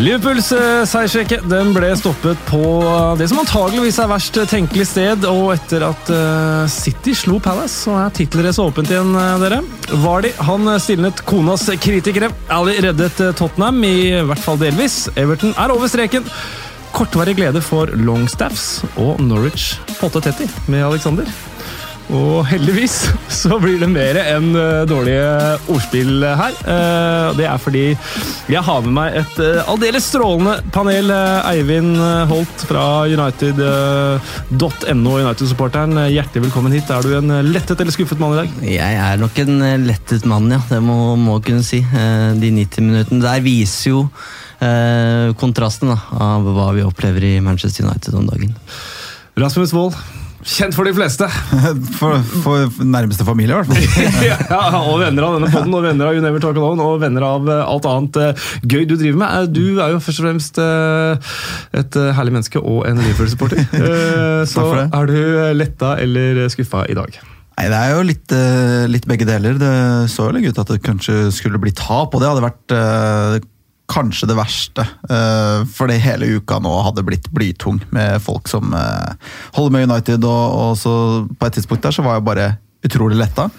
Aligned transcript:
Liverpools 0.00 0.46
eh, 0.56 0.82
seiersrekke 0.88 1.42
den 1.44 1.74
ble 1.74 1.90
stoppet 1.98 2.38
på 2.48 2.60
det 3.20 3.26
som 3.28 3.42
antageligvis 3.42 3.98
er 4.00 4.08
verst 4.08 4.38
tenkelig 4.48 4.86
sted, 4.88 5.26
og 5.28 5.50
etter 5.52 5.84
at 5.90 6.12
eh, 6.14 6.62
City 6.72 7.12
slo 7.16 7.36
Palace, 7.42 7.82
så 7.82 7.98
er 8.00 8.14
tittelracet 8.16 8.62
åpent 8.64 8.88
igjen, 8.88 9.12
eh, 9.20 9.34
dere. 9.42 9.60
Vardy 10.00 10.32
han 10.48 10.72
stilnet 10.80 11.20
konas 11.28 11.66
kritikere. 11.84 12.30
Ali 12.48 12.78
reddet 12.80 13.20
Tottenham, 13.36 13.84
i 13.84 14.16
hvert 14.24 14.40
fall 14.40 14.60
delvis. 14.62 15.02
Everton 15.20 15.52
er 15.60 15.76
over 15.76 15.92
streken. 15.92 16.24
Kortvarig 16.96 17.36
glede 17.36 17.60
for 17.60 17.92
Longstaffs 17.92 18.80
og 18.96 19.20
Norwich 19.20 19.74
på 19.98 20.08
8.30 20.08 20.48
med 20.72 20.86
Alexander. 20.88 21.28
Og 22.10 22.42
heldigvis 22.50 22.94
så 23.40 23.58
blir 23.62 23.78
det 23.80 23.88
mer 23.90 24.18
enn 24.22 24.50
uh, 24.56 24.82
dårlige 24.88 25.26
ordspill 25.70 26.24
her. 26.24 26.56
Uh, 26.66 27.30
det 27.38 27.46
er 27.46 27.62
fordi 27.62 27.84
jeg 28.50 28.62
har 28.66 28.82
med 28.86 28.94
meg 28.96 29.18
et 29.20 29.38
uh, 29.38 29.70
aldeles 29.70 30.08
strålende 30.10 30.56
panel. 30.74 31.12
Eivind 31.50 31.96
Holt 32.30 32.64
fra 32.66 32.84
United.no, 33.10 35.14
United-supporteren. 35.20 36.02
Hjertelig 36.10 36.48
velkommen 36.48 36.74
hit. 36.74 36.90
Er 36.90 37.06
du 37.06 37.14
en 37.18 37.36
lettet 37.52 37.80
eller 37.80 37.94
skuffet 37.94 38.20
mann 38.22 38.34
i 38.34 38.42
dag? 38.42 38.60
Jeg 38.66 39.00
er 39.06 39.20
nok 39.20 39.38
en 39.44 39.64
lettet 39.86 40.26
mann, 40.28 40.50
ja. 40.50 40.60
Det 40.70 40.82
må, 40.84 41.14
må 41.20 41.38
kunne 41.44 41.64
si. 41.66 41.80
De 41.80 42.54
90 42.58 42.86
minuttene 42.86 43.24
der 43.24 43.42
viser 43.44 43.94
jo 43.94 44.04
kontrasten 45.40 45.88
da, 45.88 45.96
av 46.20 46.44
hva 46.44 46.66
vi 46.76 46.82
opplever 46.84 47.24
i 47.24 47.38
Manchester 47.40 47.86
United 47.86 48.18
om 48.18 48.26
dagen. 48.28 48.52
Rasmus 49.40 49.72
Wold, 49.72 49.96
Kjent 50.40 50.72
for 50.72 50.88
de 50.88 50.92
fleste. 50.96 51.26
For, 52.00 52.22
for 52.42 52.84
nærmeste 52.86 53.26
familie, 53.28 53.52
i 53.52 53.58
hvert 53.58 53.68
fall. 53.68 54.22
ja, 54.30 54.38
og 54.80 55.00
venner 55.02 55.26
av 55.26 55.36
denne 55.36 55.50
poden, 55.52 55.74
og 55.76 55.84
venner 55.84 56.08
av 56.08 56.16
You 56.16 56.24
Never 56.24 56.40
Talk 56.40 56.56
Alone, 56.56 56.84
og 56.84 57.02
venner 57.02 57.26
av 57.26 57.50
eh, 57.50 57.60
alt 57.60 57.88
annet 57.90 58.16
uh, 58.16 58.46
gøy 58.64 58.86
du 58.88 58.94
driver 58.94 59.20
med. 59.20 59.34
Eh, 59.34 59.50
du 59.52 59.82
er 59.82 59.92
jo 59.92 60.00
først 60.00 60.22
og 60.22 60.26
fremst 60.28 60.60
et 60.60 61.98
herlig 62.16 62.34
menneske 62.38 62.62
og 62.62 62.86
en 62.88 63.02
Liverpool-supporter. 63.02 63.60
så 64.52 64.66
er 64.86 65.10
du 65.10 65.20
letta 65.56 65.94
eller 66.00 66.46
skuffa 66.52 66.86
i 66.88 66.96
dag? 66.96 67.20
Nei, 67.58 67.68
Det 67.68 67.76
er 67.76 67.92
jo 67.92 68.02
litt, 68.08 68.36
litt, 68.94 69.08
begge 69.10 69.28
deler. 69.28 69.60
Det 69.60 69.74
så 70.12 70.30
jo 70.30 70.36
litt 70.38 70.48
ut 70.48 70.62
at 70.62 70.72
det 70.72 70.82
kanskje 70.86 71.26
skulle 71.36 71.60
bli 71.60 71.74
tap, 71.76 72.14
og 72.14 72.22
det 72.22 72.30
hadde 72.30 72.46
vært 72.46 73.50
kanskje 73.90 74.28
det 74.30 74.38
verste. 74.38 74.86
Uh, 75.10 75.66
fordi 75.74 75.98
hele 76.02 76.28
uka 76.38 76.60
nå 76.62 76.72
hadde 76.86 77.04
blitt 77.06 77.28
blytung 77.34 77.80
med 77.94 78.20
folk 78.22 78.48
som 78.50 78.74
uh, 78.74 79.16
holder 79.56 79.74
med 79.74 79.88
United. 79.90 80.24
Og, 80.24 80.78
og, 80.78 81.30
på 81.38 81.48
et 81.48 81.58
tidspunkt 81.58 81.86
der 81.86 81.96
så 81.96 82.06
var 82.06 82.18
jeg 82.18 82.28
bare 82.28 82.48
utrolig 82.86 83.18
letta. 83.20 83.50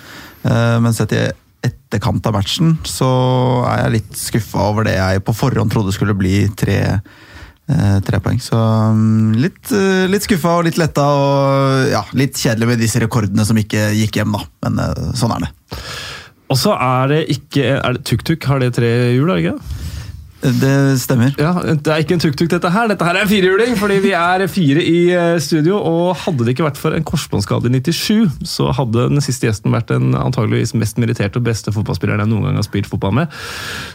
Uh, 0.46 0.78
men 0.84 0.96
sett 0.96 1.16
i 1.18 1.26
etterkant 1.62 2.26
av 2.26 2.34
matchen 2.34 2.78
så 2.88 3.09
er 3.70 3.84
jeg 3.84 3.98
litt 4.00 4.16
skuffa 4.18 4.64
over 4.72 4.88
det 4.88 4.96
jeg 4.96 5.22
på 5.28 5.36
forhånd 5.38 5.70
trodde 5.70 5.94
skulle 5.94 6.16
bli 6.18 6.48
tre, 6.58 6.80
tre 8.02 8.22
poeng. 8.24 8.40
Så 8.42 8.58
um, 8.58 9.36
litt, 9.38 9.70
litt 10.09 10.26
skuffa 10.26 10.56
og 10.58 10.66
litt 10.66 10.80
letta 10.82 11.06
og 11.14 11.92
ja, 11.92 12.02
litt 12.18 12.40
kjedelig 12.42 12.72
med 12.72 12.82
disse 12.82 13.04
rekordene 13.04 13.46
som 13.46 13.59
ikke 13.62 13.92
gikk 13.94 14.18
hjem, 14.18 14.34
da. 14.34 14.42
Men 14.66 15.14
sånn 15.20 15.36
er 15.38 15.46
det. 15.46 15.52
Og 16.50 16.58
så 16.59 16.74
er 16.74 17.14
det 17.14 17.22
ikke 17.38 17.78
tuk-tuk? 18.09 18.50
Har 18.50 18.64
det 18.64 18.74
tre 18.80 18.90
hjul, 19.14 19.30
er 19.30 19.38
det 19.38 19.46
ikke? 19.46 19.91
Det 20.42 20.97
stemmer. 20.97 21.36
Ja, 21.38 21.52
Det 21.78 21.92
er 21.92 22.02
ikke 22.02 22.16
en 22.17 22.23
tuk-tuk, 22.23 22.50
dette 22.50 22.70
her. 22.73 22.88
Dette 22.89 23.06
her 23.06 23.17
er 23.20 23.25
en 23.25 23.30
firehjuling, 23.30 23.75
fordi 23.78 24.00
vi 24.02 24.14
er 24.17 24.45
fire 24.50 24.81
i 24.81 24.97
eh, 25.14 25.38
studio. 25.44 25.78
Og 25.78 26.16
hadde 26.23 26.47
det 26.47 26.56
ikke 26.56 26.66
vært 26.66 26.81
for 26.81 26.97
en 26.97 27.06
korsbåndskade 27.06 27.70
i 27.70 27.75
97, 27.78 28.42
så 28.50 28.72
hadde 28.73 29.06
den 29.14 29.22
siste 29.22 29.46
gjesten 29.47 29.74
vært 29.75 29.94
den 29.94 30.16
antageligvis 30.18 30.74
mest 30.74 30.97
meritterte 31.02 31.38
og 31.38 31.46
beste 31.46 31.74
fotballspilleren 31.75 32.25
jeg 32.25 32.31
noen 32.34 32.50
gang 32.50 32.57
har 32.57 32.66
spilt 32.66 32.90
fotball 32.90 33.13
med. 33.22 33.38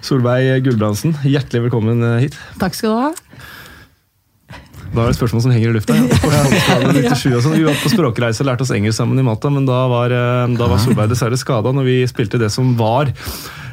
Solveig 0.06 0.62
Gulbrandsen, 0.68 1.18
hjertelig 1.26 1.66
velkommen 1.66 2.06
eh, 2.06 2.22
hit. 2.28 2.38
Takk 2.62 2.78
skal 2.78 2.94
du 2.94 3.00
ha. 3.08 3.12
Da 4.86 5.02
er 5.02 5.10
det 5.10 5.16
et 5.16 5.18
spørsmål 5.18 5.42
som 5.42 5.52
henger 5.52 5.72
i 5.72 5.74
lufta. 5.74 5.96
Ja. 5.98 6.06
97 6.94 7.34
og 7.34 7.42
sånn. 7.42 7.56
Vi 7.58 7.66
var 7.66 7.76
på 7.82 7.90
språkreise 7.90 8.44
og 8.44 8.52
lærte 8.52 8.62
oss 8.64 8.70
engelsk 8.72 9.00
sammen 9.00 9.18
i 9.18 9.26
Malta, 9.26 9.50
men 9.52 9.66
da 9.68 9.82
var, 9.90 10.14
eh, 10.14 10.56
da 10.56 10.70
var 10.70 10.78
Solveig 10.80 11.10
dessverre 11.10 11.38
skada 11.40 11.74
når 11.74 11.88
vi 11.90 11.96
spilte 12.08 12.38
det 12.40 12.52
som 12.54 12.76
var 12.78 13.10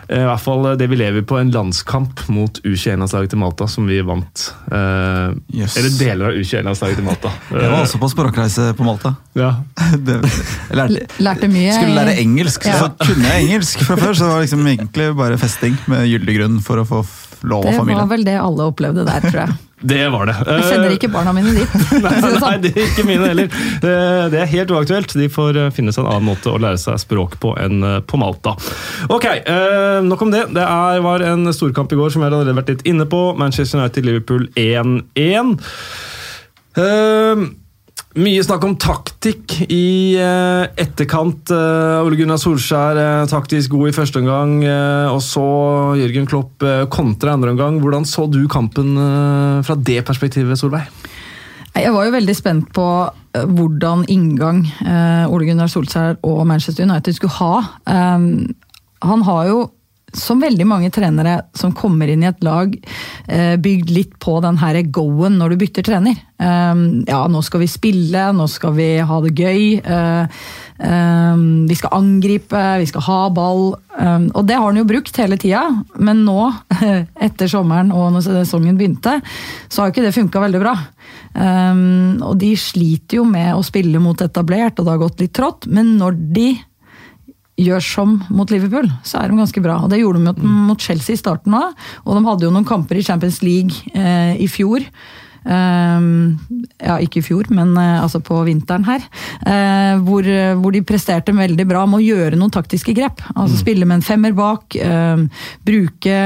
I 0.10 0.24
hvert 0.28 0.44
fall 0.44 0.66
eh, 0.72 0.78
det 0.80 0.90
vi 0.92 1.00
lever 1.00 1.26
på 1.28 1.38
en 1.40 1.52
landskamp 1.54 2.26
mot 2.34 2.60
U21-landslaget 2.64 3.34
til 3.34 3.42
Malta, 3.42 3.68
som 3.72 3.88
vi 3.88 4.02
vant. 4.06 4.46
Eh, 4.68 5.36
yes. 5.56 5.78
Eller 5.80 5.98
deler 5.98 6.32
av 6.32 6.40
U21-landslaget 6.40 7.00
til 7.00 7.08
Malta. 7.08 7.34
Jeg 7.54 7.72
var 7.72 7.86
også 7.86 8.02
på 8.02 8.12
språkreise 8.14 8.72
på 8.78 8.88
Malta. 8.88 9.16
Ja. 9.34 9.50
Det, 10.06 10.20
lærte, 10.78 11.08
lærte 11.24 11.48
mye. 11.50 11.74
Skulle 11.74 11.96
lære 11.98 12.14
engelsk, 12.22 12.68
ja. 12.70 12.76
så 12.84 12.92
kunne 13.00 13.26
jeg 13.26 13.48
engelsk 13.48 13.82
fra 13.88 13.98
før. 13.98 14.14
Så 14.14 14.28
det 14.28 14.30
var 14.30 14.44
liksom 14.44 14.68
egentlig 14.70 15.08
bare 15.18 15.40
festing 15.42 15.78
med 15.90 16.06
gyldig 16.12 16.36
grunn 16.38 16.60
for 16.62 16.82
å 16.82 16.86
få 16.86 17.02
lov 17.42 17.66
av 17.66 17.80
familien. 17.80 17.98
Det 17.98 18.04
var 18.04 18.12
vel 18.12 18.26
det 18.28 18.36
alle 18.44 18.68
opplevde 18.70 19.06
der, 19.08 19.26
tror 19.26 19.40
jeg. 19.42 19.58
Det 19.84 20.00
var 20.14 20.30
det. 20.30 20.36
Jeg 20.48 20.64
sender 20.70 20.88
eh, 20.88 20.96
ikke 20.96 21.10
barna 21.12 21.34
mine 21.36 21.52
dit. 21.58 21.74
nei, 22.06 22.14
nei, 22.40 22.54
det 22.64 22.72
er 22.72 22.86
ikke 22.88 23.04
mine 23.08 23.28
heller. 23.28 23.58
Det 23.84 24.40
er 24.40 24.52
helt 24.54 24.72
uaktuelt. 24.72 25.16
De 25.20 25.28
får 25.32 25.60
eh, 25.60 25.72
finne 25.76 25.92
seg 25.96 26.06
en 26.06 26.12
annen 26.14 26.30
måte 26.30 26.54
å 26.54 26.62
lære 26.62 26.80
seg 26.80 27.02
språk 27.04 27.36
på 27.44 27.52
enn 27.60 27.84
eh, 27.88 27.98
på 28.08 28.20
Malta. 28.22 28.56
Ok, 29.12 29.28
nok 30.08 30.24
om 30.24 30.32
det. 30.34 30.46
Det 30.56 30.68
var 31.04 31.26
en 31.28 31.52
storkamp 31.56 31.92
i 31.92 32.00
går 32.00 32.14
som 32.14 32.24
jeg 32.24 32.32
allerede 32.32 32.56
vært 32.62 32.72
litt 32.76 32.88
inne 32.90 33.08
på. 33.10 33.26
Manchester 33.40 33.82
United-Liverpool 33.82 34.48
1-1. 34.56 35.58
Mye 38.14 38.44
snakk 38.46 38.62
om 38.68 38.76
taktikk 38.78 39.56
i 39.74 40.14
eh, 40.22 40.68
etterkant. 40.78 41.50
Eh, 41.50 42.06
Ole 42.06 42.18
Gunnar 42.20 42.38
Solskjær 42.38 43.00
eh, 43.02 43.22
taktisk 43.32 43.74
god 43.74 43.90
i 43.90 43.96
første 43.96 44.22
omgang, 44.22 44.60
og 45.10 45.18
så 45.26 45.46
Jørgen 45.98 46.30
Klopp 46.30 46.62
kontra 46.94 47.34
andre 47.34 47.56
omgang. 47.56 47.80
Hvordan 47.82 48.06
så 48.06 48.28
du 48.30 48.44
kampen 48.52 48.94
fra 49.66 49.78
det 49.82 50.04
perspektivet, 50.06 50.60
Solveig? 50.62 50.86
Jeg 51.74 51.90
var 51.96 52.06
jo 52.06 52.14
veldig 52.14 52.36
spent 52.38 52.70
på 52.76 52.86
hvordan 53.34 54.06
inngang 54.14 54.62
Ole 55.34 55.48
Gunnar 55.50 55.72
Solskjær 55.74 56.20
og 56.22 56.44
Manchester 56.46 56.86
United 56.86 57.18
skulle 57.18 57.34
ha. 57.40 57.64
Han 57.90 59.26
har 59.26 59.48
jo 59.50 59.64
som 60.18 60.42
veldig 60.42 60.66
mange 60.68 60.92
trenere 60.94 61.40
som 61.58 61.74
kommer 61.76 62.10
inn 62.12 62.24
i 62.24 62.30
et 62.30 62.44
lag, 62.46 62.74
eh, 63.28 63.56
bygd 63.58 63.90
litt 63.94 64.20
på 64.22 64.40
den 64.44 64.60
her 64.62 64.80
go-en 64.94 65.40
når 65.40 65.54
du 65.54 65.58
bytter 65.64 65.86
trener. 65.88 66.20
Ehm, 66.44 67.04
ja, 67.08 67.24
nå 67.28 67.42
skal 67.46 67.64
vi 67.64 67.70
spille, 67.72 68.28
nå 68.36 68.48
skal 68.52 68.76
vi 68.78 68.90
ha 69.00 69.20
det 69.24 69.34
gøy. 69.34 69.80
Eh, 69.84 70.28
vi 70.84 71.76
skal 71.78 71.96
angripe, 71.96 72.62
vi 72.82 72.88
skal 72.90 73.06
ha 73.08 73.30
ball. 73.30 73.76
Og 74.34 74.46
det 74.46 74.58
har 74.58 74.66
han 74.66 74.80
jo 74.82 74.90
brukt 74.90 75.16
hele 75.22 75.38
tida, 75.38 75.62
men 76.02 76.26
nå, 76.26 76.52
etter 77.28 77.48
sommeren 77.48 77.94
og 77.94 78.12
når 78.16 78.26
sesongen 78.26 78.76
begynte, 78.76 79.20
så 79.70 79.82
har 79.82 79.90
jo 79.90 79.94
ikke 79.94 80.06
det 80.08 80.16
funka 80.18 80.42
veldig 80.44 80.62
bra. 80.64 80.74
Og 82.26 82.36
de 82.42 82.52
sliter 82.60 83.22
jo 83.22 83.28
med 83.30 83.54
å 83.54 83.64
spille 83.64 84.02
mot 84.02 84.20
etablert, 84.26 84.82
og 84.82 84.86
det 84.86 84.96
har 84.96 85.04
gått 85.06 85.24
litt 85.24 85.36
trått, 85.38 85.70
men 85.70 85.94
når 86.02 86.20
de 86.36 86.50
gjør 87.60 87.84
som 87.86 88.16
mot 88.34 88.50
Liverpool, 88.50 88.88
så 89.06 89.20
er 89.22 89.30
de 89.30 89.38
ganske 89.38 89.62
bra. 89.64 89.80
Og 89.84 89.92
Det 89.92 90.02
gjorde 90.02 90.22
de 90.22 90.30
mot, 90.30 90.40
mm. 90.40 90.62
mot 90.70 90.82
Chelsea 90.82 91.14
i 91.14 91.20
starten 91.20 91.54
òg. 91.58 91.76
Og 92.06 92.18
de 92.18 92.24
hadde 92.26 92.48
jo 92.48 92.54
noen 92.54 92.68
kamper 92.68 92.98
i 92.98 93.06
Champions 93.06 93.44
League 93.46 93.94
eh, 93.94 94.34
i 94.42 94.50
fjor. 94.50 94.86
Um, 95.44 96.40
ja, 96.80 96.96
ikke 97.04 97.20
i 97.20 97.26
fjor, 97.26 97.50
men 97.52 97.74
uh, 97.76 98.00
altså 98.04 98.22
på 98.24 98.38
vinteren 98.48 98.86
her. 98.88 99.04
Uh, 99.44 100.00
hvor, 100.08 100.28
hvor, 100.62 100.72
de 100.72 100.84
presterte 100.88 101.36
veldig 101.36 101.66
bra 101.68 101.84
med 101.90 102.00
å 102.00 102.06
gjøre 102.06 102.40
noen 102.40 102.54
taktiske 102.54 102.96
grep. 102.96 103.22
Altså 103.36 103.58
mm. 103.58 103.62
Spille 103.62 103.88
med 103.90 104.00
en 104.00 104.08
femmer 104.08 104.36
bak, 104.38 104.78
uh, 104.80 105.48
bruke 105.68 106.20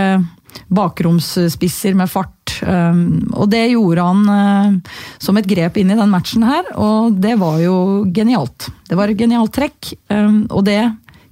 bakromsspisser 0.74 1.98
med 1.98 2.10
fart. 2.12 2.34
Um, 2.62 3.26
og 3.36 3.50
det 3.52 3.66
gjorde 3.74 4.06
han 4.06 4.80
som 5.22 5.38
et 5.38 5.50
grep 5.50 5.76
inn 5.78 5.92
i 5.94 5.98
den 5.98 6.14
matchen 6.14 6.46
her, 6.48 6.70
og 6.80 7.18
det 7.22 7.36
var 7.42 7.60
jo 7.62 7.76
genialt. 8.14 8.70
Det 8.88 8.98
var 8.98 9.12
et 9.12 9.20
genialt 9.20 9.54
trekk, 9.54 9.92
og 10.08 10.64
det 10.66 10.80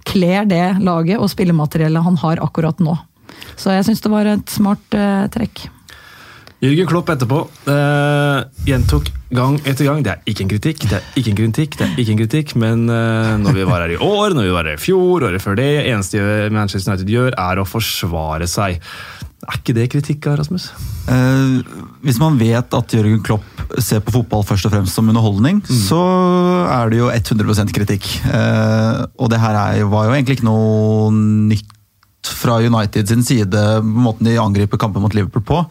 kler 0.06 0.48
det 0.50 0.66
laget 0.86 1.22
og 1.22 1.32
spillemateriellet 1.32 2.06
han 2.06 2.20
har 2.22 2.44
akkurat 2.46 2.82
nå. 2.84 2.98
Så 3.60 3.74
jeg 3.76 3.88
syns 3.88 4.04
det 4.04 4.12
var 4.12 4.30
et 4.30 4.52
smart 4.52 4.98
uh, 4.98 5.26
trekk. 5.34 5.68
Jørgen 6.64 6.88
Klopp 6.90 7.10
etterpå 7.12 7.42
uh, 7.68 8.46
gjentok 8.66 9.12
gang 9.36 9.58
etter 9.68 9.90
gang. 9.90 10.06
Det 10.06 10.14
er 10.14 10.32
ikke 10.32 10.46
en 10.46 10.52
kritikk, 10.54 10.86
det 10.88 10.98
er 11.02 11.20
ikke 11.20 11.34
en 11.34 11.40
kritikk, 11.42 11.76
det 11.78 11.88
er 11.88 12.00
ikke 12.02 12.14
en 12.16 12.22
kritikk, 12.22 12.56
men 12.62 12.86
uh, 12.90 13.36
når 13.42 13.58
vi 13.60 13.68
var 13.68 13.84
her 13.84 13.96
i 13.98 14.00
år, 14.00 14.38
når 14.38 14.48
vi 14.48 14.56
var 14.56 14.70
her 14.72 14.80
i 14.80 14.82
fjor, 14.82 15.28
året 15.28 15.44
før 15.44 15.60
det, 15.60 15.70
eneste 15.84 16.24
Manchester 16.56 16.94
United 16.94 17.12
gjør, 17.12 17.36
er 17.36 17.62
å 17.62 17.68
forsvare 17.68 18.48
seg. 18.50 18.80
Er 19.46 19.60
ikke 19.60 19.76
det 19.78 19.90
kritikk, 19.94 20.26
Rasmus? 20.40 20.72
Eh, 21.12 21.60
hvis 22.06 22.18
man 22.22 22.40
vet 22.40 22.74
at 22.74 22.96
Jørgen 22.98 23.22
Klopp 23.26 23.46
ser 23.82 24.02
på 24.02 24.14
fotball 24.16 24.46
først 24.46 24.66
og 24.66 24.74
fremst 24.74 24.98
som 24.98 25.10
underholdning, 25.12 25.62
mm. 25.62 25.82
så 25.86 26.02
er 26.72 26.90
det 26.90 27.02
jo 27.02 27.12
100 27.14 27.70
kritikk. 27.76 28.08
Eh, 28.26 29.04
og 29.22 29.30
det 29.30 29.42
her 29.42 29.60
er, 29.60 29.86
var 29.92 30.08
jo 30.10 30.16
egentlig 30.18 30.40
ikke 30.40 30.50
noe 30.50 31.12
nytt 31.14 31.75
fra 32.32 32.58
United 32.64 33.10
sin 33.10 33.24
side, 33.26 33.64
måten 33.84 34.28
de 34.28 34.38
angriper 34.42 34.80
kampen 34.82 35.04
mot 35.04 35.14
Liverpool 35.14 35.44
på. 35.46 35.62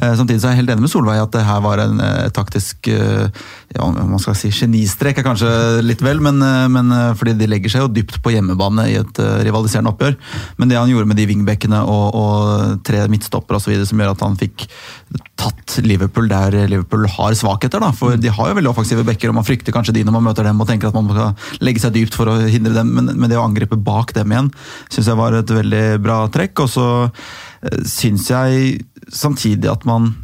Eh, 0.00 0.14
samtidig 0.18 0.40
så 0.42 0.48
er 0.48 0.54
jeg 0.54 0.62
helt 0.62 0.74
enig 0.74 0.86
med 0.86 0.92
Solveig 0.92 1.22
at 1.22 1.34
det 1.34 1.44
her 1.46 1.62
var 1.64 1.82
en 1.82 2.00
eh, 2.04 2.30
taktisk 2.34 2.88
eh, 2.92 3.28
ja, 3.74 3.88
man 3.90 4.22
skal 4.22 4.36
si 4.38 4.52
genistrek 4.54 5.18
er 5.18 5.26
kanskje 5.26 5.50
litt 5.82 6.02
vel, 6.04 6.20
men, 6.22 6.38
men 6.70 6.92
fordi 7.18 7.34
de 7.38 7.48
legger 7.50 7.72
seg 7.72 7.82
jo 7.82 7.90
dypt 7.90 8.20
på 8.22 8.30
hjemmebane 8.30 8.86
i 8.92 8.98
et 9.00 9.18
rivaliserende 9.42 9.90
oppgjør. 9.90 10.14
Men 10.60 10.70
det 10.70 10.78
han 10.78 10.92
gjorde 10.92 11.10
med 11.10 11.18
de 11.18 11.26
wingbackene 11.26 11.80
og, 11.82 12.04
og 12.14 12.84
tre 12.86 13.02
midtstoppere 13.10 13.58
osv. 13.58 13.74
som 13.88 13.98
gjør 13.98 14.14
at 14.14 14.22
han 14.22 14.38
fikk 14.38 14.68
tatt 15.44 15.76
Liverpool 15.84 16.28
der 16.30 16.56
Liverpool 16.70 17.06
har 17.10 17.36
svakheter. 17.36 17.82
da, 17.82 17.92
for 17.92 18.16
De 18.16 18.32
har 18.32 18.50
jo 18.50 18.56
veldig 18.58 18.72
offensive 18.72 19.04
backer, 19.06 19.30
og 19.30 19.38
man 19.38 19.46
frykter 19.46 19.74
kanskje 19.74 19.96
de 19.98 20.04
når 20.06 20.16
man 20.16 20.28
møter 20.30 20.48
dem 20.48 20.60
og 20.60 20.68
tenker 20.68 20.90
at 20.90 20.96
man 20.96 21.10
skal 21.10 21.64
legge 21.64 21.82
seg 21.84 21.94
dypt 21.96 22.16
for 22.18 22.30
å 22.30 22.38
hindre 22.40 22.74
dem, 22.76 22.92
men, 22.96 23.12
men 23.14 23.30
det 23.30 23.38
å 23.40 23.46
angripe 23.46 23.76
bak 23.76 24.14
dem 24.16 24.32
igjen 24.32 24.52
syns 24.88 25.10
jeg 25.10 25.20
var 25.20 25.36
et 25.36 25.56
veldig 25.60 25.86
bra 26.04 26.24
trekk. 26.32 26.64
Og 26.64 26.70
så 26.72 26.88
eh, 27.06 27.80
syns 27.88 28.30
jeg 28.32 28.84
samtidig 29.12 29.70
at 29.72 29.88
man 29.88 30.14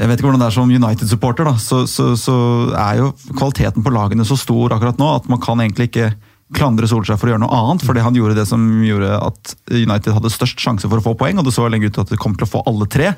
jeg 0.00 0.08
vet 0.08 0.18
ikke 0.18 0.30
hvordan 0.30 0.40
det 0.40 0.46
er 0.48 0.54
som 0.56 0.70
United-supporter, 0.72 1.48
så, 1.62 1.82
så, 1.86 2.12
så, 2.18 2.34
er 2.74 3.02
jo 3.02 3.10
kvaliteten 3.36 3.84
på 3.84 3.92
lagene 3.92 4.24
så 4.26 4.38
stor 4.40 4.72
akkurat 4.74 4.98
nå 4.98 5.10
at 5.18 5.28
man 5.30 5.38
kan 5.42 5.60
egentlig 5.62 5.90
ikke 5.90 6.08
klandre 6.56 6.88
Solskjær 6.90 7.18
for 7.20 7.28
å 7.28 7.34
gjøre 7.34 7.42
noe 7.44 7.58
annet, 7.58 7.84
fordi 7.86 8.04
han 8.04 8.16
gjorde 8.16 8.36
det 8.38 8.46
som 8.48 8.62
gjorde 8.84 9.10
at 9.18 9.54
United 9.72 10.14
hadde 10.16 10.32
størst 10.32 10.62
sjanse 10.62 10.88
for 10.88 11.00
å 11.00 11.04
få 11.04 11.14
poeng, 11.18 11.40
og 11.40 11.46
det 11.46 11.54
så 11.56 11.66
lenge 11.70 11.90
ut 11.90 11.96
til 11.96 12.04
at 12.04 12.12
de 12.12 12.20
kom 12.20 12.36
til 12.36 12.46
å 12.46 12.52
få 12.52 12.64
alle 12.68 12.88
tre. 12.92 13.12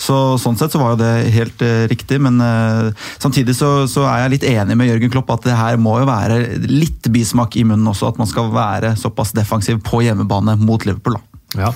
Så 0.00 0.18
Sånn 0.40 0.56
sett 0.56 0.72
så 0.72 0.80
var 0.80 0.94
jo 0.94 1.00
det 1.02 1.30
helt 1.34 1.62
uh, 1.64 1.86
riktig, 1.90 2.20
men 2.22 2.40
uh, 2.40 2.90
samtidig 3.20 3.54
så, 3.58 3.84
så, 3.90 4.06
er 4.08 4.24
jeg 4.24 4.34
litt 4.34 4.46
enig 4.52 4.76
med 4.78 4.88
Jørgen 4.88 5.12
Klopp 5.12 5.32
at 5.34 5.46
det 5.48 5.56
her 5.58 5.80
må 5.80 5.98
jo 6.00 6.08
være 6.08 6.40
litt 6.70 7.10
bismak 7.12 7.58
i 7.60 7.66
munnen 7.66 7.90
også, 7.92 8.12
at 8.12 8.20
man 8.20 8.30
skal 8.30 8.52
være 8.54 8.94
såpass 9.00 9.34
defensiv 9.36 9.82
på 9.86 10.02
hjemmebane 10.06 10.56
mot 10.60 10.86
Liverpool. 10.88 11.18
da. 11.18 11.66
Ja. 11.66 11.74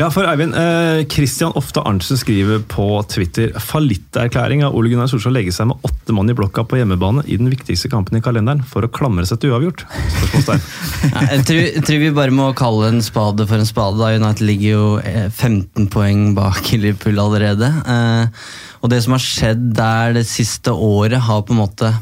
Ja, 0.00 0.08
for 0.10 0.24
Eivind, 0.24 0.54
eh, 0.56 1.04
Christian 1.12 1.52
Ofte 1.58 1.82
Arntzen 1.84 2.16
skriver 2.16 2.62
på 2.68 2.86
Twitter 3.12 3.52
fallitterklæring 3.60 4.64
av 4.64 4.74
Ole 4.76 4.88
Gunnar 4.88 5.10
Solskjær 5.10 5.34
legge 5.34 5.52
seg 5.52 5.68
med 5.68 5.84
åtte 5.84 6.14
mann 6.16 6.32
i 6.32 6.36
blokka 6.36 6.64
på 6.68 6.78
hjemmebane 6.80 7.24
i 7.26 7.36
den 7.36 7.50
viktigste 7.52 7.90
kampen 7.92 8.16
i 8.16 8.22
kalenderen 8.24 8.62
for 8.64 8.86
å 8.86 8.90
klamre 8.92 9.26
seg 9.28 9.42
til 9.42 9.52
uavgjort? 9.52 9.84
Ja, 9.92 10.56
jeg, 11.34 11.44
tror, 11.48 11.62
tror 11.84 12.00
vi 12.06 12.12
bare 12.16 12.34
må 12.34 12.48
kalle 12.56 12.88
en 12.88 13.04
spade 13.04 13.46
for 13.50 13.60
en 13.60 13.68
spade. 13.68 14.00
da. 14.00 14.14
United 14.16 14.48
ligger 14.48 14.68
jo 14.70 14.86
eh, 15.04 15.28
15 15.28 15.90
poeng 15.92 16.30
bak 16.38 16.72
Liverpool 16.72 17.20
allerede. 17.20 17.68
Eh, 17.68 18.48
og 18.80 18.92
det 18.92 19.02
som 19.04 19.16
har 19.18 19.24
skjedd 19.26 19.68
der 19.76 20.16
det 20.16 20.24
siste 20.30 20.72
året, 20.72 21.20
har 21.28 21.44
på 21.44 21.52
en 21.54 21.62
måte 21.62 21.92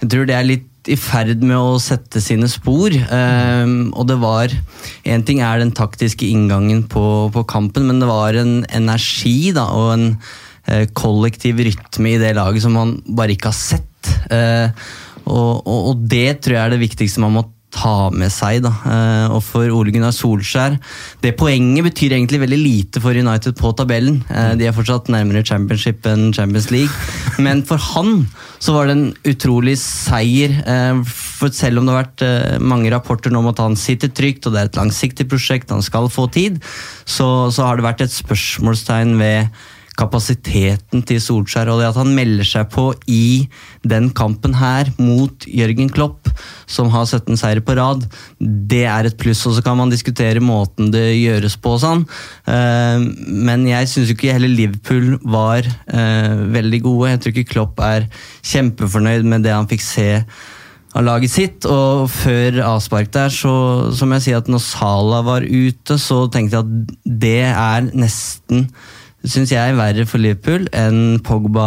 Jeg 0.00 0.10
tror 0.10 0.26
det 0.26 0.34
er 0.34 0.48
litt 0.48 0.69
i 0.88 0.96
ferd 0.96 1.42
med 1.44 1.58
å 1.58 1.80
sette 1.82 2.22
sine 2.24 2.48
spor. 2.50 2.94
Um, 3.10 3.90
og 3.92 4.08
det 4.08 4.16
var 4.22 4.54
Én 5.04 5.24
ting 5.26 5.42
er 5.44 5.60
den 5.60 5.72
taktiske 5.76 6.26
inngangen 6.28 6.84
på, 6.90 7.02
på, 7.34 7.44
kampen, 7.48 7.86
men 7.88 8.00
det 8.00 8.08
var 8.08 8.36
en 8.38 8.60
energi 8.76 9.52
da, 9.56 9.66
og 9.76 9.92
en 9.94 10.06
uh, 10.16 10.84
kollektiv 10.96 11.60
rytme 11.66 12.14
i 12.14 12.20
det 12.20 12.34
laget 12.38 12.64
som 12.64 12.76
man 12.76 12.96
bare 13.04 13.36
ikke 13.36 13.52
har 13.52 13.58
sett. 13.58 14.12
Uh, 14.32 14.72
og, 15.26 15.66
og, 15.66 15.80
og, 15.90 16.04
det 16.10 16.40
tror 16.40 16.56
jeg 16.56 16.64
er 16.64 16.74
det 16.74 16.84
viktigste 16.84 17.22
man 17.22 17.36
må 17.36 17.44
ta 17.70 18.10
med 18.10 18.30
seg. 18.32 18.62
da, 18.62 18.72
eh, 18.84 19.32
Og 19.32 19.42
for 19.42 19.70
Ole 19.70 19.92
Gunnar 19.92 20.12
Solskjær 20.12 20.78
Det 21.22 21.36
poenget 21.36 21.84
betyr 21.84 22.16
egentlig 22.16 22.40
veldig 22.42 22.58
lite 22.58 23.00
for 23.00 23.10
United 23.14 23.56
på 23.56 23.72
tabellen. 23.76 24.22
Eh, 24.30 24.54
de 24.56 24.66
er 24.66 24.72
fortsatt 24.72 25.08
nærmere 25.08 25.44
championship 25.44 26.06
enn 26.06 26.32
Champions 26.32 26.70
League. 26.70 26.90
Men 27.38 27.62
for 27.62 27.76
han 27.76 28.28
så 28.60 28.74
var 28.74 28.86
det 28.86 28.96
en 28.96 29.14
utrolig 29.24 29.76
seier. 29.78 30.50
Eh, 30.66 31.02
for 31.04 31.48
selv 31.48 31.78
om 31.78 31.86
det 31.86 31.94
har 31.94 32.04
vært 32.04 32.60
mange 32.60 32.90
rapporter 32.90 33.30
nå 33.30 33.38
om 33.38 33.48
at 33.48 33.58
han 33.58 33.76
sitter 33.76 34.08
trygt, 34.08 34.46
og 34.46 34.52
det 34.52 34.60
er 34.60 34.68
et 34.68 34.80
langsiktig 34.80 35.28
prosjekt, 35.28 35.70
han 35.70 35.82
skal 35.82 36.08
få 36.08 36.30
tid, 36.30 36.60
så, 37.06 37.50
så 37.50 37.64
har 37.64 37.76
det 37.76 37.86
vært 37.86 38.02
et 38.02 38.12
spørsmålstegn 38.12 39.16
ved 39.18 39.48
kapasiteten 40.00 41.04
til 41.06 41.20
Solskjær 41.22 41.70
og 41.72 41.80
det 41.80 41.90
at 41.90 41.98
han 42.00 42.12
melder 42.16 42.46
seg 42.48 42.70
på 42.72 42.90
i 43.10 43.46
den 43.86 44.10
kampen 44.16 44.56
her 44.58 44.90
mot 45.00 45.46
Jørgen 45.48 45.90
Klopp, 45.92 46.30
som 46.70 46.90
har 46.94 47.06
17 47.06 47.38
seire 47.40 47.64
på 47.64 47.76
rad, 47.78 48.06
det 48.40 48.84
er 48.88 49.08
et 49.08 49.18
pluss. 49.20 49.44
Og 49.48 49.56
så 49.56 49.64
kan 49.64 49.78
man 49.80 49.92
diskutere 49.92 50.42
måten 50.44 50.92
det 50.94 51.06
gjøres 51.18 51.58
på 51.60 51.74
og 51.76 51.82
sånn, 51.82 52.06
eh, 52.50 53.02
men 53.50 53.66
jeg 53.68 53.90
syns 53.90 54.14
ikke 54.14 54.34
heller 54.34 54.50
Liverpool 54.50 55.18
var 55.22 55.66
eh, 55.66 56.46
veldig 56.56 56.80
gode. 56.86 57.12
Jeg 57.12 57.22
tror 57.22 57.36
ikke 57.36 57.52
Klopp 57.54 57.84
er 57.84 58.08
kjempefornøyd 58.40 59.28
med 59.28 59.46
det 59.46 59.54
han 59.54 59.68
fikk 59.70 59.84
se 59.84 60.08
av 60.96 61.04
laget 61.06 61.32
sitt. 61.32 61.66
Og 61.68 62.08
før 62.12 62.62
avspark 62.66 63.12
der, 63.14 63.32
så, 63.34 63.52
så 63.94 64.06
må 64.06 64.18
jeg 64.18 64.28
si 64.28 64.38
at 64.38 64.50
når 64.50 64.64
Sala 64.64 65.22
var 65.26 65.46
ute, 65.46 65.98
så 66.00 66.24
tenkte 66.32 66.58
jeg 66.58 66.64
at 66.64 66.96
det 67.26 67.44
er 67.50 67.92
nesten 67.92 68.66
syns 69.24 69.52
jeg 69.52 69.60
er 69.60 69.78
verre 69.78 70.06
for 70.08 70.22
Liverpool 70.22 70.66
enn 70.76 71.20
Pogba, 71.24 71.66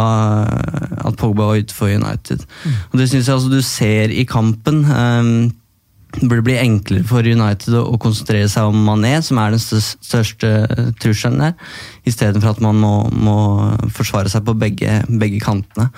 at 1.06 1.18
Pogba 1.20 1.50
var 1.50 1.60
ute 1.62 1.74
for 1.74 1.92
United. 1.92 2.42
Mm. 2.64 2.78
Og 2.92 2.98
Det 2.98 3.08
syns 3.10 3.28
jeg 3.28 3.36
altså 3.36 3.52
du 3.52 3.60
ser 3.62 4.14
i 4.14 4.24
kampen. 4.28 4.82
Um, 4.84 5.52
det 6.14 6.28
burde 6.28 6.44
bli 6.46 6.54
enklere 6.60 7.06
for 7.08 7.26
United 7.26 7.74
å 7.74 7.98
konsentrere 8.00 8.46
seg 8.50 8.70
om 8.70 8.84
Mané, 8.86 9.16
som 9.24 9.38
er 9.42 9.54
den 9.54 9.62
største 9.62 10.50
trusselen 11.02 11.40
der, 11.42 11.54
istedenfor 12.06 12.52
at 12.52 12.62
man 12.62 12.78
må, 12.78 12.92
må, 13.10 13.36
forsvare 13.94 14.30
seg 14.30 14.44
på 14.46 14.54
begge, 14.58 15.00
begge, 15.08 15.40
kantene. 15.42 15.88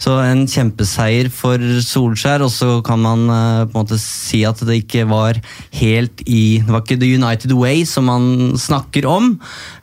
Så 0.00 0.16
en 0.22 0.46
kjempeseier 0.48 1.28
for 1.34 1.60
Solskjær, 1.84 2.44
og 2.46 2.52
så 2.54 2.78
kan 2.86 3.02
man 3.04 3.26
uh, 3.28 3.66
på 3.66 3.74
en 3.74 3.82
måte 3.82 4.00
si 4.00 4.42
at 4.48 4.62
det 4.66 4.80
ikke 4.84 5.06
var 5.10 5.40
helt 5.76 6.22
i 6.24 6.62
Det 6.64 6.72
var 6.72 6.84
ikke 6.84 7.00
the 7.02 7.12
United 7.18 7.52
way 7.56 7.84
som 7.88 8.08
man 8.08 8.56
snakker 8.60 9.08
om, 9.10 9.34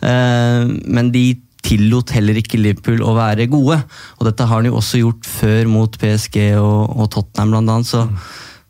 uh, 0.01 0.63
men 0.67 1.11
de 1.13 1.27
tillot 1.63 2.11
heller 2.11 2.41
ikke 2.41 2.59
Liverpool 2.59 3.05
å 3.05 3.13
være 3.15 3.45
gode. 3.51 3.77
Og 4.17 4.25
dette 4.27 4.47
har 4.49 4.59
han 4.59 4.67
jo 4.67 4.79
også 4.81 4.99
gjort 4.99 5.29
før 5.29 5.69
mot 5.71 5.93
PSG 6.01 6.57
og, 6.59 6.97
og 6.97 7.13
Tottenham, 7.13 7.53
blant 7.53 7.71
annet. 7.77 7.91
så 7.93 8.07
mm 8.09 8.17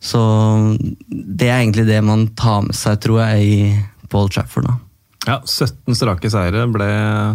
så 0.04 0.22
det 1.08 1.48
er 1.48 1.62
egentlig 1.62 1.88
det 1.88 2.02
man 2.04 2.28
tar 2.40 2.66
med 2.68 2.76
seg, 2.76 3.00
tror 3.04 3.24
jeg, 3.24 3.44
i 3.44 4.10
Paul 4.12 4.28
Trafford. 4.34 4.68
da. 4.68 4.80
Ja, 5.24 5.38
17 5.48 5.96
strake 5.96 6.28
seire. 6.28 6.66
Ble, 6.68 6.88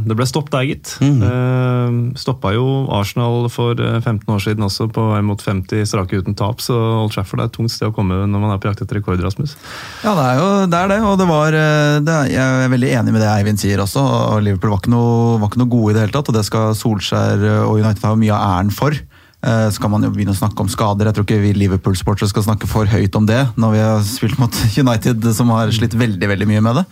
det 0.05 0.17
ble 0.17 0.27
stopp 0.29 0.51
der, 0.53 0.67
gitt. 0.69 0.91
Mm. 1.01 1.23
Eh, 1.25 1.95
Stoppa 2.21 2.53
jo 2.53 2.85
Arsenal 2.93 3.49
for 3.53 3.79
15 3.81 4.19
eh, 4.21 4.35
år 4.35 4.43
siden 4.45 4.67
også, 4.67 4.91
på 4.93 5.07
vei 5.15 5.23
mot 5.25 5.41
50 5.41 5.89
strake 5.89 6.21
uten 6.21 6.37
tap. 6.37 6.61
Så 6.65 6.77
Old 6.77 7.15
Trafford 7.15 7.41
er 7.41 7.49
et 7.49 7.57
tungt 7.57 7.73
sted 7.73 7.89
å 7.89 7.95
komme 7.97 8.21
når 8.29 8.45
man 8.45 8.53
er 8.53 8.61
på 8.61 8.69
jakt 8.69 8.85
etter 8.85 9.01
rekord, 9.01 9.23
Rasmus. 9.25 9.57
Ja, 10.05 10.13
det 10.19 10.27
er 10.27 10.43
jo 10.43 10.51
det, 10.69 10.83
er 10.83 10.93
det 10.93 10.99
og 11.01 11.17
det 11.21 11.29
var 11.31 11.57
eh, 11.57 11.97
det 12.05 12.19
er, 12.19 12.33
Jeg 12.35 12.67
er 12.67 12.75
veldig 12.75 12.93
enig 13.01 13.17
med 13.17 13.25
det 13.25 13.33
Eivind 13.33 13.65
sier 13.65 13.81
også. 13.85 14.05
og 14.05 14.45
Liverpool 14.45 14.75
var 14.75 14.83
ikke, 14.85 14.93
noe, 14.93 15.39
var 15.41 15.49
ikke 15.49 15.63
noe 15.65 15.73
gode 15.79 15.95
i 15.95 15.97
det 15.97 16.05
hele 16.05 16.17
tatt, 16.19 16.29
og 16.29 16.37
det 16.37 16.45
skal 16.51 16.77
Solskjær 16.77 17.49
og 17.65 17.79
United 17.81 18.05
ha 18.05 18.13
mye 18.21 18.37
av 18.37 18.59
æren 18.59 18.75
for. 18.75 19.01
Eh, 19.39 19.71
så 19.71 19.79
kan 19.79 19.93
man 19.93 20.03
jo 20.03 20.11
begynne 20.11 20.35
å 20.35 20.39
snakke 20.39 20.65
om 20.65 20.71
skader. 20.71 21.07
Jeg 21.07 21.15
tror 21.15 21.27
ikke 21.27 21.39
vi 21.45 21.53
Liverpool-sportere 21.55 22.27
skal 22.31 22.43
snakke 22.43 22.67
for 22.71 22.91
høyt 22.91 23.15
om 23.15 23.27
det, 23.29 23.39
når 23.55 23.75
vi 23.77 23.83
har 23.85 24.01
spilt 24.07 24.39
mot 24.41 24.55
United, 24.83 25.29
som 25.37 25.53
har 25.55 25.71
slitt 25.75 25.95
veldig 25.99 26.31
veldig 26.33 26.49
mye 26.51 26.63
med 26.67 26.81
det. 26.81 26.85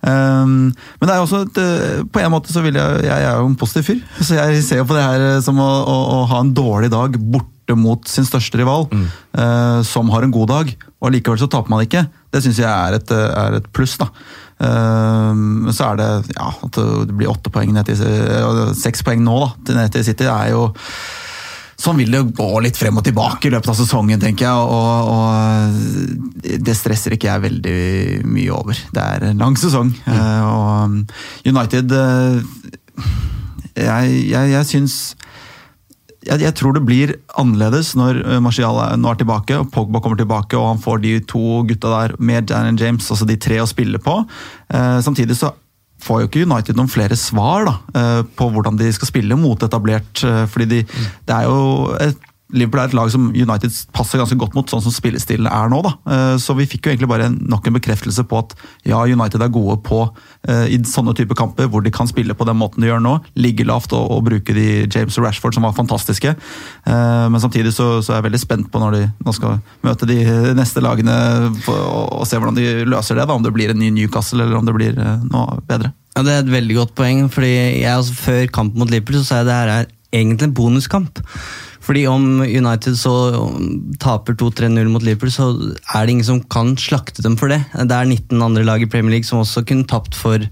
Um, 0.00 0.54
men 0.72 1.04
det 1.04 1.12
er 1.12 1.20
jo 1.20 1.26
også 1.26 1.42
et, 1.44 1.60
eh, 1.60 2.02
på 2.08 2.22
en 2.22 2.32
måte 2.32 2.48
så 2.48 2.62
vil 2.64 2.78
jeg 2.78 3.02
Jeg 3.04 3.24
er 3.26 3.34
jo 3.36 3.50
en 3.50 3.56
positiv 3.60 3.84
fyr, 3.84 3.98
så 4.26 4.38
jeg 4.38 4.62
ser 4.64 4.80
jo 4.80 4.88
på 4.88 4.96
det 4.96 5.04
her 5.04 5.26
eh, 5.26 5.42
som 5.44 5.60
å, 5.60 5.68
å, 5.68 5.96
å 6.16 6.20
ha 6.30 6.40
en 6.40 6.54
dårlig 6.56 6.88
dag 6.94 7.20
borte 7.20 7.76
mot 7.76 8.08
sin 8.08 8.24
største 8.26 8.58
rival, 8.58 8.88
mm. 8.90 9.04
som 9.86 10.08
har 10.10 10.24
en 10.26 10.32
god 10.34 10.48
dag, 10.50 10.72
og 10.98 11.12
likevel 11.14 11.38
så 11.38 11.46
taper 11.46 11.70
man 11.70 11.84
ikke. 11.84 12.00
Det 12.34 12.40
syns 12.42 12.58
jeg 12.58 12.66
er 12.66 12.96
et, 12.96 13.12
er 13.14 13.60
et 13.60 13.68
pluss. 13.70 13.94
da. 14.00 14.08
Men 14.58 15.70
uh, 15.70 15.70
så 15.70 15.92
er 15.92 16.00
det 16.00 16.08
ja, 16.32 16.48
at 16.50 16.80
det 16.80 17.14
blir 17.14 17.30
åtte 17.30 17.52
poeng 17.54 17.70
ned 17.76 17.86
til 17.86 18.74
Seks 18.74 19.06
poeng 19.06 19.22
nå 19.22 19.36
da, 19.44 19.52
ned 19.78 19.94
til 19.94 20.02
City. 20.08 20.26
er 20.26 20.50
jo 20.50 20.64
Sånn 21.80 21.96
vil 22.00 22.12
det 22.12 22.20
gå 22.36 22.48
litt 22.60 22.76
frem 22.76 22.98
og 23.00 23.06
tilbake 23.06 23.48
i 23.48 23.52
løpet 23.54 23.72
av 23.72 23.78
sesongen, 23.78 24.20
tenker 24.20 24.46
jeg. 24.46 24.56
Og, 24.76 25.10
og, 25.14 26.58
det 26.60 26.76
stresser 26.76 27.16
ikke 27.16 27.30
jeg 27.30 27.44
veldig 27.46 27.78
mye 28.28 28.52
over. 28.52 28.82
Det 28.92 29.06
er 29.16 29.30
en 29.30 29.40
lang 29.40 29.56
sesong. 29.60 29.94
Mm. 30.04 30.12
Uh, 30.12 30.42
og 30.50 31.48
United 31.48 31.96
uh, 31.96 32.40
Jeg, 33.80 34.12
jeg, 34.28 34.50
jeg 34.50 34.68
syns 34.68 34.94
jeg, 36.26 36.42
jeg, 36.42 36.52
tror 36.58 36.74
det 36.76 36.82
blir 36.84 37.14
annerledes 37.40 37.94
når 37.96 38.18
Marcial 38.44 38.76
Martial 38.76 39.00
nå 39.00 39.08
er 39.08 39.20
tilbake 39.22 39.56
og 39.56 39.70
Pogba 39.72 40.02
kommer 40.04 40.18
tilbake 40.20 40.58
og 40.58 40.66
han 40.74 40.82
får 40.82 41.00
de 41.04 41.14
to 41.24 41.62
gutta 41.68 41.92
der 41.94 42.16
med 42.20 42.50
Jan 42.50 42.76
James, 42.76 43.08
altså 43.08 43.28
de 43.28 43.38
tre 43.40 43.60
å 43.62 43.68
spille 43.68 44.00
på. 44.02 44.18
Eh, 44.68 44.98
samtidig 45.06 45.38
så 45.38 45.54
får 46.00 46.22
jo 46.22 46.30
ikke 46.30 46.46
United 46.46 46.78
noen 46.78 46.90
flere 46.90 47.18
svar 47.18 47.66
da, 47.68 47.76
eh, 47.94 48.22
på 48.24 48.48
hvordan 48.54 48.78
de 48.80 48.90
skal 48.94 49.10
spille 49.10 49.38
motetablert. 49.38 50.24
Eh, 50.24 50.44
fordi 50.50 50.68
de, 50.70 50.80
det 51.28 51.36
er 51.36 51.48
jo 51.48 51.94
et 52.00 52.26
Liverpool 52.52 52.80
er 52.82 52.88
et 52.90 52.94
lag 52.98 53.10
som 53.12 53.28
United 53.30 53.74
passer 53.94 54.18
ganske 54.20 54.36
godt 54.40 54.54
mot, 54.56 54.68
sånn 54.70 54.82
som 54.82 54.92
spillestilen 54.94 55.46
er 55.50 55.68
nå. 55.72 55.80
da. 55.86 55.92
Eh, 56.10 56.36
Så 56.42 56.56
vi 56.58 56.66
fikk 56.66 56.86
jo 56.86 56.92
egentlig 56.92 57.08
bare 57.10 57.28
nok 57.30 57.66
en 57.70 57.76
bekreftelse 57.78 58.24
på 58.26 58.38
at 58.42 58.54
ja, 58.88 58.98
United 59.06 59.42
er 59.42 59.52
gode 59.54 59.76
på 59.86 60.00
eh, 60.48 60.66
i 60.74 60.78
sånne 60.86 61.14
type 61.18 61.36
kamper 61.38 61.68
hvor 61.70 61.82
de 61.84 61.90
kan 61.94 62.08
spille 62.10 62.34
på 62.34 62.46
den 62.48 62.58
måten 62.58 62.80
de 62.82 62.90
gjør 62.90 63.00
nå. 63.04 63.14
Ligge 63.36 63.64
lavt 63.68 63.92
og, 63.92 64.10
og 64.16 64.24
bruke 64.26 64.54
de 64.56 64.86
James 64.90 65.18
og 65.18 65.24
Rashford 65.28 65.54
som 65.54 65.66
var 65.68 65.76
fantastiske. 65.76 66.34
Eh, 66.86 67.28
Men 67.30 67.40
samtidig 67.40 67.72
så, 67.76 68.02
så 68.02 68.12
er 68.14 68.20
jeg 68.20 68.28
veldig 68.30 68.42
spent 68.42 68.70
på 68.72 68.82
når 68.82 68.98
de 68.98 69.02
nå 69.26 69.32
skal 69.36 69.60
møte 69.86 70.06
de 70.10 70.18
neste 70.58 70.82
lagene 70.82 71.14
og, 71.70 72.26
se 72.26 72.36
hvordan 72.38 72.56
de 72.58 72.84
løser 72.88 73.16
det. 73.18 73.26
da, 73.28 73.34
Om 73.34 73.42
det 73.46 73.52
blir 73.54 73.70
en 73.72 73.78
ny 73.80 73.90
Newcastle 73.94 74.42
eller 74.44 74.58
om 74.58 74.66
det 74.66 74.74
blir 74.76 74.94
noe 75.30 75.60
bedre. 75.68 75.92
Ja, 76.16 76.22
Det 76.26 76.32
er 76.34 76.44
et 76.44 76.52
veldig 76.52 76.76
godt 76.76 76.94
poeng. 76.98 77.28
fordi 77.30 77.52
jeg 77.80 77.90
altså, 77.94 78.14
Før 78.14 78.46
kampen 78.52 78.78
mot 78.82 78.90
Liverpool 78.90 79.20
så 79.20 79.24
sa 79.28 79.36
jeg 79.40 79.46
det 79.46 79.54
her 79.60 79.68
er 79.78 79.86
egentlig 80.12 80.48
en 80.48 80.54
bonuskamp. 80.58 81.20
Fordi 81.90 82.04
om 82.06 82.24
United 82.44 82.94
så 82.94 83.12
taper 83.98 84.36
2-3-0 84.38 84.92
mot 84.92 85.02
Liverpool, 85.02 85.32
så 85.34 85.48
er 85.90 86.06
det 86.06 86.12
ingen 86.14 86.28
som 86.28 86.38
kan 86.46 86.76
slakte 86.78 87.24
dem 87.24 87.34
for 87.40 87.50
det. 87.50 87.64
Det 87.74 87.96
er 87.96 88.06
19 88.06 88.38
andre 88.46 88.62
lag 88.62 88.84
i 88.84 88.86
Premier 88.86 89.16
League 89.16 89.26
som 89.26 89.40
også 89.42 89.64
kunne 89.66 89.88
tapt 89.90 90.14
for, 90.14 90.44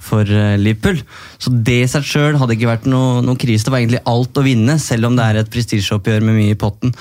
for 0.00 0.24
eh, 0.24 0.56
Liverpool. 0.56 1.02
Så 1.36 1.52
det 1.52 1.82
i 1.82 1.90
seg 1.92 2.08
sjøl 2.08 2.40
hadde 2.40 2.56
ikke 2.56 2.70
vært 2.70 2.88
noe, 2.88 3.20
noe 3.20 3.36
krise. 3.36 3.66
Det 3.68 3.74
var 3.74 3.82
egentlig 3.82 4.00
alt 4.08 4.40
å 4.40 4.46
vinne, 4.48 4.78
selv 4.80 5.10
om 5.10 5.18
det 5.18 5.26
er 5.26 5.42
et 5.42 5.52
prestisjeoppgjør 5.52 6.24
med 6.24 6.40
mye 6.40 6.56
i 6.56 6.62
potten. 6.64 6.96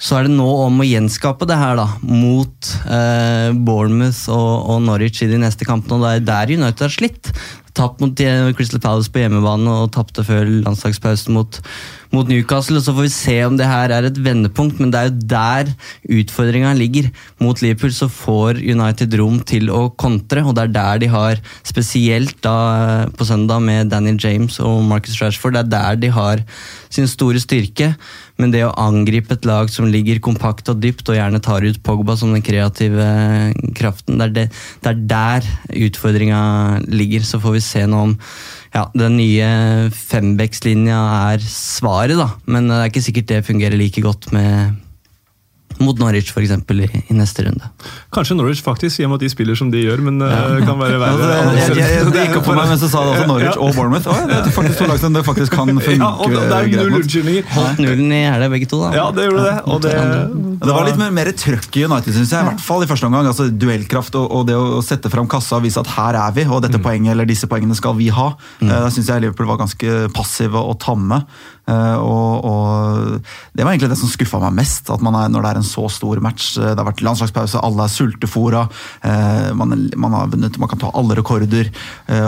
Så 0.00 0.16
er 0.16 0.24
det 0.24 0.32
nå 0.32 0.48
om 0.64 0.80
å 0.80 0.88
gjenskape 0.88 1.44
det 1.44 1.60
her 1.60 1.76
da, 1.76 1.90
mot 2.00 2.72
eh, 2.88 3.52
Bournemouth 3.52 4.32
og, 4.32 4.52
og 4.72 4.80
Norwich 4.86 5.20
i 5.26 5.28
de 5.28 5.44
neste 5.44 5.68
kampene. 5.68 6.00
og 6.00 6.08
Det 6.08 6.14
er 6.22 6.28
der 6.32 6.56
United 6.56 6.86
har 6.88 6.96
slitt. 6.96 7.34
Tapt 7.76 8.02
mot 8.02 8.20
eh, 8.24 8.50
Crystal 8.56 8.82
Palace 8.82 9.12
på 9.12 9.22
hjemmebane 9.22 9.70
og 9.70 9.92
tapte 9.94 10.24
før 10.26 10.48
landslagspausen 10.66 11.34
mot, 11.36 11.60
mot 12.14 12.28
Newcastle. 12.30 12.80
og 12.80 12.86
Så 12.86 12.94
får 12.96 13.06
vi 13.06 13.12
se 13.14 13.36
om 13.46 13.58
det 13.58 13.68
her 13.70 13.94
er 13.94 14.08
et 14.08 14.18
vendepunkt, 14.24 14.80
men 14.80 14.90
det 14.90 15.00
er 15.00 15.10
jo 15.10 15.28
der 15.30 15.72
utfordringa 16.20 16.72
ligger. 16.78 17.10
Mot 17.40 17.62
Liverpool 17.62 17.94
så 17.94 18.10
får 18.10 18.62
United 18.64 19.14
rom 19.20 19.38
til 19.46 19.70
å 19.70 19.88
kontre, 19.94 20.44
og 20.44 20.56
det 20.58 20.66
er 20.66 20.74
der 20.78 21.04
de 21.04 21.12
har, 21.14 21.44
spesielt 21.66 22.40
da 22.44 23.06
på 23.16 23.28
søndag 23.28 23.62
med 23.62 23.92
Daniel 23.94 24.18
James 24.20 24.58
og 24.60 24.82
Marcus 24.88 25.20
Rashford, 25.22 25.54
det 25.54 25.64
er 25.64 25.72
der 25.76 26.02
de 26.06 26.14
har 26.14 26.44
sin 26.90 27.06
store 27.08 27.40
styrke. 27.42 27.94
Men 28.40 28.54
det 28.54 28.62
å 28.64 28.74
angripe 28.80 29.34
et 29.36 29.46
lag 29.48 29.68
som 29.72 29.88
ligger 29.90 30.20
kompakt 30.24 30.70
og 30.72 30.80
dypt, 30.80 31.08
og 31.10 31.18
gjerne 31.18 31.42
tar 31.44 31.64
ut 31.66 31.80
Pogba 31.84 32.16
som 32.16 32.32
den 32.32 32.44
kreative 32.44 33.06
kraften, 33.76 34.16
det 34.20 34.28
er, 34.28 34.34
det, 34.36 34.46
det 34.80 34.92
er 34.92 35.02
der 35.10 35.48
utfordringa 35.88 36.40
ligger. 36.88 37.26
Så 37.26 37.40
får 37.42 37.58
vi 37.58 37.59
se 37.64 37.84
nå 37.88 38.04
om 38.08 38.14
ja, 38.74 38.86
den 38.94 39.16
nye 39.18 39.48
fembeckslinja 39.94 41.00
er 41.32 41.42
svaret, 41.44 42.18
da. 42.20 42.28
Men 42.50 42.70
det 42.70 42.78
er 42.78 42.92
ikke 42.92 43.04
sikkert 43.08 43.30
det 43.32 43.42
fungerer 43.48 43.78
like 43.80 44.04
godt 44.04 44.30
med 44.36 44.78
mot 45.80 45.96
Norwich 45.98 46.32
for 46.34 46.42
eksempel, 46.44 46.82
i, 46.84 46.88
i 47.08 47.14
neste 47.16 47.44
runde. 47.46 47.68
Kanskje 48.12 48.34
Norwich 48.36 48.60
faktisk, 48.64 48.98
i 49.00 49.04
og 49.06 49.12
med 49.12 49.20
at 49.20 49.24
de 49.24 49.30
spiller 49.32 49.56
som 49.56 49.70
de 49.72 49.80
gjør, 49.80 50.02
men 50.04 50.18
uh, 50.20 50.58
kan 50.66 50.76
være 50.80 50.98
Altså, 51.10 51.28
verre. 51.30 51.54
jeg, 51.56 51.76
jeg, 51.78 51.92
jeg, 51.94 52.08
det 52.12 52.24
gikk 52.26 52.36
opp 52.40 52.48
for 52.50 52.58
meg 52.58 52.68
mens 52.72 52.82
du 52.84 52.88
sa 52.92 53.04
det 53.06 53.12
også 53.14 53.28
Norwich 53.30 53.56
og 53.62 53.70
Bournemouth. 53.78 54.08
Å, 54.10 54.16
det 54.28 54.36
er 54.40 54.50
faktisk 54.56 54.82
to 54.82 54.88
lag 54.90 55.00
som 55.00 55.16
det 55.16 55.22
faktisk 55.28 55.54
kan 55.56 55.70
funke 55.86 55.96
Ja, 56.02 56.10
og 56.10 56.34
det, 56.34 56.42
det 56.50 56.58
er 56.58 56.82
null 56.82 56.98
unnskyldninger. 57.00 57.46
Holdt 57.54 57.80
nullen 57.84 58.12
i 58.16 58.20
helga, 58.26 58.50
begge 58.56 58.68
to. 58.72 58.80
da. 58.84 58.90
Ja, 58.98 59.06
det 59.16 59.28
gjorde 59.30 59.44
det. 59.46 59.54
Og 59.70 59.80
det, 59.86 59.94
Det 60.66 60.74
var 60.76 60.88
litt 60.90 61.00
mer, 61.00 61.14
mer 61.20 61.30
trøkk 61.44 61.78
i 61.80 61.86
United, 61.88 62.12
synes 62.18 62.34
jeg. 62.34 62.44
I 62.44 62.50
hvert 62.50 62.64
fall 62.66 62.84
i 62.84 62.90
første 62.90 63.08
omgang. 63.08 63.30
Altså, 63.30 63.48
duellkraft 63.48 64.18
og, 64.20 64.26
og 64.40 64.44
det 64.50 64.58
å 64.60 64.82
sette 64.84 65.12
fram 65.12 65.30
kassa 65.30 65.56
og 65.60 65.64
vise 65.64 65.80
at 65.80 65.94
her 65.96 66.18
er 66.26 66.34
vi, 66.36 66.44
og 66.50 66.60
dette 66.66 66.82
poenget 66.82 67.14
eller 67.14 67.28
disse 67.30 67.48
poengene 67.50 67.78
skal 67.78 67.96
vi 67.98 68.10
ha. 68.12 68.32
Mm. 68.60 68.68
Da 68.74 68.90
syns 68.92 69.08
jeg 69.14 69.24
Liverpool 69.24 69.48
var 69.54 69.62
ganske 69.64 70.02
passive 70.16 70.60
og 70.60 70.76
tamme. 70.84 71.22
Eh, 71.70 71.96
og, 72.02 72.44
og 72.44 73.20
Det 73.54 73.64
var 73.64 73.72
egentlig 73.72 73.90
det 73.92 73.98
som 74.00 74.10
skuffa 74.10 74.40
meg 74.42 74.58
mest. 74.60 74.90
at 74.90 75.02
man 75.04 75.16
er, 75.18 75.28
Når 75.28 75.44
det 75.44 75.50
er 75.50 75.60
en 75.60 75.68
så 75.68 75.86
stor 75.92 76.20
match, 76.24 76.56
eh, 76.58 76.72
det 76.72 76.78
har 76.80 76.88
vært 76.88 77.04
landslagspause, 77.04 77.62
alle 77.62 77.86
er 77.86 77.94
sultefora, 77.94 78.64
eh, 79.06 79.50
man, 79.56 79.76
man 79.96 80.16
har 80.16 80.30
vunnet, 80.32 80.58
man 80.58 80.70
kan 80.70 80.80
ta 80.80 80.90
alle 80.94 81.16
rekorder, 81.18 81.70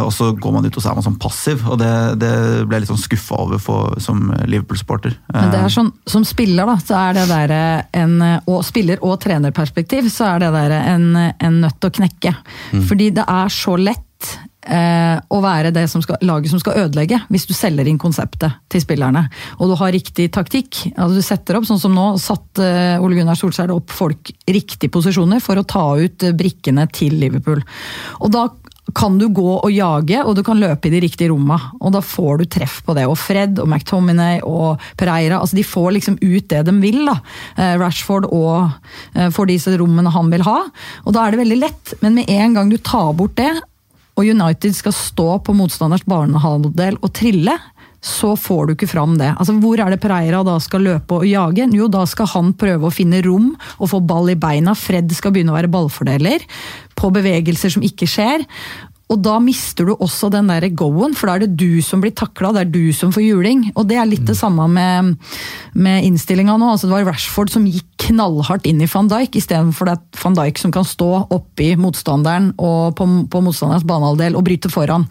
og 0.02 0.10
så 0.14 0.30
går 0.38 0.52
man 0.54 0.66
ut 0.66 0.76
og 0.76 0.82
så 0.82 0.90
er 0.90 0.96
man 0.96 1.04
sånn 1.04 1.18
passiv. 1.20 1.64
og 1.68 1.78
Det, 1.80 1.90
det 2.20 2.32
ble 2.66 2.76
jeg 2.76 2.84
litt 2.84 2.92
sånn 2.92 3.00
skuffa 3.00 3.38
over 3.42 3.60
for, 3.62 3.98
som 4.02 4.30
Liverpool-supporter. 4.46 5.16
Men 5.32 5.50
det 5.52 5.60
er 5.60 5.72
sånn, 5.72 5.90
som 6.08 6.24
spiller, 6.26 6.68
da, 6.68 6.76
så 6.82 6.98
er 7.00 7.18
det 7.18 7.26
der 7.30 7.54
en 8.02 8.16
og 8.22 8.62
spiller- 8.66 9.02
og 9.02 9.18
trenerperspektiv, 9.22 10.08
så 10.12 10.34
er 10.34 10.44
det 10.44 10.52
der 10.54 10.76
en, 10.80 11.08
en 11.16 11.60
nøtt 11.64 11.88
å 11.88 11.92
knekke. 11.92 12.34
Fordi 12.88 13.10
det 13.18 13.26
er 13.28 13.52
så 13.52 13.76
lett 13.80 14.06
eh, 14.66 15.18
å 15.18 15.40
være 15.42 15.72
det 15.74 15.84
som 15.90 16.02
skal, 16.04 16.20
laget 16.26 16.52
som 16.52 16.60
skal 16.62 16.84
ødelegge, 16.84 17.20
hvis 17.32 17.46
du 17.48 17.54
selger 17.56 17.88
inn 17.88 18.00
konseptet 18.00 18.62
til 18.72 18.84
spillerne. 18.84 19.26
Og 19.58 19.72
du 19.72 19.76
har 19.80 19.94
riktig 19.94 20.30
taktikk. 20.34 20.84
Altså 20.94 21.18
du 21.18 21.26
setter 21.26 21.58
opp, 21.58 21.68
sånn 21.68 21.82
som 21.82 21.94
nå, 21.96 22.08
satt 22.22 22.62
eh, 22.62 23.02
Ole 23.02 23.18
Gunnar 23.18 23.38
Solskjær 23.38 23.74
opp 23.74 23.92
folk 23.92 24.32
riktige 24.48 24.92
posisjoner 24.92 25.42
for 25.42 25.60
å 25.60 25.66
ta 25.68 25.86
ut 25.98 26.28
eh, 26.28 26.36
brikkene 26.36 26.88
til 26.92 27.18
Liverpool. 27.22 27.62
Og 28.22 28.34
da 28.34 28.48
kan 28.96 29.14
du 29.18 29.28
gå 29.32 29.52
og 29.54 29.70
jage, 29.72 30.18
og 30.26 30.34
du 30.36 30.42
kan 30.44 30.58
løpe 30.60 30.88
i 30.88 30.92
de 30.92 31.00
riktige 31.04 31.30
romma. 31.30 31.56
Og 31.80 31.92
da 31.94 32.02
får 32.04 32.42
du 32.42 32.46
treff 32.50 32.80
på 32.84 32.96
det. 32.98 33.06
Og 33.08 33.16
Fred 33.20 33.60
og 33.62 33.70
McTominay 33.70 34.42
og 34.46 34.82
Pereira 34.98 35.38
altså 35.40 35.56
de 35.56 35.66
får 35.66 35.92
liksom 35.96 36.18
ut 36.20 36.48
det 36.50 36.64
de 36.66 36.74
vil. 36.82 37.02
da. 37.08 37.18
Eh, 37.56 37.74
Rashford 37.80 38.28
og 38.28 38.72
eh, 39.14 39.30
får 39.32 39.52
disse 39.52 39.76
rommene 39.80 40.12
han 40.12 40.32
vil 40.32 40.44
ha. 40.48 40.58
Og 41.06 41.14
da 41.14 41.24
er 41.24 41.34
det 41.34 41.44
veldig 41.44 41.60
lett, 41.62 41.94
men 42.02 42.18
med 42.18 42.32
en 42.32 42.58
gang 42.58 42.72
du 42.72 42.78
tar 42.82 43.14
bort 43.16 43.38
det, 43.38 43.52
og 44.22 44.30
United 44.30 44.76
skal 44.78 44.94
stå 44.94 45.28
på 45.42 45.54
motstanders 45.56 46.04
banehalvdel 46.06 47.00
og 47.02 47.10
trille, 47.16 47.56
så 48.02 48.32
får 48.38 48.66
du 48.66 48.72
ikke 48.74 48.90
fram 48.90 49.14
det. 49.18 49.30
Altså, 49.38 49.54
Hvor 49.62 49.78
er 49.78 49.92
det 49.92 50.00
Pereira 50.02 50.42
da 50.46 50.56
skal 50.62 50.82
løpe 50.82 51.20
og 51.20 51.26
jage? 51.26 51.68
Jo, 51.70 51.86
da 51.86 52.02
skal 52.06 52.26
han 52.32 52.50
prøve 52.58 52.88
å 52.88 52.94
finne 52.94 53.22
rom 53.22 53.52
og 53.78 53.92
få 53.92 54.00
ball 54.02 54.32
i 54.32 54.38
beina. 54.38 54.74
Fred 54.74 55.10
skal 55.14 55.34
begynne 55.34 55.54
å 55.54 55.58
være 55.58 55.70
ballfordeler 55.70 56.42
på 56.98 57.12
bevegelser 57.14 57.76
som 57.76 57.86
ikke 57.86 58.10
skjer. 58.10 58.42
Og 59.12 59.20
da 59.20 59.36
mister 59.42 59.88
du 59.88 59.92
også 59.94 60.30
den 60.32 60.48
der 60.48 60.64
go-en, 60.72 61.16
for 61.16 61.28
da 61.28 61.36
er 61.36 61.44
det 61.44 61.56
du 61.60 61.82
som 61.84 62.00
blir 62.00 62.14
takla, 62.16 62.52
det 62.56 62.62
er 62.64 62.72
du 62.72 62.92
som 62.96 63.12
får 63.12 63.26
juling. 63.26 63.66
Og 63.76 63.84
det 63.90 63.98
er 64.00 64.08
litt 64.08 64.24
det 64.28 64.38
samme 64.38 64.64
med, 64.72 65.14
med 65.76 66.06
innstillinga 66.08 66.56
nå. 66.56 66.70
Altså, 66.72 66.88
det 66.88 66.96
var 66.96 67.10
Rashford 67.12 67.52
som 67.52 67.68
gikk 67.68 67.88
knallhardt 68.02 68.66
inn 68.66 68.80
i 68.82 68.88
van 68.90 69.10
Dijk, 69.10 69.36
istedenfor 69.38 69.88
det 69.88 69.94
er 69.94 70.22
van 70.24 70.36
Dijk 70.38 70.58
som 70.58 70.72
kan 70.74 70.86
stå 70.88 71.10
oppi 71.34 71.68
motstanderen 71.78 72.50
og 72.56 72.96
på, 72.98 73.06
på 73.30 73.42
motstanderens 73.44 73.86
banehalvdel 73.86 74.38
og 74.38 74.46
bryte 74.48 74.72
foran. 74.72 75.06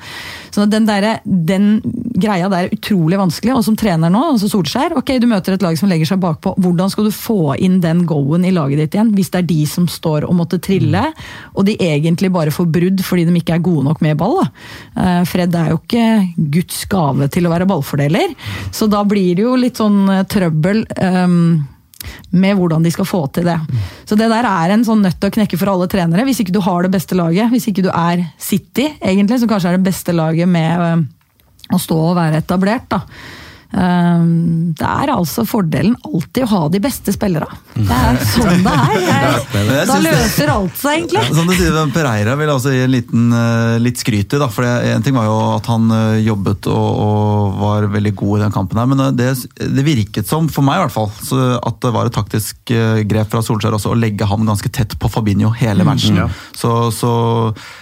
Så 0.52 0.66
den, 0.68 0.90
der, 0.90 1.22
den 1.24 1.78
greia 2.12 2.50
der 2.52 2.68
er 2.68 2.76
utrolig 2.76 3.20
vanskelig, 3.20 3.54
og 3.56 3.64
som 3.66 3.78
trener 3.80 4.12
nå, 4.12 4.22
altså 4.34 4.50
Solskjær, 4.52 4.96
ok, 5.00 5.14
du 5.22 5.28
møter 5.32 5.56
et 5.56 5.64
lag 5.64 5.78
som 5.80 5.90
legger 5.92 6.10
seg 6.10 6.22
bakpå, 6.24 6.54
hvordan 6.62 6.92
skal 6.92 7.08
du 7.08 7.14
få 7.16 7.56
inn 7.62 7.80
den 7.84 8.04
go-en 8.10 8.46
i 8.48 8.54
laget 8.56 8.84
ditt 8.84 8.98
igjen, 8.98 9.14
hvis 9.16 9.32
det 9.34 9.44
er 9.44 9.50
de 9.52 9.60
som 9.70 9.88
står 9.92 10.28
og 10.28 10.36
måtte 10.40 10.62
trille, 10.64 11.04
og 11.56 11.68
de 11.68 11.78
egentlig 11.82 12.32
bare 12.34 12.54
får 12.54 12.70
brudd 12.72 13.04
fordi 13.06 13.28
de 13.28 13.36
ikke 13.40 13.58
er 13.58 13.66
gode 13.66 13.88
nok 13.88 14.02
med 14.04 14.20
ball. 14.20 14.42
Da. 14.42 14.48
Eh, 15.04 15.22
Fred 15.30 15.56
er 15.58 15.74
jo 15.74 15.82
ikke 15.82 16.08
Guds 16.54 16.86
gave 16.92 17.28
til 17.32 17.48
å 17.48 17.54
være 17.54 17.70
ballfordeler, 17.70 18.36
så 18.76 18.90
da 18.92 19.04
blir 19.08 19.38
det 19.38 19.46
jo 19.48 19.60
litt 19.60 19.82
sånn 19.82 20.02
eh, 20.12 20.26
trøbbel. 20.32 20.86
Um, 21.02 21.38
med 22.34 22.56
hvordan 22.58 22.82
de 22.82 22.90
skal 22.90 23.06
få 23.06 23.20
til 23.36 23.46
det. 23.46 23.58
Så 24.10 24.16
det 24.18 24.26
der 24.32 24.48
er 24.48 24.72
en 24.74 24.86
sånn 24.88 25.04
nøtt 25.06 25.22
å 25.22 25.30
knekke 25.30 25.60
for 25.60 25.70
alle 25.70 25.86
trenere. 25.92 26.26
Hvis 26.26 26.40
ikke 26.42 26.56
du 26.56 26.62
har 26.66 26.82
det 26.82 26.90
beste 26.96 27.14
laget, 27.14 27.52
hvis 27.52 27.68
ikke 27.70 27.84
du 27.86 27.92
er 27.94 28.24
City, 28.42 28.88
egentlig, 28.98 29.38
som 29.42 29.52
kanskje 29.52 29.70
er 29.70 29.78
det 29.78 29.86
beste 29.86 30.16
laget 30.16 30.50
med 30.50 30.82
øh, 30.82 31.04
å 31.78 31.82
stå 31.82 32.02
og 32.12 32.18
være 32.20 32.44
etablert, 32.44 32.90
da. 32.92 33.04
Ehm, 33.72 34.74
Det 34.76 34.88
er 34.88 35.12
altså 35.14 35.46
fordelen 35.48 35.94
alltid 36.08 36.44
å 36.44 36.50
ha 36.52 36.62
de 36.72 36.80
beste 36.84 37.14
spillere. 37.16 37.48
Det 37.76 37.96
er 37.96 38.18
sånn 38.34 38.66
det 38.66 38.74
er. 38.74 38.98
Jeg, 39.72 39.86
da 39.88 39.98
løser 40.02 40.52
alt 40.52 40.80
seg, 40.80 41.02
egentlig. 41.02 41.24
Som 41.36 41.48
du 41.48 41.56
sier, 41.56 41.78
Pereira 41.94 42.36
vil 42.40 42.52
altså 42.52 42.72
også 42.72 42.76
gi 42.76 42.84
en 42.86 42.94
liten, 42.94 43.28
eh, 43.36 43.78
litt 43.84 44.02
skryt 44.02 44.30
til. 44.32 44.44
for 44.52 44.68
En 44.68 45.06
ting 45.06 45.16
var 45.16 45.28
jo 45.28 45.38
at 45.56 45.70
han 45.72 45.88
eh, 45.96 46.22
jobbet 46.26 46.68
og, 46.72 46.90
og 47.06 47.60
var 47.62 47.88
veldig 47.94 48.14
god 48.22 48.40
i 48.40 48.44
den 48.46 48.56
kampen, 48.56 48.82
her, 48.82 48.90
men 48.92 49.06
eh, 49.08 49.14
det, 49.18 49.30
det 49.78 49.86
virket 49.88 50.30
som, 50.30 50.50
for 50.52 50.68
meg 50.68 50.80
i 50.80 50.86
hvert 50.86 50.96
fall, 50.96 51.12
så 51.24 51.42
at 51.58 51.80
det 51.84 51.94
var 51.96 52.10
et 52.10 52.16
taktisk 52.16 52.74
grep 53.12 53.32
fra 53.32 53.44
Solskjær 53.46 53.78
også 53.78 53.94
å 53.94 53.98
legge 54.00 54.28
ham 54.28 54.46
ganske 54.48 54.72
tett 54.74 54.98
på 55.00 55.10
Fabinho 55.12 55.52
hele 55.58 55.86
matchen. 55.88 56.20
Ja. 56.20 56.28
Så, 56.58 56.92
så, 56.96 57.12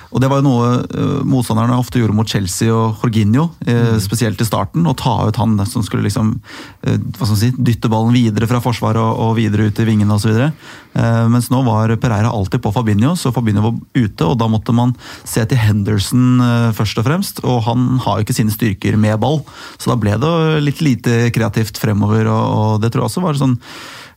og 0.09 0.21
Det 0.21 0.29
var 0.29 0.39
jo 0.39 0.45
noe 0.47 0.69
eh, 0.81 1.21
motstanderne 1.29 1.77
ofte 1.77 1.99
gjorde 2.01 2.15
mot 2.17 2.29
Chelsea 2.29 2.73
og 2.73 3.03
Jorginho, 3.03 3.51
eh, 3.69 3.97
spesielt 4.01 4.41
i 4.41 4.47
starten. 4.47 4.87
Å 4.89 4.95
ta 4.97 5.13
ut 5.27 5.37
han 5.37 5.53
som 5.69 5.85
skulle 5.85 6.07
liksom 6.07 6.31
eh, 6.81 6.97
hva 6.97 7.27
skal 7.27 7.35
man 7.35 7.41
si, 7.43 7.51
dytte 7.53 7.91
ballen 7.93 8.15
videre 8.15 8.49
fra 8.49 8.61
forsvaret 8.63 8.97
og, 8.97 9.35
videre 9.37 9.67
ut 9.69 9.79
i 9.79 9.85
vingene 9.85 10.17
osv. 10.17 10.49
Mens 11.29 11.51
nå 11.53 11.59
var 11.63 11.93
Pereira 12.01 12.31
alltid 12.33 12.63
på 12.63 12.71
Fabinho, 12.73 13.13
så 13.15 13.29
Fabinho 13.31 13.61
var 13.67 13.75
ute. 13.93 14.25
og 14.25 14.39
Da 14.41 14.49
måtte 14.49 14.73
man 14.75 14.95
se 15.21 15.43
til 15.45 15.61
Henderson 15.61 16.41
først 16.75 16.99
og 16.99 17.05
fremst, 17.05 17.43
og 17.45 17.61
han 17.69 18.01
har 18.03 18.17
jo 18.17 18.25
ikke 18.25 18.35
sine 18.35 18.53
styrker 18.53 18.97
med 18.99 19.19
ball. 19.21 19.43
Så 19.77 19.93
da 19.93 19.99
ble 20.01 20.17
det 20.19 20.33
litt 20.65 20.81
lite 20.83 21.21
kreativt 21.35 21.77
fremover, 21.79 22.27
og, 22.33 22.81
det 22.81 22.89
tror 22.91 23.05
jeg 23.05 23.11
også 23.13 23.25
var 23.27 23.39
sånn 23.39 23.59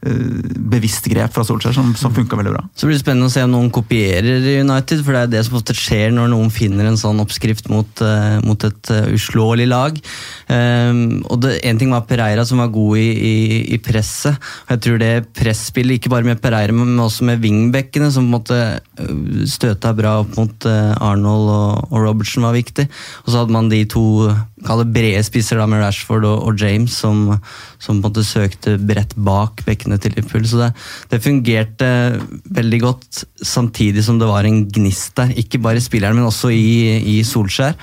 bevisst 0.02 1.06
grep 1.06 1.30
fra 1.35 1.44
Solskjær 1.47 1.76
som, 1.76 1.92
som 1.99 2.14
funka 2.14 2.38
veldig 2.38 2.52
bra. 2.54 2.62
Så 2.75 2.88
blir 2.88 2.97
det 2.97 3.04
spennende 3.04 3.28
å 3.30 3.32
se 3.32 3.44
om 3.47 3.52
noen 3.52 3.71
kopierer 3.75 4.42
United, 4.64 5.04
for 5.04 5.14
det 5.14 5.21
er 5.23 5.32
det 5.37 5.42
som 5.47 5.59
ofte 5.61 5.76
skjer 5.78 6.11
når 6.14 6.32
noen 6.32 6.50
finner 6.50 6.88
en 6.88 6.99
sånn 6.99 7.23
oppskrift 7.23 7.71
mot, 7.71 8.02
uh, 8.02 8.40
mot 8.42 8.66
et 8.66 8.90
uh, 8.90 9.12
uslåelig 9.14 9.68
lag. 9.71 10.00
Um, 10.49 11.23
og 11.30 11.44
det, 11.44 11.54
En 11.68 11.78
ting 11.78 11.94
var 11.94 12.06
Pereira, 12.09 12.44
som 12.49 12.59
var 12.62 12.73
god 12.75 12.99
i, 12.99 13.09
i, 13.12 13.37
i 13.76 13.80
presset. 13.82 14.42
Jeg 14.73 14.82
tror 14.82 14.99
det 15.02 15.12
presspillet, 15.38 16.00
ikke 16.00 16.12
bare 16.12 16.26
med 16.26 16.42
Pereira, 16.42 16.75
men 16.75 16.99
også 16.99 17.28
med 17.28 17.42
wingbackene, 17.44 18.11
som 18.11 18.26
på 18.26 18.30
en 18.30 18.37
måte 18.40 18.61
støta 19.50 19.92
bra 19.97 20.18
opp 20.23 20.37
mot 20.38 20.66
uh, 20.68 20.92
Arnold 21.02 21.50
og, 21.52 21.97
Robertson, 22.02 22.47
var 22.47 22.56
viktig. 22.56 22.87
Og 23.25 23.30
så 23.30 23.42
hadde 23.42 23.56
man 23.56 23.71
de 23.73 23.82
to 23.90 24.04
brede 24.62 25.23
spisser 25.26 25.59
da 25.59 25.66
med 25.66 25.82
Rashford 25.82 26.26
og, 26.28 26.52
James, 26.61 26.94
som, 26.94 27.25
som, 27.78 27.99
på 27.99 27.99
en 27.99 28.04
måte 28.04 28.26
søkte 28.26 28.76
bredt 28.78 29.16
bak 29.16 29.64
bekkene 29.66 29.99
til 30.02 30.14
Liverpool. 30.16 30.47
Så 30.49 30.61
det, 30.61 30.71
det, 31.11 31.23
fungerte 31.25 31.90
veldig 32.54 32.80
godt, 32.82 33.25
samtidig 33.42 34.04
som 34.06 34.21
det 34.21 34.30
var 34.30 34.47
en 34.47 34.64
gnist 34.71 35.16
der. 35.18 35.35
Ikke 35.38 35.61
bare 35.62 35.82
i 35.82 35.85
spilleren, 35.85 36.18
men 36.18 36.30
også 36.30 36.52
i, 36.54 36.99
i 37.16 37.21
Solskjær. 37.26 37.76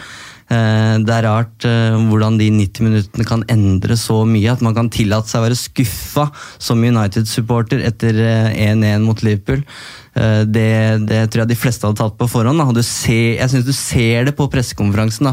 Eh, 0.49 0.95
det 1.05 1.13
er 1.13 1.27
rart 1.27 1.65
eh, 1.69 1.95
hvordan 2.09 2.39
de 2.39 2.47
90 2.55 2.85
minuttene 2.87 3.25
kan 3.27 3.45
endre 3.53 3.97
så 3.99 4.23
mye. 4.25 4.49
At 4.49 4.63
man 4.65 4.75
kan 4.77 4.89
tillate 4.93 5.29
seg 5.29 5.43
å 5.43 5.45
være 5.45 5.59
skuffa 5.59 6.29
som 6.57 6.81
United-supporter 6.81 7.83
etter 7.85 8.17
1-1 8.17 8.85
eh, 8.89 9.01
mot 9.03 9.25
Liverpool. 9.25 9.63
Det, 10.19 10.71
det, 11.07 11.19
tror 11.31 11.43
jeg 11.43 11.49
de 11.51 11.55
fleste 11.55 11.85
hadde 11.85 11.99
tatt 12.01 12.15
på 12.19 12.27
forhånd. 12.27 12.79
Ser, 12.83 13.37
jeg 13.37 13.51
syns 13.53 13.67
du 13.67 13.71
ser 13.77 14.25
det 14.27 14.33
på 14.35 14.49
pressekonferansen. 14.51 15.29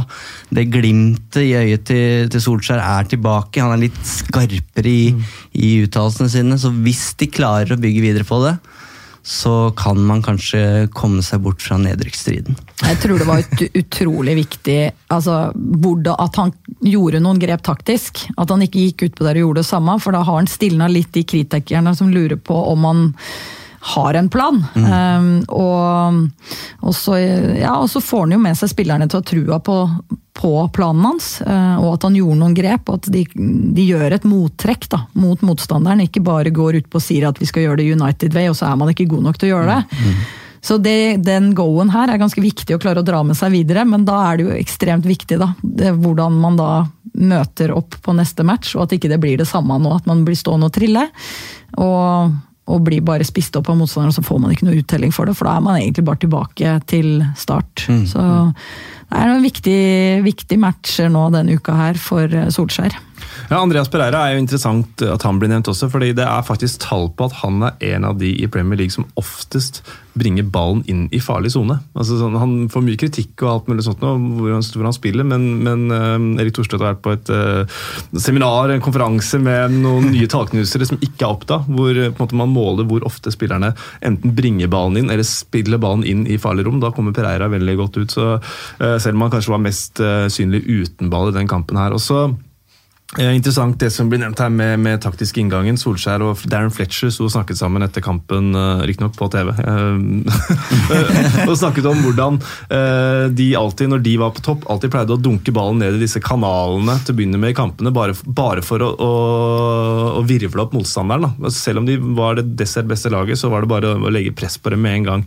Det 0.55 0.67
glimtet 0.71 1.41
i 1.43 1.57
øyet 1.59 1.87
til, 1.89 2.29
til, 2.31 2.45
Solskjær 2.45 2.85
er 2.85 3.09
tilbake. 3.11 3.65
Han 3.65 3.75
er 3.75 3.87
litt 3.89 3.99
skarpere 4.07 4.93
i, 4.93 5.09
mm. 5.17 5.25
i 5.59 5.73
uttalelsene 5.89 6.31
sine. 6.31 6.61
Så 6.61 6.71
hvis 6.85 7.09
de 7.19 7.27
klarer 7.33 7.75
å 7.75 7.81
bygge 7.83 8.05
videre 8.05 8.29
på 8.29 8.39
det, 8.45 8.55
så 9.27 9.73
kan 9.75 9.99
man 10.07 10.21
kanskje 10.23 10.87
komme 10.95 11.19
seg 11.27 11.41
bort 11.43 11.59
fra 11.65 11.75
nedrykksstriden. 11.83 12.55
Jeg 12.79 12.99
tror 13.03 13.19
det 13.19 13.27
var 13.27 13.43
ut 13.43 13.63
utrolig 13.81 14.37
viktig 14.39 14.77
altså, 15.11 15.51
at 15.51 16.39
han 16.39 16.53
gjorde 16.87 17.21
noen 17.25 17.41
grep 17.43 17.65
taktisk. 17.67 18.23
At 18.39 18.55
han 18.55 18.63
ikke 18.63 18.85
gikk 18.85 19.09
utpå 19.09 19.27
der 19.27 19.41
og 19.41 19.49
gjorde 19.49 19.65
det 19.65 19.71
samme, 19.73 19.97
for 19.99 20.15
da 20.15 20.23
har 20.23 20.39
han 20.39 20.51
stilna 20.51 20.87
litt 20.87 21.11
de 21.17 21.25
kritikerne 21.27 21.97
som 21.99 22.13
lurer 22.15 22.39
på 22.39 22.55
om 22.71 22.87
han 22.87 23.03
har 23.95 24.15
en 24.15 24.29
plan. 24.29 24.61
Mm. 24.75 24.87
Um, 24.93 25.45
og, 25.49 26.23
og, 26.81 26.95
så, 26.95 27.19
ja, 27.19 27.77
og, 27.79 27.91
så, 27.91 28.03
får 28.03 28.27
han 28.27 28.37
jo 28.37 28.41
med 28.43 28.59
seg 28.59 28.73
spillerne 28.73 29.09
til 29.11 29.21
å 29.21 29.27
trua 29.27 29.59
på, 29.63 29.77
på 30.37 30.55
planen 30.75 31.07
hans, 31.07 31.29
uh, 31.47 31.77
og 31.83 31.93
at 31.95 32.09
han 32.09 32.17
gjorde 32.19 32.41
noen 32.41 32.57
grep. 32.57 32.91
Og 32.91 32.99
at 33.01 33.11
de, 33.15 33.23
de 33.77 33.85
gjør 33.87 34.17
et 34.19 34.27
mottrekk 34.27 34.89
da, 34.93 35.05
mot 35.19 35.45
motstanderen, 35.47 36.03
ikke 36.07 36.25
bare 36.27 36.55
går 36.55 36.81
ut 36.81 36.91
på 36.91 37.01
og 37.01 37.07
sier 37.07 37.29
at 37.29 37.39
vi 37.43 37.49
skal 37.51 37.69
gjøre 37.69 37.83
det 37.83 37.93
United 37.95 38.35
Way, 38.35 38.51
og 38.51 38.59
så 38.59 38.73
er 38.73 38.83
man 38.83 38.91
ikke 38.93 39.09
god 39.13 39.31
nok 39.31 39.39
til 39.39 39.51
å 39.51 39.55
gjøre 39.57 39.71
det. 39.77 39.87
Mm. 39.93 40.11
mm. 40.11 40.27
Så 40.67 40.81
det, 40.83 41.23
den 41.23 41.53
go-en 41.55 41.93
her 41.95 42.11
er 42.11 42.19
ganske 42.19 42.43
viktig 42.43 42.75
å 42.75 42.81
klare 42.83 42.99
å 42.99 43.07
dra 43.07 43.21
med 43.23 43.39
seg 43.39 43.53
videre, 43.53 43.85
men 43.87 44.03
da 44.09 44.17
er 44.27 44.39
det 44.39 44.47
jo 44.49 44.55
ekstremt 44.57 45.07
viktig 45.07 45.39
da, 45.39 45.53
det, 45.63 45.93
hvordan 46.01 46.41
man 46.43 46.59
da 46.59 46.71
møter 47.15 47.71
opp 47.77 47.95
på 48.03 48.15
neste 48.17 48.43
match, 48.43 48.75
og 48.75 48.87
at 48.87 48.97
ikke 48.97 49.13
det 49.13 49.21
blir 49.23 49.39
det 49.39 49.47
samme 49.47 49.79
nå, 49.79 49.93
at 49.95 50.09
man 50.11 50.25
blir 50.27 50.35
stående 50.35 50.67
og 50.67 50.75
trille. 50.75 51.07
Og 51.79 52.35
og 52.67 52.83
blir 52.87 53.05
bare 53.07 53.27
spist 53.27 53.57
opp 53.59 53.71
av 53.71 53.79
motstanderen, 53.79 54.11
og 54.11 54.19
så 54.19 54.27
får 54.27 54.41
man 54.43 54.55
ikke 54.55 54.67
noe 54.67 54.81
uttelling 54.81 55.15
for 55.15 55.29
det. 55.29 55.37
For 55.39 55.49
da 55.49 55.57
er 55.57 55.67
man 55.67 55.79
egentlig 55.79 56.07
bare 56.09 56.23
tilbake 56.25 56.77
til 56.91 57.11
start. 57.39 57.87
Mm. 57.87 58.05
Så 58.11 58.25
det 59.07 59.21
er 59.21 59.31
noen 59.31 59.47
viktige, 59.47 60.23
viktige 60.27 60.63
matcher 60.63 61.13
nå 61.13 61.29
denne 61.35 61.59
uka 61.61 61.77
her 61.79 62.01
for 62.01 62.33
Solskjær. 62.55 62.99
Ja, 63.51 63.61
Andreas 63.61 63.91
Pereira 63.93 64.25
er 64.27 64.37
jo 64.37 64.43
interessant 64.45 65.03
at 65.05 65.27
han 65.27 65.39
blir 65.41 65.53
nevnt 65.53 65.71
også, 65.71 65.91
fordi 65.93 66.13
det 66.17 66.27
er 66.27 66.47
faktisk 66.47 66.83
tall 66.87 67.11
på 67.17 67.29
at 67.29 67.39
han 67.43 67.63
er 67.69 67.95
en 67.95 68.09
av 68.09 68.19
de 68.21 68.33
i 68.43 68.51
Premier 68.51 68.81
League 68.81 68.95
som 68.95 69.09
oftest 69.21 69.83
bringer 70.17 70.47
ballen 70.49 70.83
inn 70.89 71.05
i 71.15 71.21
farlig 71.21 71.53
sone. 71.53 71.79
Altså, 71.97 72.17
sånn, 72.21 72.37
han 72.41 72.55
får 72.73 72.85
mye 72.87 73.01
kritikk 73.01 73.43
og 73.45 73.51
alt 73.51 73.69
mulig 73.71 73.85
sånt 73.87 74.03
nå, 74.05 74.15
hvor, 74.39 74.55
han, 74.55 74.65
hvor 74.65 74.89
han 74.89 74.97
spiller, 74.97 75.27
men, 75.29 75.45
men 75.67 75.85
uh, 75.93 76.41
Erik 76.41 76.57
Thorstvedt 76.57 76.83
har 76.83 76.95
vært 76.95 77.05
på 77.05 77.15
et 77.17 77.33
uh, 77.33 77.77
seminar, 78.23 78.73
en 78.73 78.85
konferanse 78.85 79.41
med 79.43 79.77
noen 79.83 80.11
nye 80.15 80.31
tallknusere 80.33 80.89
som 80.89 81.01
ikke 81.05 81.27
er 81.27 81.35
opp 81.35 81.47
da, 81.51 81.61
hvor 81.69 82.01
måte, 82.17 82.39
man 82.39 82.53
måler 82.53 82.89
hvor 82.89 83.05
ofte 83.09 83.33
spillerne 83.35 83.75
enten 84.07 84.35
bringer 84.37 84.73
ballen 84.73 85.03
inn 85.03 85.13
eller 85.13 85.27
spiller 85.27 85.81
ballen 85.83 86.07
inn 86.09 86.25
i 86.31 86.41
farlig 86.41 86.67
rom. 86.67 86.81
Da 86.83 86.93
kommer 86.97 87.17
Pereira 87.17 87.51
veldig 87.53 87.77
godt 87.83 88.01
ut, 88.01 88.17
så 88.17 88.37
uh, 88.39 88.97
selv 88.97 89.15
om 89.17 89.27
han 89.27 89.37
kanskje 89.37 89.53
var 89.53 89.65
mest 89.67 90.05
synlig 90.33 90.65
uten 90.67 91.11
ball 91.13 91.31
i 91.31 91.37
den 91.37 91.49
kampen 91.51 91.79
her. 91.79 91.95
også 91.97 92.29
Interessant 93.15 93.79
det 93.79 93.93
som 93.95 94.09
blir 94.11 94.19
nevnt 94.19 94.41
her 94.43 94.51
med, 94.51 94.81
med 94.83 94.99
taktisk 95.01 95.39
inngangen. 95.39 95.79
Solskjær 95.79 96.25
og 96.27 96.43
Darren 96.51 96.73
Fletcher 96.75 97.13
sto 97.15 97.29
og 97.29 97.33
snakket 97.33 97.61
sammen 97.61 97.85
etter 97.87 98.03
kampen, 98.03 98.51
uh, 98.59 98.83
riktignok 98.83 99.15
på 99.17 99.29
TV. 99.31 99.53
Uh, 99.55 100.27
og 101.49 101.55
snakket 101.55 101.87
om 101.87 102.03
hvordan 102.03 102.41
de 103.37 103.47
alltid, 103.57 103.89
når 103.91 104.03
de 104.05 104.15
var 104.21 104.33
på 104.35 104.43
topp, 104.45 104.67
alltid 104.71 104.91
pleide 104.93 105.15
å 105.15 105.21
dunke 105.21 105.55
ballen 105.55 105.79
ned 105.81 105.97
i 105.97 106.03
disse 106.03 106.21
kanalene 106.23 106.97
til 107.05 107.15
å 107.15 107.19
begynne 107.19 107.41
med 107.41 107.55
i 107.55 107.57
kampene, 107.57 107.93
bare, 107.95 108.17
bare 108.27 108.65
for 108.67 108.83
å, 108.83 108.91
å, 108.93 109.13
å, 110.19 110.25
virvle 110.27 110.67
opp 110.67 110.75
motstanderen. 110.77 111.39
Da. 111.39 111.53
Selv 111.55 111.83
om 111.83 111.89
de 111.89 111.97
var 112.19 112.41
det 112.41 112.49
desidert 112.59 112.91
beste 112.91 113.13
laget, 113.13 113.41
så 113.41 113.53
var 113.53 113.65
det 113.65 113.71
bare 113.71 113.95
å 113.97 114.13
legge 114.13 114.35
press 114.37 114.59
på 114.59 114.75
dem 114.75 114.83
med 114.85 115.01
en 115.01 115.09
gang. 115.11 115.27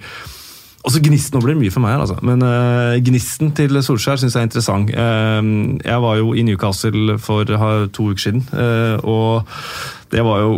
Også 0.88 1.02
gnisten 1.04 1.36
nå 1.36 1.44
blir 1.44 1.58
mye 1.60 1.74
for 1.74 1.84
meg 1.84 1.98
her, 1.98 2.06
altså. 2.06 2.16
Men 2.24 2.44
uh, 2.46 2.96
gnisten 3.04 3.52
til 3.58 3.82
Solskjær 3.84 4.22
syns 4.22 4.38
jeg 4.38 4.46
er 4.46 4.48
interessant. 4.48 4.92
Uh, 4.96 5.76
jeg 5.84 6.04
var 6.06 6.20
jo 6.22 6.32
i 6.32 6.44
Newcastle 6.48 7.18
for 7.20 7.52
uh, 7.52 7.88
to 7.92 8.12
uker 8.14 8.24
siden, 8.30 8.46
og 9.04 9.50
det 10.10 10.24
var 10.26 10.40
jo 10.42 10.54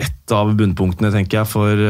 et 0.00 0.32
av 0.32 0.52
bunnpunktene 0.56 1.10
tenker 1.12 1.42
jeg, 1.42 1.50
for 1.50 1.82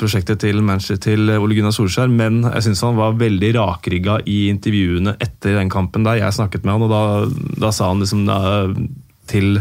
prosjektet 0.00 0.40
til 0.40 0.62
til 1.02 1.34
Ole 1.34 1.58
Gunnar 1.58 1.74
Solskjær. 1.76 2.08
Men 2.08 2.40
jeg 2.46 2.68
syns 2.68 2.84
han 2.86 2.96
var 2.96 3.18
veldig 3.20 3.50
rakrygga 3.58 4.20
i 4.24 4.46
intervjuene 4.48 5.18
etter 5.18 5.58
den 5.58 5.72
kampen 5.72 6.06
der 6.06 6.22
jeg 6.22 6.38
snakket 6.38 6.64
med 6.64 6.78
han, 6.78 6.86
og 6.86 6.94
da, 6.94 7.02
da 7.66 7.74
sa 7.74 7.90
han 7.90 8.00
liksom 8.00 8.24
til, 9.30 9.60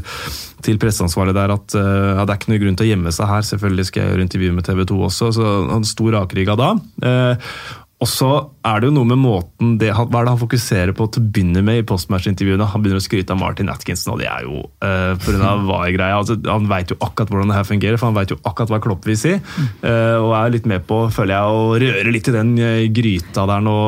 til 0.65 0.81
presseansvarlig 0.81 1.35
der 1.37 1.53
at 1.55 1.77
uh, 1.77 2.23
det 2.23 2.27
er 2.27 2.39
ikke 2.39 2.53
noe 2.53 2.63
grunn 2.63 2.79
til 2.79 2.87
å 2.87 2.91
gjemme 2.93 3.13
seg 3.15 3.31
her. 3.31 3.47
Selvfølgelig 3.51 3.87
skal 3.89 4.03
jeg 4.03 4.13
gjøre 4.13 4.27
intervju 4.27 4.57
med 4.57 4.67
TV 4.67 4.83
2 4.89 4.99
også, 5.11 5.31
så 5.37 5.53
han 5.71 5.87
sto 5.87 6.11
rakrygga 6.13 6.57
da. 6.59 6.73
Uh, 7.03 7.55
og 8.03 8.09
så 8.09 8.29
er 8.67 8.81
det 8.81 8.89
jo 8.89 8.95
noe 8.97 9.07
med 9.07 9.19
måten 9.21 9.75
det, 9.79 9.93
Hva 9.95 10.03
er 10.09 10.25
det 10.25 10.33
han 10.33 10.41
fokuserer 10.41 10.91
på 10.97 11.05
til 11.13 11.23
å 11.23 11.29
begynne 11.29 11.61
med 11.63 11.79
i 11.79 11.85
postmatch-intervjuene? 11.87 12.65
Han 12.73 12.83
begynner 12.83 12.99
å 12.99 13.05
skryte 13.05 13.31
av 13.35 13.39
Martin 13.39 13.71
Atkinson, 13.71 14.15
og 14.15 14.19
det 14.19 14.27
er 14.27 14.43
jo 14.43 14.59
uh, 14.83 15.13
pga. 15.23 15.53
VAR-greia. 15.63 16.17
Altså, 16.17 16.35
han 16.43 16.67
veit 16.71 16.91
jo 16.91 16.99
akkurat 16.99 17.31
hvordan 17.31 17.53
det 17.53 17.59
her 17.61 17.69
fungerer, 17.69 17.99
for 18.01 18.09
han 18.09 18.17
veit 18.17 18.33
jo 18.33 18.39
akkurat 18.41 18.73
hva 18.73 18.81
Klopp 18.83 19.07
vil 19.07 19.19
si. 19.19 19.37
Uh, 19.85 20.19
og 20.19 20.33
er 20.41 20.53
litt 20.57 20.67
med 20.69 20.83
på, 20.89 20.99
føler 21.15 21.37
jeg, 21.37 21.55
å 21.55 21.79
røre 21.85 22.13
litt 22.17 22.27
i 22.27 22.35
den 22.35 22.53
gryta 22.97 23.47
der 23.53 23.63
nå. 23.63 23.79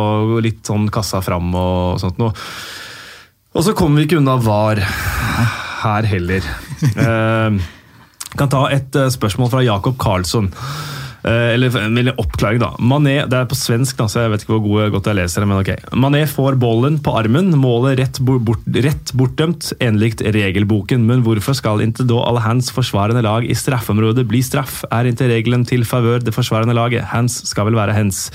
Litt 0.46 0.64
sånn 0.70 0.88
kassa 0.94 1.20
fram 1.26 1.52
og 1.52 2.00
sånt 2.04 2.22
noe. 2.22 2.32
Og 3.56 3.68
så 3.68 3.76
kommer 3.76 4.00
vi 4.00 4.10
ikke 4.10 4.24
unna 4.24 4.40
VAR 4.40 4.84
her 5.86 6.10
heller. 6.10 6.52
Jeg 6.82 7.56
uh, 7.56 8.36
kan 8.36 8.52
ta 8.52 8.68
et 8.74 9.00
uh, 9.00 9.10
spørsmål 9.14 9.54
fra 9.54 9.66
Jakob 9.66 9.98
Karlsson. 10.02 10.52
Uh, 11.26 11.56
eller, 11.56 11.74
eller 11.88 12.20
oppklaring, 12.22 12.60
da. 12.62 12.68
Mané, 12.78 13.16
Det 13.26 13.38
er 13.38 13.48
på 13.50 13.58
svensk, 13.58 13.98
da, 13.98 14.06
så 14.12 14.26
jeg 14.26 14.34
vet 14.34 14.44
ikke 14.44 14.54
hvor 14.54 14.66
god, 14.68 14.92
godt 14.94 15.10
jeg 15.10 15.18
leser 15.18 15.42
det. 15.42 15.50
men 15.50 15.62
ok. 15.64 15.72
Mané 15.98 16.22
får 16.30 16.60
bollen 16.62 17.00
på 17.02 17.16
armen, 17.18 17.50
målet 17.58 17.98
rett, 18.02 18.20
bort, 18.22 18.62
rett 18.86 19.14
bortdømt, 19.18 19.72
enlikt 19.82 20.22
regelboken. 20.22 21.08
Men 21.10 21.26
hvorfor 21.26 21.58
skal 21.58 21.82
ikke 21.82 22.06
da 22.06 22.22
alle 22.28 22.46
hands 22.46 22.70
forsvarende 22.76 23.26
lag 23.26 23.48
i 23.48 23.58
straffeområdet 23.58 24.28
bli 24.30 24.44
straff? 24.46 24.84
Er 24.94 25.10
ikke 25.10 25.32
regelen 25.32 25.66
til 25.66 25.88
favør 25.88 26.22
det 26.22 26.36
forsvarende 26.36 26.78
laget? 26.78 27.10
Hands 27.10 27.42
skal 27.50 27.72
vel 27.72 27.80
være 27.80 27.98
hands. 27.98 28.28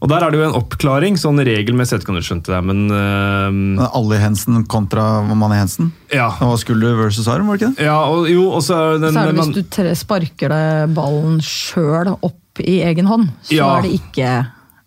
Og 0.00 0.10
Der 0.10 0.24
er 0.24 0.32
det 0.32 0.40
jo 0.40 0.46
en 0.48 0.56
oppklaring, 0.58 1.16
sånn 1.20 1.40
regelmessig 1.46 2.02
kan 2.06 2.18
du 2.18 2.24
skjønte 2.24 2.52
det, 2.52 2.60
men 2.68 2.86
uh, 2.92 3.86
Alle 3.96 4.20
Hensen 4.20 4.64
kontra 4.70 5.22
Manne 5.26 5.60
Hensen? 5.60 5.92
Ja. 6.12 6.28
Det 6.36 6.50
var 6.50 6.60
skulder 6.60 6.98
versus 6.98 7.28
arm, 7.32 7.48
var 7.48 7.56
det 7.56 7.64
ikke 7.64 7.78
det? 7.78 7.86
Ja, 7.88 8.00
og, 8.10 8.28
jo, 8.30 8.48
og 8.50 8.64
så 8.66 8.76
er 8.76 9.00
det, 9.00 9.14
så 9.14 9.24
er 9.24 9.32
det 9.32 9.46
hvis 9.46 9.72
du 9.78 9.94
sparker 9.98 10.52
det 10.52 10.66
ballen 10.96 11.40
sjøl 11.44 12.12
opp 12.16 12.62
i 12.64 12.80
egen 12.86 13.08
hånd, 13.08 13.30
så 13.48 13.58
ja. 13.58 13.72
er 13.78 13.88
det 13.88 13.96
ikke 14.00 14.34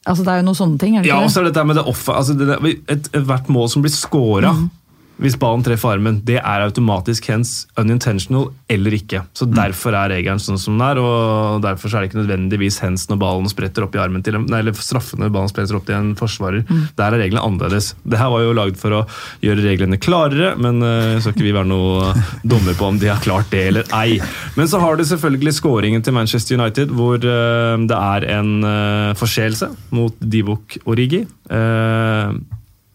Altså 0.09 0.23
Det 0.23 0.31
er 0.31 0.39
jo 0.39 0.43
noen 0.47 0.57
sånne 0.57 0.79
ting. 0.81 0.93
er 0.95 1.03
det 1.03 1.09
ikke 1.09 1.17
ja, 1.19 1.25
og 1.25 1.29
så 1.29 1.41
er 1.41 1.45
det 1.45 1.51
dette 1.51 1.63
med 1.69 1.77
det 1.77 1.83
off, 1.91 2.05
altså 2.09 2.33
det, 2.33 2.55
et, 2.89 3.09
Ethvert 3.13 3.49
mål 3.51 3.67
som 3.69 3.83
blir 3.83 3.93
scora, 3.93 4.53
mm 4.55 4.78
hvis 5.19 5.37
ballen 5.39 5.63
treffer 5.65 5.95
armen. 5.95 6.21
Det 6.25 6.37
er 6.39 6.63
automatisk 6.63 7.29
hens 7.31 7.65
unintentional 7.79 8.49
eller 8.71 8.95
ikke. 8.95 9.23
Så 9.35 9.47
mm. 9.47 9.55
Derfor 9.57 9.97
er 9.97 10.13
regelen 10.13 10.41
sånn 10.41 10.59
som 10.61 10.77
den 10.77 10.85
er, 10.85 11.01
og 11.03 11.59
derfor 11.63 11.91
er 11.91 12.03
det 12.03 12.11
ikke 12.11 12.21
nødvendigvis 12.21 12.79
hens 12.83 13.07
når 13.11 13.19
ballen 13.21 13.51
spretter 13.51 13.85
opp 13.85 13.97
i 13.97 14.01
armen 14.01 14.23
til 14.25 14.39
en, 14.39 14.47
nei, 14.49 14.61
eller 14.63 14.77
straffen 14.77 15.21
når 15.23 15.33
ballen 15.35 15.51
spretter 15.51 15.77
opp 15.77 15.87
til 15.89 15.97
en 15.97 16.13
forsvarer. 16.19 16.63
Mm. 16.67 16.83
Der 16.99 17.07
er 17.07 17.23
reglene 17.23 17.45
annerledes. 17.45 17.91
Det 18.03 18.21
her 18.21 18.31
var 18.33 18.45
jo 18.45 18.55
lagd 18.57 18.79
for 18.79 18.95
å 18.95 19.01
gjøre 19.45 19.65
reglene 19.65 19.99
klarere, 20.01 20.53
men 20.59 20.83
uh, 20.85 21.17
skal 21.19 21.35
ikke 21.35 21.47
vi 21.47 21.55
være 21.55 21.71
noe 21.71 22.13
dommer 22.53 22.77
på 22.79 22.91
om 22.91 23.01
de 23.01 23.11
har 23.11 23.23
klart 23.23 23.51
det 23.53 23.65
eller 23.71 23.89
ei. 23.99 24.19
Men 24.55 24.71
så 24.71 24.81
har 24.83 24.95
du 24.95 25.05
selvfølgelig 25.07 25.57
skåringen 25.59 26.05
til 26.05 26.15
Manchester 26.15 26.59
United, 26.59 26.93
hvor 26.95 27.19
uh, 27.19 27.75
det 27.89 27.99
er 27.99 28.29
en 28.37 28.55
uh, 28.63 29.17
forseelse 29.19 29.71
mot 29.95 30.15
Divok 30.19 30.79
Origi. 30.89 31.25
Uh, 31.49 32.39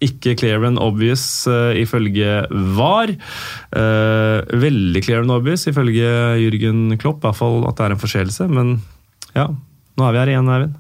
Ikke 0.04 0.36
clear 0.38 0.64
and 0.68 0.80
obvious 0.82 1.24
uh, 1.50 1.72
ifølge 1.78 2.42
VAR. 2.76 3.14
Uh, 3.74 4.40
veldig 4.64 5.04
clear 5.04 5.24
and 5.24 5.34
obvious 5.34 5.68
ifølge 5.70 6.08
Jørgen 6.44 6.98
Klopp, 7.00 7.22
i 7.22 7.28
hvert 7.28 7.40
fall 7.40 7.62
at 7.68 7.78
det 7.78 7.86
er 7.86 7.96
en 7.96 8.02
forseelse. 8.04 8.48
Men 8.50 8.76
ja, 9.34 9.48
nå 9.94 10.06
er 10.06 10.14
vi 10.14 10.20
her 10.20 10.32
igjen, 10.32 10.50
Eivind. 10.50 10.78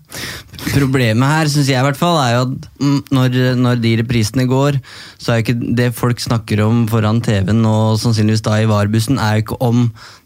Problemet 0.74 1.30
her, 1.30 1.50
syns 1.50 1.68
jeg 1.70 1.78
i 1.78 1.86
hvert 1.86 1.98
fall, 1.98 2.16
er 2.18 2.32
jo 2.34 2.44
at 2.48 2.68
mm, 2.80 3.00
når, 3.14 3.36
når, 3.60 3.82
de 3.82 3.92
reprisene 4.00 4.46
går, 4.50 4.78
så 5.22 5.32
er 5.32 5.38
jo 5.38 5.44
ikke 5.44 5.74
det 5.78 5.88
folk 5.94 6.22
snakker 6.22 6.64
om 6.64 6.84
foran 6.90 7.20
TV-en 7.22 7.62
og 7.68 7.98
sannsynligvis 8.02 8.42
da 8.46 8.58
i 8.58 8.68
VAR-bussen, 8.70 9.20
er 9.22 9.38
jo 9.38 9.44
ikke 9.44 9.60
om 9.62 9.84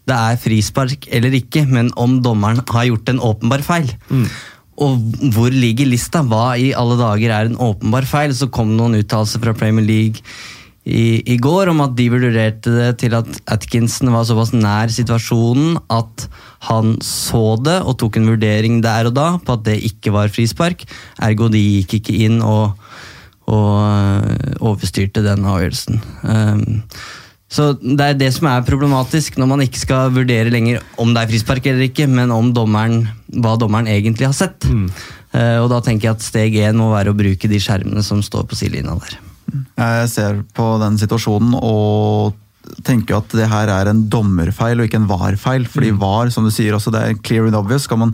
det 0.09 0.17
er 0.17 0.39
frispark 0.41 1.05
eller 1.13 1.35
ikke, 1.37 1.67
men 1.69 1.91
om 2.01 2.17
dommeren 2.25 2.63
har 2.65 2.87
gjort 2.89 3.13
en 3.13 3.21
åpenbar 3.29 3.65
feil. 3.65 3.91
Mm. 4.09 4.25
Og 4.79 5.17
hvor 5.35 5.51
ligger 5.51 5.89
lista? 5.89 6.21
Hva 6.23 6.53
i 6.59 6.71
alle 6.77 6.95
dager 6.99 7.33
er 7.35 7.49
en 7.49 7.59
åpenbar 7.59 8.07
feil? 8.07 8.35
Så 8.35 8.51
kom 8.53 8.71
noen 8.77 8.99
uttalelser 9.01 9.43
fra 9.43 9.55
Premier 9.57 9.85
League 9.85 10.23
i, 10.89 11.19
i, 11.27 11.35
går 11.37 11.69
om 11.69 11.83
at 11.83 11.93
de 11.97 12.07
vurderte 12.09 12.71
det 12.71 12.89
til 13.01 13.13
at 13.17 13.27
Atkinson 13.51 14.09
var 14.13 14.25
såpass 14.25 14.53
nær 14.55 14.89
situasjonen 14.93 15.75
at 15.91 16.25
han 16.69 16.95
så 17.05 17.59
det 17.61 17.77
og 17.83 17.97
tok 18.01 18.17
en 18.17 18.31
vurdering 18.31 18.79
der 18.83 19.09
og 19.09 19.17
da 19.17 19.27
på 19.43 19.57
at 19.57 19.67
det 19.67 19.77
ikke 19.91 20.13
var 20.15 20.31
frispark. 20.33 20.87
Ergo 21.21 21.49
de 21.51 21.61
gikk 21.61 21.99
ikke 21.99 22.17
inn 22.25 22.39
og, 22.41 22.79
og 23.51 23.73
øh, 23.83 24.55
overstyrte 24.71 25.23
den 25.25 25.45
avgjørelsen. 25.45 26.01
Um, 26.23 26.81
så 27.49 27.71
Det 27.81 28.05
er 28.05 28.17
det 28.17 28.29
som 28.35 28.47
er 28.51 28.65
problematisk, 28.65 29.39
når 29.41 29.47
man 29.49 29.63
ikke 29.65 29.81
skal 29.81 30.11
vurdere 30.13 30.51
lenger 30.53 30.83
om 31.01 31.15
det 31.15 31.23
er 31.23 31.31
frispark 31.31 31.65
eller 31.65 31.87
ikke, 31.87 32.05
men 32.05 32.29
om 32.31 32.51
dommeren, 32.53 33.07
hva 33.41 33.55
dommeren 33.57 33.89
egentlig 33.89 34.27
har 34.29 34.37
sett. 34.37 34.67
Mm. 34.69 34.85
Uh, 35.33 35.57
og 35.63 35.69
Da 35.73 35.79
tenker 35.85 36.09
jeg 36.09 36.17
at 36.17 36.25
steg 36.25 36.59
én 36.61 36.77
må 36.77 36.91
være 36.93 37.13
å 37.13 37.17
bruke 37.17 37.49
de 37.49 37.61
skjermene 37.61 38.05
som 38.05 38.21
står 38.25 38.45
på 38.49 38.57
sidelinja 38.59 38.97
der. 39.01 39.17
Jeg 39.81 40.11
ser 40.13 40.43
på 40.53 40.67
den 40.81 40.99
situasjonen 41.01 41.57
og 41.57 42.37
tenker 42.85 43.17
at 43.17 43.33
det 43.33 43.47
her 43.49 43.71
er 43.73 43.89
en 43.89 44.05
dommerfeil 44.11 44.77
og 44.77 44.85
ikke 44.85 44.99
en 45.01 45.09
var-feil. 45.09 45.65
Fordi 45.69 45.93
mm. 45.93 45.99
var, 46.01 46.29
som 46.33 46.45
du 46.45 46.53
sier 46.53 46.75
også, 46.77 46.93
det 46.93 47.01
er 47.01 47.19
clear 47.25 47.49
and 47.49 47.57
obvious. 47.57 47.87
Skal 47.87 48.01
man 48.01 48.13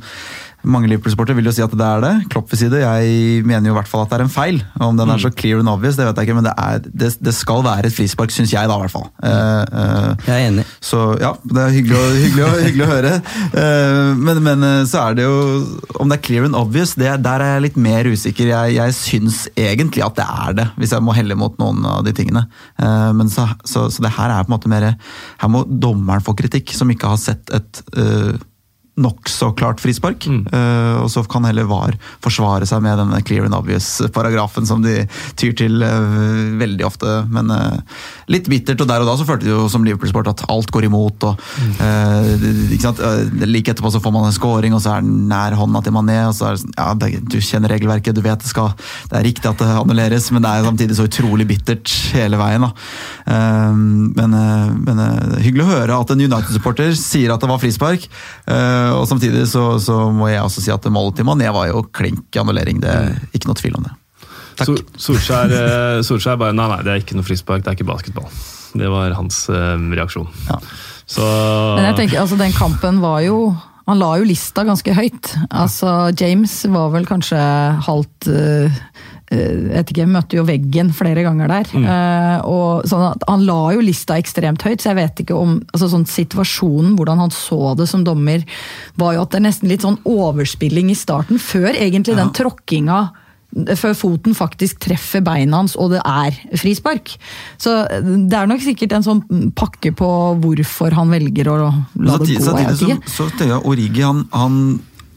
mange 0.68 0.90
Liverpool-sportere 0.90 1.38
vil 1.38 1.48
jo 1.50 1.54
si 1.56 1.64
at 1.64 1.74
det 1.78 1.86
er 1.86 2.04
det. 2.04 2.14
Klopp 2.34 2.52
vil 2.52 2.60
si 2.60 2.70
det. 2.72 2.82
Jeg 2.84 3.44
mener 3.48 3.70
jo 3.70 3.76
i 3.76 3.78
hvert 3.78 3.90
fall 3.90 4.06
at 4.06 4.12
det 4.12 4.18
er 4.18 4.26
en 4.26 4.34
feil. 4.34 4.60
Om 4.82 5.00
den 5.00 5.12
er 5.14 5.22
så 5.22 5.32
mm. 5.32 5.36
clear 5.40 5.62
and 5.62 5.72
obvious, 5.72 5.98
det 6.00 6.08
vet 6.08 6.20
jeg 6.20 6.30
ikke, 6.30 6.38
men 6.38 6.48
det, 6.48 6.54
er, 6.58 6.82
det, 6.86 7.12
det 7.24 7.34
skal 7.36 7.64
være 7.66 7.90
et 7.90 7.96
frispark, 7.96 8.34
syns 8.34 8.54
jeg 8.54 8.70
da, 8.70 8.78
i 8.78 8.84
hvert 8.84 8.94
fall. 8.94 9.08
Uh, 9.22 9.64
uh, 9.70 10.28
jeg 10.28 10.36
er 10.36 10.50
enig. 10.50 10.66
Så 10.84 11.02
ja, 11.22 11.34
det 11.50 11.62
er 11.64 11.76
hyggelig, 11.76 12.00
å, 12.00 12.08
hyggelig, 12.20 12.46
å, 12.46 12.64
hyggelig 12.68 12.86
å 12.86 12.92
høre. 12.92 13.14
Uh, 13.56 14.12
men, 14.20 14.42
men, 14.46 14.66
så 14.90 15.06
er 15.06 15.18
det 15.18 15.26
jo 15.26 15.36
Om 16.02 16.12
det 16.12 16.18
er 16.18 16.24
clear 16.26 16.48
and 16.48 16.58
obvious, 16.58 16.96
det, 17.00 17.12
der 17.26 17.44
er 17.44 17.56
jeg 17.56 17.66
litt 17.68 17.80
mer 17.82 18.10
usikker. 18.10 18.52
Jeg, 18.52 18.76
jeg 18.80 18.98
syns 18.98 19.44
egentlig 19.54 20.06
at 20.06 20.18
det 20.20 20.26
er 20.26 20.58
det, 20.62 20.68
hvis 20.80 20.96
jeg 20.96 21.06
må 21.06 21.16
helle 21.18 21.38
mot 21.40 21.56
noen 21.62 21.86
av 21.90 22.04
de 22.06 22.14
tingene. 22.16 22.46
men 23.16 23.30
så, 23.32 23.48
så, 23.64 23.88
så, 23.92 24.04
det 24.04 24.14
her 24.18 24.32
er 24.32 24.46
på 24.46 24.52
en 24.52 24.56
måte 24.56 24.72
mer 24.72 24.86
Her 25.42 25.52
må 25.52 25.64
dommeren 25.70 26.24
få 26.24 26.36
kritikk, 26.38 26.74
som 26.76 26.92
ikke 26.92 27.14
har 27.14 27.22
sett 27.22 27.52
et 27.56 27.82
nokså 28.96 29.52
klart 29.60 29.82
frispark. 29.84 30.24
Mm. 30.30 30.46
Uh, 30.54 31.04
og 31.04 31.10
så 31.12 31.24
kan 31.28 31.44
heller 31.48 31.68
VAR 31.68 31.98
forsvare 32.24 32.68
seg 32.70 32.84
med 32.86 32.96
denne 33.02 33.20
clear 33.28 33.48
and 33.48 33.58
obvious-paragrafen 33.58 34.68
som 34.68 34.84
de 34.86 35.02
tyr 35.40 35.56
til 35.60 35.84
uh, 35.84 36.56
veldig 36.62 36.86
ofte. 36.88 37.18
Men 37.32 37.52
uh, 37.52 37.82
litt 38.32 38.48
bittert, 38.52 38.80
og 38.80 38.90
der 38.90 39.04
og 39.04 39.10
da 39.10 39.18
så 39.20 39.28
følte 39.28 39.48
de 39.48 39.52
jo 39.52 39.66
som 39.72 39.84
Liverpool-sport 39.86 40.32
at 40.32 40.46
alt 40.52 40.72
går 40.72 40.88
imot. 40.88 41.28
og 41.28 41.44
mm. 41.60 41.74
Like 43.46 43.74
etterpå 43.74 43.92
så 43.92 44.02
får 44.04 44.16
man 44.16 44.30
en 44.30 44.36
scoring, 44.36 44.76
og 44.76 44.84
så 44.84 44.96
er 44.96 45.06
den 45.06 45.28
nær 45.32 45.58
hånda 45.60 45.84
til 45.84 45.96
Mané. 45.96 46.22
og 46.30 46.36
så 46.38 46.50
er 46.50 46.56
det 46.56 46.64
sånn, 46.64 46.78
ja, 46.78 46.88
det, 47.02 47.12
Du 47.32 47.38
kjenner 47.44 47.76
regelverket, 47.76 48.16
du 48.16 48.24
vet 48.24 48.42
det 48.42 48.50
skal 48.50 48.72
Det 49.12 49.20
er 49.20 49.28
riktig 49.28 49.50
at 49.52 49.60
det 49.60 49.70
annulleres, 49.76 50.30
men 50.32 50.46
det 50.46 50.52
er 50.52 50.68
samtidig 50.70 50.98
så 50.98 51.10
utrolig 51.10 51.48
bittert 51.50 51.92
hele 52.16 52.40
veien. 52.40 52.64
da. 52.64 52.72
men, 53.76 54.36
men 54.88 55.04
hyggelig 55.44 55.66
å 55.66 55.72
høre 55.74 56.00
at 56.00 56.12
en 56.14 56.24
United-supporter 56.24 56.96
sier 56.98 57.34
at 57.34 57.44
det 57.44 57.52
var 57.52 57.62
frispark. 57.62 58.08
Uh, 58.48 58.85
og 58.94 59.06
Samtidig 59.10 59.46
så, 59.52 59.68
så, 59.82 59.98
må 60.14 60.30
jeg 60.32 60.44
også 60.44 60.64
si 60.64 60.74
at 60.74 60.88
målet 60.94 61.20
til 61.20 61.28
Mané 61.28 61.52
var 61.54 61.70
jo 61.72 61.86
klink 61.96 62.36
annullering. 62.40 62.82
Det 62.84 62.92
er 62.92 63.14
mm. 63.14 63.30
ikke 63.38 63.52
noe 63.52 63.60
tvil 63.60 63.78
om 63.80 63.88
det. 63.88 63.94
Takk. 64.56 64.84
Solskjær, 65.02 65.52
eh, 65.52 66.02
Solskjær 66.08 66.40
bare 66.40 66.56
nei, 66.56 66.68
nei, 66.72 66.82
det 66.86 66.94
er 66.94 67.02
ikke 67.04 67.18
noe 67.18 67.28
frispark, 67.28 67.64
det 67.64 67.74
er 67.74 67.80
ikke 67.80 67.90
basketball. 67.90 68.30
Det 68.76 68.92
var 68.92 69.16
hans 69.16 69.46
uh, 69.52 69.76
reaksjon. 69.96 70.28
Ja. 70.50 70.60
Så 71.08 71.24
Men 71.24 71.90
jeg 71.92 71.98
tenker, 72.00 72.20
altså 72.24 72.36
Den 72.40 72.52
kampen 72.52 72.98
var 72.98 73.20
jo 73.22 73.54
Han 73.86 74.00
la 74.02 74.16
jo 74.18 74.26
lista 74.26 74.64
ganske 74.66 74.96
høyt. 74.98 75.30
Altså 75.54 76.10
James 76.18 76.56
var 76.74 76.90
vel 76.96 77.06
kanskje 77.08 77.40
halvt 77.86 78.32
uh, 78.34 78.66
Eh, 78.66 79.05
vet 79.34 79.90
ikke, 79.90 80.06
møtte 80.06 80.38
jo 80.38 80.46
veggen 80.46 80.92
flere 80.94 81.24
ganger 81.26 81.50
der. 81.50 81.72
Mm. 81.74 81.86
Uh, 81.90 82.38
og 82.46 82.86
sånn 82.90 83.24
Han 83.26 83.46
la 83.48 83.60
jo 83.74 83.84
lista 83.84 84.20
ekstremt 84.22 84.62
høyt, 84.66 84.84
så 84.84 84.92
jeg 84.92 85.00
vet 85.02 85.22
ikke 85.24 85.38
om 85.38 85.58
altså 85.74 85.90
sånn 85.92 86.08
Situasjonen, 86.10 86.94
hvordan 87.00 87.24
han 87.24 87.34
så 87.34 87.74
det 87.80 87.90
som 87.90 88.06
dommer, 88.06 88.46
var 89.00 89.16
jo 89.16 89.26
at 89.26 89.34
det 89.34 89.42
er 89.42 89.48
nesten 89.48 89.72
litt 89.72 89.86
sånn 89.86 89.98
overspilling 90.06 90.92
i 90.94 90.98
starten, 90.98 91.42
før 91.42 91.72
egentlig 91.74 92.16
ja. 92.16 92.22
den 92.24 92.34
tråkkinga 92.38 93.04
før 93.80 93.94
foten 93.96 94.36
faktisk 94.36 94.82
treffer 94.84 95.22
beina 95.24 95.62
hans, 95.62 95.78
og 95.80 95.94
det 95.94 96.02
er 96.04 96.36
frispark. 96.60 97.14
Så 97.62 97.72
det 98.04 98.36
er 98.36 98.50
nok 98.52 98.64
sikkert 98.64 98.98
en 98.98 99.06
sånn 99.06 99.22
pakke 99.56 99.94
på 99.96 100.10
hvorfor 100.44 100.96
han 100.98 101.14
velger 101.14 101.52
å 101.54 101.58
la 101.62 102.18
det 102.20 102.36
gå. 102.36 102.98
Samtidig 103.08 103.48
jeg 103.54 103.62
Origi 103.64 104.04
han, 104.04 104.26
han, 104.36 104.60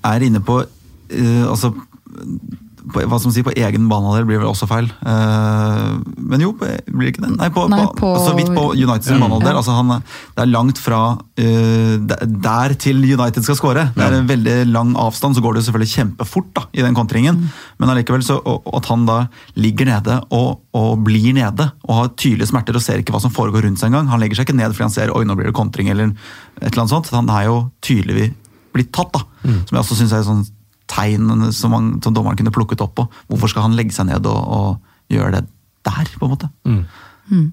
er 0.06 0.22
inne 0.22 0.38
på 0.46 0.60
uh, 0.62 1.44
altså 1.50 1.72
på, 2.92 3.02
hva 3.10 3.18
som 3.20 3.32
si, 3.34 3.42
på 3.46 3.52
egen 3.56 3.88
banehalvdel 3.90 4.26
blir 4.28 4.40
vel 4.42 4.50
også 4.50 4.68
feil. 4.70 4.88
Uh, 5.02 5.98
men 6.16 6.42
jo, 6.42 6.52
blir 6.58 6.80
det 7.06 7.12
ikke 7.12 7.24
det? 7.24 7.32
Nei, 7.36 7.48
på, 7.54 7.66
Nei, 7.72 7.82
på, 7.98 8.12
så 8.24 8.34
vidt 8.36 8.50
på 8.54 8.64
Uniteds 8.74 9.12
ja. 9.12 9.18
banehalvdel. 9.20 9.52
Ja. 9.52 9.62
Altså 9.62 10.00
det 10.36 10.44
er 10.44 10.50
langt 10.50 10.80
fra 10.82 11.02
uh, 11.18 11.94
der 12.48 12.74
til 12.80 13.02
United 13.04 13.46
skal 13.46 13.58
skåre. 13.58 13.86
Det 13.96 14.06
er 14.06 14.18
en 14.18 14.30
veldig 14.30 14.56
lang 14.70 14.94
avstand, 15.00 15.36
så 15.36 15.44
går 15.44 15.56
det 15.56 15.62
jo 15.62 15.68
selvfølgelig 15.68 15.94
kjempefort 15.94 16.50
da, 16.58 16.66
i 16.72 16.84
den 16.86 16.96
kontringen. 16.98 17.38
Mm. 17.44 17.54
Men 17.82 17.94
allikevel, 17.94 18.24
så 18.26 18.40
at 18.42 18.90
han 18.92 19.06
da 19.08 19.20
ligger 19.58 19.88
nede 19.88 20.20
og, 20.34 20.64
og, 20.76 20.90
blir 21.06 21.30
nede 21.36 21.70
og 21.86 21.94
har 21.94 22.12
tydelige 22.16 22.50
smerter 22.50 22.76
og 22.76 22.84
ser 22.84 23.02
ikke 23.02 23.14
hva 23.14 23.22
som 23.22 23.34
foregår 23.34 23.66
rundt 23.68 23.80
seg 23.80 23.92
engang. 23.92 24.10
Han 24.12 24.22
legger 24.22 24.40
seg 24.40 24.48
ikke 24.48 24.58
ned 24.58 24.74
fordi 24.74 24.88
han 24.88 24.94
ser 24.94 25.14
oi, 25.14 25.24
nå 25.28 25.38
blir 25.38 25.50
det 25.50 25.56
kontring 25.56 25.90
eller 25.92 26.12
et 26.12 26.70
eller 26.72 26.84
annet 26.84 26.94
sånt. 26.96 27.10
Han 27.14 27.32
er 27.32 27.48
jo 27.48 27.58
tydeligvis 27.84 28.36
blitt 28.74 28.92
tatt, 28.94 29.12
da. 29.16 29.24
Mm. 29.44 29.60
Som 29.66 29.76
jeg 29.76 29.82
også 29.82 29.98
syns 29.98 30.14
er 30.14 30.24
sånn 30.26 30.46
tegn 30.88 31.52
som, 31.52 31.74
man, 31.74 31.92
som, 32.04 32.16
dommeren 32.16 32.38
kunne 32.38 32.54
plukket 32.54 32.82
opp 32.84 32.96
på. 32.98 33.06
Hvorfor 33.28 33.52
skal 33.52 33.68
han 33.68 33.76
legge 33.78 33.94
seg 33.96 34.08
ned 34.10 34.26
og, 34.28 34.40
og 34.58 35.12
gjøre 35.12 35.38
det 35.38 35.44
der, 35.88 36.10
på 36.18 36.26
en 36.26 36.34
måte? 36.34 36.50
Mm. 36.68 36.82
Mm. 37.28 37.46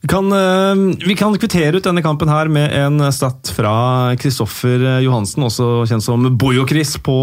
Vi 0.00 0.08
kan, 0.08 0.32
eh, 0.32 0.96
vi 1.04 1.14
kan, 1.16 1.34
kvittere 1.36 1.76
ut 1.76 1.84
denne 1.84 2.00
kampen 2.00 2.30
her 2.32 2.48
med 2.48 2.72
en 2.72 3.02
stat 3.12 3.50
fra 3.52 4.16
Kristoffer 4.16 4.80
Johansen, 5.04 5.44
også 5.44 5.84
kjent 5.90 6.04
som 6.06 6.24
Bojo-Chris 6.40 6.94
på 7.04 7.16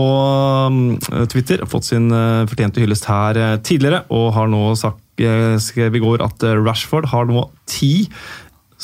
eh, 1.09 1.23
Twitter. 1.31 1.65
Fått 1.65 1.89
sin 1.89 2.11
eh, 2.13 2.45
fortjente 2.45 2.83
hyllest 2.83 3.09
her 3.09 3.57
tidligere, 3.65 4.03
og 4.13 4.29
har 4.37 4.51
nå 4.53 4.63
sagt, 4.77 5.01
skrev 5.17 5.95
i 5.97 6.01
går 6.03 6.21
at 6.21 6.43
Rashford 6.61 7.07
har 7.09 7.25
nå 7.25 7.47
ti 7.65 8.05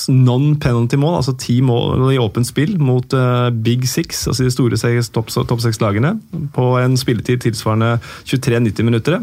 non-penalty-mål, 0.10 1.20
altså 1.20 1.36
ti 1.38 1.60
mål 1.62 2.08
i 2.14 2.18
åpent 2.22 2.48
spill 2.50 2.80
mot 2.82 3.14
uh, 3.14 3.50
Big 3.54 3.86
Six, 3.90 4.26
altså 4.28 4.48
de 4.48 4.54
store 4.54 5.04
topp 5.14 5.30
top 5.30 5.62
seks-lagene, 5.62 6.16
på 6.56 6.66
en 6.82 6.98
spilletid 6.98 7.44
tilsvarende 7.46 8.00
23-90 8.26 8.84
minutter. 8.84 9.20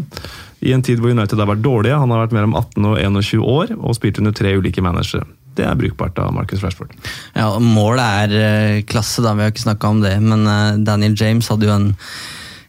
I 0.60 0.72
en 0.76 0.82
tid 0.82 1.00
hvor 1.00 1.10
United 1.10 1.40
har 1.40 1.48
vært 1.48 1.64
dårlige. 1.64 1.98
Han 1.98 2.10
har 2.12 2.26
vært 2.26 2.36
mellom 2.36 2.54
18 2.54 2.86
og 2.86 2.98
21 3.00 3.42
år 3.42 3.74
og 3.78 3.96
spilt 3.96 4.20
under 4.20 4.34
tre 4.36 4.52
ulike 4.54 4.84
managere. 4.84 5.26
Det 5.56 5.64
er 5.66 5.78
brukbart 5.78 6.18
av 6.22 6.34
Marcus 6.36 6.62
Rashford. 6.62 6.92
Ja, 7.34 7.48
Målet 7.58 8.04
er 8.04 8.36
uh, 8.36 8.82
klasse, 8.86 9.24
da. 9.24 9.34
Vi 9.34 9.46
har 9.46 9.54
ikke 9.54 9.66
snakka 9.66 9.90
om 9.90 10.04
det, 10.04 10.14
men 10.22 10.46
Daniel 10.86 11.16
James 11.18 11.50
hadde 11.50 11.66
jo 11.66 11.74
en 11.74 11.90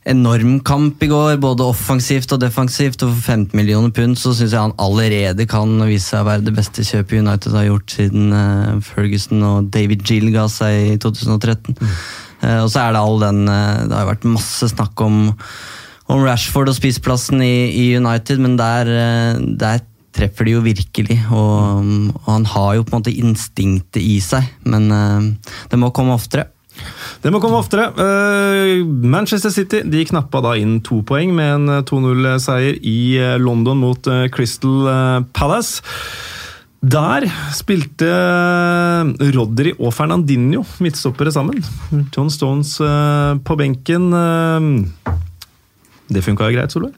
enorm 0.09 0.55
kamp 0.65 1.03
i 1.03 1.09
går, 1.11 1.35
både 1.41 1.67
offensivt 1.69 2.31
og 2.33 2.41
defensivt. 2.41 3.03
Og 3.05 3.13
for 3.13 3.35
15 3.35 3.57
millioner 3.57 3.93
pund 3.93 4.17
så 4.19 4.33
syns 4.33 4.55
jeg 4.55 4.63
han 4.63 4.75
allerede 4.81 5.45
kan 5.49 5.75
vise 5.85 6.09
seg 6.09 6.23
å 6.23 6.29
være 6.31 6.47
det 6.47 6.55
beste 6.57 6.85
kjøpet 6.87 7.21
United 7.21 7.57
har 7.57 7.67
gjort 7.67 7.95
siden 7.97 8.33
uh, 8.33 8.79
Ferguson 8.85 9.45
og 9.45 9.69
David 9.73 10.05
Gill 10.07 10.31
ga 10.33 10.47
seg 10.51 10.95
i 10.95 10.97
2013. 11.01 11.77
Mm. 11.77 11.93
Uh, 12.41 12.59
og 12.63 12.71
så 12.73 12.81
er 12.81 12.95
det 12.95 13.03
all 13.03 13.21
den 13.21 13.43
uh, 13.45 13.85
Det 13.85 13.99
har 13.99 14.09
vært 14.09 14.25
masse 14.25 14.71
snakk 14.71 15.05
om, 15.05 15.21
om 16.09 16.25
Rashford 16.25 16.71
og 16.71 16.77
spissplassen 16.79 17.43
i, 17.45 17.69
i, 17.69 17.85
United, 18.01 18.41
men 18.41 18.57
der, 18.57 18.89
der 19.61 19.85
treffer 20.17 20.49
de 20.49 20.57
jo 20.57 20.63
virkelig. 20.65 21.19
Og, 21.29 21.85
og, 22.17 22.25
han 22.25 22.49
har 22.55 22.73
jo 22.79 22.87
på 22.87 22.95
en 22.95 23.03
måte 23.03 23.13
instinktet 23.13 24.01
i 24.01 24.17
seg, 24.23 24.49
men 24.65 24.89
det 25.69 25.79
må 25.79 25.93
komme 25.95 26.17
oftere. 26.17 26.49
Det 27.21 27.29
må 27.33 27.41
komme 27.41 27.59
oftere. 27.59 27.89
Uh, 27.97 28.81
Manchester 28.85 29.53
City 29.53 29.83
de 29.85 30.03
knappa 30.09 30.41
da 30.43 30.55
inn 30.59 30.79
to 30.85 31.01
poeng 31.07 31.33
med 31.37 31.53
en 31.57 31.83
2-0-seier 31.87 32.77
eh, 32.77 32.85
i 32.87 32.99
eh, 33.21 33.37
London 33.41 33.77
mot 33.81 34.09
Crystal 34.33 35.25
Palace. 35.35 35.83
Der 36.81 37.27
spilte 37.53 38.07
Rodri 39.35 39.75
og 39.75 39.93
Fernandinho 39.93 40.63
midtstoppere 40.81 41.29
sammen. 41.33 41.61
John 42.09 42.31
Stones 42.33 42.73
på 42.81 43.57
benken. 43.59 44.09
Det 46.09 46.25
funka 46.25 46.49
greit, 46.49 46.73
Solveig? 46.73 46.97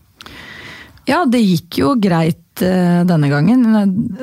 Ja, 1.10 1.24
det 1.28 1.42
gikk 1.44 1.80
jo 1.82 1.94
greit 2.00 2.62
eh, 2.64 3.02
denne 3.08 3.30
gangen. 3.32 3.64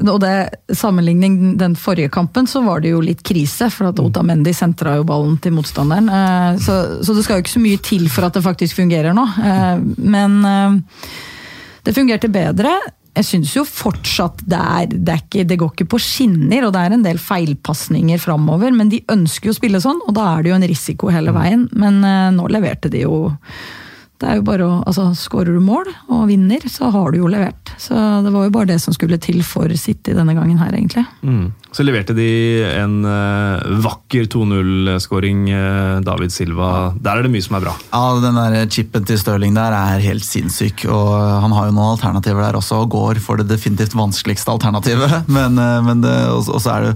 Og 0.00 0.20
det, 0.22 0.34
sammenligning 0.76 1.58
den 1.60 1.74
forrige 1.76 2.12
kampen, 2.12 2.48
så 2.48 2.62
var 2.64 2.80
det 2.80 2.94
jo 2.94 3.02
litt 3.04 3.20
krise. 3.26 3.68
For 3.72 3.90
at 3.90 4.00
Otamendi 4.00 4.54
sentra 4.56 4.96
jo 4.96 5.04
ballen 5.08 5.36
til 5.44 5.54
motstanderen. 5.58 6.08
Eh, 6.08 6.62
så, 6.64 6.78
så, 7.04 7.16
det 7.16 7.26
skal 7.26 7.38
jo 7.38 7.44
ikke 7.44 7.58
så 7.58 7.64
mye 7.66 7.82
til 7.84 8.06
for 8.12 8.28
at 8.28 8.38
det 8.38 8.46
faktisk 8.46 8.80
fungerer 8.80 9.16
nå. 9.16 9.26
Eh, 9.44 9.84
men 10.00 10.40
det 11.84 11.94
fungerte 11.96 12.32
bedre. 12.32 12.72
Jeg 13.18 13.26
syns 13.26 13.52
jo 13.52 13.66
fortsatt 13.66 14.40
det 14.48 14.56
er, 14.56 14.88
det 14.94 15.12
er 15.12 15.20
ikke, 15.24 15.44
det 15.44 15.58
går 15.60 15.74
ikke 15.74 15.88
på 15.92 16.00
skinner, 16.00 16.64
og 16.64 16.72
det 16.72 16.84
er 16.86 16.96
en 16.96 17.04
del 17.04 17.20
feilpasninger 17.20 18.22
framover. 18.22 18.72
Men 18.72 18.88
de 18.88 19.02
ønsker 19.12 19.50
jo 19.50 19.56
å 19.56 19.60
spille 19.60 19.84
sånn, 19.84 20.00
og 20.06 20.16
da 20.16 20.30
er 20.32 20.46
det 20.46 20.54
jo 20.54 20.58
en 20.62 20.68
risiko 20.72 21.12
hele 21.12 21.36
veien. 21.36 21.68
Men 21.76 22.00
nå 22.38 22.48
leverte 22.48 22.88
de 22.88 23.04
jo 23.04 23.26
det 24.20 24.28
er 24.28 24.36
jo 24.36 24.44
bare 24.44 24.66
å, 24.66 24.72
altså 24.84 25.10
Skårer 25.16 25.56
du 25.56 25.62
mål 25.64 25.88
og 26.12 26.26
vinner, 26.28 26.64
så 26.68 26.90
har 26.92 27.12
du 27.12 27.22
jo 27.22 27.30
levert. 27.30 27.72
Så 27.80 27.96
Det 27.96 28.32
var 28.34 28.44
jo 28.46 28.52
bare 28.52 28.68
det 28.68 28.78
som 28.82 28.92
skulle 28.92 29.16
til 29.22 29.40
for 29.46 29.72
City 29.80 30.12
denne 30.16 30.34
gangen 30.36 30.60
her, 30.60 30.74
egentlig. 30.76 31.06
Mm. 31.24 31.52
Så 31.72 31.86
leverte 31.86 32.12
de 32.16 32.28
en 32.66 32.98
uh, 33.06 33.62
vakker 33.84 34.26
2-0-skåring, 34.32 35.44
uh, 35.48 35.60
eh, 35.60 36.00
David 36.04 36.34
Silva. 36.34 36.90
Der 37.00 37.20
er 37.20 37.24
det 37.24 37.32
mye 37.32 37.46
som 37.46 37.56
er 37.56 37.64
bra. 37.64 37.74
Ja, 37.92 38.02
den 38.20 38.40
der 38.40 38.68
chipen 38.74 39.06
til 39.08 39.20
Stirling 39.22 39.56
der 39.56 39.76
er 39.76 40.04
helt 40.04 40.26
sinnssyk. 40.26 40.84
og 40.90 41.14
Han 41.46 41.54
har 41.56 41.70
jo 41.70 41.76
noen 41.78 41.94
alternativer 41.94 42.44
der 42.44 42.60
også, 42.60 42.82
og 42.84 42.92
går 42.92 43.22
for 43.24 43.40
det 43.40 43.48
definitivt 43.48 43.96
vanskeligste 43.96 44.52
alternativet. 44.52 45.20
Men, 45.40 45.56
uh, 45.56 45.80
men 45.86 46.04
det, 46.04 46.12
også, 46.34 46.58
også 46.58 46.74
er 46.74 46.88
det 46.90 46.94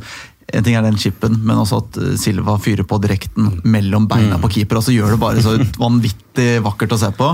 en 0.52 0.64
ting 0.64 0.76
er 0.76 0.84
den 0.84 0.98
chipen, 1.00 1.38
men 1.42 1.58
også 1.58 1.80
at 1.82 1.98
eh, 2.00 2.14
Silva 2.20 2.56
fyrer 2.62 2.86
på 2.88 2.98
direkten 3.02 3.60
mellom 3.64 4.08
beina 4.10 4.36
mm. 4.36 4.42
på 4.44 4.50
keeper. 4.58 4.78
og 4.78 4.86
så 4.86 4.94
gjør 4.94 5.14
det 5.14 5.20
bare 5.22 5.44
så 5.44 5.56
vanvittig 5.84 6.48
vakkert 6.64 6.94
å 6.96 6.98
se 7.00 7.10
på. 7.14 7.28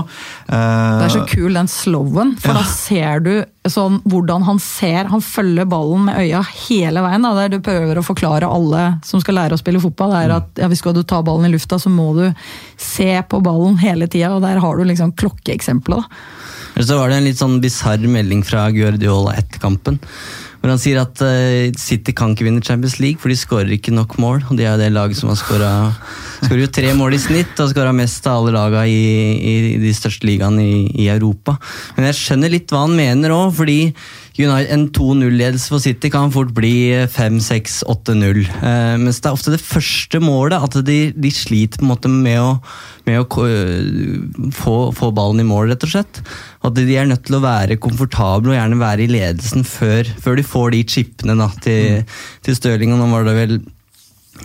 det 0.47 1.07
er 1.07 1.13
så 1.13 1.23
kul 1.29 1.57
den 1.57 1.69
slowen, 1.71 2.35
for 2.41 2.53
ja. 2.53 2.61
da 2.61 2.67
ser 2.69 3.25
du 3.25 3.33
sånn 3.69 3.99
hvordan 4.09 4.45
han 4.47 4.61
ser. 4.61 5.09
Han 5.11 5.21
følger 5.21 5.67
ballen 5.69 6.07
med 6.07 6.21
øya 6.23 6.41
hele 6.67 7.03
veien. 7.05 7.25
Da, 7.25 7.33
der 7.37 7.53
du 7.53 7.59
prøver 7.65 7.99
å 7.99 8.05
forklare 8.05 8.49
alle 8.49 8.85
som 9.05 9.21
skal 9.21 9.37
lære 9.37 9.57
å 9.57 9.61
spille 9.61 9.81
fotball, 9.83 10.15
det 10.15 10.21
er 10.25 10.35
at 10.39 10.63
ja, 10.63 10.69
hvis 10.71 10.81
du 10.81 11.03
ta 11.03 11.21
ballen 11.25 11.49
i 11.49 11.53
lufta, 11.53 11.79
så 11.81 11.91
må 11.93 12.11
du 12.17 12.25
se 12.81 13.11
på 13.29 13.41
ballen 13.43 13.77
hele 13.81 14.07
tida. 14.07 14.33
Og 14.37 14.45
der 14.45 14.61
har 14.63 14.77
du 14.77 14.85
liksom 14.87 15.13
klokkeeksempelet. 15.19 16.21
Så 16.81 16.97
var 16.97 17.11
det 17.11 17.19
en 17.19 17.27
litt 17.27 17.41
sånn 17.41 17.59
bisarr 17.61 18.07
melding 18.09 18.45
fra 18.47 18.69
Guardiola 18.73 19.35
etter 19.37 19.61
kampen. 19.61 19.99
Hvor 20.61 20.69
han 20.69 20.81
sier 20.81 20.99
at 21.01 21.21
uh, 21.25 21.73
City 21.81 22.13
kan 22.13 22.35
ikke 22.35 22.45
vinne 22.45 22.61
Champions 22.61 22.99
League, 23.01 23.17
for 23.21 23.33
de 23.33 23.37
skårer 23.39 23.71
ikke 23.73 23.93
nok 23.95 24.13
mål. 24.21 24.43
Og 24.45 24.59
de 24.59 24.67
er 24.67 24.75
jo 24.75 24.81
det 24.83 24.91
laget 24.93 25.17
som 25.17 25.31
har 25.31 25.39
skåra 25.41 25.71
tre 26.73 26.93
mål 26.97 27.17
i 27.17 27.21
snitt 27.21 27.59
og 27.61 27.71
skåra 27.71 27.93
mest 27.95 28.25
av 28.29 28.41
alle 28.41 28.53
lagene 28.55 28.85
i, 28.89 29.01
i, 29.41 29.77
de 29.81 29.93
største 29.97 30.27
ligaene 30.29 30.61
i, 30.61 30.81
i, 31.01 31.09
Europa. 31.09 31.57
Men 31.97 32.11
jeg 32.11 32.19
skjønner 32.19 32.53
litt 32.53 32.69
hva 32.69 32.85
han 32.85 32.93
mener 32.97 33.33
òg, 33.33 33.55
fordi 33.57 33.79
en 34.49 34.87
2-0-ledelse 34.95 35.71
for 35.71 35.83
City 35.83 36.09
kan 36.13 36.31
fort 36.33 36.53
bli 36.55 36.93
5-6-8-0. 37.11 38.39
Eh, 38.47 38.95
mens 39.01 39.19
det 39.21 39.29
er 39.29 39.35
ofte 39.35 39.53
det 39.53 39.61
første 39.61 40.21
målet 40.23 40.57
at 40.57 40.77
de, 40.87 40.99
de 41.13 41.31
sliter 41.33 41.81
på 41.81 41.85
en 41.85 41.91
måte 41.91 42.11
med 42.11 42.39
å, 42.41 42.53
med 43.07 43.21
å 43.21 43.25
få, 44.55 44.75
få, 44.97 45.11
ballen 45.17 45.43
i 45.43 45.47
mål, 45.47 45.71
rett 45.71 45.85
og 45.87 45.93
slett. 45.93 46.23
At 46.65 46.77
de 46.77 46.97
er 46.97 47.09
nødt 47.09 47.25
til 47.27 47.37
å 47.37 47.43
være 47.43 47.79
komfortable 47.81 48.53
og 48.53 48.57
gjerne 48.57 48.81
være 48.81 49.05
i 49.05 49.11
ledelsen 49.11 49.67
før, 49.67 50.09
før 50.23 50.39
de 50.39 50.47
får 50.47 50.73
de 50.75 50.81
chipene 50.95 51.37
da, 51.39 51.51
til, 51.61 52.01
mm. 52.01 52.17
til 52.47 52.57
Stirling. 52.57 52.95
Og 52.95 53.03
nå 53.03 53.11
var 53.13 53.29
det 53.29 53.37
vel 53.37 53.59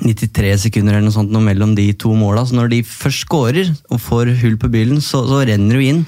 93 0.03 0.57
sekunder 0.67 0.97
eller 0.97 1.07
noe 1.07 1.15
sånt 1.15 1.33
noe 1.33 1.45
mellom 1.45 1.75
de 1.77 1.89
to 1.99 2.13
måla. 2.17 2.45
Så 2.47 2.57
når 2.59 2.73
de 2.73 2.83
først 2.87 3.25
skårer 3.27 3.71
og 3.91 4.03
får 4.03 4.35
hull 4.43 4.59
på 4.61 4.71
bilen, 4.73 5.01
så, 5.05 5.23
så 5.29 5.43
renner 5.49 5.77
det 5.77 5.81
jo 5.81 5.95
inn. 5.95 6.03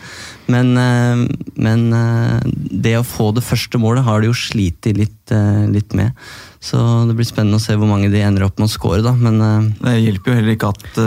Men, 0.49 0.75
eh, 0.81 1.25
men, 1.61 1.87
eh, 1.93 2.41
det 2.85 2.97
å 2.99 3.07
få 3.07 3.31
det 3.37 3.45
første 3.45 3.81
målet 3.81 4.07
har 4.07 4.21
de 4.21 4.31
jo 4.31 4.37
slitt 4.37 4.89
litt, 4.97 5.21
eh, 5.33 5.65
litt 5.69 5.97
med. 5.97 6.13
Så 6.59 6.79
det 7.07 7.15
blir 7.15 7.27
spennende 7.29 7.61
å 7.61 7.63
se 7.63 7.77
hvor 7.79 7.87
mange 7.91 8.09
de 8.11 8.23
ender 8.25 8.43
opp 8.47 8.59
med 8.59 8.67
å 8.67 8.73
score, 8.73 8.99
da. 9.05 9.13
Men 9.15 9.39
Det 9.79 9.95
hjelper 10.01 10.33
jo 10.33 10.39
heller 10.41 10.57
ikke 10.57 10.73
at 10.73 10.99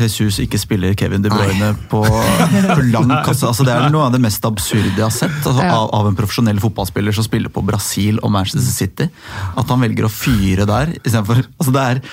Jesus 0.00 0.40
ikke 0.40 0.60
spiller 0.60 0.96
Kevin 0.96 1.24
De 1.24 1.32
Bruyne 1.32 1.74
på, 1.90 2.00
på, 2.06 2.78
lang 2.94 3.12
kasse. 3.26 3.44
Altså, 3.48 3.66
det 3.66 3.76
er 3.76 3.92
noe 3.92 4.06
av 4.08 4.16
det 4.16 4.22
mest 4.24 4.48
absurde 4.48 4.94
jeg 4.94 5.04
har 5.04 5.12
sett 5.14 5.36
altså, 5.42 5.60
ja. 5.60 5.74
av, 5.76 5.90
av, 5.96 6.08
en 6.08 6.16
profesjonell 6.16 6.62
fotballspiller 6.62 7.16
som 7.16 7.26
spiller 7.26 7.52
på 7.52 7.64
Brasil 7.66 8.22
og 8.22 8.32
Manchester 8.32 8.72
City. 8.72 9.10
At 9.52 9.68
han 9.68 9.84
velger 9.84 10.08
å 10.08 10.12
fyre 10.12 10.64
der 10.68 10.96
istedenfor 11.02 11.44
altså, 11.44 11.76
det 11.76 11.86
er 11.92 12.04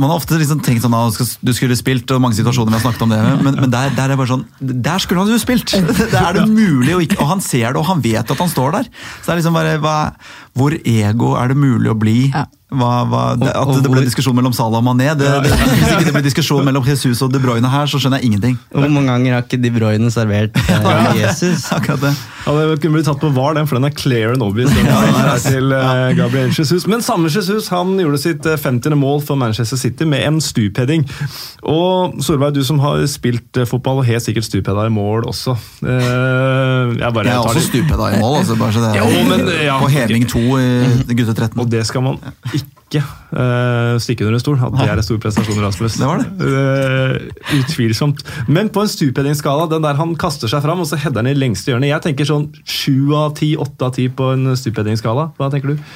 man 0.00 0.08
har 0.08 0.16
ofte 0.16 0.38
liksom 0.40 0.62
tenkt 0.64 0.80
sånn 0.80 0.94
at 0.96 1.18
du 1.44 1.50
skulle 1.52 1.76
spilt, 1.76 2.08
og 2.14 2.22
mange 2.24 2.38
situasjoner 2.38 2.72
vi 2.72 2.78
har 2.78 2.84
snakket 2.86 3.02
om 3.04 3.10
det, 3.12 3.18
men, 3.44 3.58
men 3.66 3.72
der, 3.72 3.90
der, 3.92 4.14
er 4.14 4.16
bare 4.16 4.30
sånn, 4.30 4.46
der 4.58 5.02
skulle 5.02 5.20
han 5.20 5.28
jo 5.28 5.36
spilt! 5.40 5.74
Det 6.00 6.16
er 6.16 6.38
det 6.38 6.46
mulig, 6.48 6.94
og, 6.94 7.02
ikke, 7.04 7.18
og, 7.20 7.28
han 7.34 7.42
ser 7.44 7.66
det, 7.68 7.80
og 7.82 7.84
han 7.90 8.00
vet 8.00 8.32
at 8.32 8.40
han 8.40 8.48
står 8.48 8.78
der. 8.78 8.88
Så 9.20 9.26
det 9.26 9.34
er 9.34 9.40
liksom 9.42 9.58
bare, 9.58 9.74
hva, 9.82 9.96
Hvor 10.58 10.74
ego 10.74 11.34
er 11.38 11.52
det 11.52 11.60
mulig 11.60 11.92
å 11.92 11.98
bli? 11.98 12.18
Ja. 12.30 12.46
Hva, 12.70 12.90
hva, 13.10 13.20
det, 13.34 13.50
at 13.50 13.70
det 13.82 13.90
ble 13.90 14.04
diskusjon 14.06 14.36
mellom 14.38 14.52
Salah 14.54 14.78
og 14.78 14.86
Mané. 14.86 15.08
Det, 15.18 15.26
det, 15.42 15.50
hvis 15.50 15.88
ikke 15.90 16.06
det 16.06 16.12
blir 16.14 16.24
diskusjon 16.28 16.62
mellom 16.66 16.84
Jesus 16.86 17.18
og 17.26 17.32
De 17.34 17.40
Bruyne 17.42 17.66
her, 17.66 17.88
så 17.90 17.98
skjønner 17.98 18.22
jeg 18.22 18.30
ingenting. 18.30 18.54
Hvor 18.70 18.86
mange 18.86 19.10
ganger 19.10 19.34
har 19.34 19.42
ikke 19.42 19.58
De 19.58 19.72
Bruyne 19.74 20.10
servert 20.14 20.54
eh, 20.62 21.08
Jesus? 21.24 21.66
Akkurat 21.76 22.04
det. 22.04 22.12
Ja, 22.44 22.54
det 22.54 22.78
kunne 22.80 22.94
blitt 22.94 23.08
tatt 23.10 23.18
på 23.20 23.32
VAR, 23.34 23.56
den, 23.58 23.66
for 23.66 23.80
den 23.80 23.88
er 23.90 23.96
clear 23.98 24.36
and 24.36 24.44
obvious. 24.46 24.70
Den 24.76 24.86
er 24.86 25.42
til 25.42 25.74
eh, 25.74 26.04
Gabriel 26.20 26.54
Jesus. 26.54 26.86
Men 26.86 27.02
samme 27.02 27.32
Jesus 27.34 27.72
han 27.74 27.96
gjorde 27.98 28.22
sitt 28.22 28.46
50. 28.46 28.86
Eh, 28.94 28.96
mål 29.00 29.18
for 29.26 29.40
Manchester 29.40 29.80
City 29.80 30.06
med 30.06 30.22
en 30.28 30.38
stupheading. 30.44 31.08
Og 31.66 32.22
Solveig, 32.22 32.54
du 32.54 32.62
som 32.66 32.78
har 32.84 33.02
spilt 33.10 33.58
uh, 33.58 33.66
fotball 33.68 34.04
og 34.04 34.06
helt 34.08 34.24
sikkert 34.24 34.46
stupheada 34.46 34.86
i 34.86 34.94
mål 34.94 35.26
også. 35.30 35.56
Eh, 35.82 35.90
jeg, 35.90 37.12
bare, 37.18 37.26
jeg 37.26 37.34
er 37.34 37.50
også 37.50 37.66
stupheada 37.66 38.12
i 38.14 38.22
mål, 38.22 38.40
altså, 38.44 38.56
bare 38.62 38.78
så 38.78 38.86
det 38.86 38.94
er, 38.94 39.02
jo, 39.02 39.26
men, 39.28 39.46
ja, 39.58 39.76
på 39.82 39.90
heving 39.90 40.30
2 40.40 40.58
i 40.60 41.16
gutte 41.18 41.34
13. 41.34 41.56
Og 41.60 41.70
det 41.70 41.82
skal 41.88 42.04
man 42.04 42.20
ikke 42.56 43.02
uh, 43.02 43.96
stikke 44.02 44.26
under 44.26 44.38
en 44.38 44.42
stol. 44.42 44.60
At 44.66 44.76
det 44.78 44.86
er 44.88 45.02
en 45.02 45.06
stor 45.06 45.20
prestasjon, 45.22 45.62
Rasmus. 45.64 45.98
Det 46.00 46.08
var 46.08 46.22
det. 46.22 46.28
Uh, 46.44 47.58
utvilsomt. 47.60 48.24
Men 48.48 48.72
på 48.72 48.84
en 48.84 48.92
stupheadingsskala, 48.92 49.68
den 49.70 49.84
der 49.86 50.00
han 50.00 50.16
kaster 50.20 50.50
seg 50.50 50.64
fram 50.64 50.82
og 50.82 50.88
så 50.90 51.00
header 51.00 51.22
han 51.22 51.32
i 51.32 51.36
lengste 51.38 51.72
hjørnet. 51.72 51.92
Jeg 51.92 52.06
tenker 52.08 52.28
sånn 52.28 52.48
sju 52.64 53.12
av 53.18 53.34
ti, 53.38 53.52
åtte 53.60 53.90
av 53.90 53.94
ti 53.98 54.08
på 54.08 54.32
en 54.36 54.54
stupheadingsskala. 54.58 55.30
Hva 55.38 55.52
tenker 55.52 55.74
du? 55.74 55.92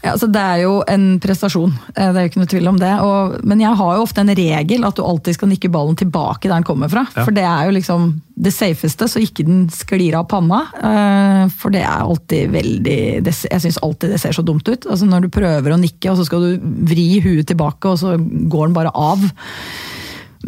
Ja, 0.00 0.14
altså 0.14 0.30
Det 0.32 0.40
er 0.40 0.62
jo 0.62 0.78
en 0.88 1.04
prestasjon, 1.20 1.72
eh, 1.92 2.08
det 2.08 2.16
er 2.16 2.24
jo 2.24 2.30
ikke 2.30 2.40
noe 2.40 2.50
tvil 2.50 2.68
om 2.70 2.78
det. 2.80 2.92
Og, 3.04 3.34
men 3.44 3.60
jeg 3.60 3.76
har 3.76 3.96
jo 3.96 4.04
ofte 4.06 4.22
en 4.22 4.32
regel 4.38 4.86
at 4.88 4.96
du 4.96 5.04
alltid 5.04 5.36
skal 5.36 5.50
nikke 5.50 5.70
ballen 5.72 5.98
tilbake 6.00 6.48
der 6.48 6.54
den 6.56 6.66
kommer 6.68 6.88
fra. 6.92 7.04
Ja. 7.12 7.26
For 7.26 7.36
det 7.36 7.44
er 7.44 7.68
jo 7.68 7.74
liksom 7.76 8.06
det 8.40 8.54
safeste, 8.56 9.10
så 9.12 9.20
ikke 9.20 9.44
den 9.44 9.66
sklir 9.74 10.16
av 10.16 10.24
panna. 10.32 10.62
Eh, 10.80 11.42
for 11.60 11.74
det 11.74 11.84
er 11.84 12.00
alltid 12.00 12.54
veldig 12.54 12.98
Jeg 13.28 13.62
syns 13.66 13.80
alltid 13.84 14.14
det 14.14 14.22
ser 14.22 14.36
så 14.36 14.44
dumt 14.46 14.64
ut. 14.68 14.88
Altså 14.88 15.08
Når 15.08 15.26
du 15.26 15.32
prøver 15.36 15.74
å 15.74 15.80
nikke, 15.80 16.12
og 16.12 16.20
så 16.20 16.28
skal 16.28 16.46
du 16.46 16.68
vri 16.88 17.08
huet 17.20 17.50
tilbake, 17.52 17.92
og 17.92 18.00
så 18.00 18.16
går 18.16 18.70
den 18.70 18.78
bare 18.80 18.94
av. 18.96 19.28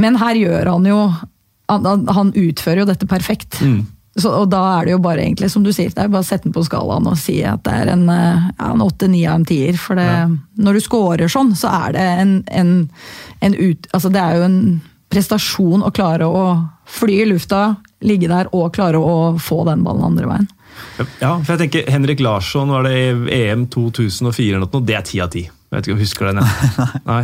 Men 0.01 0.17
her 0.17 0.39
gjør 0.39 0.73
han 0.73 0.89
jo 0.89 1.01
Han 1.69 2.33
utfører 2.37 2.83
jo 2.83 2.89
dette 2.89 3.09
perfekt. 3.09 3.61
Mm. 3.61 3.85
Så, 4.13 4.29
og 4.29 4.51
da 4.53 4.61
er 4.77 4.87
det 4.87 4.93
jo 4.93 5.01
bare 5.01 5.23
egentlig, 5.25 5.49
som 5.49 5.65
du 5.65 5.71
sier, 5.73 5.89
det 5.89 6.03
er 6.03 6.11
bare 6.13 6.21
å 6.21 6.27
sette 6.27 6.45
den 6.45 6.53
på 6.53 6.65
skalaen 6.67 7.07
og 7.09 7.17
si 7.17 7.39
at 7.49 7.63
det 7.65 7.73
er 7.73 7.93
en 7.95 8.83
åtte-ni 8.85 9.23
ja, 9.23 9.33
av 9.33 9.41
en 9.41 9.47
tier. 9.49 9.79
For 9.81 9.97
det, 9.97 10.05
ja. 10.05 10.27
når 10.61 10.77
du 10.77 10.85
scorer 10.85 11.33
sånn, 11.33 11.55
så 11.57 11.73
er 11.73 11.97
det 11.97 12.07
en, 12.21 12.35
en, 12.53 12.75
en 13.41 13.57
ut... 13.57 13.89
Altså 13.97 14.13
det 14.13 14.21
er 14.21 14.37
jo 14.37 14.49
en 14.51 14.59
prestasjon 15.13 15.85
å 15.85 15.93
klare 15.97 16.29
å 16.29 16.45
fly 16.93 17.23
i 17.23 17.29
lufta, 17.31 17.77
ligge 18.05 18.29
der 18.29 18.51
og 18.53 18.73
klare 18.77 19.01
å 19.01 19.39
få 19.41 19.63
den 19.69 19.85
ballen 19.87 20.11
andre 20.13 20.29
veien. 20.29 20.51
Ja, 21.21 21.37
for 21.41 21.55
jeg 21.55 21.67
tenker 21.67 21.91
Henrik 21.93 22.21
Larsson 22.25 22.73
var 22.73 22.85
det 22.89 22.97
i 22.97 23.43
EM 23.47 23.67
2004 23.73 24.57
eller 24.57 24.69
noe, 24.69 24.85
det 24.89 24.97
er 24.99 25.07
ti 25.09 25.21
av 25.25 25.33
ti. 25.33 25.47
Jeg 25.47 25.77
vet 25.77 25.87
ikke 25.87 25.95
om 25.95 26.01
jeg 26.01 26.09
husker 26.09 26.31
den? 26.31 26.41
Nei. 27.11 27.23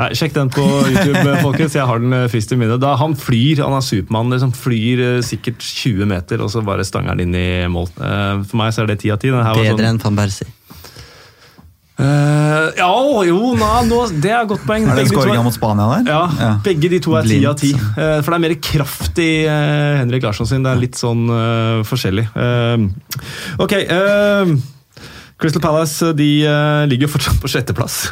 Nei, 0.00 0.08
Sjekk 0.16 0.34
den 0.34 0.50
på 0.52 0.64
YouTube, 0.88 1.36
folkens. 1.44 1.76
Jeg 1.76 1.86
har 1.88 2.00
den 2.02 2.16
frist 2.32 2.52
i 2.54 2.58
minne. 2.58 2.78
Da 2.80 2.94
Han 3.00 3.14
flyr, 3.18 3.62
han 3.64 3.76
er 3.76 3.84
Supermann. 3.84 4.32
Liksom, 4.32 4.54
flyr 4.56 5.04
eh, 5.04 5.20
sikkert 5.26 5.62
20 5.62 6.08
meter, 6.08 6.42
og 6.42 6.50
så 6.52 6.64
bare 6.64 6.86
stanger 6.86 7.14
han 7.14 7.22
inn 7.22 7.36
i 7.36 7.46
mål. 7.70 7.92
Eh, 7.98 8.42
for 8.48 8.62
meg 8.62 8.74
så 8.74 8.84
er 8.84 8.92
det 8.92 9.02
ti 9.04 9.12
av 9.12 9.20
ti. 9.22 9.32
Bedre 9.32 9.68
sånn, 9.68 9.88
enn 9.92 10.02
van 10.02 10.18
Bersi. 10.18 10.48
Uh, 12.02 12.72
ja, 12.74 12.88
jo, 13.28 13.52
na, 13.54 13.82
nå, 13.86 13.98
det 14.24 14.32
er 14.32 14.40
et 14.40 14.48
godt 14.50 14.64
poeng. 14.66 14.88
Er 14.90 14.96
det 14.98 15.04
skåringa 15.10 15.42
mot 15.44 15.54
Spania 15.54 15.84
der? 15.90 16.08
Ja, 16.10 16.22
ja. 16.40 16.52
Begge 16.64 16.88
de 16.90 16.98
to 17.04 17.14
er 17.18 17.28
ti 17.28 17.38
av 17.46 17.54
ti. 17.60 17.70
Uh, 17.76 18.18
for 18.24 18.32
det 18.32 18.38
er 18.38 18.42
mer 18.46 18.54
kraft 18.64 19.20
i 19.22 19.30
uh, 19.44 20.00
Henrik 20.00 20.24
Larsson 20.26 20.48
sin. 20.48 20.64
Det 20.64 20.72
er 20.72 20.80
litt 20.80 20.98
sånn 20.98 21.28
forskjellig. 21.86 22.26
ok. 23.62 23.76
Crystal 25.42 25.62
Palace 25.62 26.12
de 26.16 26.30
ligger 26.90 27.10
fortsatt 27.12 27.38
på 27.42 27.50
sjetteplass. 27.50 28.06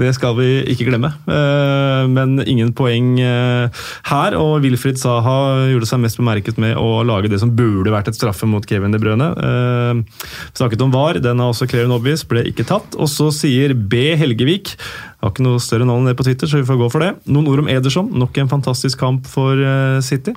Det 0.00 0.08
skal 0.16 0.34
vi 0.34 0.46
ikke 0.72 0.88
glemme. 0.88 1.12
Eh, 1.30 2.04
men 2.10 2.40
ingen 2.50 2.72
poeng 2.74 3.12
eh, 3.22 3.82
her. 4.10 4.36
Og 4.40 4.64
Wilfried 4.64 4.98
Saha 4.98 5.68
gjorde 5.70 5.86
seg 5.86 6.02
mest 6.02 6.18
bemerket 6.18 6.58
med 6.58 6.74
å 6.80 7.04
lage 7.06 7.30
det 7.30 7.38
som 7.42 7.52
burde 7.54 7.92
vært 7.94 8.10
et 8.10 8.18
straffe 8.18 8.48
mot 8.50 8.66
Kevin 8.66 8.94
De 8.94 8.98
Brøne. 9.02 9.28
Eh, 9.38 10.24
snakket 10.58 10.82
om 10.82 10.94
VAR, 10.94 11.20
den 11.22 11.38
er 11.38 11.52
også 11.52 11.68
clear 11.70 11.86
and 11.86 11.94
obvious, 11.94 12.26
ble 12.26 12.42
ikke 12.50 12.66
tatt. 12.66 12.98
Og 12.98 13.10
så 13.12 13.30
sier 13.34 13.76
B. 13.76 14.08
Helgevik 14.18 14.74
har 15.22 15.30
ikke 15.30 15.46
noe 15.46 15.62
større 15.62 15.86
navn 15.86 16.02
enn 16.02 16.10
det 16.10 16.18
på 16.18 16.26
Twitter, 16.26 16.50
så 16.50 16.58
vi 16.58 16.68
får 16.68 16.80
gå 16.80 16.90
for 16.90 17.04
det. 17.04 17.14
Noen 17.30 17.52
ord 17.52 17.62
om 17.62 17.70
Ederson. 17.70 18.10
Nok 18.18 18.42
en 18.42 18.50
fantastisk 18.50 18.98
kamp 19.00 19.30
for 19.30 19.62
City. 20.02 20.34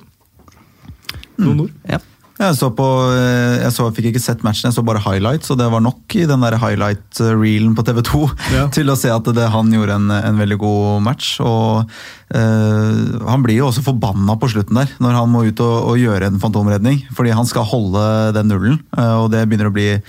Noen 1.38 1.66
ord? 1.66 1.74
Mm. 1.74 1.90
Ja. 1.96 2.00
Jeg 2.38 2.54
så 2.54 2.68
på, 2.70 2.86
eh, 3.16 3.58
jeg 3.64 3.74
så, 3.74 3.88
fikk 3.94 4.12
ikke 4.12 4.22
sett 4.22 4.44
matchen, 4.46 4.68
jeg 4.68 4.76
så 4.76 4.84
bare 4.86 5.02
highlights, 5.02 5.50
og 5.50 5.58
det 5.58 5.66
var 5.72 5.82
nok 5.82 6.14
i 6.14 6.26
den 6.28 6.44
der 6.44 6.54
highlight-reelen 6.62 7.74
på 7.74 7.82
TV 7.86 7.98
2 8.06 8.20
Ja. 8.54 8.68
til 8.76 8.92
å 8.92 8.96
se 8.98 9.10
at 9.10 9.26
det, 9.34 9.48
han 9.50 9.72
gjorde 9.74 9.98
en, 9.98 10.12
en 10.14 10.38
veldig 10.38 10.60
god 10.62 11.02
match. 11.02 11.38
og 11.42 11.90
Han 12.28 13.44
blir 13.44 13.56
jo 13.56 13.68
også 13.70 13.84
forbanna 13.86 14.34
på 14.36 14.50
slutten 14.52 14.76
der, 14.76 14.90
når 15.00 15.16
han 15.16 15.30
må 15.32 15.46
ut 15.48 15.62
og, 15.64 15.76
og 15.92 16.00
gjøre 16.00 16.28
en 16.28 16.40
fantomredning. 16.42 17.00
Fordi 17.16 17.32
han 17.34 17.48
skal 17.48 17.66
holde 17.68 18.04
den 18.36 18.50
nullen, 18.52 18.82
eh, 18.96 19.16
og 19.22 19.30
det 19.32 19.44
begynner 19.48 19.70
å 19.70 19.74
bli 19.74 19.88
eh, 19.94 20.02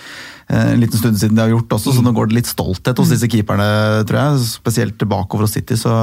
en 0.49 0.81
liten 0.81 0.99
stund 0.99 1.19
siden 1.19 1.37
de 1.37 1.45
har 1.45 1.53
gjort 1.53 1.77
også, 1.77 1.95
så 1.95 2.03
nå 2.03 2.13
går 2.15 2.29
det 2.29 2.39
litt 2.39 2.49
stolthet 2.49 2.99
hos 2.99 3.11
disse 3.13 3.29
keeperne, 3.31 3.67
tror 4.09 4.21
jeg. 4.21 4.47
Spesielt 4.59 5.09
bakover 5.09 5.47
hos 5.47 5.55
City. 5.57 5.77
så 5.79 5.93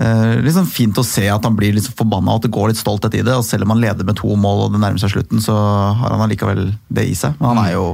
eh, 0.00 0.36
liksom 0.44 0.68
Fint 0.70 0.98
å 1.00 1.06
se 1.06 1.26
at 1.30 1.44
han 1.46 1.56
blir 1.58 1.76
litt 1.76 1.88
forbanna 1.88 2.34
og 2.34 2.40
at 2.40 2.48
det 2.48 2.54
går 2.56 2.72
litt 2.72 2.80
stolthet 2.80 3.18
i 3.18 3.24
det. 3.26 3.36
og 3.36 3.46
Selv 3.46 3.66
om 3.66 3.74
han 3.74 3.82
leder 3.84 4.06
med 4.06 4.18
to 4.18 4.36
mål 4.38 4.66
og 4.66 4.74
det 4.74 4.82
nærmer 4.82 5.02
seg 5.02 5.14
slutten, 5.14 5.42
så 5.44 5.56
har 5.56 6.14
han 6.14 6.24
allikevel 6.26 6.70
det 6.88 7.06
i 7.10 7.16
seg. 7.18 7.36
Men 7.40 7.54
han 7.54 7.62
er 7.64 7.74
jo 7.76 7.86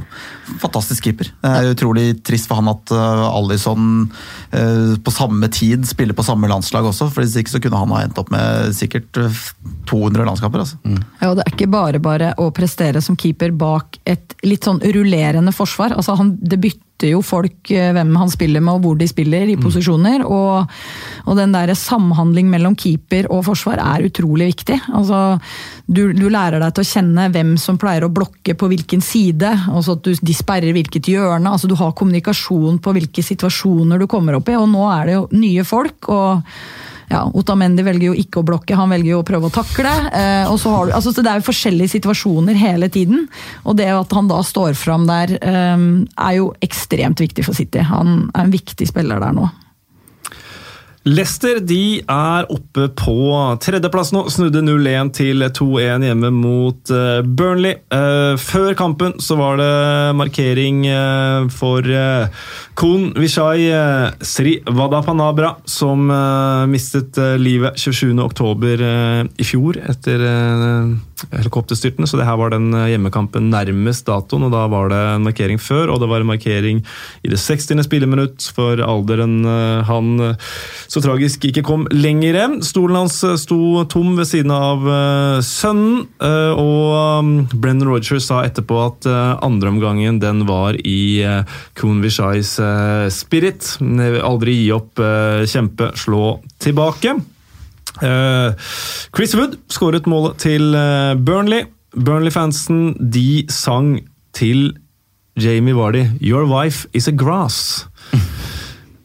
fantastisk 0.62 1.09
keeper. 1.09 1.33
Det 1.43 1.53
er 1.53 1.73
utrolig 1.73 2.07
trist 2.27 2.49
for 2.51 2.61
han 2.61 2.73
at 2.73 2.93
Alison 2.93 4.07
eh, 4.55 4.95
på 5.03 5.15
samme 5.15 5.51
tid 5.53 5.87
spiller 5.88 6.17
på 6.17 6.27
samme 6.27 6.51
landslag 6.51 6.87
også, 6.88 7.11
for 7.12 7.25
hvis 7.25 7.38
ikke 7.42 7.57
så 7.57 7.62
kunne 7.62 7.83
han 7.83 7.92
ha 7.94 8.02
endt 8.07 8.20
opp 8.22 8.31
med 8.33 8.72
sikkert 8.78 9.20
eh, 9.20 9.42
200 9.90 10.24
landskamper. 10.28 10.64
altså. 10.64 10.78
Ja, 11.20 11.35
Det 11.35 11.44
er 11.44 11.52
ikke 11.57 11.70
bare 11.72 12.00
bare 12.02 12.33
å 12.40 12.50
prestere 12.55 13.02
som 13.05 13.18
keeper 13.18 13.52
bak 13.52 13.98
et 14.09 14.35
litt 14.46 14.64
sånn 14.66 14.81
rullerende 14.94 15.52
forsvar. 15.55 15.94
Altså 15.98 16.16
han, 16.18 16.37
Det 16.40 16.59
bytter 16.62 17.11
jo 17.11 17.20
folk 17.26 17.70
eh, 17.74 17.90
hvem 17.96 18.12
han 18.14 18.31
spiller 18.31 18.62
med 18.62 18.76
og 18.76 18.85
hvor 18.85 18.98
de 19.00 19.09
spiller 19.11 19.48
i 19.50 19.57
posisjoner. 19.59 20.22
Og, 20.22 20.70
og 21.26 21.38
den 21.38 21.55
der 21.55 21.72
samhandling 21.78 22.50
mellom 22.52 22.76
keeper 22.78 23.26
og 23.33 23.44
forsvar 23.48 23.83
er 23.83 24.07
utrolig 24.07 24.52
viktig. 24.52 24.78
Altså, 24.94 25.22
du, 25.87 26.12
du 26.14 26.28
lærer 26.31 26.62
deg 26.62 26.76
til 26.76 26.85
å 26.87 26.90
kjenne 26.92 27.26
hvem 27.35 27.57
som 27.59 27.81
pleier 27.83 28.07
å 28.07 28.12
blokke 28.14 28.55
på 28.59 28.70
hvilken 28.70 29.02
side. 29.02 29.50
altså 29.72 29.98
at 29.98 30.07
du, 30.07 30.14
De 30.14 30.37
sperrer 30.37 30.76
hvilket 30.76 31.11
hjørne. 31.11 31.50
altså 31.50 31.70
Du 31.70 31.74
har 31.81 31.92
kommunikasjon 31.98 32.78
på 32.83 32.94
hvilke 32.94 33.24
situasjoner 33.26 33.98
du 33.98 34.07
kommer 34.07 34.38
opp 34.38 34.48
i. 34.48 34.57
Og 34.59 34.70
nå 34.70 34.87
er 34.94 35.11
det 35.11 35.18
jo 35.18 35.28
nye 35.42 35.66
folk. 35.66 36.09
og 36.09 36.42
ja, 37.12 37.22
Otamendi 37.37 37.85
velger 37.85 38.11
jo 38.11 38.16
ikke 38.16 38.40
å 38.40 38.46
blokke, 38.48 38.77
han 38.79 38.92
velger 38.92 39.12
jo 39.12 39.20
å 39.20 39.27
prøve 39.27 39.51
å 39.51 39.55
takle. 39.55 39.92
Eh, 40.16 40.48
og 40.48 40.59
så 40.61 40.72
har 40.72 40.88
du, 40.88 40.94
altså, 40.96 41.12
så 41.12 41.25
Det 41.25 41.33
er 41.33 41.40
jo 41.40 41.48
forskjellige 41.51 41.94
situasjoner 41.98 42.57
hele 42.59 42.88
tiden. 42.92 43.27
Og 43.68 43.77
det 43.77 43.90
at 43.92 44.12
han 44.16 44.31
da 44.31 44.40
står 44.46 44.72
fram 44.79 45.07
der, 45.11 45.37
eh, 45.40 45.88
er 46.16 46.38
jo 46.38 46.53
ekstremt 46.64 47.20
viktig 47.20 47.44
for 47.44 47.55
City. 47.55 47.85
Han 47.85 48.31
er 48.35 48.46
en 48.46 48.55
viktig 48.55 48.88
spiller 48.88 49.20
der 49.20 49.37
nå. 49.37 49.51
Leicester 51.03 51.59
de 51.67 51.99
er 51.99 52.47
oppe 52.53 52.85
på 52.95 53.17
tredjeplass 53.62 54.12
nå. 54.15 54.23
Snudde 54.31 54.62
0-1 54.62 55.11
til 55.17 55.43
2-1 55.43 56.07
hjemme 56.07 56.31
mot 56.37 56.93
eh, 56.95 57.23
Burnley. 57.27 57.75
Eh, 57.91 58.35
før 58.38 58.77
kampen 58.79 59.17
så 59.23 59.35
var 59.41 59.59
det 59.59 59.73
markering 60.19 60.85
eh, 60.87 61.51
for 61.51 61.91
Kon 62.79 63.11
Vishai 63.19 63.67
Sri 64.23 64.57
Vadapanabra, 64.67 65.57
som 65.67 66.07
mistet 66.71 67.19
livet 67.41 67.77
27.10 67.79 68.83
uh, 68.83 69.27
i 69.27 69.47
fjor 69.47 69.79
etter 69.91 70.23
uh, 71.31 71.43
helikopterstyrten. 71.43 72.07
Så 72.07 72.19
det 72.19 72.27
her 72.27 72.39
var 72.41 72.53
den 72.53 72.73
eh, 72.75 72.93
hjemmekampen 72.93 73.51
nærmest 73.53 74.07
datoen, 74.09 74.47
og 74.47 74.53
da 74.55 74.67
var 74.71 74.91
det 74.93 75.01
en 75.15 75.27
markering 75.27 75.61
før, 75.61 75.93
og 75.93 76.01
det 76.03 76.09
var 76.11 76.23
en 76.23 76.31
markering 76.33 76.83
i 77.23 77.33
det 77.33 77.41
60. 77.41 77.83
spilleminutt 77.87 78.49
for 78.55 78.81
alderen 78.85 79.43
eh, 79.45 79.83
han 79.89 80.13
eh, 80.21 80.53
så 80.89 81.03
tragisk 81.05 81.45
ikke 81.49 81.65
kom 81.67 81.87
lenger. 81.93 82.39
Stolen 82.65 83.03
hans 83.03 83.19
sto 83.43 83.85
tom 83.91 84.15
ved 84.17 84.29
siden 84.29 84.53
av 84.55 84.85
sønnen, 85.45 86.07
og 86.23 87.21
um, 87.21 87.33
Brennan 87.53 87.89
Rogers 87.89 88.27
sa 88.29 88.43
etterpå 88.47 88.79
at 88.85 89.09
andreomgangen 89.45 90.21
den 90.23 90.45
var 90.49 90.77
i 90.79 91.25
Kun 91.79 92.01
Vishais 92.05 92.55
spirit. 93.15 93.75
Aldri 93.81 94.57
gi 94.63 94.71
opp, 94.75 95.03
kjempe, 95.51 95.93
slå 95.99 96.37
tilbake. 96.63 97.17
Eh, 98.00 98.55
Chris 99.12 99.35
Wood 99.37 99.59
skåret 99.72 100.09
målet 100.11 100.38
til 100.42 100.72
eh, 100.78 101.12
Burnley. 101.18 101.66
Burnley-fansen 101.92 102.94
de 103.12 103.44
sang 103.52 103.98
til 104.33 104.72
Jamie 105.37 105.76
Vardy 105.76 106.07
'Your 106.20 106.48
wife 106.48 106.87
is 106.94 107.09
a 107.09 107.12
grass'. 107.12 107.88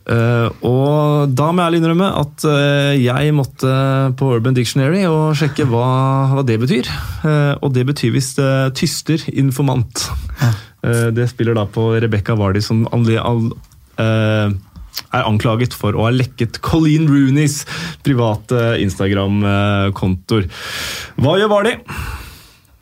Uh, 0.07 0.47
og 0.71 1.35
da 1.35 1.51
må 1.51 1.61
jeg 1.61 1.67
ærlig 1.67 1.79
innrømme 1.81 2.07
at 2.15 2.45
uh, 2.47 2.95
jeg 2.95 3.33
måtte 3.35 3.71
på 4.15 4.29
Urban 4.37 4.55
Dictionary 4.55 5.03
og 5.03 5.35
sjekke 5.35 5.67
hva, 5.67 6.31
hva 6.31 6.45
det 6.47 6.59
betyr. 6.63 6.87
Uh, 7.27 7.59
og 7.59 7.75
det 7.75 7.83
betyr 7.91 8.15
visst 8.15 8.39
tyster, 8.75 9.19
informant. 9.35 10.07
Eh, 10.87 11.07
det 11.11 11.27
spiller 11.31 11.57
da 11.57 11.65
på 11.69 11.89
Rebekka 12.01 12.35
Vardy 12.37 12.61
som 12.61 12.85
all, 12.91 13.51
eh, 13.97 14.51
er 15.13 15.27
anklaget 15.27 15.75
for 15.77 15.95
å 15.95 16.07
ha 16.07 16.13
lekket 16.13 16.59
Colleen 16.65 17.07
Rooneys 17.09 17.61
private 18.05 18.77
Instagram-kontoer. 18.83 20.49
Hva 21.21 21.37
gjør 21.39 21.53
Vardy? 21.53 21.75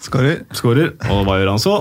Skårer. 0.05 0.43
Skårer. 0.55 0.93
Og 1.09 1.23
hva 1.25 1.39
gjør 1.39 1.53
han 1.55 1.61
så? 1.61 1.79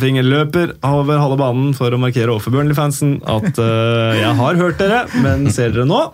Fingeren 0.00 0.26
løper 0.26 0.72
over 0.82 1.20
halve 1.22 1.38
banen 1.38 1.74
for 1.78 1.94
å 1.94 2.00
markere 2.02 2.32
overfor 2.32 2.56
Burnley-fansen 2.56 3.20
at 3.30 3.60
uh, 3.62 4.14
'jeg 4.18 4.34
har 4.40 4.58
hørt 4.58 4.80
dere, 4.80 5.04
men 5.22 5.46
ser 5.54 5.70
dere 5.70 5.86
nå?' 5.86 6.08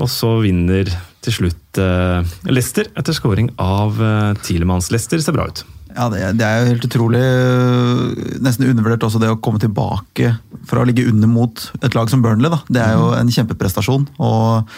Og 0.00 0.08
så 0.08 0.38
vinner 0.40 0.88
til 1.22 1.34
slutt 1.36 1.78
uh, 1.78 2.24
Leicester 2.48 2.88
etter 2.96 3.12
scoring 3.12 3.50
av 3.60 4.00
uh, 4.00 4.32
Tilemanns. 4.40 4.88
Leicester 4.90 5.20
ser 5.20 5.36
bra 5.36 5.50
ut. 5.52 5.64
Ja, 5.92 6.08
det, 6.12 6.22
det 6.40 6.46
er 6.46 6.58
jo 6.60 6.72
helt 6.72 6.88
utrolig. 6.88 7.20
øh, 7.20 8.40
Nesten 8.44 8.68
undervurdert 8.70 9.06
også 9.08 9.20
det 9.22 9.30
å 9.32 9.38
komme 9.42 9.62
tilbake 9.62 10.34
fra 10.68 10.82
å 10.82 10.88
ligge 10.88 11.06
under 11.10 11.30
mot 11.30 11.64
et 11.82 11.94
lag 11.98 12.10
som 12.10 12.24
Burnley. 12.24 12.52
Da. 12.52 12.62
Det 12.68 12.82
er 12.82 12.98
jo 12.98 13.12
en 13.18 13.32
kjempeprestasjon. 13.38 14.10
og 14.22 14.68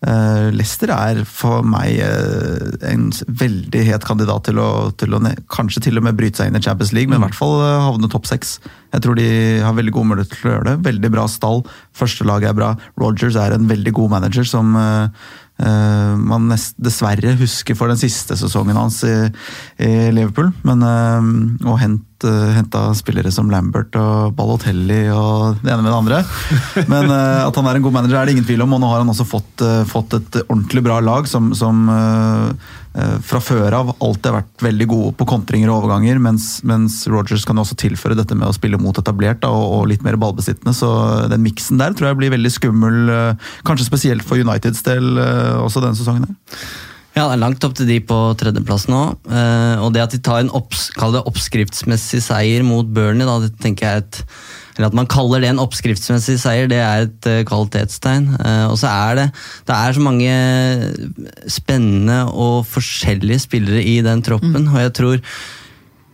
Uh, 0.00 0.48
Leicester 0.56 0.88
er 0.94 1.18
for 1.28 1.60
meg 1.68 1.98
uh, 2.00 2.70
en 2.88 3.10
veldig 3.12 3.82
het 3.84 4.06
kandidat 4.08 4.46
til 4.48 4.56
å, 4.56 4.68
til 4.96 5.12
å 5.12 5.20
kanskje 5.52 5.82
til 5.84 6.00
og 6.00 6.06
med 6.06 6.16
bryte 6.16 6.40
seg 6.40 6.48
inn 6.48 6.56
i 6.56 6.62
Champions 6.64 6.94
League, 6.96 7.12
men 7.12 7.20
i 7.20 7.24
hvert 7.26 7.36
fall 7.36 7.58
uh, 7.60 7.82
havne 7.84 8.08
topp 8.08 8.24
seks. 8.30 8.54
Jeg 8.94 9.04
tror 9.04 9.18
de 9.20 9.28
har 9.60 9.76
veldig 9.76 9.92
god 9.92 10.08
mulighet 10.08 10.32
til 10.32 10.48
å 10.48 10.54
gjøre 10.54 10.68
det. 10.70 10.74
Veldig 10.88 11.10
bra 11.12 11.26
stall. 11.28 11.60
Førstelaget 12.00 12.48
er 12.48 12.56
bra. 12.56 12.70
Rogers 12.96 13.36
er 13.36 13.52
en 13.54 13.68
veldig 13.68 13.92
god 14.00 14.16
manager 14.16 14.48
som 14.48 14.72
eh, 14.80 15.28
man 15.60 16.46
nest, 16.48 16.76
dessverre 16.80 17.34
husker 17.36 17.76
for 17.76 17.92
den 17.92 17.98
siste 18.00 18.36
sesongen 18.38 18.78
hans 18.78 19.02
i, 19.04 19.14
i 19.84 19.90
Liverpool. 20.14 20.48
Men 20.64 20.84
uh, 20.86 21.68
og 21.68 21.76
hent, 21.82 22.24
uh, 22.24 22.52
henta 22.56 22.86
spillere 22.96 23.32
som 23.34 23.50
Lambert 23.52 23.96
og 24.00 24.34
Balotelli 24.38 25.02
og 25.12 25.60
det 25.62 25.72
ene 25.72 25.84
med 25.84 25.90
det 25.90 25.98
andre. 25.98 26.20
Men 26.90 27.10
eh, 27.12 27.46
at 27.46 27.56
han 27.56 27.68
er 27.68 27.78
en 27.78 27.84
god 27.84 27.96
manager 27.96 28.20
er 28.20 28.28
det 28.28 28.36
ingen 28.36 28.46
tvil 28.48 28.64
om, 28.64 28.76
og 28.76 28.82
nå 28.82 28.90
har 28.90 29.02
han 29.02 29.12
også 29.12 29.26
fått, 29.28 29.64
eh, 29.64 29.82
fått 29.88 30.16
et 30.18 30.40
ordentlig 30.46 30.84
bra 30.86 31.00
lag 31.04 31.28
som, 31.30 31.50
som 31.56 31.88
eh, 31.92 32.46
eh, 32.48 32.79
fra 33.22 33.38
før 33.38 33.74
av 33.76 33.92
alltid 34.02 34.26
har 34.26 34.36
vært 34.40 34.64
veldig 34.64 34.86
gode 34.90 35.10
på 35.20 35.26
kontringer 35.30 35.70
og 35.70 35.84
overganger, 35.84 36.18
mens, 36.22 36.48
mens 36.66 36.96
Rogers 37.06 37.44
kan 37.46 37.60
også 37.62 37.76
tilføre 37.78 38.16
dette 38.18 38.34
med 38.34 38.48
å 38.48 38.56
spille 38.56 38.80
mot 38.82 38.98
etablert 38.98 39.38
da, 39.44 39.52
og, 39.54 39.76
og 39.76 39.88
litt 39.92 40.02
mer 40.02 40.18
ballbesittende. 40.18 40.74
Så 40.74 40.90
den 41.30 41.44
miksen 41.44 41.78
der 41.78 41.94
tror 41.94 42.10
jeg 42.10 42.18
blir 42.18 42.34
veldig 42.34 42.50
skummel, 42.50 43.00
eh, 43.14 43.50
kanskje 43.68 43.86
spesielt 43.86 44.26
for 44.26 44.42
Uniteds 44.42 44.82
del 44.88 45.22
eh, 45.22 45.60
også 45.62 45.84
denne 45.84 45.98
sesongen. 45.98 46.26
her. 46.26 46.64
Ja, 47.16 47.24
det 47.26 47.34
er 47.34 47.42
langt 47.42 47.64
opp 47.66 47.74
til 47.74 47.88
de 47.90 47.98
på 48.06 48.16
tredjeplass 48.38 48.86
nå. 48.90 49.00
Eh, 49.26 49.82
og 49.82 49.90
det 49.94 50.04
at 50.04 50.14
de 50.14 50.20
tar 50.22 50.44
en 50.44 50.52
opps, 50.54 50.88
oppskriftsmessig 50.98 52.22
seier 52.22 52.66
mot 52.66 52.86
Burnley, 52.86 53.26
da, 53.26 53.38
det 53.42 53.54
tenker 53.62 53.86
jeg 53.86 53.98
er 53.98 54.04
et 54.04 54.20
eller 54.80 54.88
at 54.88 54.96
man 54.96 55.08
kaller 55.10 55.44
det 55.44 55.52
en 55.52 55.60
oppskriftsmessig 55.60 56.38
seier, 56.40 56.70
det 56.70 56.80
er 56.80 57.04
et 57.04 57.28
eh, 57.28 57.42
kvalitetstegn. 57.44 58.30
Eh, 58.40 58.66
og 58.70 58.78
så 58.80 58.88
er 58.88 59.18
det 59.18 59.28
det 59.68 59.76
er 59.76 59.96
så 59.96 60.04
mange 60.04 60.34
spennende 61.52 62.22
og 62.32 62.64
forskjellige 62.70 63.44
spillere 63.44 63.84
i 63.84 63.98
den 64.04 64.24
troppen, 64.24 64.70
og 64.72 64.80
jeg 64.80 64.94
tror 64.96 65.26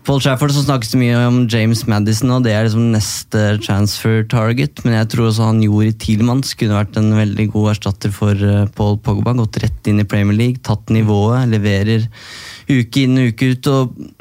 Paul 0.07 0.21
Trafford 0.23 0.53
så 0.55 0.63
snakkes 0.63 0.93
det 0.93 1.01
mye 1.01 1.19
om 1.27 1.39
James 1.51 1.81
Madison, 1.91 2.31
og 2.37 2.45
det 2.45 2.53
er 2.55 2.69
liksom 2.69 2.93
neste 2.93 3.41
transfer 3.65 4.21
target. 4.31 4.79
Men 4.85 5.01
jeg 5.01 5.09
tror 5.11 5.27
også 5.27 5.49
han 5.49 5.65
Jori 5.65 5.91
Tielmanns 5.99 6.55
kunne 6.55 6.79
vært 6.79 6.99
en 7.01 7.11
veldig 7.17 7.49
god 7.51 7.73
erstatter 7.73 8.15
for 8.15 8.39
eh, 8.39 8.69
Paul 8.79 9.01
Pogba. 9.03 9.35
Gått 9.35 9.59
rett 9.65 9.91
inn 9.91 9.99
i 9.99 10.07
Premier 10.07 10.39
League, 10.39 10.63
tatt 10.63 10.95
nivået, 10.95 11.51
leverer 11.51 12.07
uke 12.71 13.03
inn 13.03 13.19
og 13.19 13.33
uke 13.33 13.51
ut. 13.57 13.73
og 13.73 14.16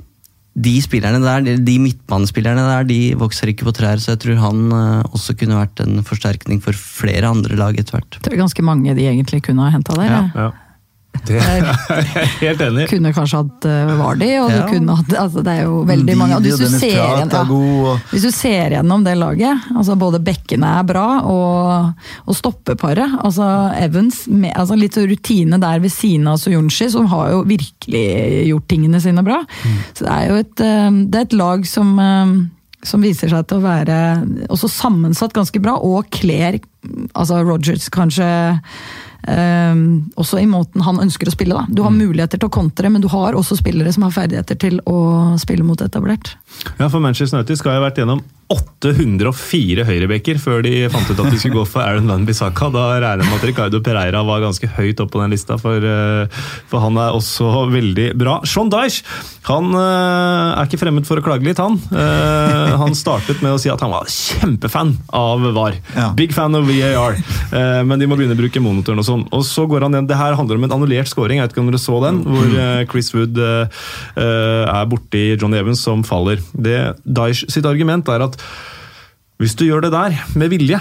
de 0.55 0.73
spillerne 0.81 1.19
der, 1.19 1.57
de- 1.59 1.79
midtbanespillerne 1.83 2.61
der, 2.63 2.83
de 2.87 2.99
vokser 3.19 3.49
ikke 3.51 3.65
på 3.67 3.73
trær, 3.75 3.99
så 3.99 4.13
jeg 4.13 4.19
tror 4.23 4.37
han 4.39 4.61
eh, 4.71 5.01
også 5.11 5.35
kunne 5.35 5.57
vært 5.59 5.81
en 5.83 5.99
forsterkning 6.07 6.61
for 6.63 6.71
flere 6.73 7.27
andre 7.27 7.57
lag 7.59 7.75
etter 7.79 7.97
hvert. 7.97 8.19
Det 8.23 8.31
er 8.31 8.39
ganske 8.39 8.63
mange 8.63 8.95
de 8.95 9.03
egentlig 9.09 9.41
kunne 9.43 9.65
ha 9.67 9.73
henta 9.75 9.97
der. 9.99 10.07
Ja, 10.13 10.21
ja. 10.35 10.51
Det 11.27 11.37
er 11.39 11.59
jeg 11.61 12.05
helt 12.43 12.63
enig 12.65 12.85
i. 12.85 12.87
kunne 12.91 13.11
kanskje 13.15 13.41
hatt 13.43 13.67
Vardi, 13.67 13.97
Vardy, 14.01 14.29
og 14.41 14.51
Ja. 14.51 14.57
du 14.57 14.73
kunne 14.73 14.95
hatt 14.99 15.13
altså 15.25 15.43
Det 15.45 15.53
er 15.53 15.63
jo 15.65 15.81
veldig 15.87 16.17
mange. 16.19 16.37
Og 16.37 16.45
hvis, 16.45 16.59
du 16.59 16.67
ser 16.69 16.95
igjen, 16.95 17.31
ja, 17.31 17.95
hvis 18.11 18.25
du 18.27 18.31
ser 18.35 18.75
gjennom 18.77 19.05
det 19.05 19.15
laget, 19.19 19.69
altså 19.75 19.97
både 19.99 20.21
bekkene 20.25 20.73
er 20.79 20.87
bra, 20.87 21.05
og, 21.29 22.09
og 22.25 22.37
stoppeparet 22.37 23.17
altså 23.21 23.47
Evans, 23.79 24.25
med, 24.27 24.53
altså 24.55 24.77
litt 24.79 24.97
rutine 24.97 25.59
der 25.61 25.79
ved 25.83 25.93
siden 25.93 26.27
av 26.31 26.39
Soyunshi, 26.41 26.89
som 26.91 27.07
har 27.11 27.31
jo 27.33 27.45
virkelig 27.47 28.05
gjort 28.49 28.67
tingene 28.71 29.01
sine 29.03 29.23
bra. 29.25 29.41
Så 29.93 30.05
det 30.05 30.11
er 30.11 30.27
jo 30.29 30.41
et, 30.43 30.61
uh, 30.61 31.01
det 31.05 31.21
er 31.21 31.29
et 31.29 31.39
lag 31.39 31.65
som 31.69 31.95
uh, 31.99 32.35
som 32.85 33.01
viser 33.01 33.31
seg 33.31 33.47
til 33.49 33.57
å 33.57 33.65
være 33.65 33.97
også 34.53 34.69
sammensatt 34.69 35.33
ganske 35.35 35.57
bra, 35.63 35.77
og 35.81 36.09
kler 36.13 36.59
altså 37.17 37.41
Rogers 37.41 37.89
kanskje 37.93 38.27
eh, 39.27 39.81
også 40.15 40.39
i 40.41 40.47
måten 40.49 40.81
han 40.85 41.01
ønsker 41.03 41.27
å 41.29 41.35
spille. 41.35 41.55
Da. 41.57 41.65
Du 41.69 41.83
har 41.85 41.93
muligheter 41.95 42.39
til 42.41 42.49
å 42.49 42.53
kontre, 42.53 42.89
men 42.93 43.01
du 43.03 43.09
har 43.11 43.37
også 43.37 43.57
spillere 43.59 43.91
som 43.95 44.07
har 44.07 44.15
ferdigheter 44.15 44.59
til 44.61 44.79
å 44.85 45.35
spille 45.41 45.65
mot 45.67 45.81
etablert. 45.81 46.35
Ja, 46.79 46.87
for 46.89 46.99
Manchester 47.03 47.37
United 47.39 47.59
skal 47.59 47.75
jeg 47.75 47.81
ha 47.83 47.87
vært 47.89 48.01
gjennom 48.03 48.23
804 48.53 49.85
høyrebekker 49.87 50.37
før 50.37 50.61
de 50.65 50.83
fant 50.93 51.07
ut 51.09 51.17
at 51.17 51.31
de 51.33 51.39
skulle 51.41 51.57
gå 51.57 51.63
for 51.65 51.81
Aaron 51.81 52.09
Van 52.11 52.25
Bissaka. 52.27 52.67
Da 52.73 52.83
regner 53.01 53.23
jeg 53.23 53.31
med 53.31 53.39
at 53.39 53.47
Ricardo 53.49 53.79
Pereira 53.85 54.21
var 54.27 54.43
ganske 54.43 54.69
høyt 54.75 55.01
opp 55.01 55.09
på 55.15 55.21
den 55.23 55.33
lista, 55.33 55.57
for, 55.61 55.81
eh, 55.81 56.27
for 56.69 56.83
han 56.85 56.99
er 57.01 57.15
også 57.17 57.49
veldig 57.73 58.11
bra. 58.21 58.37
Sean 58.45 58.69
Dyche 58.69 59.01
han 59.49 59.71
eh, 59.77 60.59
er 60.59 60.67
ikke 60.69 60.79
fremmed 60.81 61.07
for 61.09 61.21
å 61.21 61.25
klage 61.25 61.45
litt, 61.45 61.61
han. 61.61 61.77
Eh, 61.93 62.75
Han 62.75 62.93
startet 62.97 63.41
med 63.41 63.55
å 63.55 63.59
si 63.61 63.69
at 63.71 63.81
han 63.81 63.91
var 63.93 64.05
kjempefan 64.09 64.93
av 65.15 65.41
VAR. 65.55 65.77
Ja. 65.95 66.11
Big 66.17 66.33
fan 66.35 66.55
of 66.57 66.65
VAR. 66.69 67.17
Eh, 67.51 67.81
Men 67.85 67.99
de 68.01 68.07
må 68.09 68.17
begynne 68.17 68.37
å 68.37 68.39
bruke 68.41 68.61
monitoren 68.61 69.01
og 69.01 69.05
sånn. 69.15 69.25
Og 69.35 69.45
så 69.47 69.65
går 69.69 69.87
han 69.87 69.95
igjen. 69.95 70.09
Det 70.09 70.19
her 70.19 70.37
handler 70.37 70.59
om 70.59 70.67
en 70.67 70.75
annullert 70.77 71.11
scoring, 71.11 71.39
jeg 71.39 71.47
vet 71.47 71.55
ikke 71.55 71.63
om 71.63 71.71
dere 71.71 71.81
så 71.81 71.97
den, 72.03 72.21
hvor 72.27 72.53
eh, 72.61 72.85
Chris 72.91 73.11
Wood 73.15 73.41
eh, 73.41 73.81
er 74.19 74.91
borti 74.91 75.25
Johnny 75.33 75.59
Evans 75.61 75.83
som 75.85 76.05
faller. 76.07 76.43
Det 76.53 76.77
Daesh 77.05 77.49
sitt 77.51 77.67
argument 77.69 78.09
er 78.11 78.27
at 78.27 78.39
hvis 79.41 79.57
du 79.59 79.65
gjør 79.67 79.83
det 79.83 79.91
der 79.95 80.15
med 80.39 80.53
vilje, 80.53 80.79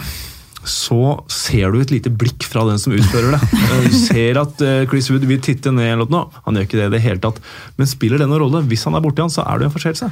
så 0.65 1.19
ser 1.29 1.75
du 1.75 1.81
et 1.83 1.91
lite 1.93 2.09
blikk 2.09 2.47
fra 2.49 2.63
den 2.69 2.79
som 2.81 2.95
utfører 2.97 3.35
det. 3.35 3.41
Du 3.91 3.97
ser 3.99 4.39
at 4.41 4.63
Chris 4.89 5.11
Wood 5.13 5.27
vil 5.29 5.43
titte 5.45 5.73
ned 5.75 5.91
eller 5.97 6.09
noe. 6.09 6.31
Han 6.47 6.57
gjør 6.57 6.69
ikke 6.69 6.79
det 6.79 6.87
i 6.87 6.95
det 6.95 7.03
hele 7.05 7.21
tatt. 7.21 7.43
Men 7.77 7.91
spiller 7.91 8.23
det 8.23 8.31
noen 8.31 8.47
rolle? 8.47 8.63
Hvis 8.71 8.87
han 8.89 8.97
er 8.97 9.05
borti 9.05 9.25
han, 9.25 9.35
så 9.35 9.45
er 9.45 9.61
det 9.61 9.69
en 9.69 9.75
forseelse. 9.75 10.09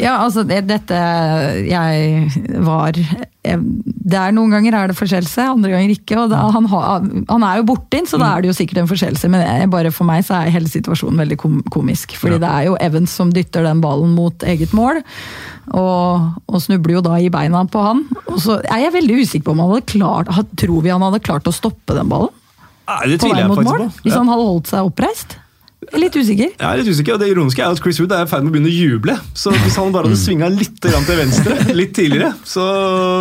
Ja, 0.00 0.16
altså 0.24 0.42
det, 0.42 0.64
dette 0.66 0.96
jeg 1.68 2.30
var 2.66 2.96
jeg, 2.98 3.58
Det 4.04 4.16
er 4.18 4.32
Noen 4.34 4.50
ganger 4.56 4.74
er 4.74 4.90
det 4.90 4.96
forseelse, 4.98 5.44
andre 5.52 5.70
ganger 5.70 5.92
ikke. 5.94 6.16
og 6.18 6.32
da, 6.32 6.40
han, 6.50 6.66
ha, 6.72 6.80
han 7.28 7.44
er 7.46 7.60
jo 7.60 7.66
bortinn, 7.68 8.08
så 8.10 8.18
da 8.18 8.32
er 8.34 8.42
det 8.42 8.50
jo 8.50 8.56
sikkert 8.58 8.80
en 8.82 8.90
forseelse. 8.90 9.30
Men 9.30 9.44
jeg, 9.44 9.68
bare 9.70 9.92
for 9.94 10.08
meg 10.08 10.24
så 10.26 10.40
er 10.40 10.50
hele 10.54 10.70
situasjonen 10.72 11.22
veldig 11.22 11.38
kom, 11.38 11.60
komisk. 11.70 12.16
fordi 12.18 12.40
Ja. 12.40 12.42
det 12.42 12.50
er 12.50 12.66
jo 12.70 12.76
Evans 12.82 13.14
som 13.14 13.30
dytter 13.34 13.62
den 13.68 13.80
ballen 13.84 14.16
mot 14.16 14.42
eget 14.42 14.74
mål. 14.74 14.98
Og, 15.70 16.26
og 16.50 16.58
snubler 16.60 16.98
jo 16.98 17.04
da 17.06 17.20
i 17.22 17.30
beina 17.32 17.62
på 17.70 17.84
han. 17.86 18.02
Og 18.26 18.40
så 18.42 18.58
er 18.66 18.82
jeg 18.88 18.96
veldig 18.98 19.20
usikker 19.22 19.46
på 19.46 19.54
om 19.54 19.62
han 19.62 19.70
hadde 19.76 19.86
klart 19.94 20.32
Tror 20.60 20.82
vi 20.84 20.90
han 20.92 21.04
hadde 21.06 21.22
klart 21.24 21.46
å 21.48 21.54
stoppe 21.54 21.94
den 21.96 22.10
ballen? 22.10 22.34
Nei, 22.90 23.00
det 23.14 23.20
tviler 23.22 23.44
jeg 23.44 23.54
faktisk 23.54 23.78
på. 23.78 23.88
Hvis 24.04 24.18
han 24.18 24.28
hadde 24.28 24.44
holdt 24.50 24.68
seg 24.74 24.90
oppreist? 24.90 25.38
Jeg 25.84 25.96
er 25.98 26.02
litt 26.02 26.16
usikker. 26.16 26.52
Jeg 26.54 26.66
er 26.68 26.80
litt 26.80 26.90
usikker, 26.90 27.16
og 27.16 27.22
Det 27.22 27.30
ironiske 27.32 27.62
er 27.64 27.72
at 27.74 27.82
Chris 27.84 27.98
Wood 28.00 28.12
er 28.16 28.24
i 28.24 28.30
ferd 28.30 28.44
med 28.44 28.52
å 28.52 28.54
begynne 28.56 28.70
å 28.72 28.74
juble. 28.74 29.16
Så 29.36 29.52
hvis 29.54 29.76
han 29.80 29.92
bare 29.94 30.08
hadde 30.08 30.20
svinga 30.20 30.48
litt 30.52 30.78
til 30.82 31.18
venstre 31.18 31.58
litt 31.80 31.92
tidligere, 31.96 32.32
så, 32.44 32.64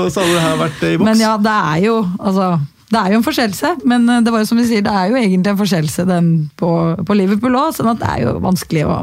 så 0.10 0.24
hadde 0.24 0.38
det 0.38 0.46
her 0.46 0.62
vært 0.62 0.86
i 0.88 0.94
boks. 0.98 1.08
Men 1.10 1.24
ja, 1.24 1.34
det 1.42 1.58
er 1.74 1.82
jo 1.88 1.98
altså, 2.20 2.48
det 2.94 3.02
er 3.02 3.14
jo 3.14 3.20
en 3.20 3.26
forskjellelse, 3.26 3.74
men 3.90 4.08
eh, 4.10 4.24
det 4.26 4.34
var 4.34 4.44
jo 4.44 4.50
som 4.50 4.60
vi 4.62 4.68
sier, 4.70 4.86
det 4.86 4.94
er 4.94 5.12
jo 5.12 5.20
egentlig 5.20 5.54
en 5.54 5.60
forskjellelse 5.60 6.08
den 6.10 6.32
på, 6.60 6.72
på 7.08 7.18
Liverpool 7.18 7.58
òg, 7.58 7.72
sånn 7.78 7.94
at 7.94 8.02
det 8.02 8.10
er 8.16 8.26
jo 8.28 8.40
vanskelig 8.44 8.88
å 8.90 8.98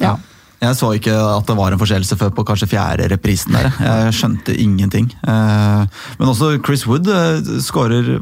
Ja. 0.00 0.16
Jeg 0.62 0.76
så 0.78 0.92
ikke 0.94 1.10
at 1.10 1.48
det 1.48 1.56
var 1.58 1.74
en 1.74 1.80
forseelse 1.80 2.14
før 2.20 2.30
på 2.36 2.44
kanskje 2.46 2.68
fjerde 2.70 3.08
reprisen 3.10 3.56
der. 3.56 3.66
Jeg 3.82 4.12
skjønte 4.14 4.54
ingenting. 4.62 5.08
Eh, 5.26 5.82
Men 6.20 6.30
også 6.30 6.52
Chris 6.62 6.84
Wood 6.86 7.08
eh, 7.10 7.58
skårer 7.64 8.12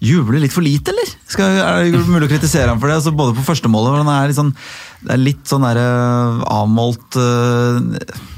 Jubler 0.00 0.40
litt 0.40 0.54
for 0.54 0.64
lite, 0.64 0.94
eller? 0.94 1.12
Skal, 1.28 1.60
er 1.60 1.90
det 1.92 2.00
mulig 2.08 2.30
å 2.30 2.32
kritisere 2.32 2.72
ham 2.72 2.80
for 2.80 2.88
det? 2.88 2.96
Altså, 3.02 3.12
både 3.12 3.36
på 3.36 3.44
første 3.44 3.68
målet, 3.68 3.92
hvor 3.92 4.00
han 4.04 4.12
er 4.16 4.32
litt 4.32 4.40
sånn 4.40 4.54
det 5.04 5.12
er 5.12 5.20
litt 5.20 5.44
sånn 5.50 5.64
der, 5.66 5.78
eh, 5.80 6.38
avmålt 6.54 7.16
uh, 7.20 7.76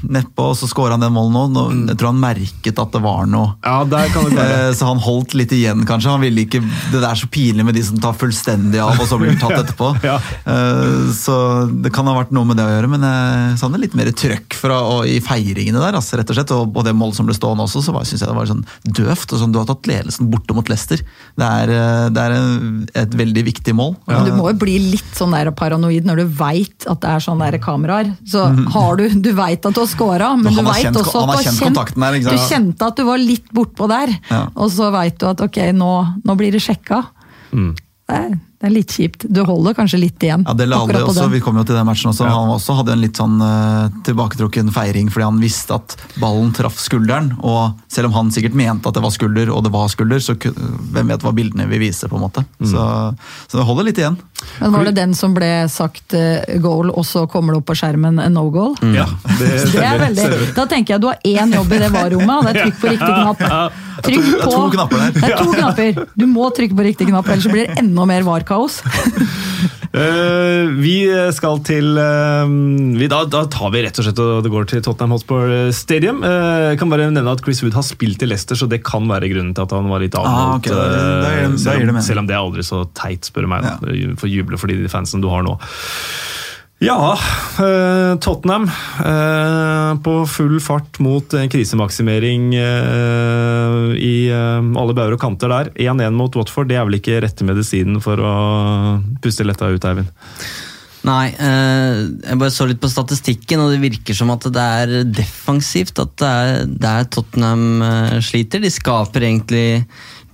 nedpå, 0.07 0.49
og 0.51 0.57
så 0.59 0.67
skårer 0.69 0.95
han 0.97 1.03
det 1.03 1.09
målet 1.15 1.33
nå. 1.33 1.43
nå. 1.55 1.63
Jeg 1.93 1.99
tror 1.99 2.11
han 2.11 2.19
merket 2.21 2.81
at 2.83 2.91
det 2.91 3.01
var 3.03 3.27
noe. 3.29 3.53
Ja, 3.63 3.77
der 3.87 4.09
kan 4.11 4.27
det 4.27 4.35
være. 4.35 4.57
Eh, 4.67 4.73
Så 4.75 4.89
han 4.89 4.99
holdt 5.03 5.33
litt 5.39 5.53
igjen, 5.55 5.85
kanskje. 5.87 6.11
Han 6.11 6.23
ville 6.25 6.43
ikke, 6.43 6.59
Det 6.91 6.99
er 7.01 7.15
så 7.19 7.29
pinlig 7.31 7.65
med 7.67 7.77
de 7.77 7.83
som 7.87 7.99
tar 8.03 8.17
fullstendig 8.19 8.81
av, 8.83 8.99
og 8.99 9.07
så 9.07 9.19
blir 9.21 9.31
de 9.31 9.39
tatt 9.41 9.57
etterpå. 9.63 9.93
Ja. 10.03 10.17
uh, 10.47 11.07
Så 11.15 11.37
det 11.71 11.93
kan 11.95 12.07
ha 12.11 12.17
vært 12.19 12.33
noe 12.35 12.47
med 12.49 12.59
det 12.59 12.67
å 12.67 12.73
gjøre, 12.75 12.91
men 12.91 13.07
jeg 13.07 13.57
savner 13.63 13.83
litt 13.85 13.95
mer 13.97 14.11
trøkk 14.11 14.59
fra, 14.59 14.81
og, 14.83 15.07
i 15.07 15.21
feiringene 15.23 15.79
der, 15.81 15.97
altså, 16.01 16.19
rett 16.19 16.35
og 16.35 16.39
slett. 16.39 16.51
Og, 16.57 16.75
og 16.75 16.87
det 16.87 16.95
målet 16.97 17.19
som 17.21 17.29
ble 17.29 17.37
stående 17.37 17.63
også, 17.67 17.85
så 17.87 17.95
syns 18.03 18.19
jeg 18.25 18.27
det 18.27 18.37
var 18.37 18.51
sånn 18.51 18.65
døvt. 18.83 19.31
og 19.31 19.43
sånn, 19.43 19.55
Du 19.55 19.61
har 19.61 19.69
tatt 19.71 19.87
ledelsen 19.87 20.27
borte 20.33 20.55
mot 20.57 20.67
Leicester. 20.67 20.99
Det 21.39 21.47
er, 21.63 21.71
eh, 21.73 22.05
det 22.11 22.27
er 22.27 22.37
en, 22.37 22.85
et 23.05 23.17
veldig 23.23 23.47
viktig 23.53 23.75
mål. 23.77 23.95
Men 24.09 24.27
du 24.27 24.35
må 24.35 24.51
jo 24.51 24.59
bli 24.67 24.77
litt 24.91 25.15
sånn 25.17 25.31
der 25.35 25.51
paranoid 25.55 26.05
når 26.07 26.23
du 26.23 26.37
veit 26.39 26.56
at 26.89 26.99
det 27.03 27.09
er 27.13 27.23
sånne 27.23 27.47
der 27.51 27.59
kameraer. 27.63 28.09
Så 28.27 28.43
har 28.73 28.97
du 28.99 29.05
Du 29.27 29.31
veit 29.37 29.65
at 29.65 29.73
du 29.75 29.79
har 29.83 29.87
scora, 29.91 30.29
men 30.39 30.53
du 30.53 30.61
veit 30.65 30.85
også 30.89 31.23
at 31.23 31.29
du 31.29 31.35
har 31.35 31.43
kjent 31.43 31.95
der, 31.95 32.19
du 32.31 32.37
kjente 32.47 32.87
at 32.91 32.95
du 32.99 33.03
var 33.07 33.17
litt 33.21 33.51
bortpå 33.53 33.87
der, 33.91 34.13
Ja. 34.31 34.41
og 34.55 34.69
så 34.71 34.91
veit 34.91 35.17
du 35.19 35.27
at 35.29 35.41
ok, 35.41 35.57
nå, 35.73 35.91
nå 36.25 36.35
blir 36.39 36.51
det 36.51 36.61
sjekka. 36.63 37.03
Det, 37.51 38.15
er, 38.15 38.37
det 38.57 38.65
er 38.65 38.71
litt 38.73 38.89
kjipt. 38.89 39.23
Du 39.29 39.43
holder 39.45 39.75
kanskje 39.77 39.99
litt 40.01 40.23
igjen. 40.25 40.41
Ja, 40.47 40.55
det 40.57 40.65
la 40.65 40.79
akkurat 40.81 41.05
også, 41.11 41.27
vi 41.29 41.41
kom 41.45 41.59
jo 41.59 41.63
til 41.67 41.77
den 41.77 41.85
matchen 41.85 42.09
også. 42.09 42.25
Han 42.25 42.49
også 42.55 42.79
hadde 42.79 42.95
en 42.95 43.03
litt 43.03 43.19
sånn 43.19 43.35
uh, 43.37 43.85
tilbaketrukken 44.07 44.71
feiring 44.73 45.11
fordi 45.13 45.27
han 45.27 45.37
visste 45.43 45.77
at 45.77 45.93
ballen 46.17 46.49
traff 46.57 46.79
skulderen. 46.81 47.35
Og 47.45 47.77
selv 47.93 48.09
om 48.09 48.17
han 48.17 48.33
sikkert 48.33 48.57
mente 48.57 48.89
at 48.89 48.97
det 48.97 49.03
var 49.05 49.13
skulder, 49.13 49.51
og 49.53 49.61
det 49.67 49.73
var 49.75 49.91
skulder, 49.93 50.23
så 50.25 50.33
hvem 50.41 51.13
vet 51.13 51.27
hva 51.27 51.35
bildene 51.37 51.69
vil 51.69 51.85
vise, 51.85 52.09
på 52.09 52.17
en 52.17 52.25
måte. 52.25 52.47
Så, 52.57 52.87
så 53.45 53.59
det 53.59 53.67
holder 53.69 53.91
litt 53.91 54.01
igjen. 54.01 54.17
Men 54.57 54.73
var 54.73 54.89
det 54.89 54.95
den 54.97 55.13
som 55.17 55.37
ble 55.37 55.51
sagt 55.69 56.17
uh, 56.17 56.41
goal, 56.63 56.89
og 56.89 57.05
så 57.05 57.27
kommer 57.29 57.53
det 57.53 57.61
opp 57.61 57.69
på 57.69 57.77
skjermen 57.77 58.17
en 58.23 58.39
no 58.39 58.47
goal? 58.49 58.73
Ja, 58.95 59.05
det, 59.37 59.51
Det 59.77 59.85
er 59.85 60.01
veldig, 60.01 60.31
da 60.57 60.65
tenker 60.65 60.95
jeg 60.95 61.05
du 61.05 61.11
har 61.11 61.21
én 61.21 61.53
jobb 61.53 61.77
i 61.77 61.83
det 61.85 61.93
var-rommet, 61.93 62.33
og 62.39 62.49
det 62.49 62.55
er 62.55 62.65
trykk 62.65 62.81
på 62.81 62.95
riktig 62.95 63.13
knapp. 63.13 63.85
Trykk 64.05 64.25
Det 64.27 64.37
er 64.37 64.51
to 64.51 64.65
knapper 64.73 65.01
der. 65.01 65.13
Det 65.15 65.27
er 65.27 65.37
to 65.37 65.53
knapper. 65.53 66.01
Du 66.17 66.25
må 66.29 66.49
trykke 66.53 66.77
på 66.77 66.85
riktig 66.85 67.07
knapp, 67.09 67.29
ellers 67.33 67.47
så 67.47 67.53
blir 67.53 67.69
det 67.69 67.81
enda 67.81 68.05
mer 68.09 68.25
var-kaos. 68.47 68.79
uh, 69.93 70.71
vi 70.83 70.95
skal 71.35 71.59
til 71.67 71.97
uh, 71.97 72.47
vi, 72.97 73.07
da, 73.11 73.23
da 73.29 73.43
tar 73.51 73.71
vi 73.73 73.81
rett 73.85 73.99
og 73.99 74.07
slett 74.07 74.21
og 74.23 74.43
det 74.45 74.51
går 74.53 74.67
til 74.71 74.83
Tottenham 74.85 75.15
Hotspur 75.17 75.51
Stadium. 75.75 76.21
Uh, 76.23 76.71
jeg 76.71 76.79
kan 76.81 76.91
bare 76.91 77.09
nevne 77.11 77.33
at 77.33 77.43
Chris 77.45 77.61
Wood 77.65 77.75
har 77.77 77.85
spilt 77.85 78.23
i 78.23 78.29
Leicester, 78.29 78.55
så 78.59 78.69
det 78.71 78.81
kan 78.87 79.07
være 79.09 79.29
grunnen 79.31 79.53
til 79.57 79.67
at 79.67 79.75
han 79.75 79.89
var 79.91 80.03
litt 80.03 80.15
Ah, 80.17 80.25
avmålt. 80.25 80.67
ok, 80.67 80.71
da- 80.71 80.87
da 80.87 80.87
gir 80.87 80.97
det- 80.97 81.23
da 81.23 81.29
eh, 81.29 81.41
gir 81.43 81.51
det 81.51 81.61
selv, 81.61 81.89
om, 81.95 82.01
selv 82.01 82.19
om 82.23 82.27
det 82.27 82.35
er 82.37 82.41
aldri 82.43 82.63
så 82.65 82.83
teit, 82.97 83.27
spør 83.27 83.45
du 83.47 83.51
meg. 83.51 83.63
Da. 83.67 83.77
For 84.17 84.27
juble 84.31 84.57
for 84.57 84.67
de 84.71 84.87
fansen 84.91 85.21
du 85.23 85.29
har 85.29 85.43
nå. 85.45 85.57
Ja, 86.79 87.17
eh, 87.57 88.19
Tottenham 88.21 88.67
eh, 89.05 90.01
på 90.03 90.13
full 90.29 90.59
fart 90.61 90.99
mot 91.01 91.33
krisemaksimering 91.49 92.51
eh, 92.53 93.95
i 93.97 94.29
alle 94.29 94.93
bauger 94.93 95.15
og 95.17 95.23
kanter 95.23 95.49
der. 95.49 95.71
1-1 95.73 96.13
mot 96.13 96.37
Watford, 96.37 96.69
det 96.69 96.77
er 96.77 96.85
vel 96.85 96.99
ikke 96.99 97.17
rette 97.25 97.47
medisinen 97.47 97.97
for 98.03 98.21
å 98.21 98.33
puste 99.23 99.47
letta 99.47 99.71
ut, 99.73 99.89
Eivind? 99.89 100.13
Nei, 101.07 101.29
jeg 101.31 102.35
bare 102.41 102.51
så 102.51 102.65
litt 102.67 102.81
på 102.83 102.89
statistikken, 102.91 103.61
og 103.63 103.71
det 103.71 103.79
virker 103.79 104.17
som 104.17 104.33
at 104.33 104.43
det 104.51 104.63
er 104.81 104.95
defensivt. 105.07 106.01
At 106.03 106.17
det 106.19 106.29
er 106.29 106.65
der 106.67 107.07
Tottenham 107.13 108.19
sliter. 108.25 108.59
De 108.59 108.71
skaper 108.73 109.23
egentlig 109.23 109.85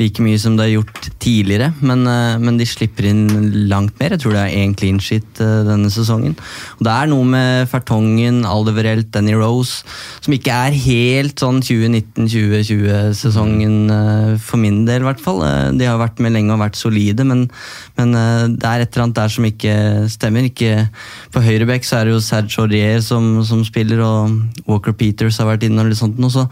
like 0.02 0.18
mye 0.26 0.40
som 0.42 0.56
det 0.58 0.64
har 0.66 0.72
gjort 0.80 1.06
tidligere, 1.22 1.68
men, 1.86 2.00
eh, 2.10 2.40
men 2.42 2.58
de 2.58 2.66
slipper 2.66 3.06
inn 3.06 3.30
langt 3.70 3.94
mer. 4.00 4.10
Jeg 4.16 4.22
tror 4.24 4.34
det 4.34 4.42
er 4.42 4.58
én 4.64 4.74
clean 4.78 5.00
sheet 5.00 5.40
eh, 5.44 5.64
denne 5.68 5.90
sesongen. 5.94 6.36
Og 6.80 6.84
Det 6.84 6.92
er 6.94 7.08
noe 7.12 7.24
med 7.24 7.70
Fertongen, 7.70 8.46
Aldeverelt, 8.46 9.12
Danny 9.14 9.34
Rose 9.38 9.84
som 10.24 10.34
ikke 10.34 10.52
er 10.52 10.72
helt 10.74 11.40
sånn 11.40 11.62
2019-2020-sesongen 11.62 13.90
eh, 13.94 14.38
for 14.42 14.58
min 14.58 14.86
del, 14.90 15.02
i 15.04 15.06
hvert 15.12 15.22
fall. 15.22 15.44
De 15.78 15.86
har 15.86 16.00
vært 16.02 16.20
med 16.24 16.32
lenge 16.34 16.54
og 16.56 16.60
vært 16.64 16.78
solide, 16.80 17.24
men, 17.28 17.52
men 18.00 18.10
det 18.58 18.66
er 18.66 18.80
et 18.82 18.94
eller 18.94 19.04
annet 19.06 19.22
der 19.22 19.30
som 19.30 19.46
ikke 19.46 20.08
stemmer. 20.10 20.44
Ikke, 20.50 20.90
på 21.34 21.40
høyrebekk 21.44 21.84
så 21.86 21.96
er 22.00 22.06
det 22.08 22.14
jo 22.16 22.22
Serge 22.24 22.62
Aurier 22.64 23.02
som, 23.06 23.44
som 23.46 23.64
spiller, 23.68 24.00
og 24.02 24.30
Walker 24.66 24.94
Peters 24.98 25.38
har 25.38 25.48
vært 25.54 25.64
inne. 25.68 25.82
og 25.84 25.90
litt 25.92 26.02
sånt 26.02 26.18
nå, 26.22 26.28
så 26.34 26.44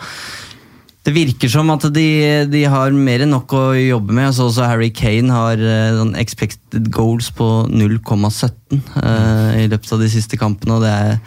det 1.01 1.13
virker 1.15 1.49
som 1.49 1.69
at 1.73 1.87
de, 1.95 2.07
de 2.51 2.61
har 2.69 2.93
mer 2.93 3.23
enn 3.25 3.33
nok 3.33 3.55
å 3.57 3.63
jobbe 3.73 4.13
med. 4.13 4.27
Altså 4.29 4.45
også 4.49 4.67
Harry 4.69 4.91
Kane 4.93 5.33
har 5.33 5.57
eh, 5.57 5.95
sånn 5.97 6.13
expected 6.21 6.91
goals 6.93 7.31
på 7.33 7.47
0,17 7.71 8.83
uh, 9.01 9.57
i 9.57 9.65
løpet 9.71 9.95
av 9.95 10.03
de 10.03 10.11
siste 10.13 10.37
kampene. 10.37 10.77
og 10.77 10.85
det 10.85 10.93
er 10.93 11.17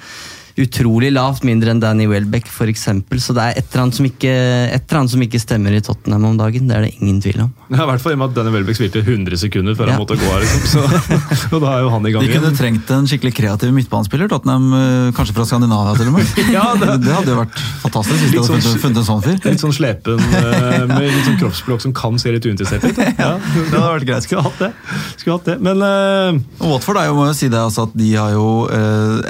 utrolig 0.60 1.10
lavt, 1.10 1.42
mindre 1.42 1.72
enn 1.74 1.80
Danny 1.82 2.04
Welbeck 2.06 2.46
f.eks. 2.46 2.84
Så 3.24 3.34
det 3.34 3.42
er 3.42 3.56
et 3.58 3.64
eller, 3.72 3.82
annet 3.82 3.96
som 3.98 4.06
ikke, 4.06 4.30
et 4.30 4.84
eller 4.86 5.00
annet 5.00 5.10
som 5.14 5.22
ikke 5.24 5.40
stemmer 5.42 5.74
i 5.74 5.80
Tottenham 5.82 6.26
om 6.28 6.36
dagen. 6.38 6.68
Det 6.70 6.76
er 6.76 6.84
det 6.86 6.92
ingen 7.00 7.18
tvil 7.24 7.40
om. 7.46 7.50
Ja, 7.74 7.82
I 7.82 7.88
hvert 7.90 8.02
fall 8.04 8.14
i 8.14 8.16
og 8.16 8.20
med 8.22 8.30
at 8.30 8.36
Danny 8.38 8.52
Welbeck 8.54 8.78
spilte 8.78 9.02
100 9.02 9.40
sekunder 9.40 9.74
før 9.74 9.90
Ja. 9.90 9.96
han 9.96 10.04
måtte 10.04 10.18
gå 10.20 10.28
her. 10.30 10.44
Liksom. 10.44 10.68
Så, 10.70 10.84
og 11.56 11.64
da 11.64 11.72
er 11.74 11.82
jo 11.82 11.90
han 11.94 12.06
i 12.06 12.12
gang 12.14 12.22
De 12.22 12.30
kunne 12.30 12.50
igjen. 12.52 12.58
trengt 12.60 12.92
en 12.94 13.08
skikkelig 13.10 13.34
kreativ 13.40 13.72
midtbanespiller. 13.74 14.30
Tottenham, 14.30 14.68
eh, 14.78 15.08
kanskje 15.18 15.34
fra 15.40 15.46
Skandinavia 15.50 15.96
til 15.98 16.12
og 16.12 16.18
med. 16.20 16.30
Ja, 16.54 16.66
det- 16.78 17.00
det, 17.02 17.10
hadde 17.16 17.34
jo 17.34 17.40
vært 17.40 17.58
fantastisk 17.82 18.20
hvis 18.22 18.30
de 18.30 18.38
hadde 18.38 18.46
sånn- 18.46 18.62
funnet, 18.62 18.84
funnet 18.84 19.02
en 19.02 19.08
sånn 19.10 19.24
fyr. 19.26 19.40
Litt 19.50 19.64
sånn 19.66 19.74
slepen 19.74 20.22
eh, 20.22 20.86
med 20.92 21.08
litt 21.10 21.26
sånn 21.26 21.40
kroppsspråk 21.42 21.82
som 21.82 21.92
kan 21.96 22.18
se 22.22 22.30
litt 22.34 22.46
uinteressert 22.46 22.86
ut. 22.86 23.02
Ja, 23.24 23.34
det 23.40 23.74
hadde 23.74 23.90
vært 23.98 24.06
greit. 24.08 24.24
Skulle 24.28 24.42
hatt 24.46 24.58
det. 24.62 24.70
Skulle 25.18 25.36
hatt 25.38 25.46
det. 25.50 25.58
Men 25.64 25.82
uh... 25.82 26.38
Watford 26.62 26.98
er 27.02 27.10
jo, 27.10 27.14
må 27.18 27.26
jo 27.28 27.34
si 27.36 27.48
det, 27.50 27.58
altså 27.58 27.88
at 27.88 27.94
de 27.98 28.08
har 28.14 28.32
jo, 28.36 28.46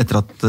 etter 0.00 0.20
at 0.20 0.46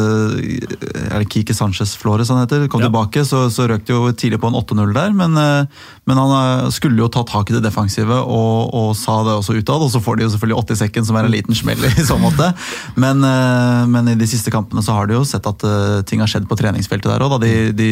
er 0.65 1.21
det 1.21 1.29
Kike 1.31 1.53
Sanchez 1.55 1.93
Flores 1.99 2.29
han 2.31 2.39
heter, 2.41 2.67
kom 2.71 2.81
Ja. 2.83 2.87
tilbake, 2.89 3.23
så, 3.27 3.45
så 3.53 3.67
røk 3.69 3.85
det 3.87 3.93
jo 3.95 4.11
tidlig 4.17 4.39
på 4.41 4.49
en 4.51 4.57
8-0 4.59 4.93
der. 4.95 5.13
Men, 5.15 5.37
eh, 5.37 5.65
men 6.09 6.17
han 6.19 6.33
eh, 6.65 6.69
skulle 6.75 6.99
jo 7.01 7.07
ta 7.11 7.23
tak 7.27 7.49
i 7.51 7.55
det 7.57 7.63
defensive 7.65 8.17
og, 8.23 8.73
og 8.75 8.89
sa 8.99 9.19
det 9.27 9.35
også 9.37 9.55
utad. 9.59 9.81
Og 9.85 9.91
så 9.93 10.01
får 10.03 10.17
de 10.19 10.25
jo 10.27 10.31
selvfølgelig 10.35 10.59
80 10.65 10.81
sekken, 10.83 11.05
som 11.07 11.19
er 11.19 11.27
en 11.29 11.33
liten 11.35 11.55
smell 11.57 11.81
i 11.87 12.05
så 12.07 12.17
måte. 12.21 12.51
Men, 12.99 13.23
eh, 13.23 13.85
men 13.91 14.11
i 14.13 14.17
de 14.19 14.27
siste 14.29 14.51
kampene 14.53 14.83
så 14.85 14.97
har 14.97 15.07
de 15.09 15.17
jo 15.17 15.23
sett 15.27 15.45
at 15.49 15.65
ting 16.09 16.21
har 16.23 16.29
skjedd 16.31 16.47
på 16.49 16.57
treningsfeltet 16.59 17.09
der 17.11 17.25
òg. 17.25 17.37
De, 17.43 17.53
de 17.75 17.89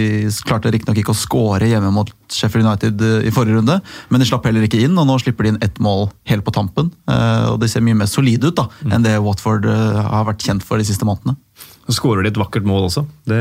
klarte 0.48 0.72
riktignok 0.74 1.00
ikke 1.04 1.14
å 1.16 1.18
score 1.18 1.68
hjemme 1.70 1.92
mot 1.94 2.10
Sheffield 2.34 2.66
United 2.68 3.02
i 3.28 3.32
forrige 3.34 3.60
runde, 3.60 3.80
men 4.10 4.22
de 4.22 4.28
slapp 4.28 4.46
heller 4.50 4.66
ikke 4.66 4.82
inn, 4.86 4.96
og 4.98 5.06
nå 5.10 5.20
slipper 5.22 5.46
de 5.46 5.54
inn 5.54 5.62
ett 5.66 5.78
mål 5.84 6.08
helt 6.30 6.46
på 6.48 6.54
tampen. 6.56 6.90
Og 7.52 7.60
de 7.62 7.70
ser 7.70 7.84
mye 7.86 7.98
mer 8.00 8.10
solide 8.10 8.50
ut 8.50 8.58
da, 8.58 8.66
enn 8.90 9.06
det 9.06 9.14
Watford 9.22 9.68
har 9.70 10.26
vært 10.30 10.42
kjent 10.46 10.66
for 10.66 10.82
de 10.82 10.88
siste 10.88 11.06
månedene. 11.06 11.38
Så 11.84 11.94
skårer 11.98 12.24
de 12.24 12.32
et 12.32 12.38
vakkert 12.40 12.64
mål 12.68 12.86
også. 12.88 13.02
Det, 13.28 13.40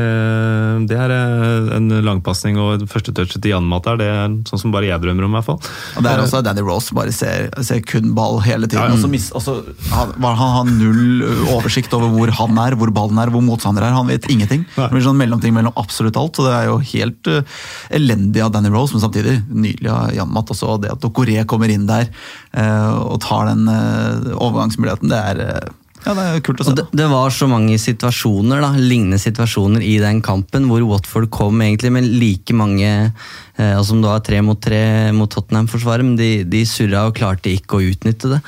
det 0.89 0.97
er 0.99 1.11
eh, 1.15 1.69
en 1.77 1.87
langpasning 2.03 2.57
og 2.59 2.73
et 2.75 2.89
første 2.91 3.13
touch 3.15 3.37
til 3.37 3.53
Janmat 3.53 3.85
der. 3.87 3.99
Det 4.01 4.07
er 4.11 4.33
sånn 4.49 4.61
som 4.65 4.73
bare 4.73 4.89
jeg 4.89 4.99
drømmer 4.99 5.27
om, 5.27 5.31
i 5.31 5.37
hvert 5.39 5.47
fall. 5.47 5.59
Og 5.95 6.03
det 6.03 6.11
er 6.11 6.23
også 6.25 6.41
Danny 6.43 6.63
Rose 6.65 6.89
som 6.89 6.99
bare 6.99 7.13
ser, 7.15 7.47
ser 7.63 7.79
kun 7.87 8.11
ball 8.17 8.41
hele 8.43 8.67
tiden. 8.67 8.83
Ja, 8.83 8.91
ja. 8.91 8.97
Og 8.97 9.03
så 9.05 9.11
mis, 9.11 9.29
og 9.31 9.71
han, 9.93 10.11
han 10.27 10.55
har 10.57 10.67
null 10.67 11.23
oversikt 11.55 11.95
over 11.95 12.11
hvor 12.11 12.33
han 12.41 12.59
er, 12.65 12.75
hvor 12.79 12.91
ballen 12.95 13.21
er, 13.23 13.31
hvor 13.31 13.45
motstander 13.45 13.85
er. 13.87 13.95
Han 13.95 14.11
vet 14.11 14.27
ingenting. 14.27 14.65
Nei. 14.75 14.89
Det 14.89 14.97
blir 14.97 15.07
sånn 15.07 15.21
mellomting 15.21 15.55
mellom 15.55 15.79
absolutt 15.79 16.19
alt. 16.19 16.35
Så 16.35 16.47
det 16.49 16.57
er 16.57 16.67
jo 16.67 16.81
helt 16.91 17.31
uh, 17.31 17.61
elendig 17.95 18.43
av 18.43 18.51
Danny 18.55 18.73
Rose, 18.73 18.97
men 18.97 19.05
samtidig 19.05 19.37
nydelig 19.47 19.93
av 19.93 20.11
Janmat 20.17 20.51
også. 20.51 20.73
Og 20.75 20.83
det 20.83 20.91
at 20.91 21.03
Dokoré 21.03 21.39
kommer 21.47 21.71
inn 21.71 21.87
der 21.87 22.09
uh, 22.11 23.07
og 23.07 23.21
tar 23.23 23.47
den 23.53 23.71
uh, 23.71 24.35
overgangsmuligheten, 24.35 25.11
det 25.13 25.23
er 25.31 25.41
eh, 25.47 25.71
ja, 26.03 26.13
det 26.17 26.23
er 26.23 26.43
kult 26.45 26.61
å 26.61 26.67
se. 26.67 26.75
Det, 26.77 26.85
det 26.99 27.07
var 27.11 27.33
så 27.33 27.47
mange 27.51 27.77
situasjoner, 27.81 28.61
da, 28.63 28.71
lignende 28.77 29.19
situasjoner 29.21 29.83
i 29.85 29.95
den 30.03 30.21
kampen, 30.25 30.67
hvor 30.71 30.83
Watford 30.89 31.29
kom 31.33 31.63
egentlig 31.63 31.93
med 31.95 32.09
like 32.11 32.55
mange 32.57 32.89
eh, 32.91 33.73
altså 33.73 33.95
Om 33.95 34.03
det 34.03 34.11
var 34.11 34.23
tre 34.27 34.41
mot 34.45 34.59
tre 34.61 34.83
mot 35.15 35.31
Tottenham-forsvaret, 35.31 36.05
men 36.05 36.17
de, 36.19 36.31
de 36.43 36.63
surra 36.67 37.07
og 37.07 37.15
klarte 37.17 37.53
ikke 37.53 37.79
å 37.79 37.85
utnytte 37.93 38.35
det. 38.35 38.41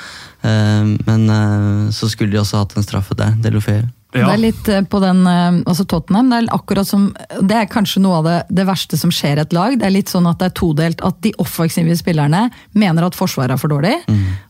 Eh, 0.46 0.96
men 1.08 1.30
eh, 1.40 1.94
så 1.96 2.12
skulle 2.12 2.36
de 2.36 2.42
også 2.44 2.64
hatt 2.64 2.76
en 2.76 2.88
straffe 2.88 3.18
der, 3.18 3.38
Delofeu. 3.42 3.86
Det 4.16 4.34
er 4.34 4.42
litt 4.42 4.70
eh, 4.72 4.84
på 4.88 5.02
den, 5.04 5.22
eh, 5.28 5.60
altså 5.68 5.86
Tottenham, 5.90 6.32
det 6.32 6.38
er 6.40 6.54
akkurat 6.56 6.88
som 6.88 7.08
Det 7.42 7.58
er 7.58 7.72
kanskje 7.72 8.02
noe 8.04 8.20
av 8.22 8.30
det, 8.30 8.38
det 8.60 8.68
verste 8.70 9.00
som 9.00 9.12
skjer 9.14 9.42
et 9.42 9.56
lag. 9.56 9.76
Det 9.80 9.88
er 9.88 9.96
litt 9.96 10.12
sånn 10.12 10.30
at 10.30 10.40
det 10.42 10.50
er 10.50 10.56
todelt. 10.60 11.04
At 11.06 11.20
de 11.26 11.34
offensive 11.44 11.98
spillerne 12.00 12.46
mener 12.74 13.08
at 13.08 13.18
Forsvaret 13.18 13.56
er 13.56 13.62
for 13.62 13.72
dårlig, 13.72 13.98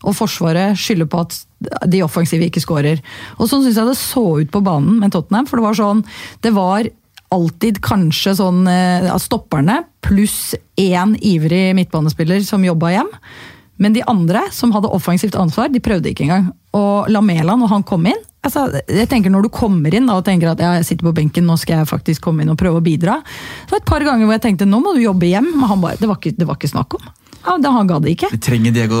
og 0.06 0.14
Forsvaret 0.16 0.78
skylder 0.78 1.10
på 1.10 1.24
at 1.24 1.40
de 1.88 2.02
offensive 2.04 2.46
ikke 2.46 2.62
skårer. 2.62 3.02
Og 3.40 3.50
sånn 3.50 3.64
syns 3.64 3.80
jeg 3.80 3.88
det 3.88 3.98
så 3.98 4.24
ut 4.42 4.52
på 4.52 4.62
banen 4.64 5.00
med 5.00 5.14
Tottenham. 5.14 5.48
For 5.48 5.58
det 5.58 5.66
var 5.66 5.78
sånn 5.78 6.04
Det 6.44 6.52
var 6.54 6.88
alltid 7.34 7.80
kanskje 7.84 8.36
sånn 8.38 8.66
eh, 8.70 9.08
at 9.10 9.24
stopperne 9.24 9.80
pluss 10.06 10.54
én 10.78 11.16
ivrig 11.18 11.74
midtbanespiller 11.78 12.44
som 12.46 12.64
jobba 12.64 12.92
hjem. 12.94 13.12
Men 13.78 13.92
de 13.92 14.02
andre 14.08 14.40
som 14.52 14.72
hadde 14.72 14.88
offensivt 14.88 15.34
ansvar, 15.36 15.68
de 15.72 15.80
prøvde 15.84 16.08
ikke 16.12 16.24
engang. 16.24 16.46
Og 16.76 17.10
Lamela, 17.12 17.56
når 17.56 17.68
han 17.74 17.82
kom 17.88 18.06
inn 18.08 18.18
altså, 18.46 18.66
jeg 18.88 19.08
tenker 19.10 19.30
Når 19.32 19.42
du 19.42 19.48
kommer 19.50 19.94
inn 19.96 20.06
da, 20.06 20.14
og 20.20 20.24
tenker 20.24 20.52
at 20.52 20.60
ja, 20.62 20.74
jeg 20.78 20.84
sitter 20.86 21.08
på 21.08 21.12
benken, 21.16 21.46
nå 21.48 21.56
skal 21.58 21.80
jeg 21.80 21.88
faktisk 21.90 22.22
komme 22.28 22.44
inn 22.44 22.52
og 22.52 22.58
prøve 22.60 22.78
å 22.78 22.84
bidra. 22.84 23.16
Det 23.66 23.72
var 23.74 23.80
et 23.82 23.88
par 23.88 24.04
ganger 24.06 24.24
hvor 24.28 24.36
jeg 24.36 24.44
tenkte 24.44 24.68
nå 24.68 24.78
må 24.84 24.92
du 24.94 25.00
jobbe 25.02 25.26
hjem, 25.26 25.48
men 25.56 25.66
han 25.68 25.80
bare, 25.82 25.98
det, 26.00 26.06
var 26.08 26.20
ikke, 26.20 26.36
det 26.38 26.46
var 26.46 26.56
ikke 26.60 26.70
snakk 26.70 26.94
om. 27.00 27.08
Ja, 27.46 27.56
det, 27.62 27.70
Han 27.74 27.86
ga 27.90 27.98
det 28.02 28.12
ikke. 28.16 28.30
De 28.32 28.38
trenger 28.42 28.72
Diego 28.74 29.00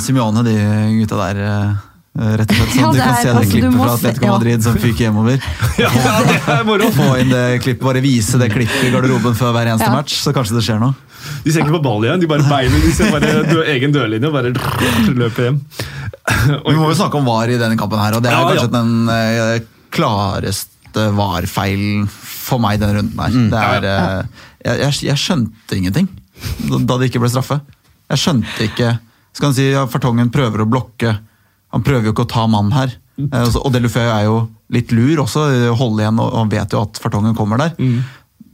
Simione, 0.00 0.42
de 0.46 0.56
gutta 1.02 1.20
der. 1.20 1.44
eh, 1.48 1.84
Rett 2.18 2.50
og 2.50 2.56
slett, 2.58 2.72
Sånn 2.74 2.80
Ja, 2.82 2.88
du 2.90 2.98
kan 2.98 3.12
er- 3.12 3.20
se 3.20 3.28
det 3.28 3.34
altså, 3.36 3.42
det 3.44 3.52
klippet 3.52 3.76
fra 3.78 3.84
se- 3.88 3.94
Atletico 3.98 4.24
ja. 4.26 4.32
Madrid 4.32 4.62
som 4.64 4.74
fyker 4.82 5.04
hjemover. 5.06 5.44
Ja, 5.78 5.90
det 6.26 6.38
er 6.56 6.64
moro! 6.66 6.88
Få 6.96 7.06
inn 7.20 7.28
det 7.30 7.44
klippet, 7.62 7.84
bare 7.86 8.00
vise 8.02 8.40
det 8.40 8.48
klippet 8.50 8.88
i 8.88 8.90
garderoben 8.90 9.36
før 9.38 9.52
hver 9.54 9.68
eneste 9.70 9.86
Ja. 9.86 9.94
match, 9.94 10.16
så 10.24 10.32
kanskje 10.34 10.56
det 10.58 10.64
skjer 10.66 10.80
noe. 10.82 10.96
De 11.44 11.52
ser 11.52 11.64
ikke 11.64 11.76
på 11.76 11.82
ball 11.84 12.04
igjen, 12.06 12.20
de 12.22 12.28
bare 12.30 12.46
beiner 12.48 12.82
de 12.84 12.92
ser 12.94 13.10
bare 13.14 13.30
dø, 13.48 13.62
egen 13.74 13.94
dørlinje 13.94 14.28
og 14.30 14.34
bare 14.36 14.52
løper 15.18 15.48
hjem. 15.48 15.60
Og 16.62 16.68
vi 16.72 16.76
må 16.78 16.90
jo 16.90 16.98
snakke 16.98 17.18
om 17.20 17.28
VAR 17.28 17.50
i 17.52 17.58
denne 17.60 17.78
kampen 17.80 18.00
her, 18.02 18.18
og 18.18 18.24
det 18.24 18.30
er 18.30 18.36
Ja, 18.36 18.42
jo 18.42 18.48
ja. 18.48 18.60
kanskje 18.60 18.74
den 18.74 19.12
eh, 19.14 19.66
klareste 19.94 21.06
VAR-feilen 21.16 22.06
for 22.10 22.60
meg 22.62 22.80
denne 22.82 22.98
runden 23.00 23.18
her. 23.20 23.38
Det 23.52 23.62
er, 23.62 23.88
eh, 23.92 24.82
jeg, 24.84 24.98
jeg, 25.08 25.20
skjønte 25.20 25.78
ingenting 25.78 26.08
da, 26.86 26.98
det 26.98 27.08
ikke 27.08 27.22
ble 27.24 27.30
straffe. 27.32 27.58
Jeg 28.12 28.22
skjønte 28.22 28.66
ikke 28.68 28.92
Skal 29.34 29.48
han 29.50 29.56
si 29.56 29.64
ja, 29.72 29.82
Fartongen 29.90 30.30
prøver 30.34 30.62
å 30.62 30.68
blokke, 30.70 31.16
han 31.74 31.84
prøver 31.84 32.08
jo 32.08 32.14
ikke 32.14 32.24
å 32.26 32.30
ta 32.30 32.46
mann 32.50 32.70
her. 32.74 32.94
Eh, 33.18 33.56
og 33.58 33.72
Delufeu 33.74 34.06
er 34.06 34.24
jo 34.28 34.38
litt 34.74 34.92
lur 34.92 35.24
også, 35.24 35.46
holde 35.78 36.04
igjen 36.04 36.18
og, 36.20 36.32
og 36.36 36.50
vet 36.52 36.74
jo 36.76 36.82
at 36.84 36.98
Fartongen 37.02 37.36
kommer 37.38 37.60
der. 37.62 37.74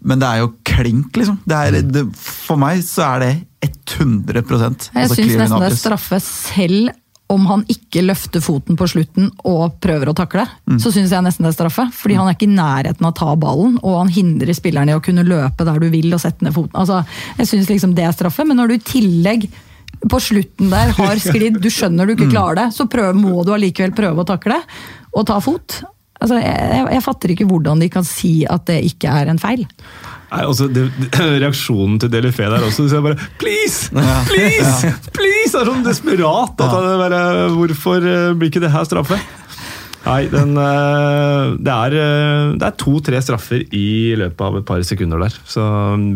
Men 0.05 0.21
det 0.21 0.29
er 0.29 0.43
jo 0.43 0.51
klink, 0.69 1.17
liksom. 1.17 1.39
Det 1.49 1.57
er, 1.57 1.79
det, 1.83 2.05
for 2.19 2.61
meg 2.61 2.83
så 2.85 3.07
er 3.15 3.25
det 3.25 3.33
100 3.65 4.37
Jeg 4.37 4.45
altså 4.45 5.17
syns 5.17 5.39
nesten 5.41 5.63
det 5.63 5.71
er 5.71 5.79
straffe 5.81 6.21
selv 6.21 6.93
om 7.33 7.47
han 7.49 7.63
ikke 7.73 8.03
løfter 8.05 8.43
foten 8.45 8.77
på 8.77 8.87
slutten 8.91 9.31
og 9.49 9.79
prøver 9.83 10.11
å 10.11 10.17
takle. 10.17 10.45
Så 10.83 10.93
syns 10.93 11.13
jeg 11.15 11.25
nesten 11.25 11.47
det 11.47 11.55
er 11.55 11.57
straffe. 11.57 11.87
Fordi 11.97 12.19
han 12.19 12.29
er 12.29 12.37
ikke 12.37 12.51
i 12.51 12.53
nærheten 12.53 13.07
av 13.07 13.15
å 13.15 13.17
ta 13.17 13.31
ballen, 13.41 13.79
og 13.81 13.97
han 14.03 14.13
hindrer 14.13 14.53
spilleren 14.57 14.93
i 14.93 14.97
å 14.97 15.03
kunne 15.05 15.25
løpe 15.27 15.65
der 15.67 15.81
du 15.81 15.89
vil 15.93 16.13
og 16.13 16.21
sette 16.23 16.45
ned 16.45 16.55
foten. 16.57 16.77
Altså, 16.83 17.01
jeg 17.41 17.49
synes 17.51 17.71
liksom 17.73 17.97
det 17.97 18.05
er 18.05 18.17
straffe, 18.17 18.45
men 18.45 18.61
når 18.61 18.71
du 18.71 18.77
i 18.77 18.85
tillegg 18.93 19.49
på 20.11 20.21
slutten 20.21 20.69
der 20.73 20.93
har 20.99 21.23
sklidd, 21.23 21.57
du 21.63 21.71
skjønner 21.73 22.07
du 22.07 22.15
ikke 22.15 22.29
klarer 22.35 22.61
det, 22.61 22.69
så 22.77 22.87
prøv, 22.93 23.17
må 23.17 23.41
du 23.47 23.55
allikevel 23.57 23.97
prøve 23.97 24.21
å 24.21 24.29
takle 24.29 24.61
og 25.15 25.25
ta 25.31 25.41
fot. 25.43 25.81
Altså, 26.23 26.39
jeg, 26.39 26.85
jeg, 26.95 27.03
fatter 27.05 27.33
ikke 27.35 27.47
hvordan 27.51 27.81
de 27.83 27.89
kan 27.93 28.07
si 28.07 28.45
at 28.49 28.67
det 28.71 28.81
ikke 28.87 29.11
er 29.11 29.31
en 29.33 29.41
feil. 29.43 29.65
Nei, 30.31 30.43
også, 30.49 30.69
det, 30.73 30.89
reaksjonen 31.43 31.99
til 32.03 32.11
Delifé 32.11 32.47
der 32.51 32.65
også, 32.65 32.89
så 32.89 32.99
jeg 32.99 33.05
bare 33.05 33.31
Please! 33.39 33.91
Please! 34.31 34.93
Please! 35.15 35.53
Det 35.53 35.61
er 35.61 35.71
sånn 35.71 35.85
desperat. 35.87 36.55
At 36.59 36.75
han 36.75 36.89
bare, 37.03 37.23
hvorfor 37.55 38.03
eh, 38.03 38.31
blir 38.39 38.51
ikke 38.51 38.62
det 38.65 38.73
her 38.75 38.87
straffe? 38.89 39.19
Nei, 40.05 40.27
den, 40.29 40.53
eh, 40.61 41.55
det 41.65 41.73
er, 41.73 41.95
eh, 41.97 42.53
det 42.61 42.67
er 42.67 42.77
to-tre 42.77 43.21
straffer 43.25 43.63
i 43.73 44.13
løpet 44.21 44.43
av 44.45 44.59
et 44.59 44.67
par 44.69 44.83
sekunder 44.85 45.23
der. 45.25 45.33
Så 45.49 45.65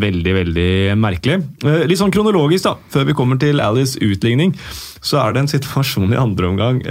veldig, 0.03 0.33
veldig 0.37 0.69
merkelig. 0.99 1.39
Eh, 1.65 1.87
Litt 1.89 1.97
sånn 1.97 2.13
kronologisk, 2.13 2.63
da, 2.63 2.75
før 2.93 3.07
vi 3.09 3.17
kommer 3.17 3.39
til 3.41 3.59
Alice 3.59 3.97
utligning, 3.97 4.53
så 5.01 5.17
er 5.23 5.33
det 5.33 5.41
en 5.41 5.51
situasjon 5.59 6.13
i 6.13 6.19
andre 6.19 6.45
omgang 6.51 6.81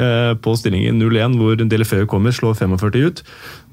på 0.40 0.54
stillingen 0.56 0.98
0-1 0.98 1.36
hvor 1.36 1.56
Delefeu 1.60 2.06
kommer, 2.08 2.32
slår 2.32 2.56
45 2.56 3.04
ut. 3.04 3.22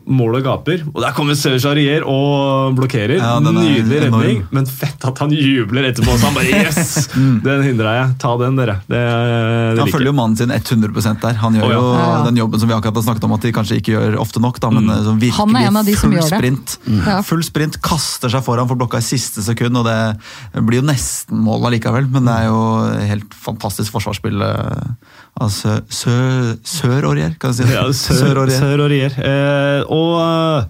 Målet 0.05 0.43
gaper, 0.45 0.83
og 0.93 0.99
der 1.01 1.13
kommer 1.17 1.33
Serge 1.33 1.95
og 2.05 2.75
blokkerer. 2.77 3.17
Ja, 3.17 3.39
Nydelig 3.41 3.97
enorm. 4.03 4.21
redning, 4.21 4.43
men 4.53 4.67
fett 4.69 5.01
at 5.07 5.17
han 5.23 5.31
jubler 5.33 5.87
etterpå. 5.89 6.13
Så 6.19 6.29
han 6.29 6.35
bare 6.37 6.45
Yes! 6.45 7.07
Den 7.45 7.63
hindra 7.65 7.95
jeg. 7.97 8.11
Ta 8.21 8.35
den, 8.37 8.59
dere. 8.59 8.77
Det, 8.85 8.99
det 8.99 9.79
Han 9.79 9.79
liker 9.79 9.95
følger 9.97 10.11
jo 10.11 10.15
mannen 10.19 10.37
sin 10.37 10.53
100% 10.53 11.23
der. 11.23 11.39
Han 11.41 11.57
gjør 11.57 11.65
oh, 11.65 11.73
ja. 11.73 11.79
jo 11.79 11.89
Ja, 11.95 12.21
den 12.27 12.37
jobben 12.39 12.61
som 12.61 12.69
vi 12.69 12.77
akkurat 12.77 12.99
har 12.99 13.07
snakket 13.07 13.27
om 13.27 13.35
at 13.37 13.47
de 13.47 13.53
kanskje 13.55 13.79
ikke 13.81 13.95
gjør 13.95 14.19
ofte 14.21 14.43
nok. 14.43 14.61
Da, 14.61 14.71
men 14.73 14.91
virkelig 14.93 15.33
Han 15.39 15.57
en 15.63 15.81
av 15.81 15.89
de 15.89 15.97
som 15.97 16.13
full 16.13 16.29
sprint. 16.29 16.77
Mm. 16.85 17.01
Full 17.31 17.43
sprint, 17.49 17.81
kaster 17.85 18.33
seg 18.33 18.45
foran 18.45 18.69
for 18.69 18.79
blokka 18.79 19.01
i 19.01 19.05
siste 19.09 19.41
sekund, 19.45 19.81
og 19.81 19.89
det 19.89 20.61
blir 20.61 20.83
jo 20.83 20.87
nesten 20.87 21.41
mål 21.45 21.71
allikevel. 21.71 22.09
Men 22.13 22.29
det 22.29 22.37
er 22.43 22.49
jo 22.51 22.61
helt 23.15 23.37
fantastisk 23.47 23.97
forsvarsspill 23.97 24.45
eh, 25.35 25.43
av 25.43 25.49
Sø- 25.51 25.83
Sø- 25.89 26.57
Sør-Aurier, 26.63 27.35
kan 27.39 27.51
jeg 27.53 27.65
si. 27.67 27.73
Ja, 27.73 27.83
sør, 27.91 28.47
Sør-Aurier. 28.47 28.59
sør 28.59 28.85
og. 28.87 29.29
Eh, 29.29 29.83
og 29.91 30.19
eh, 30.23 30.65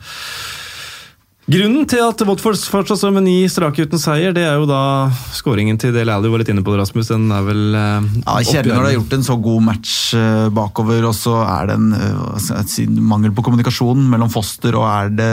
Grunnen 1.46 1.84
til 1.86 2.00
at 2.02 2.18
Watford 2.26 2.58
fortsatt 2.58 2.98
står 2.98 3.12
med 3.14 3.28
ni 3.28 3.44
strake 3.54 3.84
uten 3.86 4.00
seier, 4.02 4.32
det 4.34 4.42
er 4.50 4.56
jo 4.58 4.66
da 4.66 5.12
skåringen 5.38 5.78
til 5.78 5.92
Dele 5.94 6.10
Alli. 6.16 6.26
Var 6.34 6.42
litt 6.42 6.50
inne 6.50 6.64
på 6.66 6.74
det, 6.74 6.80
Rasmus. 6.82 7.12
Den 7.12 7.28
er 7.30 7.44
vel 7.46 7.76
eh, 7.78 8.08
Ja, 8.26 8.40
Kjedelig 8.42 8.74
når 8.74 8.82
du 8.82 8.88
har 8.90 8.96
gjort 8.96 9.14
en 9.20 9.28
så 9.28 9.36
god 9.46 9.62
match 9.68 9.92
eh, 10.18 10.48
bakover, 10.50 11.06
og 11.06 11.14
så 11.14 11.36
er 11.46 11.70
det 11.70 11.76
en 11.78 11.94
eh, 11.94 12.98
mangel 12.98 13.30
på 13.38 13.46
kommunikasjon 13.46 14.02
mellom 14.10 14.34
Foster 14.34 14.74
og 14.80 14.88
er 14.90 15.14
det 15.14 15.30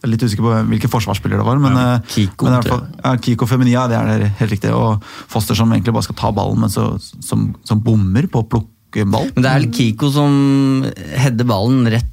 jeg 0.00 0.08
er 0.08 0.12
litt 0.14 0.22
usikker 0.24 0.44
på 0.46 0.52
hvilke 0.70 0.88
forsvarsspillere 0.88 1.42
det 1.42 1.44
var. 1.44 1.58
men, 1.60 1.74
ja, 1.76 1.96
Kiko, 2.08 2.46
men 2.48 2.62
fall, 2.64 2.86
ja, 3.02 3.10
Kiko 3.20 3.48
Feminia, 3.48 3.82
det 3.90 3.98
er 3.98 4.22
det 4.24 4.30
helt 4.38 4.54
riktig. 4.54 4.72
Og 4.72 5.04
Foster 5.28 5.58
som 5.58 5.72
egentlig 5.74 5.92
bare 5.92 6.08
skal 6.08 6.16
ta 6.16 6.30
ballen, 6.32 6.62
men 6.64 6.72
så, 6.72 6.94
som, 7.20 7.50
som 7.68 7.82
bommer 7.84 8.24
på 8.32 8.40
å 8.40 8.48
plukke 8.48 9.04
ball. 9.04 9.28
Men 9.36 9.44
det 9.44 9.52
er 9.52 9.66
Kiko 9.76 10.08
som 10.14 10.86
header 11.20 11.48
ballen 11.48 11.84
rett 11.92 12.09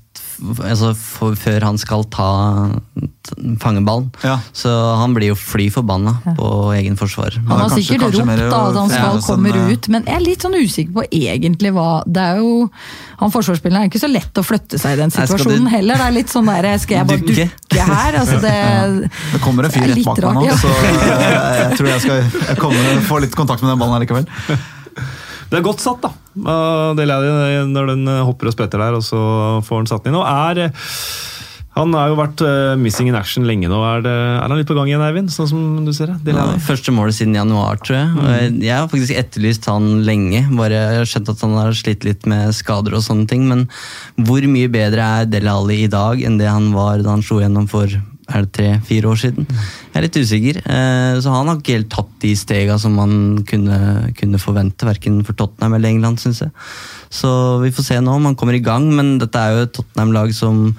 altså, 0.63 0.93
for, 0.97 1.35
før 1.39 1.65
han 1.67 1.77
skal 1.81 2.05
ta 2.13 2.27
fange 3.61 3.81
ballen. 3.85 4.09
Ja. 4.23 4.37
Så 4.55 4.71
han 4.99 5.13
blir 5.15 5.31
jo 5.33 5.37
fly 5.39 5.67
forbanna 5.73 6.13
på 6.37 6.49
egen 6.77 6.97
forsvarer. 6.99 7.39
Han 7.49 7.63
har 7.63 7.73
sikkert 7.75 8.05
ropt 8.07 8.27
mer 8.27 8.43
da, 8.45 8.61
at 8.69 8.79
han 8.79 8.91
skal 8.91 9.17
ja, 9.17 9.23
sånn, 9.25 9.47
eh, 9.51 9.73
ut, 9.73 9.89
men 9.93 10.07
jeg 10.07 10.15
er 10.15 10.23
litt 10.23 10.45
sånn 10.45 10.57
usikker 10.57 10.95
på 10.95 11.05
egentlig 11.11 11.73
hva 11.75 11.87
Det 12.05 12.23
er 12.23 12.39
jo 12.41 12.67
Han 13.19 13.33
forsvarsspilleren 13.33 13.87
er 13.87 13.91
ikke 13.91 14.01
så 14.01 14.09
lett 14.11 14.39
å 14.39 14.45
flytte 14.45 14.79
seg 14.81 14.95
i 14.95 15.01
den 15.01 15.13
situasjonen 15.13 15.67
du- 15.67 15.73
heller. 15.73 15.99
Det 15.99 16.07
er 16.07 16.15
litt 16.19 16.33
sånn 16.33 16.49
der 16.51 16.69
Skal 16.79 16.99
jeg 17.01 17.09
bare 17.11 17.25
Dukke? 17.25 17.49
dukke 17.67 17.89
her? 17.91 18.19
Altså 18.21 18.39
det, 18.41 19.11
Det 19.33 19.41
kommer 19.43 19.67
en 19.67 19.75
fyr 19.75 19.83
er 19.83 19.93
rett 19.95 20.05
bak 20.07 20.23
meg 20.23 20.39
nå, 20.39 20.47
ja. 20.47 20.57
så 20.57 20.71
jeg, 20.71 20.97
jeg 21.61 21.77
tror 21.77 21.91
jeg 21.91 22.01
skal 22.05 22.23
jeg 22.47 22.57
kommer, 22.61 23.01
få 23.09 23.21
litt 23.25 23.35
kontakt 23.35 23.65
med 23.65 23.73
den 23.73 23.81
ballen 23.81 23.97
her 23.97 24.05
likevel. 24.05 24.27
Det 25.49 25.59
er 25.61 25.63
godt 25.65 25.79
satt, 25.83 26.01
da. 26.03 26.11
Det 26.37 26.99
Dele 26.99 27.15
jeg 27.23 27.67
når 27.71 27.93
den 27.93 28.07
eh, 28.11 28.23
hopper 28.27 28.49
og 28.51 28.53
spretter 28.57 28.81
der, 28.83 28.97
og 28.99 29.03
så 29.05 29.17
får 29.65 29.83
han 29.83 29.89
satt 29.89 30.03
den 30.05 30.13
inn. 30.13 30.19
Og 30.19 30.27
er 30.27 30.67
eh, 30.67 30.87
Han 31.77 31.93
har 31.93 32.09
jo 32.09 32.17
vært 32.17 32.41
eh, 32.41 32.73
missing 32.81 33.07
in 33.11 33.15
action 33.17 33.45
lenge 33.45 33.69
nå. 33.69 33.77
Er, 33.85 34.01
det, 34.05 34.11
er 34.11 34.43
han 34.49 34.57
litt 34.57 34.67
på 34.69 34.73
gang 34.77 34.89
igjen, 34.89 35.03
Eivind? 35.05 35.29
Sånn 35.33 35.47
som 35.51 35.85
du 35.85 35.91
ser 35.93 36.09
det? 36.15 36.33
Ja, 36.35 36.45
første 36.65 36.91
målet 36.95 37.13
siden 37.19 37.37
januar, 37.37 37.77
tror 37.85 37.99
jeg. 37.99 38.09
Mm. 38.17 38.27
jeg- 38.33 38.59
Jeg 38.67 38.75
har 38.79 38.89
faktisk 38.91 39.19
etterlyst 39.21 39.69
han 39.71 39.87
lenge. 40.07 40.43
Bare 40.57 40.73
jeg 40.81 40.97
har 41.03 41.05
skjønt 41.13 41.29
at 41.35 41.45
han 41.45 41.53
har 41.61 41.71
slitt 41.77 42.03
litt 42.09 42.25
med 42.25 42.53
skader 42.57 42.97
og 42.97 43.05
sånne 43.05 43.27
ting. 43.29 43.47
Men 43.47 43.67
hvor 44.17 44.41
mye 44.49 44.67
bedre 44.73 45.05
er 45.21 45.25
Dele 45.31 45.53
Alli 45.53 45.83
i 45.85 45.87
dag 45.93 46.21
enn 46.27 46.37
det 46.41 46.49
han 46.49 46.71
var 46.73 46.97
da 47.05 47.13
han 47.15 47.21
slo 47.25 47.39
gjennom 47.45 47.69
for 47.69 47.87
er 48.27 48.43
det 48.43 48.51
tre-fire 48.57 49.07
år 49.07 49.19
siden? 49.21 49.47
Jeg 49.47 49.95
er 49.95 50.05
litt 50.05 50.19
usikker. 50.19 50.57
Eh, 50.65 51.19
Så 51.23 51.31
han 51.31 51.47
har 51.47 51.57
ikke 51.57 51.77
helt 51.77 51.89
tatt 51.93 52.09
de 52.21 52.33
stega 52.35 52.77
som 52.79 52.95
man 52.97 53.43
kunne, 53.47 54.11
kunne 54.17 54.39
forvente, 54.41 54.85
verken 54.87 55.23
for 55.25 55.33
Tottenham 55.33 55.77
eller 55.77 55.89
England, 55.89 56.19
syns 56.19 56.41
jeg. 56.43 56.51
Så 57.09 57.61
vi 57.63 57.71
får 57.71 57.87
se 57.87 58.01
nå 58.03 58.17
om 58.17 58.25
han 58.27 58.35
kommer 58.35 58.57
i 58.57 58.63
gang, 58.63 58.89
men 58.93 59.17
dette 59.17 59.39
er 59.39 59.55
jo 59.55 59.63
et 59.67 59.73
Tottenham-lag 59.77 60.33
som 60.35 60.75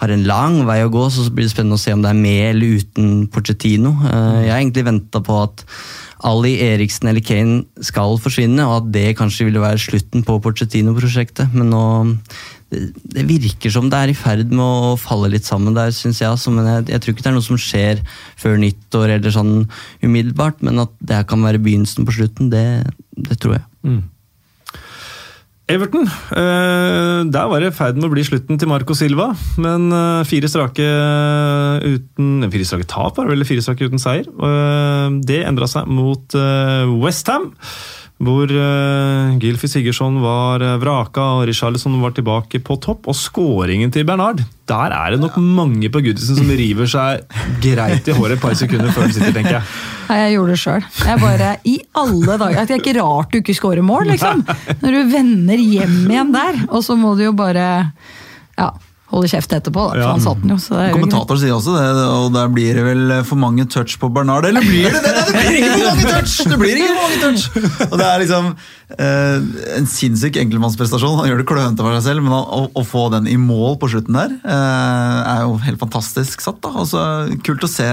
har 0.00 0.12
en 0.12 0.24
lang 0.28 0.58
vei 0.68 0.80
å 0.84 0.90
gå, 0.92 1.04
så 1.12 1.28
blir 1.30 1.46
det 1.46 1.52
spennende 1.52 1.76
å 1.78 1.80
se 1.80 1.92
om 1.92 2.02
det 2.04 2.10
er 2.12 2.18
med 2.20 2.50
eller 2.54 2.80
uten 2.80 3.28
Pochettino. 3.32 3.92
Eh, 4.04 4.42
Jeg 4.46 4.52
har 4.52 4.60
egentlig 4.60 4.84
venta 4.88 5.20
på 5.20 5.42
at 5.42 5.64
Ali 6.24 6.54
Eriksen 6.64 7.10
eller 7.10 7.20
Kane 7.20 7.64
skal 7.84 8.16
forsvinne, 8.18 8.64
og 8.64 8.76
at 8.80 8.92
det 8.92 9.16
kanskje 9.18 9.44
ville 9.50 9.60
være 9.60 9.78
slutten 9.78 10.24
på 10.24 10.40
Pochettino-prosjektet. 10.40 11.52
Men 11.52 11.70
nå 11.70 11.84
det, 12.70 13.22
virker 13.28 13.70
som 13.72 13.90
det 13.92 13.98
er 13.98 14.12
i 14.12 14.16
ferd 14.18 14.50
med 14.50 14.64
å 14.64 14.96
falle 14.98 15.30
litt 15.32 15.46
sammen 15.46 15.76
der, 15.76 15.92
syns 15.94 16.20
jeg. 16.22 16.32
Altså, 16.32 16.52
men 16.54 16.66
jeg, 16.66 16.88
jeg 16.94 17.02
tror 17.02 17.14
ikke 17.14 17.26
det 17.26 17.30
er 17.30 17.38
noe 17.38 17.46
som 17.46 17.60
skjer 17.60 18.02
før 18.40 18.58
nyttår 18.62 19.16
eller 19.18 19.34
sånn 19.34 19.54
umiddelbart, 20.02 20.62
men 20.66 20.82
at 20.82 20.92
det 20.98 21.20
her 21.20 21.30
kan 21.30 21.46
være 21.46 21.62
begynnelsen 21.62 22.08
på 22.08 22.18
slutten, 22.18 22.50
det, 22.52 22.66
det 23.16 23.38
tror 23.42 23.58
jeg. 23.60 23.66
Everton. 25.66 26.06
eh, 26.06 27.24
der 27.26 27.46
var 27.50 27.58
det 27.58 27.72
i 27.72 27.74
ferd 27.74 27.96
med 27.98 28.06
å 28.06 28.12
bli 28.12 28.22
slutten 28.22 28.58
til 28.58 28.70
Marco 28.70 28.94
Silva. 28.94 29.32
Men 29.58 29.88
eh, 29.90 30.22
fire 30.28 30.50
strake 30.50 30.86
uten 31.82 32.46
Fire 32.52 32.66
strake 32.68 32.86
tap, 32.86 33.16
var 33.18 33.26
det 33.26 33.34
vel? 33.34 33.46
Fire 33.48 33.64
strake 33.64 33.88
uten 33.88 34.02
seier. 34.02 34.28
Eh, 34.30 35.16
det 35.26 35.42
endra 35.42 35.66
seg 35.70 35.90
mot 35.90 36.38
Westham. 37.02 37.50
Hvor 38.16 38.48
uh, 38.48 39.34
Gylfi 39.36 39.68
Sigurdsson 39.68 40.14
var 40.22 40.62
eh, 40.64 40.78
vraka 40.80 41.20
og 41.36 41.42
Richarlison 41.50 41.98
var 42.00 42.14
tilbake 42.16 42.62
på 42.64 42.78
topp. 42.80 43.10
Og 43.12 43.16
skåringen 43.18 43.92
til 43.92 44.06
Bernard, 44.08 44.40
der 44.68 44.94
er 44.96 45.12
det 45.12 45.20
nok 45.20 45.36
mange 45.36 45.90
på 45.92 46.00
Goodison 46.00 46.38
som 46.38 46.48
river 46.48 46.88
seg 46.88 47.26
greit 47.60 48.08
i 48.08 48.16
håret 48.16 48.38
et 48.38 48.42
par 48.42 48.56
sekunder 48.56 48.88
før 48.96 49.10
de 49.10 49.18
sitter, 49.18 49.36
tenker 49.36 49.58
jeg. 49.58 49.76
Nei, 50.08 50.18
jeg 50.22 50.36
gjorde 50.36 50.54
det 50.54 50.62
sjøl. 50.62 50.88
Jeg 51.02 51.22
bare 51.26 51.52
I 51.68 51.76
alle 52.00 52.38
dager. 52.40 52.62
Det 52.62 52.76
er 52.78 52.80
ikke 52.80 52.96
rart 53.02 53.34
du 53.34 53.40
ikke 53.42 53.58
scorer 53.58 53.84
mål, 53.84 54.08
liksom. 54.14 54.44
Når 54.82 54.96
du 54.96 55.12
vender 55.12 55.60
hjem 55.60 55.98
igjen 56.08 56.32
der, 56.32 56.62
og 56.70 56.86
så 56.88 56.96
må 56.96 57.12
du 57.18 57.26
jo 57.26 57.36
bare 57.36 57.66
ja, 58.56 58.70
holde 59.12 59.28
kjeft 59.30 59.52
etterpå, 59.54 59.82
da. 59.86 59.92
For 59.94 60.00
Ja. 60.02 60.10
han 60.16 60.20
satt 60.24 60.40
den 60.42 60.50
jo. 60.50 60.56
Så 60.58 60.74
det 60.74 60.82
er 60.82 60.90
jo 60.90 61.36
sier 61.38 61.54
også 61.54 61.74
det, 61.76 61.86
og 62.10 62.32
der 62.34 62.48
blir 62.52 62.74
det 62.74 62.84
vel 62.86 63.12
for 63.28 63.38
mange 63.38 63.66
touch 63.70 63.98
på 64.02 64.08
Bernard. 64.12 64.44
Eller 64.48 64.64
blir 64.66 64.90
det 64.90 65.02
det? 65.04 65.12
Det 65.26 65.34
blir 65.36 65.58
ikke 65.60 65.72
for 65.76 65.84
mange 65.90 66.06
touch! 66.10 66.34
Det 66.50 66.58
blir 66.58 66.80
ikke 66.80 66.94
for 66.94 67.02
mange 67.04 67.18
touch! 67.22 67.90
Og 67.90 67.98
det 68.00 68.06
er 68.06 68.22
liksom 68.24 68.48
eh, 68.98 69.76
en 69.78 69.86
sinnssyk 69.90 70.38
enkeltmannsprestasjon. 70.42 71.18
Han 71.20 71.30
gjør 71.30 71.42
det 71.42 71.48
klønete 71.50 71.86
for 71.86 71.94
seg 71.98 72.06
selv, 72.10 72.26
men 72.26 72.34
å, 72.34 72.64
å 72.74 72.86
få 72.86 73.06
den 73.14 73.28
i 73.30 73.36
mål 73.40 73.78
på 73.82 73.90
slutten 73.94 74.18
der, 74.18 74.34
eh, 74.42 75.20
er 75.36 75.44
jo 75.46 75.58
helt 75.66 75.82
fantastisk 75.82 76.42
satt. 76.44 76.58
da. 76.66 76.74
Altså, 76.82 77.04
kult 77.46 77.62
å 77.66 77.70
se, 77.70 77.86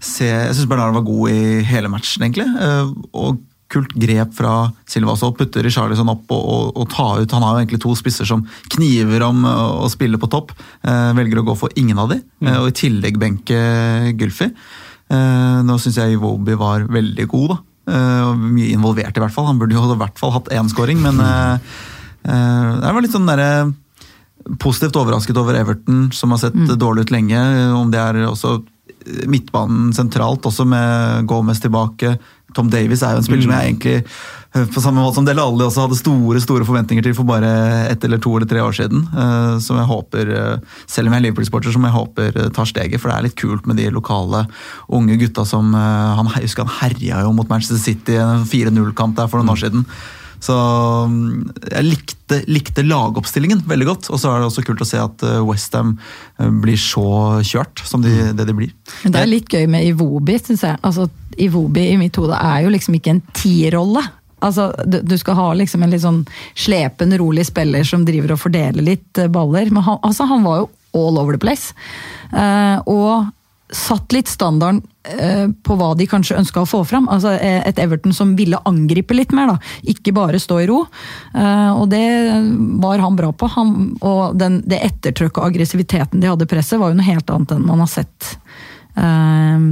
se 0.00 0.26
Jeg 0.30 0.56
syns 0.56 0.68
Bernard 0.70 0.96
var 0.98 1.06
god 1.06 1.30
i 1.30 1.62
hele 1.68 1.92
matchen, 1.92 2.26
egentlig. 2.26 2.48
eh, 2.58 2.90
og 3.14 3.38
kult 3.70 3.94
grep 3.94 4.34
fra 4.34 4.54
Silva 4.88 5.14
så 5.16 5.30
putter 5.30 5.50
putte 5.50 5.64
Richarlison 5.66 6.10
opp 6.12 6.30
og, 6.34 6.42
og, 6.42 6.76
og 6.80 6.90
ta 6.92 7.08
ut 7.20 7.32
Han 7.36 7.44
har 7.44 7.54
jo 7.54 7.62
egentlig 7.62 7.82
to 7.82 7.94
spisser 7.98 8.28
som 8.28 8.44
kniver 8.74 9.24
om 9.26 9.44
å, 9.46 9.88
spille 9.90 10.18
på 10.20 10.28
topp. 10.30 10.52
Eh, 10.82 11.10
velger 11.16 11.40
å 11.40 11.46
gå 11.48 11.56
for 11.58 11.74
ingen 11.80 11.98
av 11.98 12.12
de, 12.12 12.20
eh, 12.46 12.58
og 12.60 12.70
i 12.70 12.76
tillegg 12.76 13.18
benke 13.20 13.58
Gylfi. 14.14 14.50
Eh, 15.10 15.58
nå 15.66 15.78
syns 15.82 15.98
jeg 15.98 16.16
Iwobi 16.16 16.54
var 16.58 16.86
veldig 16.90 17.26
god, 17.30 17.54
da. 17.54 17.58
Eh, 17.90 18.34
mye 18.36 18.70
involvert, 18.74 19.16
i 19.16 19.22
hvert 19.22 19.34
fall. 19.34 19.48
Han 19.50 19.58
burde 19.58 19.74
jo 19.74 19.84
i 19.90 20.00
hvert 20.00 20.18
fall 20.20 20.34
hatt 20.36 20.50
én 20.54 20.70
scoring, 20.70 21.00
men 21.02 21.20
eh, 21.26 21.54
eh, 22.24 22.74
det 22.80 22.94
var 22.94 23.04
litt 23.04 23.16
sånn 23.16 23.30
derre 23.30 23.70
Positivt 24.58 24.96
overrasket 24.96 25.36
over 25.36 25.52
Everton, 25.54 26.06
som 26.16 26.32
har 26.32 26.38
sett 26.40 26.54
dårlig 26.80 27.02
ut 27.04 27.10
lenge. 27.12 27.38
Om 27.76 27.90
det 27.92 27.98
er 28.00 28.16
også 28.24 28.54
midtbanen 29.28 29.90
sentralt, 29.92 30.46
også 30.48 30.64
med 30.64 31.26
Gomez 31.28 31.60
tilbake. 31.60 32.14
Tom 32.54 32.70
Davies 32.72 33.02
er 33.02 33.14
jo 33.14 33.22
en 33.22 33.26
spiller 33.26 33.44
som 33.46 33.52
jeg 33.54 33.70
egentlig, 33.70 33.94
eh, 34.54 34.66
på 34.74 34.82
samme 34.82 35.02
måte 35.02 35.18
som 35.18 35.26
Dele 35.28 35.42
Alli, 35.42 35.64
også 35.66 35.84
hadde 35.86 35.98
store 35.98 36.40
store 36.42 36.66
forventninger 36.68 37.04
til 37.06 37.14
for 37.14 37.28
bare 37.28 37.50
ett 37.90 38.04
eller 38.04 38.18
to 38.18 38.34
eller 38.36 38.50
tre 38.50 38.60
år 38.64 38.76
siden. 38.76 39.06
eh, 39.14 39.58
Som 39.62 39.76
jeg 39.78 39.86
håper, 39.86 40.30
eh, 40.36 40.56
selv 40.86 41.08
om 41.08 41.14
jeg 41.14 41.22
er 41.22 41.26
Liverpool-sporter, 41.28 41.72
som 41.72 41.82
jeg 41.84 41.92
håper 41.92 42.50
tar 42.52 42.64
steget. 42.64 43.00
For 43.00 43.10
det 43.10 43.16
er 43.16 43.22
litt 43.28 43.36
kult 43.36 43.66
med 43.66 43.76
de 43.76 43.90
lokale 43.90 44.46
unge 44.88 45.18
gutta 45.18 45.46
som 45.46 45.72
han, 45.74 46.26
Jeg 46.34 46.48
husker 46.48 46.64
han 46.66 46.90
herja 46.90 47.22
jo 47.22 47.32
mot 47.32 47.48
Manchester 47.48 47.78
City 47.78 48.12
i 48.12 48.16
en 48.16 48.44
4-0-kamp 48.44 49.16
der 49.16 49.28
for 49.28 49.38
noen 49.38 49.54
år 49.54 49.60
siden. 49.64 49.86
Så 50.40 50.56
mm, 51.10 51.50
jeg 51.70 51.86
likte, 51.86 52.40
likte 52.48 52.84
lagoppstillingen 52.86 53.64
veldig 53.68 53.88
godt. 53.90 54.10
Og 54.12 54.20
så 54.22 54.32
er 54.32 54.40
det 54.40 54.50
også 54.50 54.64
kult 54.66 54.84
å 54.84 54.88
se 54.88 55.00
at 55.02 55.24
Westham 55.46 55.96
blir 56.62 56.80
så 56.80 57.40
kjørt 57.46 57.82
som 57.86 58.04
de, 58.04 58.14
det 58.36 58.48
de 58.48 58.56
blir. 58.56 58.72
Men 59.04 59.16
det 59.16 59.24
er 59.24 59.34
litt 59.34 59.52
gøy 59.52 59.66
med 59.70 59.88
Iwobi, 59.92 60.38
syns 60.40 60.64
jeg. 60.66 60.80
Altså, 60.80 61.10
Iwobi 61.40 61.90
i 61.92 61.98
mitt 62.00 62.16
hode 62.20 62.38
er 62.38 62.64
jo 62.64 62.72
liksom 62.72 62.96
ikke 62.96 63.14
en 63.16 63.22
tierrolle. 63.36 64.02
Altså, 64.40 64.70
du, 64.86 65.00
du 65.04 65.16
skal 65.20 65.36
ha 65.36 65.48
liksom 65.56 65.84
en 65.84 65.92
litt 65.92 66.04
sånn 66.04 66.22
slepen, 66.58 67.12
rolig 67.20 67.44
spiller 67.48 67.84
som 67.86 68.06
driver 68.08 68.34
og 68.34 68.42
fordeler 68.46 68.84
litt 68.84 69.20
eh, 69.20 69.28
baller. 69.32 69.68
Men 69.72 69.84
han, 69.86 70.00
altså, 70.06 70.26
han 70.30 70.46
var 70.46 70.62
jo 70.62 70.70
all 70.96 71.20
over 71.20 71.36
the 71.36 71.42
place. 71.42 71.74
Uh, 72.32 72.80
og 72.88 73.28
satt 73.72 74.12
litt 74.12 74.26
standarden 74.28 74.80
eh, 75.06 75.46
på 75.62 75.76
hva 75.78 75.92
de 75.98 76.06
kanskje 76.10 76.38
ønska 76.40 76.64
å 76.64 76.66
få 76.68 76.80
fram. 76.88 77.06
Altså 77.12 77.36
eh, 77.36 77.60
Et 77.68 77.78
Everton 77.78 78.12
som 78.16 78.32
ville 78.38 78.58
angripe 78.66 79.14
litt 79.14 79.30
mer, 79.36 79.52
da. 79.52 79.58
Ikke 79.92 80.12
bare 80.16 80.40
stå 80.42 80.58
i 80.64 80.66
ro. 80.70 80.80
Eh, 81.34 81.70
og 81.76 81.86
det 81.92 82.02
var 82.82 82.98
han 83.04 83.16
bra 83.18 83.30
på. 83.32 83.46
Han, 83.54 83.76
og 84.00 84.34
den, 84.40 84.60
det 84.66 84.82
ettertrykket 84.88 85.38
og 85.38 85.46
aggressiviteten 85.52 86.20
de 86.22 86.30
hadde 86.32 86.48
i 86.48 86.50
presset, 86.50 86.80
var 86.82 86.90
jo 86.90 86.98
noe 86.98 87.06
helt 87.12 87.30
annet 87.30 87.54
enn 87.56 87.66
man 87.70 87.84
har 87.84 87.92
sett 87.94 88.32
eh, 88.96 89.64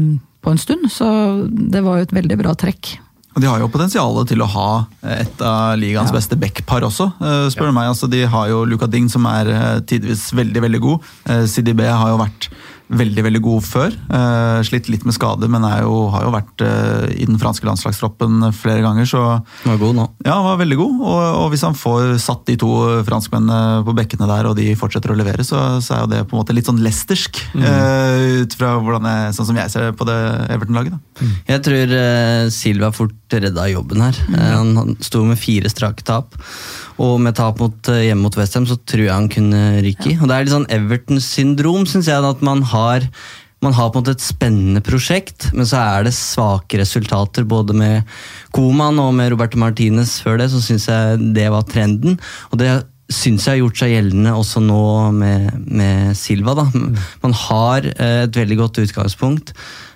på 0.43 0.55
en 0.55 0.63
stund. 0.63 0.87
Så 0.93 1.11
det 1.51 1.83
var 1.85 1.99
jo 1.99 2.07
et 2.09 2.17
veldig 2.17 2.39
bra 2.41 2.55
trekk. 2.59 2.95
Og 3.37 3.43
De 3.43 3.47
har 3.51 3.61
jo 3.63 3.69
potensialet 3.71 4.31
til 4.33 4.41
å 4.43 4.49
ha 4.51 4.71
et 5.15 5.43
av 5.47 5.77
ligaens 5.79 6.11
Ja. 6.11 6.17
beste 6.17 6.35
backpar 6.41 6.83
også, 6.83 7.11
spør 7.53 7.69
du 7.71 7.75
meg. 7.77 7.87
Altså, 7.93 8.09
de 8.11 8.25
har 8.27 8.49
jo 8.51 8.65
Luka 8.67 8.89
Ding, 8.91 9.07
som 9.13 9.27
er 9.31 9.79
tidvis 9.87 10.33
veldig 10.35 10.63
veldig 10.65 10.81
god. 10.83 11.05
CDB 11.47 11.85
har 11.87 12.09
jo 12.11 12.19
vært 12.19 12.49
veldig 12.89 13.25
veldig 13.27 13.41
god 13.45 13.65
før. 13.67 13.97
Eh, 14.17 14.61
slitt 14.67 14.89
litt 14.89 15.05
med 15.07 15.17
skade, 15.17 15.49
men 15.51 15.65
jo, 15.85 16.09
har 16.13 16.25
jo 16.25 16.33
vært 16.33 16.65
eh, 16.65 17.05
i 17.21 17.27
den 17.29 17.39
franske 17.41 17.69
landslagstroppen 17.69 18.49
flere 18.57 18.83
ganger. 18.85 19.09
så 19.09 19.23
var 19.69 19.81
god 19.81 19.99
nå. 19.99 20.07
ja, 20.25 20.37
han 20.37 20.47
var 20.47 20.61
veldig 20.63 20.79
god. 20.81 20.95
Og, 21.03 21.21
og 21.43 21.51
hvis 21.53 21.67
han 21.67 21.77
får 21.79 22.17
satt 22.25 22.47
de 22.49 22.57
to 22.61 22.73
franskmennene 23.09 23.85
på 23.87 23.97
bekkene 23.99 24.31
der, 24.31 24.49
og 24.51 24.57
de 24.59 24.73
fortsetter 24.79 25.13
å 25.13 25.19
levere, 25.19 25.45
så, 25.47 25.83
så 25.85 25.97
er 25.99 26.05
jo 26.05 26.13
det 26.15 26.23
på 26.29 26.37
en 26.37 26.43
måte 26.43 26.57
litt 26.57 26.71
sånn 26.71 26.83
lestersk. 26.85 27.43
eh, 27.61 28.43
ut 28.43 28.59
fra 28.59 28.75
jeg, 28.79 29.37
sånn 29.37 29.51
som 29.53 29.61
jeg 29.61 29.75
ser 29.75 29.93
på 29.99 30.09
det 30.09 30.19
Everton-laget. 30.55 30.99
Mm. 31.21 31.37
Jeg 31.53 31.65
tror 31.69 31.97
Silva 32.55 32.93
fort 32.95 33.37
redda 33.37 33.69
jobben 33.73 34.03
her. 34.03 34.19
Mm. 34.29 34.37
han, 34.39 34.77
han 34.79 35.01
sto 35.05 35.25
med 35.29 35.41
fire 35.41 35.71
strake 35.73 36.07
tap. 36.09 36.37
Og 36.99 37.21
med 37.23 37.37
tap 37.39 37.61
mot, 37.63 37.89
eh, 37.93 38.09
hjemme 38.09 38.27
mot 38.27 38.39
Westham 38.39 38.67
så 38.67 38.77
tror 38.83 39.05
jeg 39.05 39.15
han 39.15 39.29
kunne 39.31 39.83
ryke 39.85 40.13
i. 40.13 40.17
Og 40.19 40.27
det 40.27 40.35
er 40.35 40.45
litt 40.47 40.55
sånn 40.55 40.71
Everton-syndrom, 40.75 41.87
syns 41.87 42.11
jeg. 42.11 42.25
At 42.25 42.43
man 42.43 42.63
har, 42.73 43.07
man 43.63 43.73
har 43.77 43.91
på 43.91 44.01
en 44.01 44.03
måte 44.05 44.17
et 44.17 44.25
spennende 44.25 44.83
prosjekt, 44.83 45.53
men 45.55 45.67
så 45.69 45.79
er 45.79 46.09
det 46.09 46.15
svake 46.19 46.81
resultater. 46.83 47.47
Både 47.49 47.77
med 47.79 48.03
Koman 48.57 48.99
og 48.99 49.15
med 49.15 49.31
Roberto 49.33 49.59
Martinez 49.63 50.19
før 50.25 50.39
det, 50.43 50.51
så 50.51 50.63
syns 50.65 50.89
jeg 50.91 51.35
det 51.39 51.49
var 51.55 51.67
trenden. 51.71 52.19
Og 52.51 52.59
det 52.59 52.71
syns 53.09 53.47
jeg 53.47 53.57
har 53.57 53.63
gjort 53.63 53.81
seg 53.81 53.95
gjeldende 53.95 54.35
også 54.37 54.61
nå 54.61 54.83
med, 55.17 55.53
med 55.65 56.17
Silva. 56.19 56.53
Da. 56.59 56.67
Man 57.23 57.37
har 57.47 57.87
eh, 57.95 58.25
et 58.27 58.37
veldig 58.37 58.59
godt 58.59 58.83
utgangspunkt. 58.83 59.55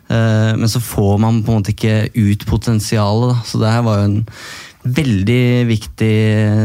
Eh, 0.09 0.53
Men 0.57 0.69
så 0.69 0.81
får 0.81 1.19
man 1.21 1.43
på 1.45 1.53
en 1.53 1.61
måte 1.61 1.75
ikke 1.75 2.09
ut 2.15 2.47
potensialet. 2.49 3.35
Da. 3.35 3.43
Så 3.45 3.61
det 3.61 3.75
her 3.75 3.85
var 3.85 4.01
jo 4.01 4.09
en 4.09 4.23
veldig 4.85 5.67
viktig 5.69 6.13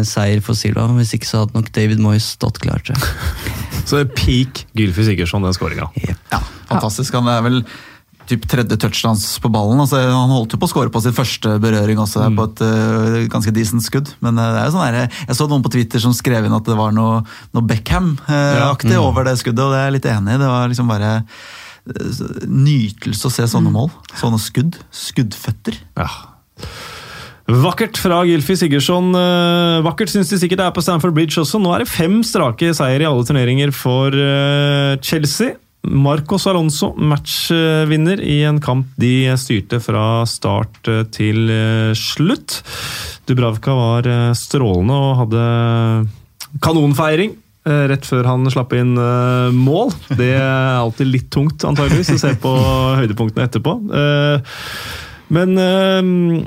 seier 0.09 0.41
for 0.41 0.57
Silva. 0.57 0.87
Hvis 0.97 1.13
ikke 1.17 1.27
så 1.29 1.43
hadde 1.43 1.53
nok 1.57 1.67
David 1.75 1.99
Moyes 2.01 2.31
stått 2.37 2.57
klar. 2.63 2.81
Tror 2.85 2.97
jeg. 2.97 3.11
Så 3.87 3.99
det 3.99 4.07
er 4.07 4.15
peak 4.17 4.63
Gylfi 4.75 5.05
Sigurdsson, 5.07 5.45
den 5.45 5.53
skåringa. 5.55 5.85
Ja, 6.33 6.39
fantastisk. 6.67 7.13
Han 7.15 7.29
er 7.31 7.45
vel 7.45 7.61
typ 8.27 8.43
tredje 8.51 8.75
touchdowns 8.75 9.23
på 9.39 9.47
ballen. 9.53 9.79
Altså, 9.79 10.01
han 10.03 10.33
holdt 10.33 10.51
jo 10.51 10.59
på 10.59 10.67
å 10.67 10.71
skåre 10.73 10.91
på 10.91 10.99
sin 11.05 11.13
første 11.15 11.53
berøring 11.63 11.95
også, 12.03 12.25
Mm. 12.27 12.35
på 12.35 12.47
et 12.49 12.63
uh, 12.67 13.27
ganske 13.31 13.53
decent 13.55 13.85
skudd. 13.85 14.09
Men 14.19 14.35
uh, 14.35 14.49
det 14.51 14.59
er 14.59 14.65
jo 14.67 14.73
sånn 14.75 14.83
der, 14.97 15.13
jeg 15.29 15.37
så 15.39 15.47
noen 15.47 15.63
på 15.63 15.71
Twitter 15.71 16.03
som 16.03 16.11
skrev 16.17 16.43
inn 16.49 16.57
at 16.57 16.67
det 16.67 16.75
var 16.75 16.91
noe, 16.91 17.21
noe 17.55 17.63
Beckham-aktig 17.69 18.91
Ja. 18.91 18.99
Mm. 18.99 19.05
over 19.07 19.23
det 19.29 19.37
skuddet, 19.39 19.63
og 19.63 19.71
det 19.71 19.79
er 19.79 19.87
jeg 19.87 19.95
litt 20.01 20.09
enig 20.11 20.35
i. 20.35 20.41
Det 20.43 20.51
var 20.51 20.67
liksom 20.73 20.91
bare 20.91 21.13
uh, 21.23 22.25
nytelse 22.51 23.29
å 23.29 23.31
se 23.31 23.45
Mm. 23.47 23.53
sånne 23.55 23.71
mål. 23.77 23.91
Sånne 24.19 24.41
skudd. 24.43 24.75
Skuddføtter. 24.91 25.79
Ja. 25.95 26.09
Vakkert 27.47 27.95
fra 27.95 28.25
Gylfi 28.27 28.57
Sigurdsson. 28.59 29.13
Eh, 29.15 29.77
Vakkert 29.85 30.11
syns 30.11 30.27
de 30.33 30.39
sikkert 30.41 30.59
det 30.59 30.65
er 30.67 30.73
på 30.75 30.83
Stamford 30.83 31.15
Bridge 31.15 31.39
også. 31.39 31.61
Nå 31.63 31.71
er 31.71 31.85
det 31.85 31.87
fem 31.93 32.19
strake 32.27 32.73
seier 32.75 33.05
i 33.05 33.07
alle 33.07 33.23
turneringer 33.23 33.71
for 33.75 34.11
eh, 34.11 34.97
Chelsea. 34.99 35.55
Marcos 35.87 36.43
Alonso, 36.49 36.89
matchvinner 36.99 38.19
i 38.19 38.41
en 38.49 38.59
kamp 38.59 38.89
de 38.99 39.29
styrte 39.39 39.79
fra 39.79 40.25
start 40.27 40.91
eh, 40.91 41.05
til 41.15 41.47
slutt. 41.95 42.59
Dubravka 43.31 43.79
var 43.79 44.11
strålende 44.35 44.99
og 45.07 45.17
hadde 45.23 45.47
kanonfeiring. 46.63 47.37
Rett 47.67 48.05
før 48.07 48.23
han 48.23 48.47
slapp 48.47 48.71
inn 48.77 48.93
mål. 49.51 49.89
Det 50.15 50.29
er 50.37 50.77
alltid 50.79 51.09
litt 51.11 51.27
tungt, 51.35 51.65
antageligvis, 51.67 52.13
å 52.15 52.21
se 52.21 52.31
på 52.39 52.53
høydepunktene 53.01 53.43
etterpå. 53.49 53.73
Men, 55.27 55.57
eh, 55.57 56.01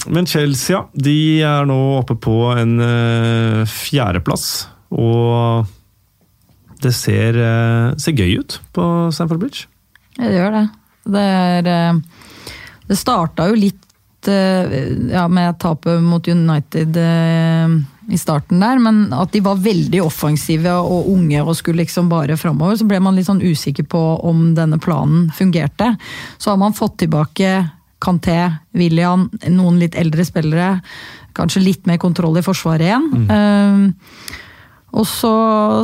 men 0.06 0.26
Chelsea 0.26 0.80
de 0.92 1.16
er 1.44 1.68
nå 1.68 1.78
oppe 1.98 2.16
på 2.16 2.36
en 2.56 2.78
eh, 2.84 3.60
fjerdeplass. 3.68 4.46
Og 4.96 5.68
det 6.80 6.94
ser, 6.96 7.36
eh, 7.36 7.90
ser 8.00 8.16
gøy 8.16 8.40
ut 8.40 8.58
på 8.72 8.86
Stamford 9.12 9.42
Bridge. 9.42 9.68
Ja, 10.16 10.28
det 10.28 10.38
gjør 10.38 10.56
det. 10.56 10.66
Det, 11.10 11.28
er, 11.28 12.00
det 12.88 12.98
starta 12.98 13.48
jo 13.50 13.56
litt 13.58 13.86
ja, 14.20 15.22
med 15.32 15.56
tapet 15.62 16.02
mot 16.04 16.26
United 16.28 16.96
i 17.00 18.18
starten 18.20 18.60
der, 18.60 18.76
men 18.84 18.98
at 19.16 19.32
de 19.32 19.40
var 19.40 19.62
veldig 19.64 20.02
offensive 20.04 20.74
og 20.76 21.08
unge 21.08 21.40
og 21.40 21.56
skulle 21.56 21.86
liksom 21.86 22.10
bare 22.12 22.36
framover, 22.36 22.76
så 22.76 22.84
ble 22.90 23.00
man 23.00 23.16
litt 23.16 23.30
sånn 23.30 23.40
usikker 23.40 23.88
på 23.88 24.02
om 24.28 24.50
denne 24.58 24.76
planen 24.82 25.30
fungerte. 25.32 25.94
Så 26.36 26.52
har 26.52 26.60
man 26.60 26.76
fått 26.76 26.98
tilbake 27.00 27.54
Kanté, 28.00 28.38
William, 28.76 29.28
noen 29.48 29.80
litt 29.80 29.98
eldre 29.98 30.24
spillere. 30.26 30.78
Kanskje 31.36 31.64
litt 31.64 31.88
mer 31.88 32.00
kontroll 32.02 32.40
i 32.40 32.44
forsvaret 32.44 32.88
igjen. 32.88 33.10
Eh, 33.30 34.38
og 34.90 35.06
så 35.06 35.34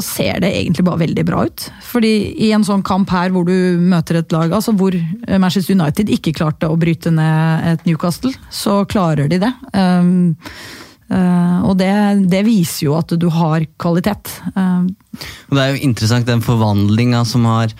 ser 0.02 0.40
det 0.42 0.50
egentlig 0.50 0.84
bare 0.86 1.04
veldig 1.04 1.24
bra 1.28 1.44
ut. 1.46 1.66
Fordi 1.86 2.12
i 2.42 2.50
en 2.54 2.64
sånn 2.66 2.82
kamp 2.86 3.10
her 3.14 3.30
hvor 3.34 3.46
du 3.46 3.78
møter 3.78 4.20
et 4.20 4.34
lag 4.34 4.54
altså 4.56 4.74
hvor 4.74 4.96
Manchester 5.28 5.76
United 5.76 6.10
ikke 6.12 6.34
klarte 6.34 6.70
å 6.70 6.78
bryte 6.80 7.12
ned 7.14 7.68
et 7.70 7.86
Newcastle, 7.86 8.34
så 8.50 8.80
klarer 8.90 9.30
de 9.30 9.38
det. 9.44 9.52
Um, 9.70 10.34
uh, 11.12 11.62
og 11.68 11.76
det, 11.78 11.92
det 12.32 12.42
viser 12.48 12.88
jo 12.88 12.96
at 12.98 13.14
du 13.14 13.28
har 13.30 13.68
kvalitet. 13.78 14.32
Um, 14.56 14.90
det 15.54 15.62
er 15.62 15.76
jo 15.76 15.84
interessant 15.86 16.26
den 16.26 16.42
forvandlinga 16.44 17.22
som, 17.30 17.46
har, 17.46 17.76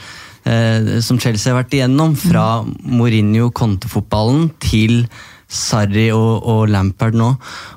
eh, 0.46 0.98
som 1.04 1.20
Chelsea 1.20 1.52
har 1.52 1.62
vært 1.62 1.76
igjennom. 1.76 2.16
Fra 2.18 2.64
Mourinho-kontefotballen 2.64 4.52
til 4.62 5.02
Sarri 5.46 6.08
og, 6.10 6.42
og 6.42 6.64
Lampard 6.72 7.14
nå. 7.14 7.28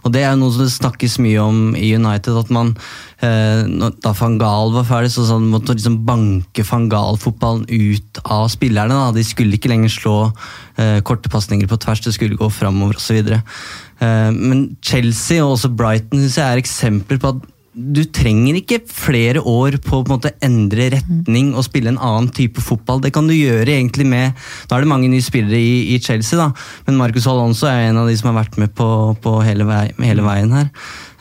Og 0.02 0.14
det 0.14 0.24
er 0.24 0.32
jo 0.34 0.40
noe 0.42 0.54
som 0.56 0.64
det 0.66 0.74
snakkes 0.74 1.20
mye 1.22 1.44
om 1.44 1.60
i 1.78 1.92
United. 1.94 2.38
at 2.38 2.50
man, 2.50 2.74
eh, 3.22 3.62
Da 4.02 4.14
van 4.18 4.40
Gaal 4.42 4.74
var 4.74 4.88
ferdig, 4.90 5.12
så 5.14 5.28
sånn, 5.28 5.50
måtte 5.52 5.70
man 5.70 5.78
liksom 5.78 6.00
banke 6.06 6.66
van 6.66 6.90
Gaal-fotballen 6.90 7.68
ut 7.70 8.24
av 8.26 8.48
spillerne. 8.50 8.98
Da. 8.98 9.12
De 9.14 9.24
skulle 9.24 9.54
ikke 9.58 9.70
lenger 9.70 9.94
slå 9.94 10.16
eh, 10.78 11.00
korte 11.02 11.30
pasninger 11.30 11.70
på 11.70 11.78
tvers, 11.78 12.02
det 12.02 12.16
skulle 12.18 12.40
gå 12.40 12.50
framover 12.50 12.98
osv. 12.98 13.22
Eh, 13.30 14.32
men 14.34 14.78
Chelsea 14.82 15.44
og 15.44 15.58
også 15.58 15.70
Brighton 15.70 16.26
synes 16.26 16.42
jeg 16.42 16.50
er 16.50 16.64
eksempler 16.64 17.22
på 17.22 17.36
at 17.36 17.48
du 17.80 18.02
trenger 18.12 18.58
ikke 18.60 18.82
flere 18.92 19.42
år 19.48 19.78
på 19.84 20.00
å 20.00 20.04
på 20.04 20.12
en 20.12 20.16
måte 20.18 20.32
endre 20.46 20.90
retning 20.94 21.54
og 21.54 21.66
spille 21.66 21.94
en 21.94 22.00
annen 22.02 22.30
type 22.36 22.62
fotball. 22.64 23.00
Det 23.04 23.14
kan 23.16 23.28
du 23.30 23.34
gjøre 23.36 23.72
egentlig 23.72 24.08
med 24.10 24.36
Nå 24.70 24.76
er 24.76 24.84
det 24.84 24.92
mange 24.92 25.10
nye 25.12 25.24
spillere 25.24 25.60
i, 25.60 25.96
i 25.96 26.00
Chelsea, 26.04 26.38
da, 26.40 26.50
men 26.88 27.00
Marcus 27.00 27.28
Alonso 27.30 27.70
er 27.70 27.88
en 27.88 28.02
av 28.02 28.10
de 28.10 28.18
som 28.20 28.32
har 28.32 28.40
vært 28.42 28.60
med 28.62 28.74
på, 28.78 28.90
på 29.24 29.36
hele, 29.46 29.68
vei, 29.70 29.86
hele 30.04 30.26
veien 30.26 30.56
her. 30.56 30.70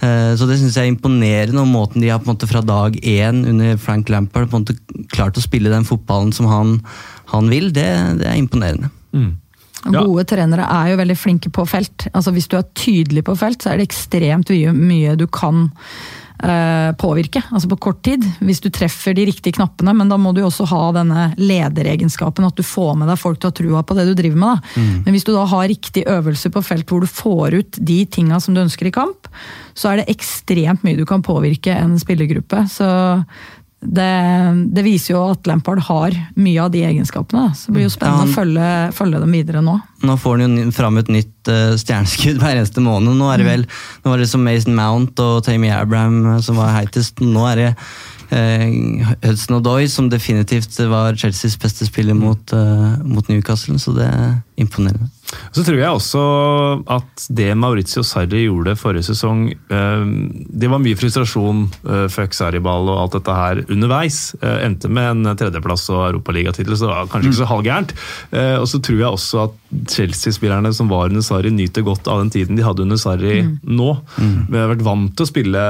Eh, 0.03 0.33
Så 0.39 0.49
det 0.51 0.59
syns 0.61 0.77
jeg 0.79 0.89
er 0.89 0.93
imponerende, 0.93 1.63
og 1.63 1.71
måten 1.71 2.03
de 2.05 2.13
har 2.13 2.23
på 2.23 2.29
en 2.29 2.37
måte 2.37 2.51
fra 2.51 2.63
dag 2.65 2.99
én 3.03 3.45
under 3.49 3.77
Frank 3.83 4.11
Lampard 4.13 4.51
på 4.51 4.59
en 4.59 4.67
måte 4.67 5.07
klart 5.15 5.39
å 5.39 5.45
spille 5.45 5.73
den 5.73 5.87
fotballen 5.89 6.35
som 6.35 6.51
han, 6.51 6.79
han 7.35 7.53
vil, 7.53 7.71
det, 7.77 7.91
det 8.21 8.29
er 8.31 8.41
imponerende. 8.41 8.91
Mm. 9.15 9.37
Ja. 9.87 10.03
Gode 10.03 10.25
trenere 10.27 10.67
er 10.67 10.93
jo 10.93 10.99
veldig 10.99 11.17
flinke 11.19 11.51
på 11.55 11.65
felt. 11.69 12.09
Altså 12.11 12.33
Hvis 12.35 12.49
du 12.51 12.57
er 12.59 12.67
tydelig 12.75 13.23
på 13.29 13.37
felt, 13.39 13.63
så 13.63 13.73
er 13.73 13.79
det 13.79 13.89
ekstremt 13.89 14.51
mye, 14.51 14.75
mye 14.75 15.15
du 15.19 15.29
kan 15.31 15.69
påvirke. 16.39 17.43
Altså 17.51 17.69
på 17.71 17.79
kort 17.89 18.03
tid, 18.07 18.23
hvis 18.45 18.61
du 18.63 18.69
treffer 18.71 19.17
de 19.17 19.27
riktige 19.27 19.57
knappene. 19.57 19.95
Men 19.97 20.11
da 20.11 20.19
må 20.21 20.33
du 20.33 20.43
jo 20.43 20.49
også 20.51 20.69
ha 20.71 20.83
denne 20.95 21.25
lederegenskapen, 21.41 22.47
at 22.47 22.59
du 22.59 22.63
får 22.67 22.95
med 23.01 23.11
deg 23.11 23.19
folk 23.19 23.41
til 23.41 23.49
å 23.49 23.53
ha 23.53 23.59
trua 23.59 23.83
på 23.83 23.97
det 23.99 24.07
du 24.11 24.15
driver 24.19 24.39
med. 24.39 24.49
Da. 24.59 24.85
Men 25.07 25.17
hvis 25.17 25.27
du 25.27 25.33
da 25.35 25.47
har 25.51 25.69
riktig 25.71 26.07
øvelse 26.07 26.53
på 26.55 26.63
felt 26.65 26.89
hvor 26.89 27.03
du 27.03 27.11
får 27.11 27.59
ut 27.59 27.81
de 27.91 27.99
tinga 28.07 28.39
som 28.45 28.55
du 28.55 28.63
ønsker 28.63 28.91
i 28.91 28.95
kamp, 28.95 29.31
så 29.79 29.93
er 29.93 30.01
det 30.01 30.11
ekstremt 30.15 30.87
mye 30.87 30.99
du 30.99 31.07
kan 31.09 31.25
påvirke 31.27 31.75
en 31.75 31.99
spillergruppe. 32.01 32.65
Så 32.71 32.89
det, 33.81 34.07
det 34.75 34.83
viser 34.83 35.15
jo 35.15 35.21
at 35.31 35.47
Lampard 35.47 35.79
har 35.87 36.15
mye 36.35 36.65
av 36.65 36.73
de 36.75 36.81
egenskapene. 36.83 37.53
Så 37.55 37.69
det 37.69 37.77
blir 37.77 37.87
jo 37.87 37.93
spennende 37.95 38.25
Ja, 38.25 38.25
han- 38.25 38.33
å 38.33 38.35
følge, 38.35 38.71
følge 38.97 39.21
dem 39.23 39.33
videre 39.37 39.63
nå. 39.63 39.77
Nå 40.03 40.17
får 40.19 40.41
han 40.43 40.57
jo 40.59 40.71
fram 40.75 40.99
et 40.99 41.09
nytt 41.15 41.51
uh, 41.53 41.77
stjerneskudd 41.79 42.39
hver 42.43 42.57
eneste 42.57 42.83
måned. 42.83 43.15
Nå 43.19 43.31
er 43.33 43.39
det 43.43 43.47
vel, 43.47 43.67
nå 44.03 44.11
var 44.11 44.19
det 44.19 44.29
som 44.31 44.43
Mason 44.43 44.75
Mount 44.75 45.23
og 45.23 45.45
Tammy 45.47 45.71
Abraham 45.71 46.19
eh, 46.35 46.41
som 46.43 46.59
var 46.59 46.75
heitest. 46.75 47.23
Nå 47.23 47.47
er 47.53 47.63
det 47.63 47.69
uh, 48.35 49.15
Hudson 49.23 49.61
Odoi 49.61 49.87
som 49.89 50.11
definitivt 50.11 50.75
var 50.91 51.15
Chelseas 51.15 51.55
beste 51.63 51.87
spiller 51.87 52.19
mot, 52.19 52.51
uh, 52.53 52.99
mot 53.07 53.31
Newcastle, 53.31 53.79
så 53.79 53.95
det 53.95 54.11
er 54.11 54.41
imponerende. 54.59 55.07
Så 55.53 55.61
tror 55.65 55.77
jeg 55.77 55.93
også 55.93 56.23
at 56.89 57.27
det 57.37 57.51
Maurizio 57.59 58.01
Sarri 58.07 58.47
gjorde 58.47 58.77
forrige 58.81 59.11
sesong 59.11 59.43
eh, 59.53 60.05
Det 60.49 60.71
var 60.73 60.81
mye 60.81 60.97
frustrasjon, 60.97 61.67
eh, 61.85 62.07
fuck 62.13 62.37
Sarri-ball 62.37 62.89
og 62.89 63.01
alt 63.03 63.17
dette 63.19 63.37
her 63.37 63.61
underveis. 63.67 64.21
Eh, 64.41 64.65
Endte 64.65 64.89
med 64.89 65.11
en 65.11 65.33
tredjeplass 65.39 65.89
og 65.93 66.07
europaligatittel, 66.07 66.77
så 66.77 66.87
det 66.87 66.95
var 66.95 67.13
kanskje 67.13 67.33
ikke 67.33 67.41
så 67.43 67.51
halvgærent. 67.53 67.95
Og 68.59 68.67
så 68.71 68.81
tror 68.85 68.99
jeg 68.99 69.19
også 69.19 69.45
at 69.47 69.57
Chelsea-spillerne 69.69 70.71
som 70.73 70.89
var 70.89 71.11
under 71.11 71.25
Sarri, 71.25 71.51
nyter 71.53 71.85
godt 71.85 72.09
av 72.09 72.23
den 72.23 72.31
tiden 72.33 72.57
de 72.57 72.65
hadde 72.65 72.87
under 72.87 72.97
Sarri 73.01 73.43
nå. 73.63 73.89
Vi 74.49 74.57
har 74.57 74.71
vært 74.71 74.85
vant 74.87 75.13
til 75.13 75.27
å 75.27 75.29
spille 75.29 75.65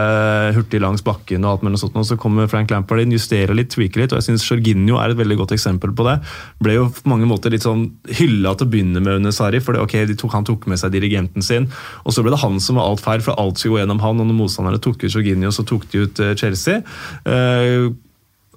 hurtig 0.54 0.80
langs 0.82 1.02
bakken, 1.06 1.44
og 1.44 1.56
alt 1.56 1.66
mellom 1.66 1.80
sånt, 1.80 1.98
og 1.98 2.06
så 2.06 2.18
kommer 2.20 2.50
Frank 2.50 2.70
Lampard 2.70 3.02
inn, 3.02 3.16
justerer 3.16 3.56
litt, 3.58 3.72
tweaker 3.74 4.04
litt. 4.04 4.14
og 4.14 4.20
jeg 4.20 4.30
synes 4.30 4.46
Jorginho 4.46 5.00
er 5.02 5.12
et 5.12 5.20
veldig 5.20 5.40
godt 5.42 5.56
eksempel 5.58 5.94
på 5.98 6.06
det. 6.06 6.18
Ble 6.62 6.78
jo 6.78 6.88
på 6.94 7.10
mange 7.10 7.26
måter 7.30 7.54
litt 7.54 7.66
sånn 7.66 7.88
hylla 8.20 8.54
til 8.54 8.68
å 8.68 8.72
begynne 8.72 9.02
med 9.02 9.18
under 9.18 9.34
Sarri, 9.34 9.62
for 9.64 9.74
det, 9.74 9.82
ok, 9.82 10.14
tok, 10.14 10.34
han 10.36 10.46
tok 10.46 10.68
med 10.70 10.78
seg 10.78 10.94
dirigenten 10.94 11.42
sin. 11.44 11.66
Og 12.06 12.14
så 12.14 12.22
ble 12.22 12.34
det 12.34 12.42
han 12.44 12.60
som 12.62 12.78
var 12.78 12.92
alt 12.92 13.02
feil, 13.02 13.24
for 13.24 13.38
alt 13.40 13.58
skulle 13.58 13.78
gå 13.78 13.82
gjennom 13.82 14.02
han, 14.04 14.22
og 14.22 14.30
når 14.30 14.42
motstanderne 14.44 14.82
tok 14.82 15.02
ut 15.02 15.10
Jorginho, 15.10 15.50
så 15.54 15.66
tok 15.66 15.90
de 15.90 16.06
ut 16.06 16.22
eh, 16.22 16.36
Chelsea. 16.38 16.84
Eh, 17.26 17.90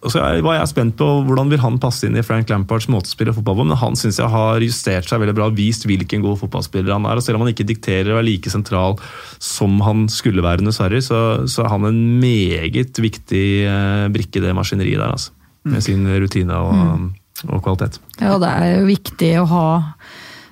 og 0.02 0.10
så 0.10 0.22
var 0.42 0.56
jeg 0.58 0.70
spent 0.72 0.96
på 0.98 1.08
hvordan 1.28 1.52
vil 1.52 1.62
han 1.62 1.78
passe 1.82 2.08
inn 2.08 2.18
i 2.18 2.24
Frank 2.26 2.50
Lampards 2.50 2.88
måte 2.90 3.12
å 3.12 3.14
spille 3.14 3.36
fotball 3.38 3.60
på, 3.60 3.66
men 3.70 3.78
han 3.78 3.98
synes 4.00 4.18
jeg 4.18 4.34
har 4.34 4.64
justert 4.66 5.06
seg 5.10 5.22
veldig 5.22 5.36
bra 5.38 5.50
og 5.52 5.60
vist 5.60 5.86
hvilken 5.86 6.24
god 6.26 6.40
fotballspiller 6.42 6.96
han 6.96 7.06
er. 7.06 7.22
og 7.22 7.26
Selv 7.26 7.38
om 7.38 7.46
han 7.46 7.54
ikke 7.54 7.68
dikterer 7.70 8.16
og 8.16 8.24
er 8.24 8.26
like 8.26 8.50
sentral 8.50 8.98
som 9.38 9.78
han 9.86 10.08
skulle 10.10 10.42
være 10.46 10.66
under 10.66 10.74
Sarri, 10.74 11.04
så, 11.06 11.46
så 11.46 11.68
er 11.68 11.74
han 11.76 11.86
en 11.92 12.02
meget 12.22 12.98
viktig 12.98 13.46
eh, 13.70 14.08
brikke 14.14 14.42
i 14.42 14.46
det 14.48 14.58
maskineriet 14.58 15.04
der, 15.04 15.14
altså. 15.14 15.38
Med 15.70 15.84
sin 15.86 16.08
rutine 16.10 16.58
og, 16.58 17.12
og 17.46 17.60
kvalitet. 17.62 18.00
Ja, 18.18 18.40
det 18.42 18.50
er 18.50 18.72
jo 18.80 18.88
viktig 18.88 19.30
å 19.44 19.46
ha 19.52 19.66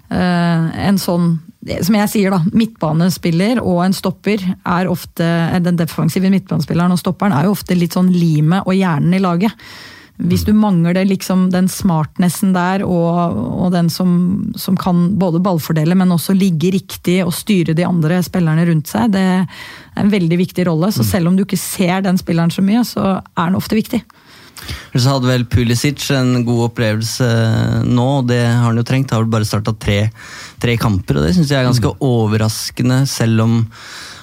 en 0.10 0.98
sånn 0.98 1.38
som 1.60 1.96
jeg 1.98 2.10
sier 2.10 2.34
da, 2.34 2.40
Midtbanespiller 2.56 3.60
og 3.60 3.82
en 3.84 3.96
stopper 3.96 4.42
er 4.48 4.90
ofte 4.90 5.26
Den 5.66 5.78
defensive 5.78 6.32
midtbanespilleren 6.32 6.96
og 6.96 7.02
stopperen 7.02 7.36
er 7.36 7.46
jo 7.46 7.56
ofte 7.58 7.76
litt 7.78 7.98
sånn 7.98 8.12
limet 8.16 8.64
og 8.64 8.78
hjernen 8.78 9.18
i 9.18 9.22
laget. 9.22 9.52
Hvis 10.20 10.44
du 10.44 10.52
mangler 10.52 10.98
liksom 11.08 11.46
den 11.52 11.70
smartnessen 11.72 12.52
der, 12.52 12.84
og, 12.84 13.38
og 13.64 13.70
den 13.72 13.88
som, 13.92 14.10
som 14.60 14.76
kan 14.80 15.14
både 15.20 15.40
ballfordele, 15.44 15.96
men 15.96 16.12
også 16.12 16.36
ligge 16.36 16.74
riktig 16.76 17.22
og 17.24 17.32
styre 17.36 17.76
de 17.76 17.86
andre 17.88 18.18
spillerne 18.26 18.66
rundt 18.68 18.92
seg, 18.92 19.14
det 19.16 19.22
er 19.24 19.46
en 20.00 20.12
veldig 20.12 20.42
viktig 20.42 20.66
rolle. 20.68 20.92
Så 20.92 21.08
selv 21.08 21.32
om 21.32 21.38
du 21.38 21.46
ikke 21.46 21.60
ser 21.60 22.04
den 22.04 22.20
spilleren 22.20 22.52
så 22.52 22.64
mye, 22.66 22.84
så 22.88 23.06
er 23.22 23.46
den 23.46 23.60
ofte 23.60 23.80
viktig. 23.80 24.02
Så 24.96 25.14
hadde 25.14 25.30
vel 25.30 25.48
Pulisic 25.50 26.04
en 26.16 26.44
god 26.48 26.70
opplevelse 26.70 27.30
nå, 27.88 28.08
og 28.20 28.30
det 28.32 28.42
har 28.46 28.68
han 28.68 28.80
jo 28.80 28.86
trengt. 28.88 29.14
Har 29.14 29.26
vel 29.26 29.34
bare 29.34 29.48
starta 29.48 29.76
tre, 29.78 30.02
tre, 30.62 30.78
kamper, 30.82 31.20
og 31.20 31.28
det 31.28 31.36
syns 31.38 31.52
jeg 31.52 31.62
er 31.62 31.70
ganske 31.70 31.94
mm. 31.94 32.06
overraskende, 32.06 33.04
selv 33.10 33.46
om 33.46 33.60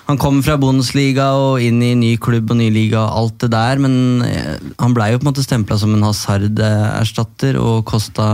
han 0.07 0.18
kom 0.22 0.39
fra 0.47 0.55
Bundesliga 0.62 1.32
og 1.34 1.62
inn 1.64 1.80
i 1.82 1.97
ny 1.99 2.12
klubb 2.22 2.53
og 2.55 2.61
ny 2.61 2.68
liga 2.70 3.01
og 3.03 3.16
alt 3.20 3.41
det 3.43 3.49
der, 3.57 3.80
men 3.82 4.22
eh, 4.22 4.53
han 4.78 4.95
blei 4.95 5.09
jo 5.11 5.18
på 5.18 5.26
en 5.26 5.30
måte 5.32 5.43
stempla 5.43 5.78
som 5.80 5.97
en 5.97 6.07
Hazard-erstatter 6.07 7.59
og 7.59 7.82
kosta 7.91 8.28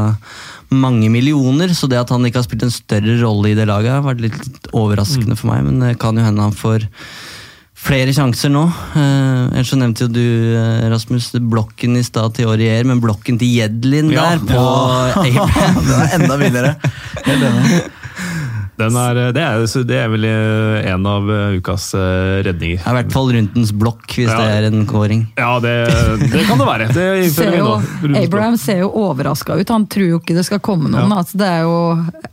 mange 0.72 1.08
millioner, 1.12 1.72
så 1.76 1.88
det 1.88 2.00
at 2.00 2.12
han 2.12 2.24
ikke 2.28 2.42
har 2.42 2.46
spilt 2.46 2.66
en 2.66 2.74
større 2.74 3.16
rolle 3.22 3.52
i 3.52 3.56
det 3.56 3.68
laget, 3.68 3.94
har 3.94 4.04
vært 4.04 4.24
litt 4.24 4.68
overraskende 4.72 5.32
mm. 5.32 5.40
for 5.40 5.52
meg, 5.52 5.64
men 5.68 5.80
det 5.80 5.94
kan 6.02 6.16
jo 6.16 6.26
hende 6.26 6.44
han 6.44 6.56
får 6.56 6.88
flere 7.82 8.12
sjanser 8.14 8.52
nå. 8.52 8.62
Eh, 8.94 9.56
ellers 9.56 9.72
så 9.72 9.78
nevnte 9.80 10.06
jo 10.06 10.12
du, 10.12 10.26
eh, 10.58 10.84
Rasmus, 10.92 11.32
blokken 11.52 11.98
i 11.98 12.04
stad 12.06 12.36
til 12.36 12.52
Aurier, 12.52 12.86
men 12.88 13.02
blokken 13.02 13.40
til 13.40 13.50
Jedlin 13.58 14.12
ja, 14.12 14.32
der 14.32 14.44
på 14.46 14.60
ja. 14.60 15.42
Abraham. 15.42 15.82
Den 15.88 15.98
er 15.98 16.14
enda 16.20 16.38
villere. 16.40 16.76
Er, 17.26 17.34
eh, 19.18 19.28
det, 19.34 19.42
er, 19.42 19.66
det, 19.86 19.98
er, 19.98 20.08
vel 20.14 20.26
eh, 20.30 20.88
en 20.92 21.06
av 21.10 21.28
ukas 21.58 21.90
redninger. 22.46 22.80
I 22.80 22.96
hvert 22.98 23.12
fall 23.14 23.34
Rundens 23.34 23.74
blokk, 23.74 24.06
hvis 24.14 24.30
ja. 24.30 24.38
det 24.38 24.56
er 24.56 24.70
en 24.70 24.86
kåring. 24.88 25.26
Ja, 25.38 25.52
det, 25.62 25.76
det 26.22 26.46
kan 26.48 26.62
det 26.62 26.70
være. 26.70 26.90
Det 26.94 27.06
ser 27.36 27.58
jo, 27.58 27.76
Abraham 28.14 28.58
ser 28.60 28.84
jo 28.84 28.92
overraska 29.04 29.58
ut. 29.58 29.74
Han 29.74 29.90
tror 29.90 30.16
jo 30.16 30.22
ikke 30.22 30.38
det 30.38 30.46
skal 30.48 30.62
komme 30.62 30.90
noen. 30.90 31.10
Ja. 31.10 31.22
Altså, 31.22 31.42
det 31.42 31.50
er 31.50 31.66
jo 31.66 31.78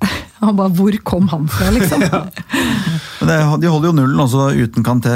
han 0.45 0.57
bare, 0.61 0.73
Hvor 0.77 1.01
kom 1.03 1.31
han 1.33 1.49
fra, 1.51 1.73
liksom? 1.73 2.05
Ja. 3.27 3.57
de 3.59 3.71
holder 3.71 3.89
jo 3.89 3.95
nullen 3.97 4.21
også 4.23 4.49
uten 4.55 4.85
Kanté, 4.85 5.13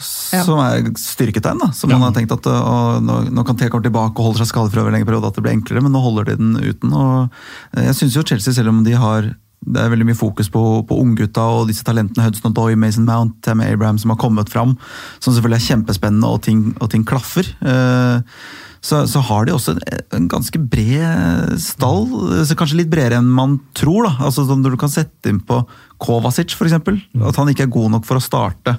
som 0.00 0.58
er 0.64 0.88
styrketegn. 0.98 1.60
da, 1.62 1.70
som 1.76 1.92
man 1.92 2.02
har 2.08 2.14
tenkt 2.16 2.34
at 2.34 2.48
nå 2.48 3.18
Når 3.30 3.46
Kanté 3.46 3.68
kommer 3.70 3.86
tilbake 3.86 4.18
og 4.18 4.30
holder 4.30 4.42
seg 4.42 4.50
skadefri 4.50 4.82
over 4.82 4.90
en 4.90 4.98
lengre 4.98 5.12
periode, 5.12 5.30
at 5.30 5.38
det 5.38 5.44
blir 5.46 5.54
enklere, 5.54 5.84
men 5.84 5.94
nå 5.94 6.02
holder 6.02 6.30
de 6.32 6.38
den 6.40 6.56
uten. 6.58 6.92
og 6.92 7.30
Jeg 7.78 7.98
syns 8.00 8.18
jo 8.18 8.26
Chelsea, 8.26 8.56
selv 8.56 8.74
om 8.74 8.82
de 8.86 8.96
har 8.98 9.30
det 9.64 9.80
er 9.80 9.92
veldig 9.92 10.08
mye 10.10 10.18
fokus 10.18 10.50
på, 10.52 10.62
på 10.88 10.98
unggutta 11.00 11.44
og 11.58 11.70
disse 11.70 11.86
talentene 11.86 12.26
Hudson 12.26 12.50
og 12.50 12.56
Doy, 12.58 12.76
Mason 12.78 13.06
Mount, 13.08 13.38
Tam 13.44 13.62
Abraham 13.64 13.98
som 14.00 14.12
har 14.12 14.20
kommet 14.20 14.52
fram. 14.52 14.76
Som 15.18 15.32
selvfølgelig 15.32 15.60
er 15.60 15.68
kjempespennende, 15.70 16.30
og 16.30 16.44
ting, 16.44 16.66
og 16.80 16.90
ting 16.92 17.06
klaffer. 17.08 17.48
Eh, 17.64 18.38
så, 18.84 19.06
så, 19.08 19.22
har 19.24 19.46
de 19.46 19.54
også 19.54 19.72
en, 19.72 19.80
en, 20.18 20.26
ganske 20.28 20.60
bred 20.60 21.54
stall. 21.62 22.04
Kanskje 22.52 22.82
litt 22.82 22.92
bredere 22.92 23.22
enn 23.22 23.30
man 23.32 23.56
tror. 23.76 24.10
da. 24.10 24.28
Altså 24.28 24.44
Når 24.44 24.76
du 24.76 24.80
kan 24.80 24.92
sette 24.92 25.32
inn 25.32 25.40
på 25.40 25.62
Kovacic, 26.04 26.52
f.eks. 26.52 26.76
At 26.76 27.40
han 27.40 27.52
ikke 27.52 27.64
er 27.64 27.72
god 27.72 27.96
nok 27.96 28.04
for 28.08 28.20
å 28.20 28.24
starte. 28.24 28.76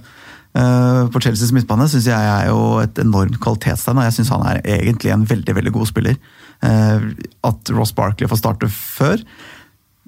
Uh, 0.55 1.09
på 1.11 1.19
Chelseas 1.19 1.51
midtbane 1.51 1.83
syns 1.91 2.05
jeg 2.07 2.15
er 2.31 2.45
jo 2.47 2.77
et 2.79 3.01
enormt 3.01 3.41
kvalitetstegn. 3.43 4.05
Jeg 4.05 4.15
syns 4.19 4.31
han 4.31 4.45
er 4.47 4.61
egentlig 4.77 5.11
en 5.11 5.25
veldig 5.27 5.55
veldig 5.57 5.73
god 5.75 5.89
spiller. 5.89 6.21
Uh, 6.63 7.11
at 7.49 7.73
Ross 7.75 7.91
Barkley 7.97 8.29
får 8.31 8.39
starte 8.39 8.69
før, 8.71 9.19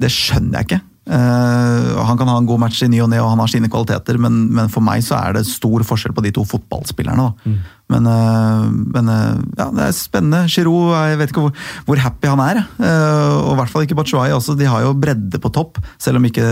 det 0.02 0.14
skjønner 0.14 0.60
jeg 0.60 0.70
ikke. 0.70 0.84
Uh, 1.08 2.04
han 2.04 2.18
kan 2.20 2.28
ha 2.28 2.36
en 2.36 2.48
god 2.50 2.60
match 2.66 2.82
i 2.84 2.90
ny 2.92 3.00
og 3.00 3.08
ne, 3.08 3.20
og 3.24 3.30
han 3.32 3.40
har 3.40 3.52
sine 3.52 3.70
kvaliteter, 3.72 4.18
men, 4.20 4.42
men, 4.52 4.68
for 4.72 4.84
meg 4.84 5.06
så 5.06 5.16
er 5.22 5.38
det 5.38 5.46
stor 5.48 5.86
forskjell 5.88 6.12
på 6.16 6.24
de 6.26 6.34
to 6.36 6.44
fotballspillerne. 6.48 7.30
Mm. 7.48 7.54
Men, 7.94 8.10
uh, 8.12 8.66
men 8.68 9.12
uh, 9.14 9.38
ja, 9.56 9.70
det 9.78 9.86
er 9.86 9.96
spennende. 9.96 10.44
Giroud, 10.52 10.92
jeg 10.98 11.22
vet 11.22 11.32
ikke 11.32 11.46
hvor, 11.46 11.70
hvor 11.88 12.04
happy 12.04 12.34
han 12.34 12.44
er. 12.44 12.60
og 12.82 13.54
i 13.54 13.62
hvert 13.62 13.72
fall 13.72 13.88
ikke 13.88 13.96
Bachuay. 14.02 14.36
Også. 14.36 14.58
De 14.60 14.68
har 14.68 14.84
jo 14.84 14.98
bredde 15.00 15.40
på 15.40 15.54
topp, 15.56 15.80
selv 16.02 16.20
om 16.20 16.28
ikke 16.28 16.44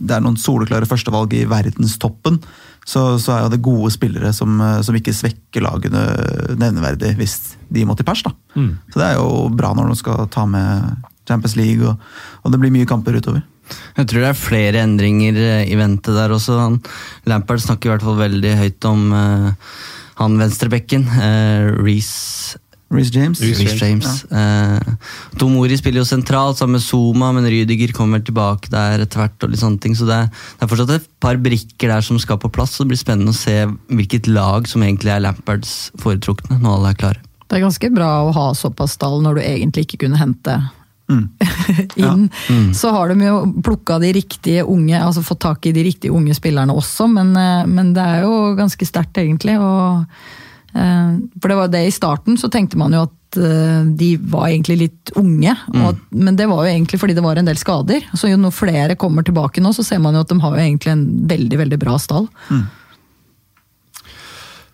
det 0.00 0.16
er 0.16 0.24
noen 0.24 0.40
soleklare 0.40 0.88
førstevalg 0.88 1.36
i 1.36 1.44
verdenstoppen. 1.48 2.40
Så, 2.88 3.02
så 3.20 3.34
er 3.34 3.42
jo 3.44 3.52
det 3.52 3.60
gode 3.60 3.90
spillere 3.92 4.32
som, 4.32 4.56
som 4.80 4.96
ikke 4.96 5.12
svekker 5.12 5.60
lagene 5.60 6.00
nevneverdig 6.56 7.12
hvis 7.18 7.36
de 7.68 7.84
må 7.84 7.92
til 7.98 8.08
pers. 8.08 8.24
da. 8.24 8.32
Mm. 8.56 8.70
Så 8.88 9.02
det 9.02 9.10
er 9.10 9.18
jo 9.20 9.50
bra 9.52 9.74
når 9.76 9.92
de 9.92 10.00
skal 10.00 10.24
ta 10.32 10.46
med 10.48 11.09
Champions 11.30 11.56
League, 11.58 11.86
og, 11.86 12.12
og, 12.42 12.52
det 12.52 12.60
blir 12.62 12.74
mye 12.74 12.88
kamper 12.88 13.20
utover. 13.20 13.44
Jeg 13.96 14.08
tror 14.10 14.24
det 14.24 14.30
er 14.32 14.38
flere 14.38 14.82
endringer 14.82 15.36
eh, 15.38 15.68
i 15.70 15.78
vente 15.78 16.14
der 16.14 16.34
også. 16.34 16.58
Lampard 17.30 17.62
snakker 17.62 17.90
i 17.90 17.94
hvert 17.94 18.06
fall 18.06 18.18
veldig 18.18 18.56
høyt 18.64 18.88
om 18.90 19.12
uh, 19.14 19.52
han 20.18 20.40
venstrebekken. 20.40 21.06
Uh, 21.06 21.78
Reece 21.78 22.58
Reece 22.90 23.14
James. 23.14 23.38
Reece 23.38 23.76
James. 23.78 24.24
Ja. 24.30 24.80
Uh, 24.82 24.94
Tomori 25.38 25.76
spiller 25.78 26.02
jo 26.02 26.08
sentralt 26.08 26.58
sammen 26.58 26.80
med 26.80 26.82
Zuma, 26.82 27.30
men 27.36 27.46
Rydiger 27.46 27.92
kommer 27.94 28.18
tilbake 28.18 28.72
der 28.72 29.04
etter 29.04 29.22
hvert. 29.22 29.38
og 29.38 29.52
litt 29.52 29.62
sånne 29.62 29.78
ting, 29.82 29.94
så 29.94 30.08
det 30.08 30.16
er, 30.24 30.26
det 30.26 30.66
er, 30.66 30.70
fortsatt 30.72 30.94
et 30.96 31.06
par 31.22 31.38
brikker 31.38 31.92
der 31.92 32.02
som 32.02 32.18
skal 32.18 32.40
på 32.42 32.50
plass. 32.50 32.74
så 32.74 32.82
Det 32.82 32.90
blir 32.90 33.02
spennende 33.04 33.30
å 33.30 33.38
se 33.38 33.62
hvilket 33.94 34.26
lag 34.26 34.66
som 34.66 34.82
egentlig 34.82 35.14
er 35.14 35.22
Lampards 35.22 35.92
foretrukne 36.02 36.58
når 36.58 36.80
alle 36.80 36.90
er 36.90 37.00
klare. 37.04 37.22
Det 37.46 37.58
er 37.58 37.64
ganske 37.66 37.94
bra 37.94 38.10
å 38.26 38.34
ha 38.34 38.50
såpass 38.58 38.98
stall 38.98 39.22
når 39.22 39.38
du 39.38 39.42
egentlig 39.44 39.86
ikke 39.86 40.04
kunne 40.04 40.18
hente 40.18 40.58
mm. 41.10 41.24
inn. 42.04 42.26
Ja. 42.30 42.54
Mm. 42.54 42.72
Så 42.76 42.92
har 42.94 43.10
de 43.10 43.26
jo 43.26 43.38
plukka 43.66 43.98
de 44.02 44.12
riktige 44.16 44.64
unge, 44.64 44.98
altså 44.98 45.24
fått 45.26 45.42
tak 45.46 45.66
i 45.66 45.74
de 45.76 45.84
riktige 45.86 46.14
unge 46.14 46.36
spillerne 46.36 46.74
også, 46.76 47.08
men, 47.10 47.32
eh, 47.36 47.64
men 47.70 47.94
det 47.96 48.04
er 48.04 48.26
jo 48.26 48.54
ganske 48.58 48.88
sterkt, 48.88 49.20
egentlig. 49.22 49.58
Og, 49.60 50.04
eh, 50.74 51.16
for 51.40 51.52
det 51.52 51.58
var 51.62 51.72
det 51.72 51.86
i 51.88 51.94
starten, 51.94 52.38
så 52.40 52.50
tenkte 52.52 52.80
man 52.80 52.96
jo 52.96 53.04
at 53.08 53.40
eh, 53.40 53.84
de 54.00 54.10
var 54.32 54.48
egentlig 54.48 54.80
litt 54.86 55.14
unge. 55.20 55.54
Mm. 55.74 55.84
Og, 55.84 56.02
men 56.10 56.38
det 56.38 56.48
var 56.50 56.64
jo 56.64 56.74
egentlig 56.74 57.00
fordi 57.02 57.16
det 57.18 57.26
var 57.26 57.40
en 57.40 57.50
del 57.50 57.60
skader. 57.60 58.06
Så 58.14 58.32
jo 58.32 58.40
når 58.40 58.56
flere 58.56 58.98
kommer 59.00 59.26
tilbake 59.26 59.62
nå, 59.62 59.74
så 59.76 59.86
ser 59.86 60.02
man 60.02 60.16
jo 60.16 60.24
at 60.24 60.32
de 60.32 60.40
har 60.42 60.56
jo 60.56 60.66
egentlig 60.66 60.94
en 60.94 61.08
veldig, 61.30 61.64
veldig 61.64 61.80
bra 61.82 61.98
stall. 62.02 62.30
Mm. 62.50 62.68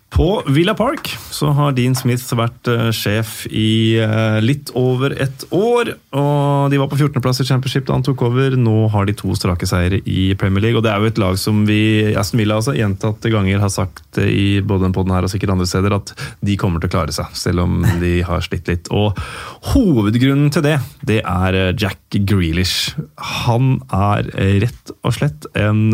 På 0.09 0.43
Villa 0.47 0.73
Park 0.73 1.09
så 1.31 1.49
har 1.51 1.73
Dean 1.75 1.95
Smith 1.95 2.23
vært 2.39 2.69
uh, 2.71 2.87
sjef 2.95 3.41
i 3.51 3.99
uh, 3.99 4.39
litt 4.39 4.71
over 4.77 5.11
et 5.11 5.43
år. 5.51 5.91
og 6.15 6.71
De 6.71 6.79
var 6.79 6.87
på 6.89 6.97
14.-plass 6.97 7.41
i 7.43 7.47
Championship 7.49 7.85
da 7.89 7.97
han 7.97 8.05
tok 8.07 8.23
over. 8.29 8.55
Nå 8.55 8.87
har 8.93 9.07
de 9.07 9.15
to 9.17 9.35
strake 9.35 9.67
seire 9.67 9.99
i 10.07 10.31
Premier 10.39 10.63
League. 10.63 10.79
og 10.79 10.85
Det 10.85 10.93
er 10.93 11.03
jo 11.03 11.11
et 11.11 11.21
lag 11.21 11.39
som 11.41 11.65
vi 11.67 11.81
Aston 12.17 12.39
Villa 12.39 12.55
altså, 12.61 12.75
gjentatte 12.77 13.31
ganger 13.33 13.59
har 13.61 13.73
sagt 13.73 14.21
i 14.23 14.61
både 14.63 14.87
den 14.87 14.95
poden 14.95 15.11
her 15.13 15.27
og 15.27 15.33
sikkert 15.33 15.53
andre 15.57 15.67
steder 15.69 15.97
at 15.99 16.13
de 16.39 16.55
kommer 16.59 16.81
til 16.81 16.89
å 16.89 16.95
klare 16.95 17.15
seg, 17.15 17.33
selv 17.37 17.65
om 17.67 17.81
de 18.01 18.21
har 18.25 18.45
slitt 18.47 18.71
litt. 18.71 18.87
Og 18.95 19.17
Hovedgrunnen 19.73 20.53
til 20.55 20.63
det 20.65 20.77
det 21.07 21.19
er 21.27 21.57
eh, 21.57 21.73
Jack 21.75 22.15
Grealish. 22.23 22.95
Han 23.43 23.81
er 23.93 24.31
rett 24.63 24.95
og 25.03 25.17
slett 25.19 25.49
en 25.57 25.91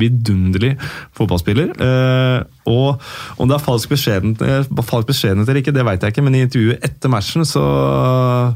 vidunderlig 0.00 0.74
fotballspiller. 1.16 1.72
Eh, 1.86 2.38
og 2.70 3.00
om 3.40 3.50
det 3.50 3.58
er 3.58 3.64
falsk 3.64 3.94
beskjedenhet, 3.94 4.42
eh, 4.42 4.82
falsk 4.82 5.10
beskjedenhet 5.10 5.48
eller 5.48 5.62
ikke, 5.62 5.74
det 5.76 5.86
vet 5.86 6.04
jeg 6.04 6.14
ikke, 6.14 6.26
men 6.26 6.38
i 6.38 6.44
intervjuet 6.46 6.84
etter 6.86 7.12
matchen 7.12 7.48
så, 7.48 7.64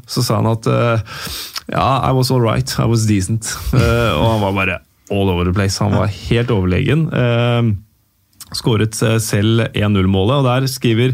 så 0.09 0.25
sa 0.25 0.41
han 0.41 0.53
at 0.53 0.69
eh, 0.73 1.09
ja, 1.75 1.89
I 2.09 2.13
was 2.17 2.33
all 2.35 2.45
right, 2.45 2.69
I 2.79 2.89
was 2.89 3.09
decent. 3.09 3.51
og 3.73 4.25
han 4.25 4.45
var 4.45 4.57
bare 4.57 4.79
all 5.11 5.29
over 5.33 5.45
the 5.45 5.55
place. 5.57 5.81
Han 5.85 5.97
var 5.97 6.09
helt 6.13 6.51
overlegen. 6.53 7.09
Skåret 8.57 8.97
selv 8.97 9.67
1-0-målet, 9.75 10.39
og 10.39 10.47
der 10.47 10.69
skriver 10.71 11.13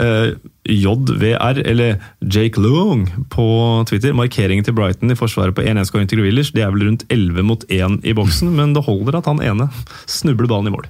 eh, 0.00 0.36
JVR, 0.64 1.60
eller 1.64 1.98
Jake 2.24 2.60
Long 2.60 3.04
på 3.32 3.46
Twitter, 3.90 4.14
markeringen 4.16 4.64
til 4.64 4.76
Brighton 4.76 5.12
i 5.12 5.18
forsvaret 5.18 5.56
på 5.56 5.64
1-1-skåring 5.64 6.08
til 6.08 6.22
Grealish. 6.22 6.54
Det 6.56 6.64
er 6.64 6.72
vel 6.72 6.86
rundt 6.88 7.04
11 7.12 7.44
mot 7.46 7.66
1 7.68 8.00
i 8.04 8.16
boksen, 8.16 8.54
men 8.56 8.72
det 8.76 8.86
holder 8.86 9.20
at 9.20 9.28
han 9.28 9.42
ene 9.44 9.68
snubler 10.08 10.48
ballen 10.50 10.70
i 10.70 10.74
mål. 10.76 10.88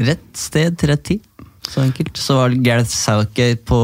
Rett 0.00 0.28
sted 0.38 0.78
til 0.78 0.92
rett 0.92 1.04
tid. 1.04 1.26
Så 1.70 1.84
enkelt. 1.84 2.16
Så 2.18 2.34
var 2.38 2.50
det 2.50 2.64
Gareth 2.66 2.90
Southgate 2.90 3.60
på 3.68 3.78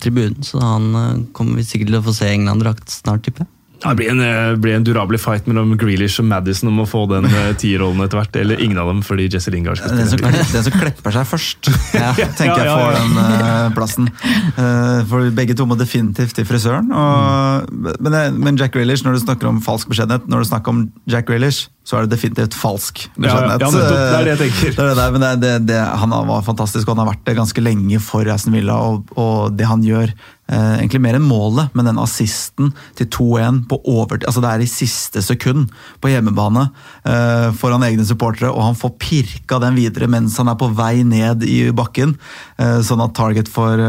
tribunen, 0.00 0.42
så 0.46 0.60
han 0.62 0.88
uh, 0.94 1.24
kommer 1.36 1.58
vi 1.58 1.66
sikkert 1.66 1.90
til 1.90 1.98
å 2.00 2.04
få 2.06 2.14
se 2.16 2.30
England-drakt 2.32 2.92
snart, 2.92 3.26
tipper 3.26 3.44
jeg. 3.44 3.52
Det 3.78 3.94
blir 3.94 4.10
en, 4.10 4.20
eh, 4.20 4.56
blir 4.58 4.74
en 4.74 4.84
durabelig 4.84 5.20
fight 5.22 5.46
mellom 5.46 5.76
Grealish 5.78 6.18
og 6.18 6.26
Madison 6.26 6.70
om 6.72 6.80
å 6.82 6.86
få 6.88 7.04
den 7.12 7.28
uh, 7.30 7.52
tierrollen 7.60 8.02
etter 8.02 8.18
hvert. 8.18 8.38
Eller 8.40 8.62
ingen 8.64 8.78
av 8.82 8.90
dem, 8.90 9.04
fordi 9.06 9.28
Jesse 9.30 9.52
Lingard 9.54 9.78
skal 9.78 9.92
spille. 9.92 10.32
Den 10.32 10.42
som, 10.42 10.56
den 10.56 10.66
som 10.66 10.74
klepper 10.74 11.14
seg 11.14 11.28
først, 11.30 11.70
ja, 11.94 12.10
tenker 12.18 12.64
jeg 12.64 12.72
får 12.74 12.96
den 12.98 13.20
uh, 13.22 13.70
plassen. 13.76 14.10
Uh, 14.58 15.06
for 15.10 15.30
begge 15.36 15.54
to 15.58 15.68
må 15.70 15.78
definitivt 15.78 16.34
til 16.34 16.48
frisøren. 16.48 16.90
Og, 16.90 17.70
mm. 17.70 17.90
men, 18.02 18.40
men, 18.42 18.58
Jack 18.58 18.74
Grealish, 18.74 19.06
når 19.06 19.20
du 19.20 19.24
snakker 19.28 19.50
om 19.50 19.60
falsk 19.62 19.92
beskjedenhet, 19.92 20.26
når 20.26 20.42
du 20.42 20.50
snakker 20.50 20.74
om 20.74 20.82
Jack 21.06 21.30
Grealish, 21.30 21.68
så 21.86 22.00
er 22.00 22.08
det 22.08 22.16
definitivt 22.16 22.58
falsk 22.58 23.04
beskjedenhet. 23.14 23.62
Ja, 23.62 23.70
ja, 23.70 23.84
det 23.86 24.00
er 24.18 24.26
det 24.26 24.34
jeg 24.34 24.40
tenker. 24.42 24.74
Det 24.78 24.88
er 24.88 24.98
det, 24.98 25.06
men 25.14 25.66
det, 25.68 25.78
han 26.02 26.12
var 26.28 26.42
fantastisk, 26.46 26.88
og 26.88 26.96
han 26.96 27.04
har 27.04 27.12
vært 27.12 27.24
det 27.26 27.36
ganske 27.38 27.62
lenge 27.62 28.00
for 28.02 28.28
Aston 28.30 28.58
Villa. 28.58 28.76
og, 28.76 29.14
og 29.18 29.54
det 29.56 29.68
han 29.70 29.86
gjør 29.86 30.12
eh, 30.50 30.74
egentlig 30.78 31.00
mer 31.04 31.18
enn 31.18 31.26
målet, 31.26 31.72
men 31.76 31.88
den 31.88 32.00
assisten 32.02 32.72
til 32.98 33.08
2-1 33.14 33.62
på 33.70 33.80
overtid. 33.84 34.26
Altså 34.28 34.42
det 34.44 34.50
er 34.50 34.64
i 34.64 34.70
siste 34.70 35.22
sekund 35.24 35.68
på 36.02 36.12
hjemmebane 36.12 36.68
eh, 37.04 37.48
foran 37.58 37.84
egne 37.86 38.06
supportere, 38.08 38.50
og 38.52 38.64
han 38.66 38.78
får 38.78 38.96
pirka 39.02 39.60
den 39.62 39.78
videre 39.78 40.10
mens 40.10 40.38
han 40.40 40.50
er 40.50 40.58
på 40.60 40.70
vei 40.78 41.04
ned 41.06 41.44
i 41.46 41.60
bakken, 41.76 42.16
eh, 42.58 42.80
sånn 42.86 43.04
at 43.04 43.16
Target 43.18 43.50
får, 43.50 43.80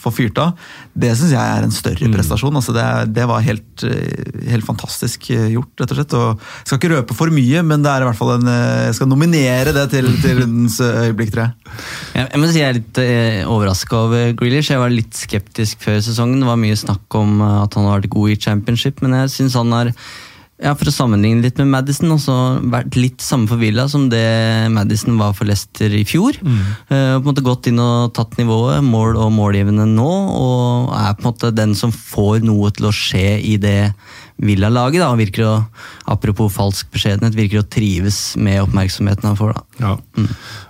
får 0.00 0.14
fyrt 0.16 0.40
av. 0.42 0.70
Det 0.98 1.12
syns 1.14 1.34
jeg 1.34 1.56
er 1.58 1.66
en 1.66 1.74
større 1.74 2.10
prestasjon. 2.10 2.56
Altså 2.58 2.74
det, 2.74 2.86
det, 3.14 3.26
var 3.30 3.44
helt, 3.46 3.84
helt, 3.84 4.66
fantastisk 4.66 5.28
gjort, 5.30 5.70
rett 5.78 5.92
og 5.94 6.00
slett. 6.00 6.16
Og 6.18 6.42
jeg 6.42 6.70
skal 6.70 6.80
ikke 6.80 6.94
røpe 6.96 7.16
for 7.16 7.32
mye, 7.32 7.62
men 7.66 7.84
det 7.84 7.92
er 7.92 8.02
i 8.02 8.08
hvert 8.08 8.18
fall 8.18 8.34
en, 8.34 8.50
jeg 8.88 8.96
skal 8.98 9.10
nominere 9.10 9.74
det 9.76 9.86
til, 9.94 10.10
til 10.22 10.42
rundens 10.42 10.80
øyeblikk, 10.82 11.32
tror 11.34 11.46
jeg. 11.46 11.68
Jeg 12.18 12.40
må 12.40 12.48
si 12.50 12.60
jeg 12.60 12.68
er 12.68 12.78
litt 12.78 12.98
eh, 13.02 13.48
overraska 13.48 13.98
over 14.06 14.32
Grealish. 14.38 14.72
Jeg 14.72 14.80
var 14.82 14.92
litt 14.92 15.16
skeptisk 15.16 15.77
før 15.82 16.00
sesongen. 16.04 16.40
Det 16.42 16.48
var 16.48 16.60
mye 16.60 16.78
snakk 16.78 17.18
om 17.18 17.42
at 17.42 17.76
han 17.78 17.88
har 17.88 18.00
vært 18.00 18.14
god 18.14 18.32
i 18.32 18.40
championship, 18.48 19.04
men 19.04 19.16
jeg 19.22 19.36
syns 19.36 19.58
han 19.58 19.74
har 19.74 19.94
ja, 20.58 20.72
For 20.74 20.90
å 20.90 20.94
sammenligne 20.94 21.44
litt 21.44 21.58
med 21.60 21.70
Madison, 21.70 22.10
også 22.16 22.34
vært 22.72 22.96
litt 22.98 23.22
samme 23.22 23.46
for 23.46 23.60
Villa 23.62 23.84
som 23.90 24.08
det 24.10 24.24
Madison 24.74 25.14
var 25.20 25.36
for 25.38 25.46
Leicester 25.46 25.92
i 25.94 26.02
fjor. 26.08 26.34
Mm. 26.42 26.56
Uh, 26.90 27.14
på 27.14 27.20
en 27.20 27.28
måte 27.28 27.44
Gått 27.46 27.68
inn 27.70 27.78
og 27.82 28.10
tatt 28.16 28.34
nivået, 28.40 28.82
mål 28.82 29.20
og 29.22 29.30
målgivende 29.36 29.86
nå, 29.86 30.08
og 30.34 30.90
er 30.98 31.14
på 31.14 31.22
en 31.22 31.28
måte 31.30 31.52
den 31.54 31.76
som 31.78 31.94
får 31.94 32.42
noe 32.46 32.72
til 32.74 32.90
å 32.90 32.94
skje 32.94 33.38
i 33.38 33.54
det 33.62 33.92
Villa-laget. 34.42 35.02
da, 35.02 35.12
virker 35.18 35.46
å, 35.46 35.54
Apropos 36.10 36.50
falsk 36.54 36.90
beskjedenhet, 36.94 37.38
virker 37.38 37.62
å 37.62 37.68
trives 37.70 38.34
med 38.34 38.64
oppmerksomheten 38.66 39.30
han 39.30 39.38
får. 39.38 39.54
da. 39.54 39.67
Ja. 39.78 39.94
Mm. 40.18 40.28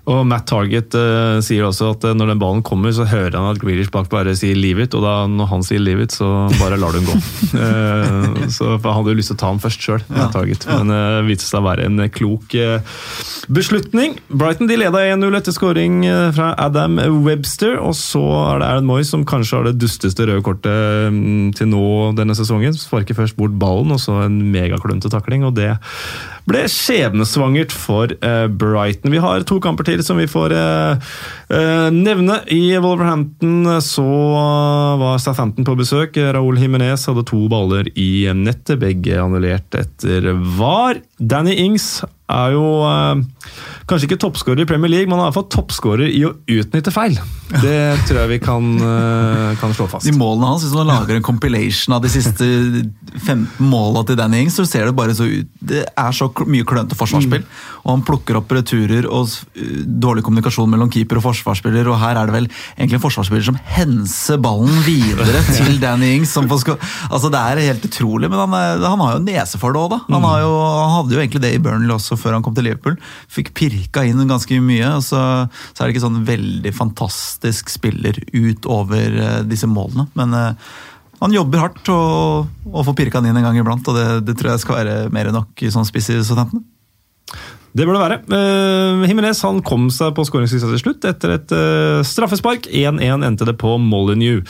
Og 0.09 0.21
Matt 0.29 0.47
Target 0.49 0.95
uh, 0.97 1.39
sier 1.45 1.67
også 1.69 1.93
at 1.95 2.07
uh, 2.09 2.15
når 2.17 2.33
den 2.33 2.41
ballen 2.41 2.63
kommer, 2.65 2.93
så 2.95 3.07
hører 3.09 3.37
han 3.37 3.51
at 3.51 3.61
Grealish 3.61 3.93
bak 3.93 4.09
bare 4.13 4.35
sier 4.37 4.57
'leave 4.57 4.85
it', 4.85 4.97
og 4.97 5.05
da 5.05 5.15
når 5.29 5.51
han 5.53 5.65
sier 5.65 5.83
'leave 5.83 6.05
it', 6.07 6.17
så 6.17 6.49
bare 6.61 6.79
lar 6.81 6.93
du 6.93 7.01
den 7.01 7.09
gå. 7.09 7.17
uh, 7.57 8.49
så 8.57 8.77
for 8.77 8.93
Han 8.93 9.03
hadde 9.03 9.15
jo 9.15 9.21
lyst 9.21 9.33
til 9.33 9.39
å 9.39 9.43
ta 9.43 9.53
den 9.53 9.63
først 9.63 9.85
sjøl, 9.85 10.05
ja. 10.09 10.29
Target, 10.33 10.67
men 10.69 10.93
det 10.93 11.27
viste 11.29 11.49
seg 11.49 11.61
å 11.61 11.69
være 11.69 11.87
en 11.89 12.01
klok 12.13 12.57
beslutning. 13.53 14.17
Brighton 14.29 14.69
de 14.69 14.77
leda 14.81 15.03
1-0 15.15 15.37
etter 15.39 15.55
skåring 15.55 16.01
fra 16.37 16.51
Adam 16.61 16.99
Webster, 17.25 17.79
og 17.81 17.95
så 17.97 18.23
er 18.55 18.63
det 18.63 18.69
Aaron 18.69 18.89
Moy 18.89 19.07
som 19.07 19.25
kanskje 19.29 19.59
har 19.59 19.69
det 19.69 19.79
dusteste 19.81 20.27
røde 20.29 20.45
kortet 20.45 21.09
um, 21.09 21.49
til 21.57 21.71
nå 21.71 21.85
denne 22.19 22.37
sesongen. 22.37 22.77
Sparker 22.77 23.17
først 23.19 23.39
bort 23.39 23.57
ballen, 23.61 23.93
og 23.95 24.03
så 24.03 24.23
en 24.25 24.41
megaklønete 24.53 25.13
takling, 25.13 25.47
og 25.49 25.57
det 25.59 25.73
ble 26.49 26.65
skjebnesvangert 26.73 27.75
for 27.75 28.13
Brighton. 28.59 29.13
Vi 29.13 29.21
har 29.23 29.45
to 29.49 29.59
kamper 29.63 29.87
til 29.89 30.03
som 30.05 30.19
vi 30.21 30.27
får 30.31 30.55
eh, 30.57 31.09
eh, 31.55 31.89
nevne. 31.95 32.41
I 32.55 32.79
Wolverhampton 32.81 33.81
så 33.85 34.07
var 35.01 35.21
Southampton 35.23 35.67
på 35.69 35.77
besøk. 35.79 36.17
Raúl 36.17 36.61
Himinez 36.61 37.07
hadde 37.09 37.27
to 37.29 37.45
baller 37.53 37.91
i 37.95 38.29
nettet, 38.35 38.79
begge 38.83 39.19
annullert 39.21 39.79
etter 39.79 40.33
VAR. 40.59 41.03
Danny 41.19 41.57
Ings 41.67 41.99
er 42.29 42.55
jo 42.55 42.65
eh, 42.85 43.23
kanskje 43.89 44.09
ikke 44.09 44.21
toppskårer 44.21 44.65
i 44.65 44.69
Premier 44.69 44.93
League, 44.93 45.09
men 45.09 45.17
han 45.17 45.27
er 45.27 45.31
iallfall 45.31 45.49
toppskårer 45.53 46.11
i 46.13 46.23
å 46.29 46.35
utnytte 46.59 46.93
feil. 46.93 47.17
Det 47.49 47.79
tror 48.09 48.21
jeg 48.23 48.33
vi 48.35 48.41
kan, 48.45 48.67
eh, 48.85 49.55
kan 49.61 49.73
slå 49.77 49.89
fast. 49.89 50.09
De 50.09 50.13
målene 50.17 50.51
hans, 50.53 50.67
Hvis 50.67 50.77
man 50.77 50.91
lager 50.91 51.17
en 51.17 51.25
compilation 51.25 51.97
av 51.97 52.05
de 52.05 52.13
siste 52.13 52.45
15 53.25 53.65
målene 53.65 54.05
til 54.11 54.19
Danny 54.21 54.43
Ings, 54.45 54.59
så 54.59 54.67
ser 54.69 54.89
det 54.89 54.97
bare 54.99 55.17
så 55.17 55.29
ut 55.29 55.49
Det 55.59 55.85
er 55.89 56.13
så 56.17 56.29
mye 56.45 56.67
klønete 56.69 56.99
forsvarsspill. 56.99 57.45
Mm. 57.45 57.65
Og 57.85 57.91
han 57.95 58.05
plukker 58.05 58.39
opp 58.41 58.53
returer 58.53 59.09
og 59.09 59.33
dårlig 59.89 60.25
kommunikasjon 60.27 60.69
mellom 60.71 60.93
keeper 60.93 61.21
og 61.21 61.29
forsvarsspiller. 61.31 61.89
Og 61.89 61.99
her 62.03 62.21
er 62.21 62.29
det 62.29 62.37
vel 62.37 62.51
egentlig 62.77 62.99
en 62.99 63.05
forsvarsspiller 63.05 63.49
som 63.49 63.59
henser 63.79 64.41
ballen 64.43 64.85
videre 64.87 65.41
til 65.57 65.81
Danny 65.81 66.13
Ings. 66.19 66.37
altså 66.37 67.33
Det 67.33 67.41
er 67.41 67.65
helt 67.71 67.89
utrolig, 67.89 68.29
men 68.29 68.45
han, 68.45 68.85
han 68.85 69.05
har 69.07 69.17
jo 69.17 69.25
nese 69.25 69.61
for 69.61 69.73
det 69.73 69.81
òg, 69.81 69.97
da. 69.97 70.03
Han, 70.13 70.29
jo, 70.45 70.53
han 70.61 70.95
hadde 70.99 71.17
jo 71.17 71.23
egentlig 71.25 71.45
det 71.45 71.55
i 71.57 71.63
Burnley 71.63 71.95
også 71.95 72.18
før 72.21 72.37
han 72.37 72.45
kom 72.45 72.57
til 72.57 72.69
Liverpool. 72.69 72.99
Fikk 73.33 73.53
pirka 73.59 74.05
inn 74.07 74.21
ganske 74.29 74.61
mye. 74.65 74.93
og 74.97 75.05
så, 75.07 75.23
så, 75.73 75.81
er 75.81 75.87
det 75.87 75.97
ikke 75.97 76.07
sånn 76.07 76.23
veldig 76.29 76.75
fantastisk 76.77 77.73
spiller 77.73 78.21
utover 78.35 79.19
uh, 79.19 79.43
disse 79.49 79.69
målene. 79.71 80.09
Men 80.19 80.35
uh, 80.37 80.73
han 81.19 81.35
jobber 81.35 81.65
hardt 81.65 81.93
og, 81.93 82.51
og 82.71 82.85
får 82.87 82.99
pirka 82.99 83.23
den 83.23 83.33
inn 83.33 83.41
en 83.41 83.49
gang 83.49 83.59
iblant. 83.61 83.87
og 83.89 83.97
det, 83.99 84.09
det, 84.29 84.39
tror 84.39 84.55
jeg 84.55 84.65
skal 84.65 84.83
være 84.83 84.99
mer 85.15 85.31
enn 85.31 85.39
nok 85.41 85.65
i 85.65 85.73
sånn 85.75 85.89
spiss 85.89 86.13
i 86.15 86.21
Southampton. 86.23 86.63
Det 87.79 87.85
bør 87.87 87.99
det 87.99 88.05
være. 88.05 88.21
Uh, 88.33 89.35
han 89.43 89.63
kom 89.67 89.89
seg 89.95 90.15
på 90.17 90.25
skåringslista 90.27 90.71
til 90.71 90.83
slutt 90.83 91.09
etter 91.09 91.35
et 91.37 91.53
uh, 91.55 92.05
straffespark. 92.07 92.71
1-1 92.71 93.27
endte 93.27 93.49
det 93.49 93.59
på 93.61 93.77
Molyneux. 93.83 94.47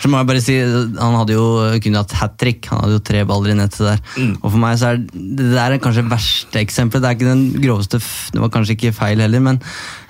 Så 0.00 0.08
må 0.08 0.20
jeg 0.20 0.28
bare 0.30 0.42
si, 0.44 0.56
Han 0.60 1.16
hadde 1.18 1.36
jo 1.36 1.46
kunne 1.84 2.02
hatt 2.02 2.14
hat 2.20 2.36
trick. 2.40 2.68
Han 2.72 2.84
hadde 2.84 2.98
jo 2.98 3.02
tre 3.10 3.24
baller 3.28 3.54
i 3.54 3.58
nettet 3.58 3.82
der. 3.84 4.02
Mm. 4.16 4.32
Og 4.40 4.46
for 4.46 4.60
meg 4.62 4.78
så 4.80 4.92
er 4.92 5.02
Det 5.10 5.50
der 5.52 5.76
er 5.76 5.82
kanskje 5.82 6.06
verste 6.10 6.62
eksempelet. 6.62 7.04
Det 7.04 7.10
er 7.10 7.18
ikke 7.18 7.30
den 7.30 7.44
groveste 7.60 8.00
Det 8.00 8.42
var 8.42 8.52
kanskje 8.54 8.76
ikke 8.76 8.94
feil 8.96 9.22
heller, 9.22 9.44
men 9.44 9.60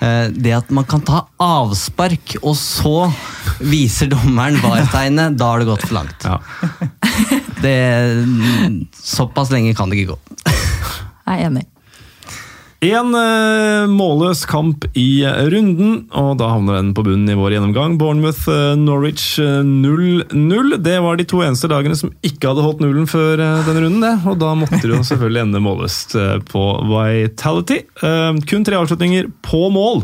uh, 0.01 0.27
det 0.31 0.55
at 0.55 0.71
man 0.73 0.87
kan 0.87 1.03
ta 1.05 1.25
avspark, 1.41 2.37
og 2.41 2.55
så 2.57 3.09
viser 3.59 4.11
dommeren 4.11 4.59
VAR-tegnet, 4.61 5.37
da 5.39 5.51
har 5.51 5.61
det 5.61 5.69
gått 5.69 5.85
for 5.87 5.97
langt. 5.99 6.27
Ja. 6.27 6.39
Det, 7.61 7.75
såpass 8.97 9.51
lenge 9.53 9.75
kan 9.77 9.91
det 9.91 10.01
ikke 10.01 10.15
gå. 10.15 10.19
Jeg 11.27 11.35
er 11.35 11.45
enig. 11.49 11.70
En 12.81 13.13
uh, 13.13 13.85
målløs 13.85 14.39
kamp 14.49 14.87
i 14.97 15.21
runden, 15.53 16.07
og 16.17 16.31
da 16.39 16.47
havner 16.49 16.79
den 16.79 16.95
på 16.97 17.03
bunnen 17.05 17.29
i 17.29 17.35
vår 17.37 17.53
gjennomgang. 17.53 17.99
Bournemouth-Norwich 18.01 19.35
uh, 19.37 19.59
0-0. 19.61 20.73
Det 20.81 20.95
var 21.05 21.19
de 21.19 21.27
to 21.29 21.43
eneste 21.45 21.69
dagene 21.69 21.99
som 21.99 22.09
ikke 22.25 22.49
hadde 22.49 22.65
holdt 22.65 22.81
nullen 22.81 23.05
før 23.11 23.37
denne 23.37 23.85
runden. 23.85 24.01
det, 24.01 24.15
Og 24.25 24.41
da 24.41 24.55
måtte 24.57 24.81
det 24.81 24.95
jo 24.95 25.03
selvfølgelig 25.11 25.43
ende 25.45 25.61
målløst 25.61 26.17
på 26.49 26.65
Vitality. 26.89 27.83
kun 28.49 28.65
tre 28.65 28.81
avslutninger 28.81 29.29
på 29.45 29.61
mål. 29.77 30.03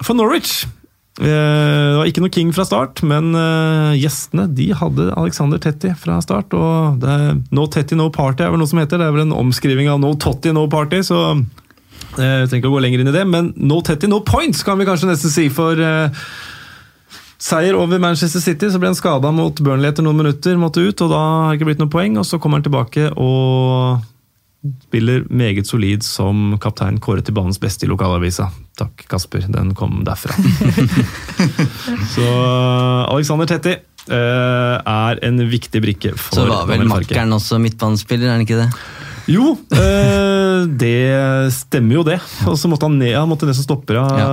for 0.00 0.16
Norwich 0.16 0.64
Eh, 0.64 0.77
det 1.18 1.96
var 1.98 2.06
ikke 2.06 2.22
noe 2.22 2.30
King 2.30 2.50
fra 2.54 2.64
start, 2.68 3.00
men 3.02 3.32
uh, 3.34 3.90
gjestene 3.98 4.44
de 4.54 4.68
hadde 4.78 5.08
Alexander 5.18 5.58
Tetti 5.62 5.90
fra 5.98 6.20
start. 6.22 6.54
og 6.54 7.00
det, 7.02 7.14
No 7.54 7.66
Tetti, 7.66 7.98
no 7.98 8.06
party 8.14 8.46
er 8.46 8.52
vel 8.54 8.62
noe 8.62 8.70
som 8.70 8.78
heter. 8.78 9.00
Det 9.00 9.08
er 9.08 9.16
vel 9.16 9.26
en 9.26 9.34
omskriving 9.34 9.90
av 9.90 9.98
No 10.02 10.12
Totti, 10.14 10.52
no 10.54 10.68
party. 10.70 11.02
så 11.06 11.22
uh, 11.34 11.42
Jeg 12.18 12.46
trenger 12.50 12.62
ikke 12.62 12.70
å 12.70 12.76
gå 12.76 12.84
lenger 12.86 13.02
inn 13.02 13.10
i 13.10 13.16
det, 13.16 13.24
men 13.26 13.50
No 13.58 13.80
Tetti, 13.82 14.10
no 14.10 14.22
points, 14.22 14.62
kan 14.66 14.78
vi 14.78 14.86
kanskje 14.86 15.10
nesten 15.10 15.34
si. 15.34 15.48
for 15.50 15.82
Seier 17.38 17.76
over 17.78 18.00
Manchester 18.02 18.42
City, 18.42 18.66
så 18.70 18.80
ble 18.82 18.90
han 18.90 18.98
skada 18.98 19.30
mot 19.34 19.60
Burnley 19.62 19.92
etter 19.92 20.02
noen 20.06 20.18
minutter. 20.18 20.58
måtte 20.58 20.82
ut, 20.82 21.02
og 21.02 21.10
Da 21.10 21.18
har 21.18 21.50
det 21.50 21.58
ikke 21.58 21.68
blitt 21.70 21.82
noe 21.82 21.90
poeng. 21.92 22.18
og 22.18 22.26
Så 22.26 22.38
kommer 22.38 22.58
han 22.58 22.66
tilbake 22.66 23.10
og 23.14 24.02
spiller 24.88 25.22
meget 25.30 25.68
solid 25.68 26.02
som 26.02 26.56
kaptein 26.62 26.98
kåret 27.02 27.28
til 27.28 27.36
banens 27.36 27.60
beste 27.62 27.86
i 27.86 27.90
lokalavisa. 27.90 28.48
Takk, 28.78 29.04
Kasper. 29.10 29.46
Den 29.54 29.74
kom 29.78 30.02
derfra. 30.06 30.34
så 32.14 32.26
Alexander 33.12 33.48
Tetti 33.50 33.74
eh, 33.74 34.76
er 34.82 35.22
en 35.26 35.42
viktig 35.50 35.82
brikke 35.84 36.14
for 36.18 36.40
Så 36.40 36.46
var 36.50 36.66
vel 36.70 36.86
makkeren 36.90 37.36
også 37.38 37.60
midtbanespiller, 37.62 38.28
er 38.28 38.38
han 38.38 38.46
ikke 38.46 38.58
det? 38.64 38.70
Jo, 39.28 39.52
øh, 39.76 40.62
det 40.80 41.52
stemmer 41.52 41.98
jo 41.98 42.04
det. 42.06 42.16
Og 42.48 42.56
så 42.58 42.68
måtte 42.70 42.88
han 42.88 42.96
ned, 42.96 43.12
han 43.12 43.28
måtte 43.28 43.48
nesten 43.48 43.66
stoppe 43.66 43.92
ja. 43.92 44.28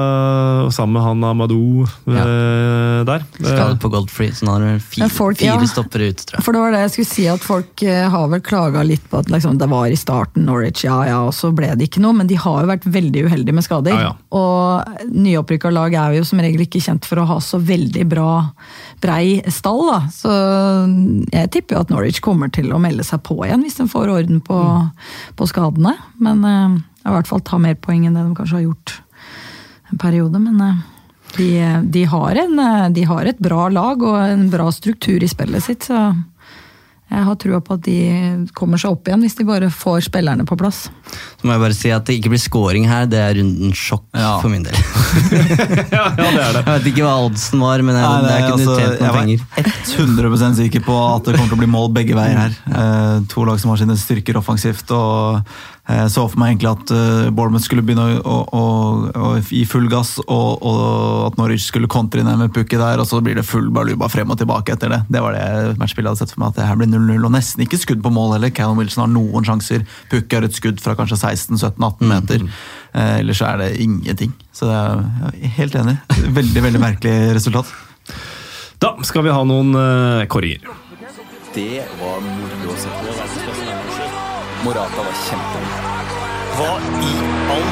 sammen 0.71 0.95
med 0.95 1.03
han 1.03 1.25
Amadou 1.27 1.83
øh, 1.83 2.15
ja. 2.15 3.03
der. 3.07 3.25
Skadet 3.35 3.81
på 3.83 3.91
Goldfree, 3.91 4.31
så 4.35 4.47
nå 4.47 4.55
har 4.55 4.63
du 4.63 4.85
fire, 4.85 5.09
folk, 5.11 5.39
fire 5.41 5.57
ja. 5.59 5.69
stoppere 5.69 6.11
ute, 6.13 6.23
tror 6.23 6.39
jeg. 6.39 6.45
For 6.47 6.55
det 6.55 6.63
var 6.63 6.75
det 6.75 6.83
jeg 6.85 6.93
skulle 6.95 7.11
si, 7.11 7.27
at 7.31 7.43
folk 7.43 7.85
har 8.15 8.31
vel 8.31 8.43
klaga 8.45 8.85
litt 8.87 9.03
på 9.11 9.19
at 9.19 9.31
liksom, 9.33 9.59
det 9.59 9.67
var 9.71 9.91
i 9.91 9.99
starten 9.99 10.47
Norwich, 10.47 10.85
ja 10.87 11.01
ja, 11.09 11.19
og 11.27 11.35
så 11.35 11.51
ble 11.55 11.73
det 11.75 11.89
ikke 11.89 12.03
noe. 12.03 12.15
Men 12.15 12.31
de 12.31 12.39
har 12.39 12.63
jo 12.63 12.71
vært 12.71 12.87
veldig 12.87 13.25
uheldige 13.27 13.57
med 13.59 13.67
skader. 13.67 13.99
Ja, 14.07 14.13
og 14.35 15.11
nyopprykka 15.11 15.73
lag 15.75 15.95
er 15.99 16.17
jo 16.21 16.25
som 16.27 16.39
regel 16.43 16.63
ikke 16.65 16.83
kjent 16.83 17.07
for 17.07 17.19
å 17.19 17.27
ha 17.35 17.41
så 17.43 17.59
veldig 17.59 18.07
bra 18.15 18.31
brei 19.03 19.41
stall. 19.51 19.83
da. 19.89 19.99
Så 20.13 20.33
jeg 21.33 21.51
tipper 21.53 21.77
jo 21.77 21.83
at 21.85 21.93
Norwich 21.93 22.21
kommer 22.25 22.51
til 22.53 22.71
å 22.73 22.81
melde 22.81 23.05
seg 23.07 23.23
på 23.27 23.37
igjen 23.45 23.63
hvis 23.65 23.79
de 23.79 23.87
får 23.91 24.11
orden 24.13 24.41
på, 24.45 24.57
mm. 24.57 24.91
på 25.39 25.47
skadene. 25.51 25.95
Men 26.21 26.43
uh, 26.45 26.77
i 27.05 27.15
hvert 27.15 27.29
fall 27.29 27.43
ta 27.45 27.59
mer 27.61 27.77
poeng 27.79 28.07
enn 28.07 28.17
det 28.17 28.25
de 28.25 28.37
kanskje 28.37 28.59
har 28.59 28.67
gjort 28.67 28.97
en 29.91 30.01
periode. 30.01 30.41
Men 30.41 30.61
uh, 30.61 30.83
de, 31.37 31.49
de, 31.91 32.05
har 32.05 32.41
en, 32.45 32.59
eh, 32.59 32.89
de, 32.95 33.03
har 33.09 33.27
et 33.27 33.39
bra 33.43 33.67
lag 33.69 34.03
og 34.03 34.17
en 34.21 34.47
bra 34.51 34.69
struktur 34.71 35.23
i 35.23 35.29
spillet 35.29 35.63
sitt. 35.63 35.89
så 35.89 36.13
jeg 37.05 37.21
har 37.27 37.35
trua 37.37 37.59
på 37.61 37.75
at 37.77 37.83
de 37.85 37.97
kommer 38.57 38.81
seg 38.81 38.95
opp 38.95 39.07
igjen 39.07 39.21
hvis 39.21 39.37
de 39.37 39.45
bare 39.45 39.67
får 39.69 40.07
spillerne 40.07 40.45
på 40.47 40.57
plass. 40.57 40.87
Så 41.37 41.45
må 41.45 41.53
jeg 41.53 41.61
bare 41.61 41.77
si 41.77 41.91
at 41.93 42.07
det 42.07 42.15
ikke 42.17 42.31
blir 42.33 42.41
scoring 42.41 42.87
her, 42.89 43.05
det 43.09 43.19
er 43.21 43.37
runden 43.37 43.75
sjokk 43.77 44.07
ja. 44.17 44.31
for 44.41 44.49
min 44.49 44.65
del. 44.65 44.73
ja, 45.95 46.07
ja, 46.09 46.09
det 46.17 46.25
er 46.31 46.57
det. 46.57 46.63
Jeg 46.63 46.71
vet 46.71 46.89
ikke 46.91 47.05
hva 47.05 47.13
oddsen 47.27 47.61
var, 47.61 47.85
men 47.85 47.99
jeg, 47.99 48.09
Nei, 48.09 48.25
det 48.25 48.33
er 48.33 48.41
ikke 48.41 48.57
altså, 48.57 48.79
tjent 48.79 49.05
noen 49.05 49.19
penger. 49.19 49.45
Jeg 49.55 49.69
var 49.69 50.33
100% 50.33 50.59
sikker 50.63 50.85
på 50.89 50.97
at 51.05 51.29
det 51.29 51.37
kommer 51.37 51.53
til 51.53 51.59
å 51.59 51.61
bli 51.61 51.71
mål 51.75 51.87
begge 51.99 52.17
veier 52.17 52.41
her. 52.41 52.59
Eh, 52.81 53.15
to 53.31 53.45
lag 53.47 53.61
som 53.61 53.73
har 53.73 53.83
sine 53.83 53.99
styrker 54.01 54.41
offensivt. 54.41 54.91
og 54.95 55.55
Jeg 55.85 56.09
så 56.09 56.23
for 56.25 56.41
meg 56.41 56.55
egentlig 56.55 56.71
at 56.71 56.91
uh, 56.95 57.27
Bournemouth 57.35 57.61
skulle 57.67 57.83
begynne 57.85 58.05
å, 58.17 58.21
å, 58.25 58.39
å, 58.57 58.61
å 59.21 59.27
gi 59.37 59.61
full 59.69 59.85
gass, 59.91 60.15
og, 60.23 60.63
og 60.65 60.79
at 61.27 61.37
Norwich 61.37 61.67
skulle 61.67 61.89
kontre 61.91 62.23
inn 62.23 62.31
med 62.39 62.53
pukket 62.55 62.81
der, 62.81 63.01
og 63.01 63.05
så 63.05 63.19
blir 63.21 63.37
det 63.37 63.45
full 63.45 63.67
baluba 63.73 64.09
frem 64.09 64.33
og 64.33 64.39
tilbake 64.41 64.73
etter 64.73 64.89
det. 64.89 65.03
Det 65.13 65.21
var 65.21 65.37
det 65.37 65.75
matchspillet 65.77 66.09
jeg 66.09 66.15
hadde 66.15 66.23
sett 66.23 66.33
for 66.33 66.41
meg, 66.41 66.55
at 66.55 66.57
det 66.57 66.69
her 66.71 66.79
blir 66.79 66.89
0-0, 66.89 67.27
og 67.29 67.35
nesten 67.35 67.65
ikke 67.67 67.81
skudd 67.83 68.01
på 68.01 68.13
mål 68.15 68.33
heller. 68.39 68.53
Callum 68.57 68.81
Wilson 68.81 69.05
har 69.05 69.13
noen 69.13 69.45
sjanser, 69.45 69.85
Pukke 70.09 70.39
har 70.39 70.49
et 70.49 70.57
skudd 70.57 70.81
fra 70.81 70.97
kanskje 70.97 71.21
16-17-18 71.21 72.09
meter. 72.09 72.49
Eh, 72.95 73.13
ellers 73.19 73.45
er 73.45 73.61
det 73.61 73.71
ingenting. 73.85 74.33
Så 74.55 74.71
det 74.71 74.79
er 74.81 75.05
jeg 75.35 75.51
er 75.51 75.57
helt 75.59 75.77
enig. 75.83 75.97
Veldig, 76.41 76.65
veldig 76.65 76.81
merkelig 76.81 77.35
resultat. 77.37 77.69
Da 78.81 78.95
skal 79.07 79.27
vi 79.27 79.33
ha 79.33 79.45
noen 79.47 79.75
uh, 79.77 80.25
kåringer. 80.31 80.65
Det 81.55 81.85
var 82.01 82.23
moro 82.25 82.73
å 82.73 82.79
se 82.79 82.91
på. 82.91 83.44
Morata 84.63 85.03
var 85.03 85.15
kjempegod. 85.25 85.69
Hva 86.55 86.71
i 87.03 87.13
all 87.51 87.65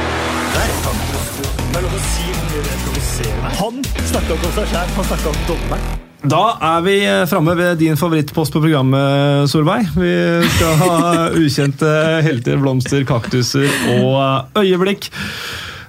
verden? 0.54 1.04
Er. 1.74 1.84
Han 3.58 3.80
snakka 4.10 4.36
ikke 4.36 4.50
om 4.50 4.56
seg 4.58 4.68
sjæl, 4.74 4.90
han 4.98 5.08
snakka 5.08 5.32
om 5.32 5.38
dommeren. 5.48 6.02
Da 6.24 6.42
er 6.64 6.84
vi 6.86 6.96
framme 7.28 7.56
ved 7.60 7.82
din 7.82 7.98
favorittpost 8.00 8.54
på 8.56 8.62
programmet, 8.64 9.50
Solveig. 9.52 9.90
Vi 9.96 10.14
skal 10.56 10.78
ha 10.80 10.94
ukjente 11.36 11.90
helter, 12.24 12.60
blomster, 12.62 13.04
kaktuser 13.08 13.68
og 13.98 14.60
øyeblikk. 14.62 15.10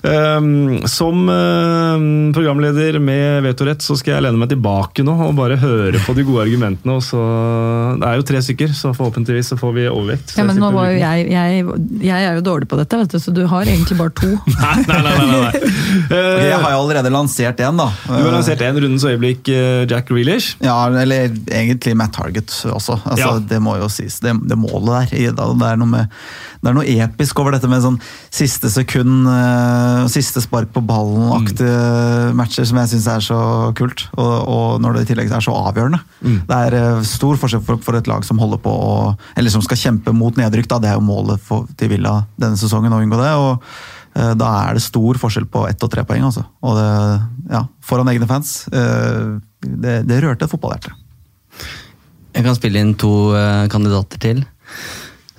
Um, 0.05 0.83
som 0.89 1.29
uh, 1.29 2.33
programleder 2.37 2.99
med 3.01 3.43
vetorett 3.47 3.81
så 3.81 3.97
skal 3.97 4.19
jeg 4.19 4.25
lene 4.27 4.37
meg 4.37 4.51
tilbake 4.53 5.01
nå 5.07 5.15
og 5.31 5.33
bare 5.39 5.57
høre 5.63 6.01
på 6.05 6.13
de 6.17 6.27
gode 6.29 6.43
argumentene. 6.45 6.99
og 6.99 7.01
så, 7.07 7.21
Det 8.01 8.11
er 8.11 8.21
jo 8.21 8.27
tre 8.29 8.43
stykker, 8.45 8.75
så 8.77 8.93
forhåpentligvis 8.97 9.55
så 9.55 9.59
får 9.61 9.73
vi 9.79 9.87
overvekt. 9.89 10.35
Ja, 10.37 10.45
men 10.45 10.61
nå 10.61 10.69
var 10.75 10.91
jo 10.93 10.99
jeg, 11.01 11.25
jeg, 11.33 11.65
jeg 12.05 12.29
er 12.29 12.37
jo 12.37 12.45
dårlig 12.45 12.69
på 12.69 12.79
dette, 12.81 13.01
vet 13.01 13.17
du, 13.17 13.19
så 13.23 13.33
du 13.33 13.45
har 13.49 13.65
egentlig 13.65 13.97
bare 13.97 14.13
to. 14.21 14.35
nei, 14.61 14.77
nei, 14.85 15.01
nei. 15.09 15.17
nei, 15.23 15.41
nei. 15.47 15.53
Okay, 16.05 16.49
jeg 16.51 16.59
har 16.61 16.73
jo 16.75 16.79
allerede 16.83 17.11
lansert 17.13 17.61
én, 17.65 17.79
da. 17.79 17.87
Du 18.05 18.13
har 18.13 18.35
lansert 18.35 18.63
én 18.67 18.77
rundens 18.77 19.05
øyeblikk, 19.09 19.49
uh, 19.49 19.85
Jack 19.89 20.13
Reelish. 20.13 20.59
Ja, 20.65 20.77
eller 20.91 21.33
egentlig 21.49 21.97
Matt 21.97 22.13
Target 22.19 22.53
også. 22.69 22.99
Altså, 23.01 23.23
ja. 23.23 23.33
Det 23.49 23.61
må 23.63 23.79
jo 23.81 23.89
sies. 23.93 24.21
Det, 24.23 24.35
det 24.45 24.59
målet 24.61 25.15
der. 25.15 25.33
Det 25.33 25.71
er 25.73 25.81
noe 25.81 25.91
med 25.91 26.13
det 26.65 26.71
er 26.71 26.77
noe 26.79 26.93
episk 27.05 27.41
over 27.43 27.53
dette 27.53 27.69
med 27.69 27.83
sånn 27.85 27.99
siste 28.33 28.71
sekund, 28.73 29.27
uh, 29.29 30.07
siste 30.09 30.41
spark 30.41 30.71
på 30.73 30.81
ballen-aktige 30.89 31.73
mm. 32.31 32.39
matcher 32.39 32.65
som 32.69 32.81
jeg 32.81 32.95
syns 32.95 33.09
er 33.13 33.27
så 33.27 33.41
kult. 33.77 34.07
Og, 34.17 34.33
og, 34.49 34.69
når 34.81 34.97
det 34.97 35.03
i 35.05 35.11
tillegg 35.13 35.35
er 35.35 35.45
så 35.45 35.53
avgjørende. 35.59 36.01
Mm. 36.25 36.39
Det 36.49 36.61
er 36.69 36.79
uh, 36.81 37.03
stor 37.09 37.41
forskjell 37.43 37.65
for, 37.67 37.83
for, 37.85 37.99
et 38.01 38.09
lag 38.09 38.25
som 38.25 38.41
holder 38.41 38.63
på 38.65 38.73
å, 38.73 38.95
eller 39.37 39.53
som 39.53 39.65
skal 39.67 39.83
kjempe 39.83 40.17
mot 40.17 40.41
nedrykk. 40.41 40.71
Da. 40.73 40.81
Det 40.81 40.93
er 40.95 40.97
jo 40.97 41.05
målet 41.05 41.45
for, 41.45 41.69
til 41.77 41.93
Villa 41.93 42.17
denne 42.41 42.57
sesongen 42.61 42.97
å 42.97 43.03
unngå 43.05 43.21
det. 43.21 43.31
og 43.37 43.53
uh, 43.61 44.33
Da 44.33 44.51
er 44.65 44.81
det 44.81 44.87
stor 44.89 45.21
forskjell 45.21 45.51
på 45.53 45.69
ett 45.69 45.85
og 45.85 45.93
tre 45.93 46.09
poeng. 46.09 46.25
Altså. 46.33 46.49
Og 46.65 46.81
det, 46.81 46.91
ja, 47.53 47.67
foran 47.85 48.09
egne 48.15 48.31
fans. 48.31 48.63
Det, 48.73 50.01
det 50.09 50.25
rørte 50.25 50.49
et 50.49 50.57
fotballhjerte. 50.57 50.97
Jeg 52.35 52.49
kan 52.49 52.57
spille 52.57 52.81
inn 52.81 52.97
to 52.99 53.13
kandidater 53.71 54.19
til. 54.19 54.47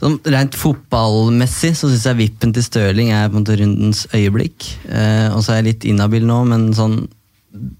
Sånn, 0.02 0.18
rent 0.28 0.56
fotballmessig 0.60 1.72
så 1.80 1.88
syns 1.88 2.08
jeg 2.10 2.20
vippen 2.20 2.52
til 2.56 2.66
Stirling 2.66 3.14
er 3.16 3.30
på 3.30 3.38
en 3.38 3.46
måte 3.46 3.56
rundens 3.62 4.04
øyeblikk. 4.12 4.68
Eh, 4.90 5.30
og 5.32 5.40
så 5.44 5.54
er 5.54 5.62
jeg 5.62 5.70
litt 5.70 5.88
inhabil 5.92 6.28
nå, 6.28 6.42
men 6.50 6.74
sånn 6.76 7.06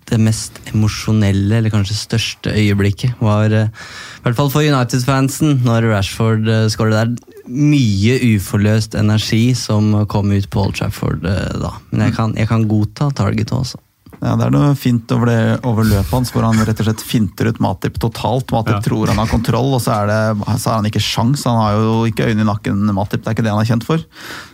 det 0.10 0.20
mest 0.22 0.60
emosjonelle, 0.72 1.58
eller 1.58 1.74
kanskje 1.74 1.98
største 1.98 2.54
øyeblikket, 2.56 3.18
var 3.24 3.52
eh, 3.52 3.72
i 3.72 4.26
hvert 4.26 4.38
fall 4.38 4.52
for 4.54 4.64
United-fansen, 4.66 5.60
når 5.66 5.90
Rashford 5.92 6.48
eh, 6.52 6.68
skåret 6.72 6.96
der. 6.96 7.34
Mye 7.46 8.16
uforløst 8.34 8.96
energi 8.98 9.52
som 9.58 9.92
kom 10.10 10.32
ut 10.34 10.48
på 10.50 10.64
Old 10.64 10.80
Trafford 10.80 11.28
eh, 11.30 11.58
da. 11.62 11.76
Men 11.92 12.08
jeg 12.08 12.16
kan, 12.18 12.38
jeg 12.40 12.50
kan 12.50 12.66
godta 12.70 13.12
target 13.14 13.54
også. 13.54 13.82
Ja, 14.26 14.34
Det 14.40 14.48
er 14.48 14.54
noe 14.56 14.74
fint 14.80 15.12
over, 15.14 15.30
det, 15.30 15.40
over 15.70 15.86
løpet 15.86 16.14
hans, 16.16 16.32
hvor 16.34 16.46
han 16.48 16.58
rett 16.66 16.80
og 16.82 16.88
slett 16.88 17.04
finter 17.06 17.52
ut 17.52 17.62
Matip 17.62 18.00
totalt. 18.02 18.50
Matip 18.56 18.78
ja. 18.80 18.84
tror 18.88 19.12
han 19.12 19.22
har 19.22 19.30
kontroll, 19.30 19.74
og 19.78 19.84
så, 19.84 20.00
er 20.00 20.10
det, 20.10 20.48
så 20.58 20.72
har 20.72 20.80
han 20.82 20.90
ikke 20.90 21.04
sjans. 21.04 21.46
Han 21.46 21.60
har 21.62 21.78
jo 21.78 21.98
ikke 22.10 22.30
øyne 22.32 22.42
i 22.42 22.50
nakken, 22.50 22.86
Matip. 22.98 23.22
Det 23.22 23.32
er 23.32 23.38
ikke 23.38 23.46
det 23.46 23.54
han 23.54 23.62
er 23.62 23.70
kjent 23.70 23.88
for. 23.88 24.06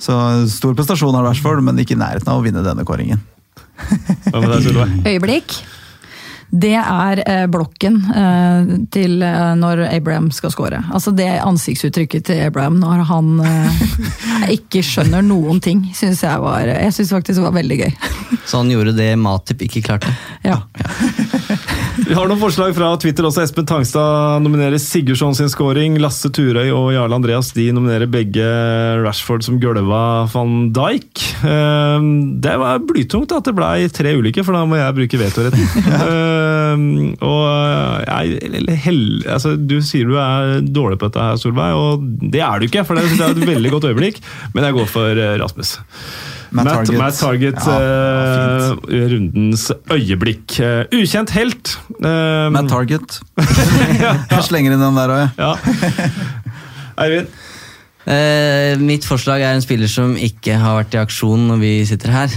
Så 0.02 0.18
Stor 0.52 0.76
prestasjon 0.78 1.16
av 1.16 1.30
Rashford, 1.30 1.64
men 1.64 1.80
ikke 1.80 1.96
i 1.96 2.02
nærheten 2.02 2.32
av 2.32 2.42
å 2.42 2.46
vinne 2.46 2.66
denne 2.66 2.88
kåringen. 2.88 3.24
Øyeblikk. 5.08 5.56
Det 6.52 6.76
er 6.76 7.22
eh, 7.24 7.46
blokken 7.48 7.98
eh, 8.12 8.72
til 8.92 9.22
eh, 9.24 9.54
når 9.56 9.86
Abraham 9.88 10.28
skal 10.36 10.52
score. 10.52 10.82
Altså 10.92 11.14
det 11.16 11.30
ansiktsuttrykket 11.40 12.26
til 12.28 12.42
Abraham 12.44 12.82
når 12.82 13.06
han 13.08 13.30
ikke 14.58 14.84
skjønner 14.84 15.24
noen 15.24 15.62
ting, 15.64 15.86
syns 15.96 16.26
jeg 16.26 16.44
var 16.44 16.68
Jeg 16.68 16.92
syns 16.98 17.14
faktisk 17.16 17.40
det 17.40 17.46
var 17.46 17.56
veldig 17.56 17.80
gøy. 17.86 17.96
Så 18.46 18.60
han 18.60 18.72
gjorde 18.74 18.96
det 18.98 19.14
Matip 19.22 19.64
ikke 19.64 19.86
klarte? 19.86 20.12
Ja. 20.44 20.60
ja. 20.76 21.81
Vi 22.08 22.16
har 22.18 22.28
noen 22.28 22.40
forslag 22.42 22.74
fra 22.76 22.90
Twitter 23.00 23.26
også. 23.28 23.44
Espen 23.46 23.68
Tangstad 23.70 24.42
nominerer 24.44 24.80
Sigurdsson 24.82 25.36
sin 25.38 25.50
scoring. 25.52 26.00
Lasse 26.02 26.32
Turøy 26.34 26.72
og 26.74 26.90
Jarle 26.96 27.18
Andreas 27.18 27.52
de 27.56 27.68
nominerer 27.76 28.10
begge 28.12 28.46
Rashford 29.04 29.46
som 29.46 29.60
gølva 29.62 30.26
van 30.32 30.72
Dijk. 30.76 31.22
Ehm, 31.48 32.10
det 32.42 32.56
var 32.62 32.82
blytungt 32.90 33.36
at 33.38 33.48
det 33.48 33.56
blei 33.58 33.86
tre 33.94 34.16
ulike, 34.18 34.44
for 34.48 34.58
da 34.58 34.64
må 34.66 34.80
jeg 34.80 34.98
bruke 34.98 35.22
vetoretten. 35.22 35.70
Ehm, 36.72 36.84
og 37.26 37.46
jeg, 38.08 38.66
hell, 38.86 39.02
altså, 39.30 39.54
Du 39.60 39.78
sier 39.86 40.08
du 40.08 40.18
er 40.22 40.62
dårlig 40.66 41.00
på 41.02 41.10
dette, 41.10 41.24
her, 41.30 41.40
Solveig, 41.40 41.76
og 41.78 42.06
det 42.34 42.42
er 42.44 42.60
du 42.60 42.68
ikke, 42.68 42.86
for 42.88 42.98
det 42.98 43.06
er 43.12 43.34
et 43.36 43.48
veldig 43.54 43.74
godt 43.76 43.90
øyeblikk. 43.92 44.22
Men 44.56 44.68
jeg 44.68 44.78
går 44.80 44.90
for 44.90 45.20
eh, 45.20 45.36
Rasmus. 45.42 45.78
Matt, 46.52 46.66
Matt 46.66 46.76
Target, 46.76 46.98
Matt 47.00 47.16
Target 47.16 47.60
ja, 47.64 47.76
uh, 48.76 49.06
rundens 49.14 49.70
øyeblikk. 49.92 50.58
Uh, 50.60 50.84
ukjent 51.00 51.32
helt. 51.32 51.78
Uh, 52.04 52.50
Matt 52.52 52.68
Target. 52.72 53.22
Jeg 54.34 54.44
slenger 54.50 54.76
inn 54.76 54.84
den 54.84 55.00
der 55.00 55.14
òg, 55.14 55.22
jeg. 55.22 55.32
Ja. 55.40 55.54
Eivind? 57.06 57.40
mitt 58.82 59.06
forslag 59.06 59.44
er 59.46 59.54
en 59.54 59.62
spiller 59.62 59.88
som 59.88 60.16
ikke 60.18 60.56
har 60.58 60.80
vært 60.80 60.96
i 60.96 61.00
aksjon 61.00 61.44
når 61.52 61.60
vi 61.62 61.70
sitter 61.86 62.10
her. 62.16 62.34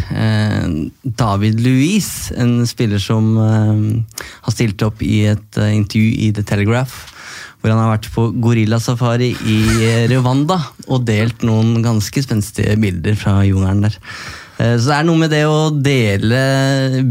David 1.02 1.62
Louise, 1.64 2.36
en 2.36 2.66
spiller 2.68 3.00
som 3.00 3.32
har 3.40 4.52
stilt 4.52 4.84
opp 4.84 5.00
i 5.02 5.22
et 5.32 5.58
intervju 5.64 6.10
i 6.28 6.28
The 6.36 6.44
Telegraph 6.44 7.13
hvor 7.64 7.72
han 7.72 7.80
har 7.80 7.94
vært 7.94 8.10
på 8.12 8.26
gorillasafari 8.44 9.30
i 9.48 9.58
Rwanda 10.12 10.58
og 10.84 11.06
delt 11.08 11.40
noen 11.48 11.78
ganske 11.80 12.20
spenstige 12.20 12.76
bilder 12.76 13.16
fra 13.16 13.38
jungelen 13.48 13.86
der. 13.86 13.96
Eh, 14.58 14.76
så 14.76 14.90
det 14.90 14.96
er 14.98 15.06
noe 15.08 15.22
med 15.22 15.32
det 15.32 15.42
å 15.48 15.70
dele 15.72 16.42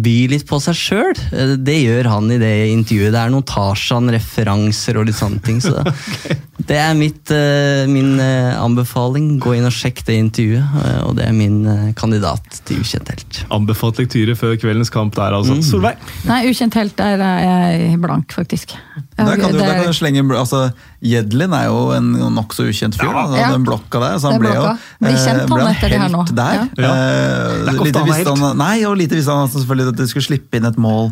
by 0.06 0.16
litt 0.32 0.46
på 0.46 0.60
seg 0.62 0.78
sjøl. 0.78 1.24
Eh, 1.34 1.56
det 1.58 1.80
gjør 1.82 2.12
han 2.14 2.30
i 2.32 2.38
det 2.38 2.54
intervjuet. 2.70 3.16
Det 3.16 3.24
er 3.24 3.34
noen 3.34 3.48
Tarzan-referanser 3.50 5.02
og 5.02 5.10
litt 5.10 5.18
sånne 5.20 5.42
ting. 5.44 5.58
Så 5.64 5.74
okay. 5.82 6.38
Det 6.70 6.78
er 6.78 6.94
mitt, 6.96 7.32
eh, 7.34 7.84
min 7.90 8.20
anbefaling. 8.22 9.40
Gå 9.42 9.56
inn 9.58 9.66
og 9.68 9.74
sjekk 9.74 10.04
det 10.08 10.20
intervjuet. 10.22 11.04
Og 11.08 11.16
det 11.18 11.26
er 11.28 11.34
min 11.36 11.94
kandidat 11.98 12.62
til 12.68 12.84
ukjent 12.84 13.10
helt. 13.10 13.42
Anbefalt 13.54 14.02
lektyre 14.02 14.38
før 14.38 14.56
kveldens 14.62 14.94
kamp 14.94 15.18
der, 15.18 15.34
altså. 15.34 15.58
Mm. 15.58 15.66
Solveig? 15.66 16.12
Nei, 16.30 16.44
ukjent 16.52 16.78
helt 16.78 16.96
der 17.00 17.24
er 17.26 17.42
jeg 17.74 18.02
blank, 18.04 18.32
faktisk. 18.38 18.78
Der 19.18 19.38
kan 19.38 19.52
du, 19.54 19.60
der 19.60 19.76
kan 19.78 19.86
du 19.90 19.94
slenge 19.94 20.24
altså, 20.38 20.72
Jedlin 21.04 21.54
er 21.54 21.68
jo 21.68 21.92
en 21.94 22.12
nokså 22.34 22.66
ukjent 22.70 22.96
fyr. 22.98 23.12
Ja, 23.12 23.26
ja. 23.38 23.50
Den 23.54 23.66
blokka 23.68 24.00
der. 24.02 24.20
Så 24.22 24.32
han 24.32 24.42
ble 24.42 24.54
jo 24.56 24.68
Blir 25.04 25.18
kjent, 25.20 25.50
han, 25.52 25.74
det 25.82 26.00
her 26.00 26.14
nå. 26.14 26.24
der. 26.32 26.62
Ja. 26.80 26.94
Eh, 26.94 27.74
lite 27.84 28.06
visste 28.08 28.34
han, 28.34 28.58
nei, 28.58 28.78
og 28.88 28.96
lite 28.98 29.20
visste 29.20 29.36
han 29.36 29.52
selvfølgelig 29.52 29.94
at 29.94 30.00
de 30.00 30.08
skulle 30.10 30.30
slippe 30.30 30.60
inn 30.60 30.70
et 30.70 30.80
mål 30.82 31.12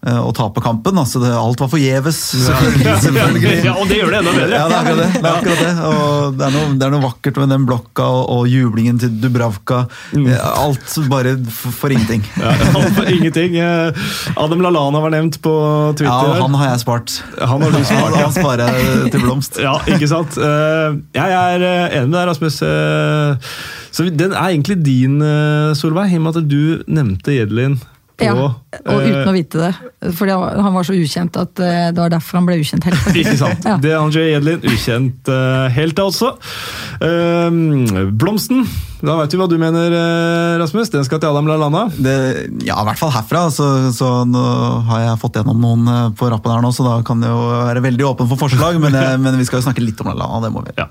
Eh, 0.00 0.16
å 0.16 0.30
tape 0.32 0.62
kampen. 0.64 0.96
Altså 0.96 1.20
det, 1.20 1.28
alt 1.36 1.60
var 1.60 1.68
forgjeves. 1.68 2.18
Selvfølgelig. 3.04 3.56
ja, 3.66 3.74
og 3.76 3.90
det 3.90 3.98
gjør 3.98 4.14
det 4.14 4.20
enda 4.22 4.32
bedre. 4.32 4.54
ja, 4.56 4.62
det 4.64 4.76
er 4.76 4.78
akkurat 4.78 5.02
det. 5.02 5.08
Det 5.12 5.20
er, 5.20 5.34
akkurat 5.34 5.60
det. 5.60 5.72
Og 5.90 6.38
det 6.38 6.46
er, 6.46 6.54
noe, 6.54 6.70
det 6.80 6.86
er 6.86 6.94
noe 6.94 7.04
vakkert 7.04 7.40
med 7.42 7.52
den 7.52 7.66
blokka 7.68 8.06
og, 8.08 8.22
og 8.32 8.48
jublingen 8.48 9.02
til 9.02 9.12
Dubravka. 9.20 9.82
Mm. 10.16 10.30
Alt 10.48 10.96
bare 11.12 11.34
for, 11.52 11.76
for 11.82 11.92
ingenting. 11.92 12.24
ja, 12.40 12.54
alt 12.70 12.96
for 12.96 13.12
ingenting. 13.12 13.58
Eh, 13.60 14.00
Adam 14.40 14.64
Lalana 14.64 15.04
var 15.04 15.12
nevnt 15.18 15.36
på 15.44 15.54
Twitter. 16.00 16.32
Ja, 16.32 16.40
han 16.46 16.58
har 16.62 16.72
jeg 16.72 16.84
spart. 16.86 17.20
Han 17.36 17.66
har 17.66 17.76
du 17.76 17.84
spart, 17.84 18.16
ja. 18.16 18.24
Han 18.24 18.36
sparer 18.38 18.66
jeg 18.80 19.12
til 19.12 19.26
blomst. 19.28 19.60
ja, 19.60 19.76
ikke 19.84 20.08
sant. 20.08 20.40
Eh, 20.40 20.98
jeg 21.20 21.38
er 21.44 21.68
enig 21.68 22.08
med 22.08 22.16
deg, 22.16 22.28
Rasmus. 22.32 22.62
Så 23.90 24.08
Den 24.16 24.32
er 24.32 24.48
egentlig 24.48 24.80
din, 24.80 25.20
Solveig, 25.76 26.14
i 26.14 26.16
og 26.16 26.24
med 26.24 26.40
at 26.40 26.48
du 26.48 26.62
nevnte 26.88 27.36
Jedlin 27.36 27.76
ja, 28.24 28.34
og 28.80 29.00
uten 29.04 29.30
å 29.30 29.34
vite 29.34 29.60
det. 29.62 29.70
Fordi 30.16 30.36
han 30.36 30.74
var 30.74 30.86
så 30.86 30.94
ukjent 30.96 31.38
at 31.40 31.62
eh, 31.64 31.88
det 31.94 32.00
var 32.00 32.12
derfor 32.12 32.40
han 32.40 32.46
ble 32.48 32.58
ukjent 32.60 32.86
helt. 32.88 33.08
Ikke 33.22 33.36
sant. 33.40 33.66
Ja. 33.66 33.78
Det 33.80 33.92
er 33.92 33.98
André 33.98 34.26
Edlin, 34.36 34.62
ukjent 34.66 35.30
uh, 35.32 35.66
helt 35.74 35.96
da 35.98 36.06
også. 36.10 36.32
blomsten, 38.20 38.64
da 39.00 39.16
vet 39.20 39.34
vi 39.34 39.40
hva 39.40 39.48
du 39.50 39.56
mener, 39.60 39.94
Rasmus. 40.60 40.92
Den 40.92 41.06
skal 41.08 41.20
til 41.22 41.30
Adam 41.32 41.48
Lallana? 41.48 41.86
Det, 41.96 42.16
ja, 42.66 42.76
i 42.76 42.88
hvert 42.88 43.00
fall 43.00 43.12
herfra. 43.14 43.46
Så, 43.54 43.68
så, 43.96 44.10
nå 44.28 44.46
har 44.90 45.06
jeg 45.06 45.20
fått 45.22 45.40
gjennom 45.40 45.60
noen 45.60 46.14
på 46.16 46.30
rappen 46.32 46.54
her 46.54 46.64
nå, 46.64 46.72
så 46.76 46.86
da 46.86 46.96
kan 47.06 47.22
det 47.24 47.32
jo 47.32 47.44
være 47.68 47.84
veldig 47.88 48.10
åpen 48.12 48.30
for 48.30 48.46
forslag. 48.46 48.80
men, 48.82 48.96
men 49.24 49.40
vi 49.40 49.48
skal 49.48 49.62
jo 49.62 49.68
snakke 49.70 49.84
litt 49.84 50.00
om 50.04 50.12
Lallana, 50.12 50.44
det 50.46 50.52
må 50.54 50.64
vi. 50.68 50.76
Ja. 50.80 50.90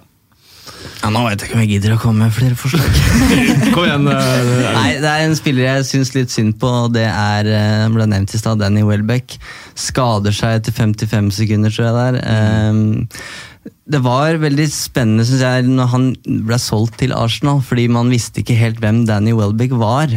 Ja, 0.99 1.09
nå 1.15 1.21
vet 1.25 1.39
jeg 1.41 1.47
ikke 1.49 1.55
om 1.55 1.61
jeg 1.63 1.69
gidder 1.71 1.93
å 1.95 1.99
komme 2.01 2.25
med 2.27 2.33
flere 2.35 2.57
forslag. 2.59 2.97
Kom 3.73 3.85
igjen. 3.87 4.07
eh, 4.11 4.49
Nei, 4.75 4.89
det 4.99 5.07
er 5.13 5.25
en 5.29 5.37
spiller 5.39 5.63
jeg 5.69 5.85
syns 5.87 6.11
litt 6.17 6.33
synd 6.33 6.57
på, 6.59 6.71
det 6.91 7.05
er 7.07 7.47
eh, 7.47 7.85
ble 7.93 8.07
nevnt 8.11 8.33
i 8.35 8.41
stad, 8.41 8.59
Danny 8.59 8.83
Welbeck. 8.87 9.37
Skader 9.79 10.35
seg 10.35 10.59
etter 10.59 10.75
55 10.75 11.31
sekunder, 11.39 11.71
tror 11.71 11.87
jeg 11.87 11.95
det 11.95 12.09
er. 12.09 12.19
Eh, 12.33 13.71
Det 13.89 13.99
var 14.05 14.37
veldig 14.43 14.65
spennende 14.71 15.23
synes 15.25 15.41
jeg, 15.41 15.65
når 15.71 15.87
han 15.95 16.03
ble 16.47 16.59
solgt 16.61 16.99
til 17.01 17.11
Arsenal, 17.15 17.63
fordi 17.65 17.87
man 17.91 18.11
visste 18.13 18.43
ikke 18.43 18.57
helt 18.59 18.79
hvem 18.83 19.01
Danny 19.09 19.33
Welbeck 19.35 19.73
var. 19.81 20.11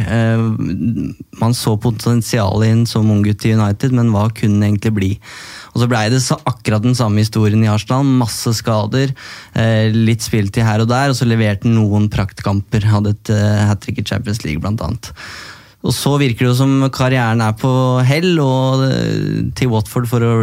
Man 1.41 1.55
så 1.57 1.73
potensialet 1.81 2.67
i 2.67 2.73
en 2.75 2.85
ung 3.01 3.23
gutt 3.25 3.47
i 3.49 3.55
United, 3.57 3.95
men 3.97 4.11
hva 4.13 4.27
kunne 4.35 4.59
han 4.61 4.67
egentlig 4.69 4.93
bli? 4.99 5.11
Og 5.73 5.81
så 5.81 5.89
blei 5.89 6.05
det 6.13 6.21
så 6.21 6.37
akkurat 6.49 6.83
den 6.83 6.97
samme 6.97 7.23
historien 7.23 7.63
i 7.65 7.71
Arsenal. 7.71 8.05
Masse 8.05 8.53
skader, 8.59 9.13
eh, 9.57 9.89
litt 9.93 10.21
spiltid 10.25 10.65
her 10.65 10.83
og 10.83 10.91
der, 10.91 11.09
og 11.09 11.17
så 11.17 11.27
leverte 11.27 11.67
han 11.67 11.77
noen 11.79 12.09
praktkamper. 12.13 12.85
Hadde 12.93 13.15
et 13.15 13.33
uh, 13.33 13.65
hat 13.69 13.81
trick 13.81 13.99
i 14.03 14.05
Champions 14.05 14.43
League, 14.45 14.61
blant 14.61 14.83
annet. 14.85 15.09
Og 15.83 15.91
så 15.91 16.13
virker 16.21 16.45
det 16.45 16.51
jo 16.53 16.59
som 16.61 16.77
karrieren 16.95 17.41
er 17.43 17.57
på 17.59 17.73
hell, 18.07 18.37
og 18.39 18.85
eh, 18.87 19.41
til 19.57 19.73
Watford 19.73 20.07
for 20.11 20.23
å 20.23 20.33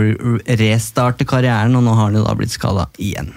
restarte 0.60 1.24
karrieren, 1.28 1.78
og 1.78 1.86
nå 1.86 1.94
har 1.96 2.10
han 2.10 2.20
jo 2.20 2.26
da 2.26 2.36
blitt 2.36 2.52
skada 2.52 2.90
igjen. 3.00 3.32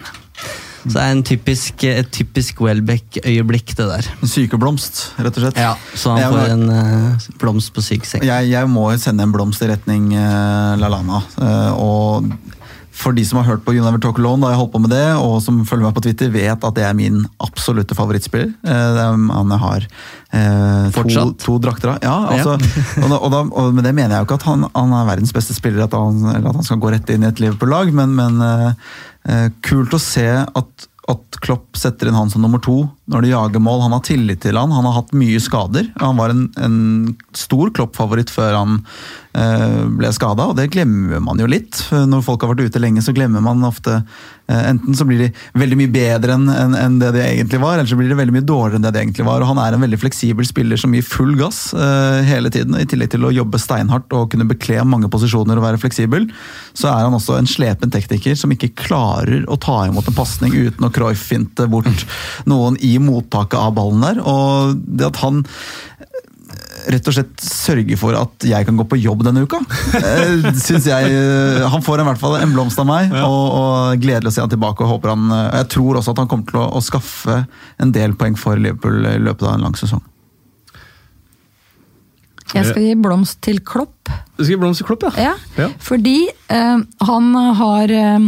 Så 0.84 0.94
det 0.98 1.04
er 1.04 1.14
en 1.16 1.24
typisk, 1.24 1.84
et 1.88 2.10
typisk 2.12 2.60
Welbeck-øyeblikk, 2.64 3.76
det 3.80 3.88
der. 3.88 4.10
En 4.20 4.32
sykeblomst, 4.32 5.04
rett 5.18 5.40
og 5.40 5.46
slett. 5.46 5.62
Ja, 5.64 5.76
Så 5.96 6.16
han 6.18 6.36
får 6.36 6.56
en 6.58 6.66
uh, 6.70 7.30
blomst 7.40 7.72
på 7.76 7.84
syk 7.86 8.08
seng. 8.10 8.26
Jeg, 8.28 8.52
jeg 8.52 8.72
må 8.72 8.90
jo 8.92 9.00
sende 9.00 9.24
en 9.24 9.36
blomst 9.36 9.64
i 9.64 9.72
retning 9.72 10.12
uh, 10.12 10.76
Lalana. 10.82 11.24
Uh, 11.40 11.72
og 11.80 12.54
for 12.94 13.16
de 13.16 13.24
som 13.26 13.40
har 13.40 13.48
hørt 13.48 13.64
på 13.66 13.74
You 13.74 13.84
Never 13.84 13.98
Talk 14.02 14.20
Alone 14.22 14.46
da 14.46 14.52
jeg 14.54 14.60
holdt 14.60 14.74
på 14.76 14.82
med 14.84 14.92
det, 14.94 15.06
og 15.18 15.40
som 15.42 15.64
følger 15.66 15.88
meg 15.88 15.96
på 15.98 16.04
Twitter, 16.06 16.30
vet 16.34 16.68
at 16.68 16.76
det 16.78 16.84
er 16.86 16.94
min 16.98 17.24
absolutte 17.42 17.98
favorittspiller. 17.98 18.52
Det 18.62 18.76
er 19.02 19.16
han 19.18 19.54
jeg 19.54 19.62
har 19.64 19.88
eh, 20.38 21.00
to, 21.00 21.24
to 21.42 21.58
drakter 21.64 21.96
av. 21.96 22.06
Ja, 22.06 22.18
altså, 22.36 22.54
og 23.02 23.16
og 23.18 23.34
da, 23.34 23.42
og 23.50 23.74
med 23.74 23.88
det 23.88 23.96
mener 23.98 24.14
jeg 24.14 24.22
jo 24.22 24.30
ikke 24.30 24.38
at 24.38 24.46
han, 24.52 24.68
han 24.78 24.94
er 25.00 25.10
verdens 25.10 25.34
beste 25.36 25.58
spiller, 25.58 25.88
at 25.88 25.98
han, 25.98 26.22
eller 26.36 26.52
at 26.52 26.62
han 26.62 26.70
skal 26.70 26.82
gå 26.86 26.94
rett 26.94 27.10
inn 27.16 27.26
i 27.26 27.32
et 27.32 27.42
Liverpool-lag, 27.42 27.90
men, 27.98 28.14
men 28.20 28.46
kult 29.64 29.94
å 29.96 30.02
se 30.02 30.28
at 30.44 30.88
at 31.12 31.40
Klopp 31.44 31.76
setter 31.76 32.08
inn 32.08 32.16
han 32.16 32.30
som 32.32 32.44
nummer 32.44 32.62
to 32.64 32.86
når 33.12 33.26
det 33.26 33.34
jager 33.34 33.64
mål. 33.64 33.82
Han 33.84 33.96
har 33.98 34.06
tillit 34.08 34.44
til 34.46 34.60
han, 34.60 34.72
han 34.72 34.88
har 34.88 35.02
hatt 35.02 35.12
mye 35.18 35.42
skader. 35.44 35.90
Han 36.00 36.20
var 36.20 36.32
en, 36.32 36.46
en 36.56 36.78
stor 37.36 37.74
Klopp-favoritt 37.76 38.32
før 38.32 38.56
han 38.56 38.78
eh, 39.36 39.82
ble 39.98 40.12
skada, 40.16 40.48
og 40.50 40.58
det 40.60 40.70
glemmer 40.74 41.20
man 41.24 41.42
jo 41.42 41.50
litt. 41.50 41.82
Når 41.92 42.24
folk 42.26 42.46
har 42.46 42.54
vært 42.54 42.70
ute 42.70 42.82
lenge, 42.82 43.04
så 43.04 43.16
glemmer 43.16 43.44
man 43.44 43.66
ofte 43.68 44.00
eh, 44.00 44.62
Enten 44.70 44.96
så 44.96 45.08
blir 45.08 45.26
de 45.26 45.30
veldig 45.60 45.80
mye 45.82 45.92
bedre 45.92 46.38
enn 46.38 46.48
en, 46.52 46.78
en 46.80 46.96
det 47.02 47.12
de 47.18 47.26
egentlig 47.26 47.60
var, 47.64 47.76
eller 47.78 47.92
så 47.92 47.98
blir 48.00 48.12
de 48.12 48.20
veldig 48.20 48.38
mye 48.38 48.48
dårligere 48.48 48.80
enn 48.80 48.88
det 48.88 48.94
de 48.96 49.04
egentlig 49.04 49.28
var. 49.28 49.44
og 49.44 49.52
Han 49.52 49.62
er 49.66 49.76
en 49.76 49.84
veldig 49.84 50.00
fleksibel 50.00 50.48
spiller 50.48 50.80
som 50.80 50.96
gir 50.96 51.04
full 51.08 51.36
gass 51.40 51.62
eh, 51.76 52.22
hele 52.30 52.54
tiden. 52.54 52.80
I 52.80 52.88
tillegg 52.88 53.12
til 53.14 53.28
å 53.28 53.34
jobbe 53.36 53.60
steinhardt 53.62 54.16
og 54.16 54.32
kunne 54.32 54.48
bekle 54.48 54.80
mange 54.88 55.12
posisjoner 55.12 55.60
og 55.60 55.68
være 55.68 55.82
fleksibel, 55.84 56.30
så 56.72 56.94
er 56.94 57.08
han 57.10 57.20
også 57.20 57.36
en 57.40 57.50
slepen 57.50 57.92
tekniker 57.94 58.40
som 58.40 58.54
ikke 58.56 58.72
klarer 58.80 59.44
å 59.52 59.60
ta 59.60 59.84
imot 59.90 60.08
en 60.08 60.16
pasning 60.16 60.56
uten 60.56 60.88
å 60.88 60.94
Cruyff-finte 60.94 61.68
bort 61.72 62.08
noen 62.50 62.80
i 62.80 62.93
mottaket 63.02 63.58
av 63.60 63.74
ballen 63.78 64.02
der. 64.06 64.20
Og 64.22 64.78
det 64.86 65.08
at 65.10 65.20
han 65.24 65.42
rett 66.84 67.08
og 67.08 67.16
slett 67.16 67.40
sørger 67.40 67.96
for 67.98 68.16
at 68.20 68.44
jeg 68.44 68.66
kan 68.68 68.76
gå 68.76 68.84
på 68.92 68.98
jobb 69.00 69.22
denne 69.24 69.46
uka. 69.46 69.62
Eh, 69.96 70.50
Synes 70.68 70.86
jeg, 70.90 71.12
eh, 71.16 71.64
Han 71.72 71.82
får 71.86 72.02
i 72.04 72.08
hvert 72.10 72.20
fall 72.20 72.36
en 72.42 72.52
blomst 72.52 72.80
av 72.82 72.90
meg, 72.90 73.14
og, 73.24 73.44
og 73.56 74.02
gledelig 74.04 74.34
å 74.34 74.36
se 74.36 74.44
han 74.44 74.52
tilbake. 74.52 74.84
og 74.84 74.92
håper 74.98 75.14
han, 75.14 75.30
og 75.32 75.54
Jeg 75.62 75.70
tror 75.78 76.00
også 76.02 76.12
at 76.12 76.20
han 76.24 76.28
kommer 76.34 76.50
til 76.52 76.60
å, 76.60 76.66
å 76.76 76.82
skaffe 76.84 77.38
en 77.80 77.94
del 77.96 78.18
poeng 78.20 78.36
for 78.38 78.60
Liverpool 78.60 79.06
i 79.08 79.20
løpet 79.24 79.48
av 79.48 79.56
en 79.56 79.64
lang 79.70 79.78
sesong. 79.80 80.04
Jeg 82.54 82.68
skal 82.70 82.84
gi 82.86 82.94
blomst 83.02 83.40
til 83.42 83.62
Klopp. 83.66 84.12
Du 84.38 84.44
skal 84.44 84.52
gi 84.54 84.60
blomst 84.62 84.84
til 84.84 84.90
Klopp, 84.92 85.08
ja? 85.18 85.32
Ja, 85.32 85.64
Ja. 85.64 85.70
fordi 85.82 86.18
eh, 86.54 86.84
han 87.08 87.32
har 87.58 87.94
eh, 87.96 88.28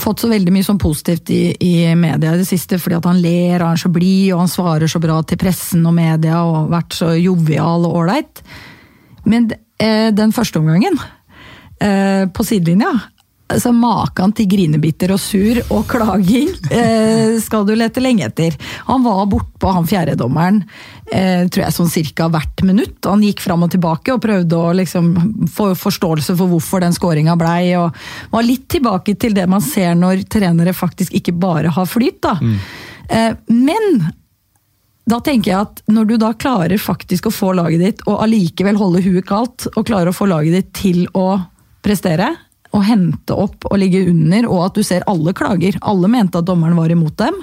fått 0.00 0.24
så 0.24 0.30
veldig 0.30 0.52
mye 0.54 0.66
sånn 0.66 0.80
positivt 0.80 1.30
i, 1.34 1.42
i 1.52 1.72
media 1.98 2.34
i 2.34 2.40
det 2.40 2.48
siste, 2.48 2.78
fordi 2.80 2.98
at 2.98 3.08
han 3.08 3.20
ler, 3.22 3.58
og 3.60 3.68
han 3.68 3.78
er 3.78 3.82
så 3.84 3.92
blid, 3.92 4.30
og 4.32 4.44
han 4.44 4.52
svarer 4.52 4.90
så 4.90 5.00
bra 5.02 5.20
til 5.26 5.40
pressen 5.40 5.84
og 5.88 5.96
media, 5.96 6.40
og 6.44 6.56
har 6.58 6.70
vært 6.78 6.96
så 6.98 7.12
jovial 7.18 7.88
og 7.88 7.98
ålreit. 8.02 8.44
Men 9.28 9.50
eh, 9.52 10.10
den 10.16 10.32
første 10.36 10.60
omgangen, 10.60 10.98
eh, 11.80 12.24
på 12.32 12.46
sidelinja, 12.46 12.92
altså 13.54 13.72
Maken 13.74 14.34
til 14.36 14.48
grinebitter 14.50 15.14
og 15.14 15.20
sur 15.22 15.60
og 15.74 15.84
klaging 15.90 16.50
eh, 16.72 17.36
skal 17.42 17.66
du 17.66 17.74
lete 17.76 18.02
lenge 18.02 18.26
etter. 18.28 18.56
Han 18.88 19.04
var 19.04 19.24
bortpå 19.30 19.72
han 19.76 19.88
fjerdedommeren 19.88 20.62
eh, 21.12 21.44
tror 21.48 21.64
jeg 21.64 21.76
sånn 21.76 21.92
cirka 21.92 22.28
hvert 22.32 22.64
minutt. 22.66 22.98
Han 23.06 23.24
gikk 23.24 23.42
fram 23.44 23.66
og 23.66 23.72
tilbake 23.74 24.14
og 24.14 24.22
prøvde 24.24 24.58
å 24.58 24.72
liksom 24.76 25.12
få 25.54 25.70
forståelse 25.78 26.36
for 26.38 26.52
hvorfor 26.52 26.84
den 26.84 26.96
skåringa 26.96 27.36
blei. 27.40 27.74
og 27.78 27.94
var 28.32 28.46
litt 28.46 28.66
tilbake 28.72 29.16
til 29.20 29.36
det 29.36 29.46
man 29.50 29.64
ser 29.64 29.94
når 29.98 30.26
trenere 30.30 30.74
faktisk 30.76 31.14
ikke 31.14 31.36
bare 31.38 31.72
har 31.74 31.88
flyt. 31.88 32.20
da. 32.24 32.38
Eh, 33.08 33.32
men 33.48 34.06
da 35.04 35.20
tenker 35.20 35.50
jeg 35.50 35.60
at 35.60 35.82
når 35.92 36.08
du 36.08 36.14
da 36.20 36.32
klarer 36.32 36.80
faktisk 36.80 37.28
å 37.28 37.34
få 37.34 37.52
laget 37.56 37.82
ditt, 37.82 38.04
og 38.08 38.22
allikevel 38.24 38.78
holde 38.80 39.04
huet 39.04 39.26
kaldt, 39.28 39.68
og 39.74 39.84
klarer 39.84 40.10
å 40.10 40.16
få 40.16 40.28
laget 40.30 40.56
ditt 40.56 40.70
til 40.78 41.04
å 41.12 41.42
prestere, 41.84 42.30
og 42.74 42.84
hente 42.84 43.36
opp 43.38 43.68
og 43.70 43.78
ligge 43.78 44.02
under, 44.10 44.48
og 44.50 44.64
at 44.66 44.78
du 44.78 44.82
ser 44.86 45.06
alle 45.10 45.34
klager. 45.36 45.78
Alle 45.86 46.10
mente 46.10 46.40
at 46.40 46.48
dommeren 46.48 46.76
var 46.78 46.90
imot 46.90 47.16
dem. 47.20 47.36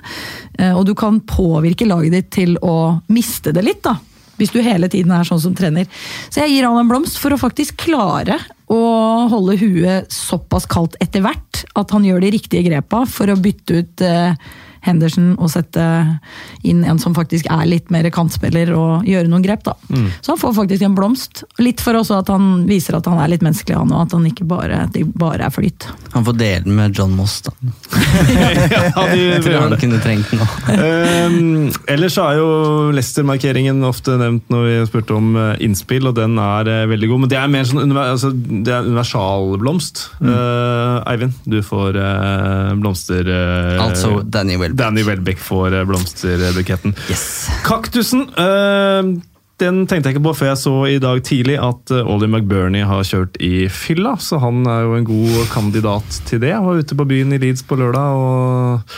eh, 0.59 0.73
Og 0.75 0.85
du 0.85 0.93
kan 0.97 1.21
påvirke 1.23 1.87
laget 1.87 2.11
ditt 2.17 2.31
til 2.35 2.57
å 2.61 3.01
miste 3.07 3.53
det 3.55 3.63
litt, 3.63 3.83
da. 3.87 3.95
Hvis 4.37 4.51
du 4.51 4.61
hele 4.65 4.89
tiden 4.89 5.11
er 5.13 5.23
sånn 5.27 5.39
som 5.39 5.53
trener. 5.53 5.85
Så 6.29 6.41
jeg 6.41 6.55
gir 6.55 6.65
han 6.65 6.79
en 6.81 6.89
blomst 6.89 7.19
for 7.21 7.31
å 7.31 7.37
faktisk 7.39 7.77
klare 7.77 8.39
å 8.71 9.27
holde 9.29 9.57
huet 9.61 10.09
såpass 10.11 10.65
kaldt 10.65 10.95
etter 11.03 11.21
hvert 11.21 11.63
at 11.77 11.91
han 11.93 12.07
gjør 12.07 12.23
de 12.23 12.31
riktige 12.33 12.65
grepa 12.65 13.03
for 13.05 13.29
å 13.29 13.37
bytte 13.37 13.81
ut 13.83 14.01
eh, 14.07 14.33
Henderson 14.85 15.33
og 15.37 15.51
sette 15.53 15.83
inn 16.67 16.83
en 16.87 16.99
som 17.01 17.13
faktisk 17.17 17.47
er 17.51 17.65
litt 17.69 17.91
mer 17.93 18.07
kantspiller 18.13 18.71
og 18.75 19.07
gjøre 19.07 19.29
noen 19.29 19.43
grep. 19.45 19.63
da. 19.67 19.75
Så 20.21 20.33
han 20.33 20.41
får 20.41 20.55
faktisk 20.57 20.85
en 20.87 20.95
blomst. 20.97 21.43
Litt 21.61 21.81
for 21.83 21.97
også 21.99 22.19
at 22.21 22.31
han 22.33 22.65
viser 22.69 22.97
at 22.97 23.07
han 23.09 23.19
er 23.21 23.31
litt 23.33 23.45
menneskelig, 23.45 23.77
han 23.77 23.93
og 23.93 24.05
at 24.07 24.15
han 24.17 24.25
ikke 24.29 24.47
bare, 24.49 24.83
det 24.93 25.05
bare 25.19 25.45
er 25.47 25.53
flyt. 25.53 25.87
Han 26.15 26.25
får 26.27 26.37
dele 26.39 26.63
den 26.65 26.75
med 26.77 26.97
John 26.97 27.13
Moss, 27.17 27.39
da. 27.45 27.53
ja, 27.91 29.05
de 29.11 29.19
Jeg 29.21 29.43
tror 29.45 29.57
han 29.59 29.75
det. 29.75 29.79
kunne 29.83 30.01
trengt 30.03 30.31
den 30.31 30.41
nå. 30.41 30.47
Ehm, 30.75 31.71
ellers 31.91 32.17
så 32.17 32.27
er 32.31 32.39
jo 32.41 32.47
Leicester-markeringen 32.95 33.83
ofte 33.87 34.17
nevnt 34.19 34.49
når 34.51 34.65
vi 34.67 34.75
spurte 34.89 35.15
om 35.17 35.31
eh, 35.39 35.53
innspill, 35.65 36.09
og 36.09 36.17
den 36.17 36.37
er 36.41 36.69
eh, 36.71 36.87
veldig 36.91 37.11
god. 37.11 37.23
Men 37.25 37.31
det 37.33 37.39
er 37.39 37.51
mer 37.53 37.67
sånn 37.69 37.95
altså, 38.01 38.31
det 38.33 38.73
er 38.73 38.89
universalblomst. 38.89 40.03
Eh, 40.21 41.11
Eivind, 41.11 41.37
du 41.45 41.59
får 41.65 41.97
uh, 41.97 42.73
blomster... 42.81 43.27
Uh, 43.27 43.79
Altså 43.81 44.21
Danny 44.23 44.55
Welbeck. 44.71 44.77
Danny 44.77 45.03
Welbeck 45.03 45.39
får 45.39 45.73
eh, 45.73 45.85
blomsterbuketten. 45.85 46.95
Yes. 47.09 47.47
Kaktusen 47.63 48.21
eh, 48.37 49.03
den 49.61 49.83
tenkte 49.89 50.09
jeg 50.09 50.17
ikke 50.17 50.25
på 50.25 50.33
før 50.39 50.51
jeg 50.51 50.59
så 50.61 50.73
i 50.89 50.97
dag 51.01 51.21
tidlig 51.25 51.57
at 51.61 51.93
eh, 51.93 52.07
Ollie 52.09 52.29
McBurney 52.29 52.83
har 52.87 53.05
kjørt 53.07 53.37
i 53.43 53.67
fylla, 53.71 54.15
så 54.21 54.39
han 54.41 54.63
er 54.69 54.85
jo 54.87 54.95
en 54.97 55.07
god 55.07 55.45
kandidat 55.53 56.17
til 56.29 56.41
det. 56.43 56.51
Jeg 56.53 56.65
var 56.65 56.81
ute 56.81 56.97
på 56.97 57.07
byen 57.09 57.35
i 57.35 57.39
Leeds 57.41 57.63
på 57.67 57.77
lørdag 57.79 58.17
og, 58.17 58.97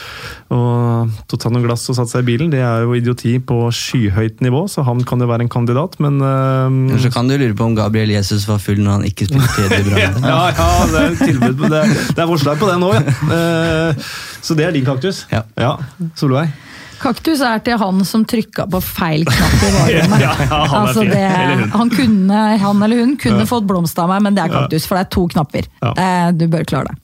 og 0.55 1.13
tok 1.31 1.45
seg 1.45 1.55
noen 1.55 1.67
glass 1.67 1.85
og 1.91 1.99
satte 1.99 2.15
seg 2.15 2.25
i 2.25 2.29
bilen. 2.31 2.51
Det 2.53 2.63
er 2.63 2.87
jo 2.87 2.95
idioti 2.97 3.35
på 3.43 3.59
skyhøyt 3.75 4.43
nivå, 4.45 4.65
så 4.71 4.85
han 4.87 5.03
kan 5.07 5.23
jo 5.23 5.29
være 5.29 5.47
en 5.47 5.53
kandidat, 5.53 5.99
men 6.03 6.19
eh, 6.23 6.97
Så 7.03 7.13
kan 7.13 7.29
du 7.29 7.35
lure 7.37 7.57
på 7.57 7.67
om 7.67 7.77
Gabriel 7.77 8.15
Jesus 8.15 8.47
var 8.49 8.61
full 8.63 8.81
når 8.83 8.99
han 8.99 9.07
ikke 9.09 9.29
spilte 9.29 9.53
tredje 9.57 9.83
brann. 9.89 10.27
ja, 10.31 10.41
ja, 10.55 10.69
det 10.93 11.05
er 11.05 11.17
tilbud 11.23 11.57
på 11.59 11.71
det. 11.73 11.85
Det 12.13 12.23
er 12.23 12.29
forslag 12.29 12.61
på 12.61 12.71
det 12.71 12.79
nå, 12.81 12.93
ja. 12.95 13.03
Uh, 13.23 14.11
så 14.43 14.55
det 14.57 14.67
er 14.67 14.75
din 14.75 14.85
kaktus. 14.87 15.25
Ja. 15.31 15.43
Ja. 15.59 15.75
Solveig? 16.19 16.51
Kaktus 17.03 17.41
er 17.43 17.59
til 17.65 17.77
han 17.81 18.03
som 18.07 18.23
trykka 18.29 18.65
på 18.71 18.79
feil 18.83 19.25
knapp 19.27 19.63
i 19.67 19.71
varerommet. 19.77 20.21
Ja, 20.23 20.33
ja, 20.39 20.59
han 20.71 20.87
altså 20.87 21.03
det, 21.07 21.23
han, 21.73 21.89
kunne, 21.91 22.43
han 22.61 22.83
eller 22.85 23.01
hun 23.03 23.17
kunne 23.19 23.45
fått 23.49 23.65
blomst 23.69 23.99
av 23.99 24.07
meg, 24.13 24.23
men 24.23 24.37
det 24.37 24.45
er 24.45 24.53
kaktus, 24.53 24.85
for 24.87 24.95
det 24.99 25.05
er 25.07 25.11
to 25.17 25.25
knapper. 25.33 25.67
Ja. 25.83 25.91
Eh, 25.97 26.29
Du 26.39 26.47
bør 26.51 26.63
klare 26.69 26.93
det. 26.93 26.99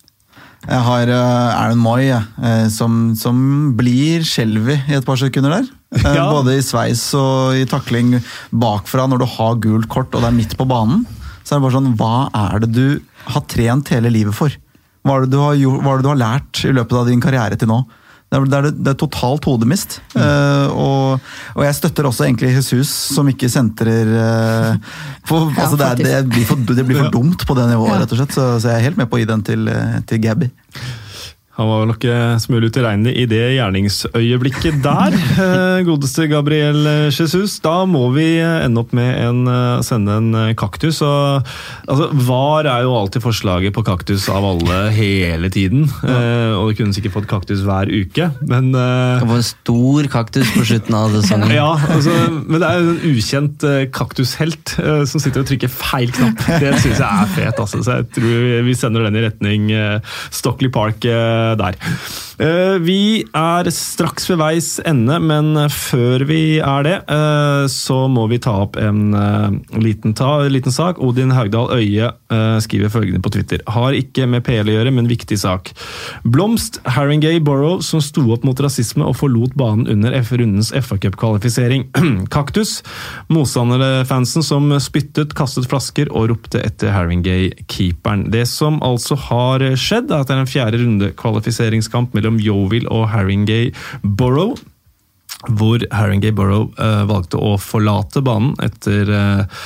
Jeg 0.70 0.84
har 0.84 1.08
uh, 1.08 1.56
Aaron 1.56 1.80
Moy, 1.80 2.02
jeg, 2.10 2.24
eh, 2.44 2.66
som, 2.74 3.14
som 3.16 3.38
blir 3.80 4.26
skjelvig 4.28 4.76
i 4.92 4.98
et 4.98 5.06
par 5.08 5.20
sekunder 5.20 5.54
der. 5.56 5.70
Eh, 5.96 6.10
Ja. 6.18 6.26
Både 6.32 6.58
i 6.60 6.64
sveis 6.66 7.02
og 7.18 7.56
i 7.58 7.64
takling 7.70 8.18
bakfra 8.52 9.08
når 9.10 9.24
du 9.24 9.28
har 9.38 9.56
gult 9.64 9.88
kort 9.90 10.14
og 10.14 10.22
det 10.26 10.30
er 10.30 10.36
midt 10.36 10.58
på 10.60 10.68
banen. 10.70 11.06
Så 11.44 11.56
er 11.56 11.60
det 11.62 11.64
bare 11.66 11.78
sånn, 11.80 11.94
Hva 11.98 12.28
er 12.36 12.60
det 12.66 12.72
du 12.76 12.84
har 13.34 13.46
trent 13.50 13.90
hele 13.96 14.12
livet 14.14 14.36
for? 14.36 14.52
Hva 15.08 15.16
er 15.16 15.26
det 15.26 15.32
du 15.34 15.40
har, 15.40 15.56
gjort, 15.58 15.82
hva 15.86 15.94
er 15.96 15.98
det 16.02 16.06
du 16.06 16.12
har 16.12 16.20
lært 16.26 16.62
i 16.68 16.74
løpet 16.76 17.00
av 17.00 17.08
din 17.10 17.24
karriere 17.24 17.58
til 17.58 17.72
nå? 17.72 17.80
Det 18.30 18.38
er, 18.38 18.46
det 18.62 18.72
det 18.86 18.92
er 18.92 18.98
totalt 19.02 19.48
hodemist. 19.50 19.98
Eh, 20.14 20.68
og, 20.70 21.32
og 21.56 21.64
jeg 21.66 21.78
støtter 21.80 22.06
også 22.06 22.28
egentlig 22.28 22.52
Jesus, 22.54 22.92
som 23.16 23.30
ikke 23.32 23.50
sentrer 23.50 24.12
uh, 24.14 24.98
for, 25.26 25.50
Ja, 25.58 25.66
altså 25.66 25.80
det, 25.80 25.88
er, 25.90 26.22
det, 26.22 26.30
blir 26.36 26.46
for, 26.46 26.62
det 26.62 26.86
blir 26.86 27.02
for 27.02 27.14
dumt 27.16 27.46
på 27.50 27.58
det 27.58 27.66
nivået, 27.72 28.04
rett 28.04 28.14
og 28.14 28.22
slett. 28.22 28.36
Så, 28.38 28.48
så 28.62 28.70
jeg 28.70 28.78
er 28.78 28.88
helt 28.92 29.02
med 29.02 29.10
på 29.10 29.18
å 29.18 29.24
gi 29.24 29.30
den 29.32 29.46
til, 29.50 29.66
eh, 29.74 29.98
til 30.06 30.22
Gabby. 30.22 30.52
Han 31.60 31.68
var 31.68 31.88
nok 31.90 32.06
eh, 32.08 32.38
smule 32.40 32.70
utilregnelig 32.72 33.12
i 33.20 33.26
det 33.28 33.42
gjerningsøyeblikket 33.58 34.78
der. 34.80 35.16
eh, 35.44 35.82
Godeste 35.84 36.30
Gabriel 36.32 36.86
Jesus. 37.12 37.58
Da 37.60 37.82
må 37.90 38.06
vi 38.16 38.38
eh, 38.40 38.62
ende 38.64 38.80
opp 38.80 38.94
med 38.96 39.10
en, 39.20 39.42
eh, 39.52 39.82
sende 39.84 40.16
en 40.22 40.56
kaktus. 40.60 41.02
Og, 41.04 41.50
altså, 41.84 42.08
VAR 42.30 42.70
er 42.72 42.86
jo 42.88 42.94
alltid 42.96 43.26
forslaget 43.26 43.76
på 43.76 43.84
kaktus 43.88 44.30
av 44.32 44.48
alle 44.48 44.78
hele 44.96 45.52
tiden. 45.52 45.84
Eh, 46.00 46.56
og 46.56 46.72
du 46.72 46.80
kunne 46.80 46.96
sikkert 46.96 47.18
fått 47.18 47.28
kaktus 47.32 47.66
hver 47.68 47.92
uke, 47.92 48.30
men 48.48 48.72
eh, 48.72 49.20
Kan 49.20 49.36
en 49.36 49.44
stor 49.44 50.08
kaktus 50.16 50.48
på 50.56 50.64
slutten 50.72 50.96
av 50.96 51.12
sesongen. 51.18 51.52
ja, 51.58 51.74
altså, 51.90 52.16
men 52.40 52.64
det 52.64 52.70
er 52.70 52.80
jo 52.80 52.96
en 52.96 53.04
ukjent 53.12 53.68
kaktushelt 53.96 54.78
som 54.80 55.20
sitter 55.20 55.44
og 55.44 55.52
trykker 55.52 55.72
feil 55.74 56.16
knapp. 56.16 56.40
Det 56.64 56.72
syns 56.80 57.04
jeg 57.04 57.04
er 57.04 57.36
fet. 57.36 57.60
Altså. 57.60 57.84
Så 57.84 58.00
jeg 58.00 58.10
tror 58.16 58.66
vi 58.70 58.80
sender 58.80 59.10
den 59.10 59.20
i 59.20 59.28
retning 59.28 59.70
Stockley 60.32 60.72
Park 60.72 61.04
der. 61.58 61.80
Eh, 62.40 62.78
vi 62.80 63.26
er 63.36 63.68
straks 63.74 64.30
ved 64.30 64.40
veis 64.40 64.68
ende, 64.88 65.18
men 65.20 65.58
før 65.74 66.24
vi 66.30 66.60
er 66.64 66.86
det, 66.88 66.96
eh, 67.12 67.66
så 67.68 68.06
må 68.08 68.30
vi 68.32 68.40
ta 68.40 68.54
opp 68.64 68.78
en 68.80 69.12
eh, 69.12 69.58
liten, 69.84 70.16
ta, 70.16 70.48
liten 70.48 70.72
sak. 70.72 71.02
Odin 71.04 71.36
Haugdal 71.36 71.74
Øye 71.76 72.14
skriver 72.62 72.92
følgende 72.94 73.22
på 73.26 73.32
Twitter. 73.34 73.62
Har 73.68 73.96
ikke 73.98 74.28
med 74.30 74.44
PL 74.46 74.70
å 74.70 74.76
gjøre, 74.78 74.92
men 74.94 75.10
viktig 75.10 75.36
sak. 75.42 75.72
Blomst, 76.24 76.78
Haringey 76.86 77.40
Borough, 77.44 77.82
som 77.84 78.04
sto 78.04 78.22
opp 78.36 78.46
mot 78.46 78.60
rasisme 78.62 79.04
og 79.04 79.18
forlot 79.18 79.56
banen 79.60 79.90
under 79.90 80.14
rundens 80.14 80.70
FA-cupkvalifisering. 80.72 81.88
Kaktus, 82.36 82.80
motstanderfansen 83.34 84.46
som 84.46 84.70
spyttet, 84.80 85.34
kastet 85.38 85.68
flasker 85.72 86.12
og 86.14 86.30
ropte 86.32 86.62
etter 86.62 86.94
Haringey-keeperen. 86.94 88.28
Det 88.32 88.46
som 88.50 88.80
altså 88.86 89.18
har 89.28 89.66
skjedd, 89.74 90.14
er 90.14 90.22
at 90.22 90.30
det 90.30 90.38
er 90.38 90.44
en 90.46 90.54
fjerde 90.54 90.84
runde 90.84 91.12
kvalifiseringskamp 91.40 92.14
mellom 92.18 92.40
Yeovil 92.40 92.88
og 92.92 93.10
Haringey 93.14 93.72
Borough. 94.04 94.60
Hvor 95.48 95.80
Haringey 95.96 96.34
Borough 96.36 96.74
uh, 96.82 97.06
valgte 97.08 97.40
å 97.40 97.54
forlate 97.62 98.20
banen 98.26 98.58
etter 98.60 99.08
uh, 99.08 99.62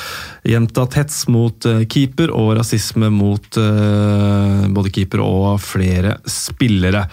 gjentatt 0.46 0.98
hets 1.00 1.24
mot 1.32 1.66
uh, 1.66 1.80
keeper 1.90 2.30
og 2.30 2.52
rasisme 2.60 3.08
mot 3.10 3.58
eh, 3.58 4.66
både 4.76 4.92
keeper 4.94 5.24
og 5.24 5.62
flere 5.64 6.18
spillere. 6.30 7.06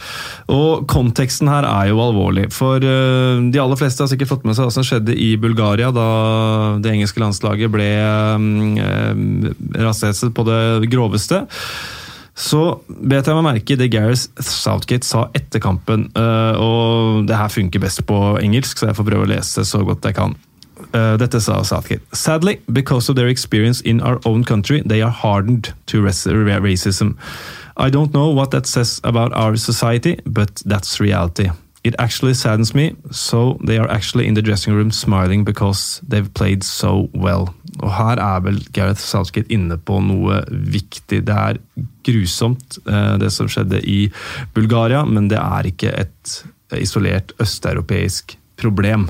Og 0.52 0.84
Konteksten 0.90 1.48
her 1.48 1.64
er 1.68 1.90
jo 1.92 2.02
alvorlig, 2.02 2.48
for 2.52 2.82
eh, 2.82 3.40
de 3.54 3.62
aller 3.62 3.80
fleste 3.80 4.04
har 4.04 4.10
sikkert 4.10 4.32
fått 4.34 4.44
med 4.48 4.58
seg 4.58 4.66
hva 4.66 4.74
som 4.74 4.86
skjedde 4.86 5.14
i 5.14 5.30
Bulgaria 5.40 5.92
da 5.94 6.10
det 6.82 6.92
engelske 6.92 7.22
landslaget 7.22 7.72
ble 7.72 7.88
um, 8.34 9.48
rashetset 9.78 10.34
på 10.36 10.46
det 10.50 10.90
groveste. 10.90 11.44
Så 12.40 12.60
bet 12.88 13.28
jeg 13.28 13.36
meg 13.36 13.44
merke 13.44 13.76
det 13.76 13.90
Gareth 13.92 14.28
Southgate 14.40 15.04
sa 15.04 15.26
etter 15.36 15.60
kampen. 15.60 16.08
eh, 16.16 16.54
og 16.56 17.26
det 17.28 17.36
her 17.36 17.48
funker 17.52 17.82
best 17.82 18.06
på 18.08 18.38
engelsk, 18.40 18.78
så 18.80 18.90
jeg 18.90 18.96
får 18.96 19.10
prøve 19.10 19.26
å 19.26 19.32
lese 19.34 19.64
så 19.68 19.82
godt 19.84 20.08
jeg 20.08 20.16
kan. 20.16 20.36
Eh, 20.94 21.16
dette 21.20 21.40
sa 21.40 21.60
Southgate. 21.62 22.02
Sadly, 22.12 22.58
because 22.72 23.10
of 23.10 23.16
their 23.16 23.28
experience 23.28 23.82
in 23.82 24.00
our 24.00 24.18
own 24.24 24.44
country, 24.44 24.80
they 24.86 25.02
are 25.02 25.12
hardened 25.12 25.74
to 25.86 26.00
racism. 26.00 27.16
I 27.76 27.90
don't 27.90 28.12
know 28.12 28.30
what 28.30 28.50
that 28.50 28.66
says 28.66 29.00
about 29.04 29.32
our 29.34 29.56
society, 29.56 30.18
but 30.24 30.62
that's 30.64 30.98
reality. 31.00 31.50
It 31.82 31.94
actually 31.98 32.34
saddens 32.34 32.74
me, 32.74 32.94
so 33.10 33.58
they 33.64 33.78
are 33.78 33.90
actually 33.90 34.26
in 34.26 34.34
the 34.34 34.42
dressing 34.42 34.74
room 34.74 34.90
smiling 34.90 35.44
because 35.44 36.00
they've 36.06 36.32
played 36.34 36.62
so 36.62 37.08
well. 37.14 37.54
Og 37.80 37.94
her 37.96 38.20
er 38.20 38.40
vel 38.44 38.58
Gareth 38.76 39.00
Southgate 39.00 39.48
inne 39.48 39.78
på 39.78 39.96
noe 40.04 40.42
viktig. 40.50 41.22
Det 41.24 41.36
er 41.36 41.60
grusomt, 42.04 42.78
eh, 42.84 43.16
det 43.22 43.32
som 43.32 43.48
skjedde 43.48 43.80
i 43.80 44.10
Bulgaria, 44.52 45.06
men 45.08 45.28
det 45.32 45.38
er 45.40 45.70
ikke 45.72 45.94
et 45.96 46.42
isolert 46.76 47.32
østeuropeisk 47.40 48.36
problem. 48.60 49.08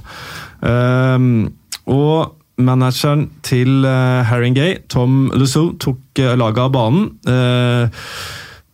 Ehm, 0.62 1.51
og 1.86 2.36
manageren 2.60 3.30
til 3.42 3.84
uh, 3.84 4.78
Tom 4.88 5.30
Lussou, 5.34 5.72
tok 5.80 6.20
uh, 6.20 6.36
laget 6.36 6.59
av 6.59 6.72
banen. 6.72 7.10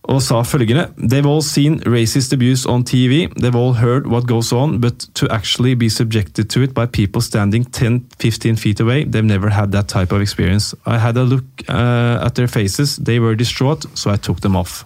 Og 0.06 0.22
sa 0.22 0.42
følgende 0.46 0.86
They've 0.96 1.26
all 1.26 1.42
seen 1.42 1.80
racist 1.86 2.32
abuse 2.32 2.66
on 2.68 2.84
TV. 2.84 3.26
They've 3.36 3.58
all 3.58 3.74
heard 3.74 4.06
what 4.06 4.26
goes 4.26 4.52
on, 4.52 4.80
but 4.80 5.08
to 5.14 5.26
actually 5.30 5.74
be 5.74 5.88
subjected 5.88 6.48
to 6.50 6.62
it 6.62 6.74
by 6.74 6.86
people 6.86 7.20
standing 7.20 7.64
10-15 7.64 8.58
feet 8.58 8.80
away, 8.80 9.04
they've 9.04 9.24
never 9.24 9.50
had 9.50 9.72
that 9.72 9.88
type 9.88 10.12
of 10.12 10.20
experience. 10.20 10.74
I 10.86 10.98
had 10.98 11.16
a 11.16 11.24
look 11.24 11.44
uh, 11.68 12.24
at 12.26 12.34
their 12.34 12.48
faces. 12.48 12.96
They 12.96 13.18
were 13.18 13.34
distraught, 13.34 13.86
so 13.94 14.10
I 14.10 14.16
took 14.16 14.40
them 14.40 14.56
off. 14.56 14.84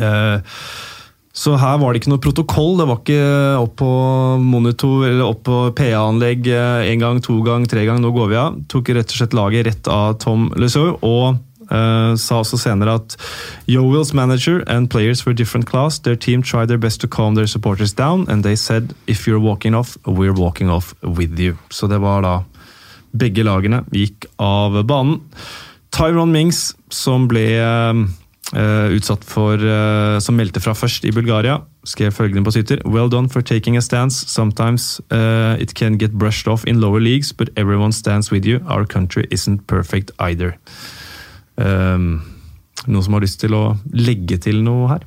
Uh, 0.00 0.40
så 1.36 1.52
her 1.60 1.76
var 1.76 1.92
det 1.92 2.00
ikke 2.00 2.10
noe 2.14 2.22
protokoll. 2.24 2.78
Det 2.80 2.86
var 2.88 3.00
ikke 3.02 3.24
opp 3.60 3.74
på 3.82 3.90
monitor 4.40 5.04
eller 5.04 5.26
opp 5.26 5.42
på 5.44 5.58
PA-anlegg 5.76 6.48
én 6.48 7.02
gang, 7.02 7.20
to 7.20 7.42
gang, 7.44 7.66
tre 7.68 7.84
gang. 7.84 8.00
Nå 8.00 8.14
går 8.16 8.30
vi 8.30 8.38
av. 8.40 8.56
Tok 8.72 8.88
rett 8.96 9.12
og 9.12 9.20
slett 9.20 9.36
laget 9.36 9.68
rett 9.68 9.90
av 9.92 10.16
Tom 10.22 10.48
Lesoe 10.56 10.94
og 11.04 11.36
eh, 11.70 12.16
sa 12.16 12.40
også 12.40 12.58
senere 12.58 12.94
at 13.00 13.16
Yowills 13.68 14.12
manager 14.14 14.62
and 14.66 14.90
players 14.90 15.26
were 15.26 15.34
different 15.34 15.66
class. 15.66 15.98
Their 15.98 16.16
team 16.16 16.42
tried 16.42 16.68
their 16.68 16.78
best 16.78 17.00
to 17.00 17.08
calm 17.08 17.34
their 17.34 17.46
supporters 17.46 17.92
down, 17.92 18.28
and 18.28 18.42
they 18.42 18.56
said 18.56 18.94
if 19.06 19.26
you're 19.26 19.40
walking 19.40 19.74
off, 19.74 19.96
we're 20.06 20.34
walking 20.34 20.70
off 20.70 20.94
with 21.02 21.38
you. 21.38 21.56
Så 21.70 21.86
det 21.86 21.98
var 21.98 22.22
da 22.22 22.42
begge 23.16 23.44
lagene 23.46 23.84
gikk 23.94 24.26
av 24.38 24.82
banen. 24.86 25.20
Tyron 25.96 26.32
Mings, 26.32 26.74
som 26.92 27.24
ble 27.30 27.46
uh, 28.54 28.88
utsatt 28.92 29.24
for 29.24 29.56
uh, 29.62 30.18
Som 30.20 30.36
meldte 30.36 30.60
fra 30.60 30.74
først 30.76 31.06
i 31.08 31.12
Bulgaria, 31.14 31.60
skrev 31.88 32.12
følgende 32.12 32.44
på 32.44 32.52
Twitter. 32.52 32.82
Well 32.84 33.08
done 33.08 33.28
for 33.28 33.40
taking 33.40 33.76
a 33.76 33.80
stance. 33.80 34.26
Sometimes 34.28 35.00
uh, 35.10 35.56
it 35.58 35.74
can 35.74 35.98
get 35.98 36.12
brushed 36.12 36.48
off 36.48 36.64
in 36.64 36.80
lower 36.80 37.00
leagues, 37.00 37.32
but 37.32 37.48
everyone 37.56 37.92
stands 37.92 38.30
with 38.30 38.44
you. 38.44 38.60
Our 38.66 38.84
country 38.84 39.24
isn't 39.30 39.66
perfect 39.66 40.10
either. 40.18 40.58
Um, 41.56 42.20
noen 42.86 43.04
som 43.04 43.16
har 43.16 43.24
lyst 43.24 43.40
til 43.42 43.54
å 43.56 43.64
legge 43.96 44.38
til 44.42 44.60
noe 44.64 44.90
her? 44.90 45.06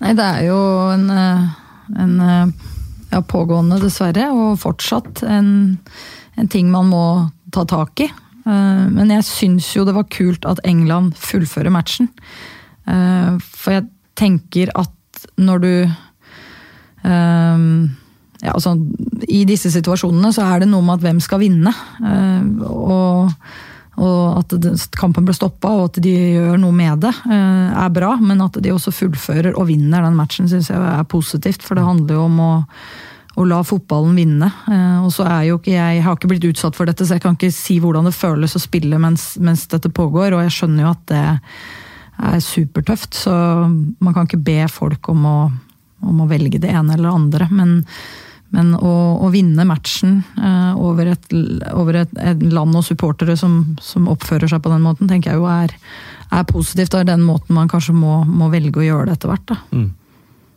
Nei, 0.00 0.12
det 0.16 0.24
er 0.24 0.42
jo 0.48 0.58
en, 0.92 1.06
eh, 1.10 1.46
en 2.04 2.14
eh, 2.20 2.52
ja, 3.12 3.22
pågående, 3.24 3.80
dessverre, 3.82 4.28
og 4.32 4.60
fortsatt 4.60 5.22
en, 5.24 5.48
en 6.36 6.50
ting 6.52 6.70
man 6.72 6.90
må 6.92 7.04
ta 7.54 7.64
tak 7.68 8.04
i. 8.04 8.08
Eh, 8.44 8.82
Men 8.92 9.12
jeg 9.14 9.28
syns 9.28 9.70
jo 9.74 9.86
det 9.88 9.96
var 9.96 10.08
kult 10.12 10.44
at 10.48 10.60
England 10.68 11.16
fullfører 11.20 11.72
matchen. 11.72 12.12
For 12.86 13.72
jeg 13.72 13.88
tenker 14.14 14.70
at 14.78 15.24
når 15.42 15.62
du 15.64 15.72
eh, 17.02 17.56
ja, 18.44 18.52
altså, 18.52 18.76
I 19.26 19.40
disse 19.48 19.72
situasjonene 19.74 20.30
så 20.30 20.44
er 20.46 20.62
det 20.62 20.68
noe 20.70 20.84
med 20.86 21.00
at 21.00 21.06
hvem 21.08 21.18
skal 21.24 21.40
vinne. 21.42 21.72
Og, 22.68 23.32
og 23.96 24.42
at 24.42 24.52
kampen 24.98 25.24
ble 25.24 25.32
stoppa 25.36 25.70
og 25.72 25.84
at 25.88 26.00
de 26.04 26.12
gjør 26.12 26.58
noe 26.60 26.74
med 26.76 27.00
det, 27.06 27.14
eh, 27.32 27.68
er 27.80 27.92
bra. 27.94 28.16
Men 28.20 28.42
at 28.44 28.58
de 28.60 28.72
også 28.74 28.92
fullfører 28.92 29.56
og 29.56 29.68
vinner 29.70 30.04
den 30.04 30.18
matchen, 30.18 30.48
syns 30.50 30.68
jeg 30.68 30.76
er 30.76 31.06
positivt. 31.08 31.64
For 31.64 31.78
det 31.78 31.86
handler 31.86 32.18
jo 32.18 32.26
om 32.26 32.42
å, 32.44 32.50
å 33.40 33.46
la 33.48 33.62
fotballen 33.64 34.18
vinne. 34.18 34.50
Eh, 34.68 34.98
Og 35.00 35.08
så 35.16 35.24
er 35.24 35.48
jo 35.48 35.56
ikke 35.56 35.72
jeg, 35.72 36.04
har 36.04 36.18
ikke 36.18 36.28
blitt 36.34 36.44
utsatt 36.50 36.76
for 36.76 36.88
dette, 36.88 37.08
så 37.08 37.16
jeg 37.16 37.24
kan 37.24 37.38
ikke 37.38 37.52
si 37.54 37.78
hvordan 37.80 38.04
det 38.10 38.16
føles 38.16 38.56
å 38.58 38.62
spille 38.62 39.00
mens, 39.00 39.34
mens 39.40 39.64
dette 39.72 39.88
pågår. 39.88 40.36
Og 40.36 40.44
jeg 40.44 40.56
skjønner 40.58 40.84
jo 40.84 40.92
at 40.92 41.06
det 41.08 41.24
er 42.26 42.40
supertøft, 42.40 43.16
så 43.16 43.32
man 43.64 44.12
kan 44.12 44.28
ikke 44.28 44.44
be 44.44 44.60
folk 44.72 45.08
om 45.12 45.24
å, 45.28 45.38
om 46.04 46.20
å 46.20 46.28
velge 46.28 46.60
det 46.60 46.68
ene 46.72 46.96
eller 46.96 47.08
det 47.08 47.16
andre. 47.16 47.48
Men, 47.52 47.74
men 48.54 48.74
å, 48.78 48.94
å 49.26 49.30
vinne 49.34 49.66
matchen 49.66 50.20
eh, 50.38 50.78
over, 50.78 51.12
et, 51.16 51.32
over 51.72 52.02
et, 52.02 52.16
et 52.22 52.42
land 52.52 52.78
og 52.78 52.86
supportere 52.86 53.36
som, 53.38 53.58
som 53.82 54.08
oppfører 54.12 54.50
seg 54.50 54.62
på 54.62 54.72
den 54.72 54.84
måten, 54.86 55.10
tenker 55.10 55.34
jeg 55.34 55.42
jo 55.42 55.48
er, 55.50 55.74
er 56.30 56.48
positivt. 56.48 56.94
Og 56.94 57.02
er 57.02 57.12
den 57.12 57.26
måten 57.26 57.56
man 57.58 57.70
kanskje 57.70 57.96
må, 57.96 58.20
må 58.26 58.50
velge 58.52 58.82
å 58.82 58.86
gjøre 58.86 59.10
det 59.10 59.18
etter 59.18 59.32
hvert. 59.34 59.54
da. 59.54 59.86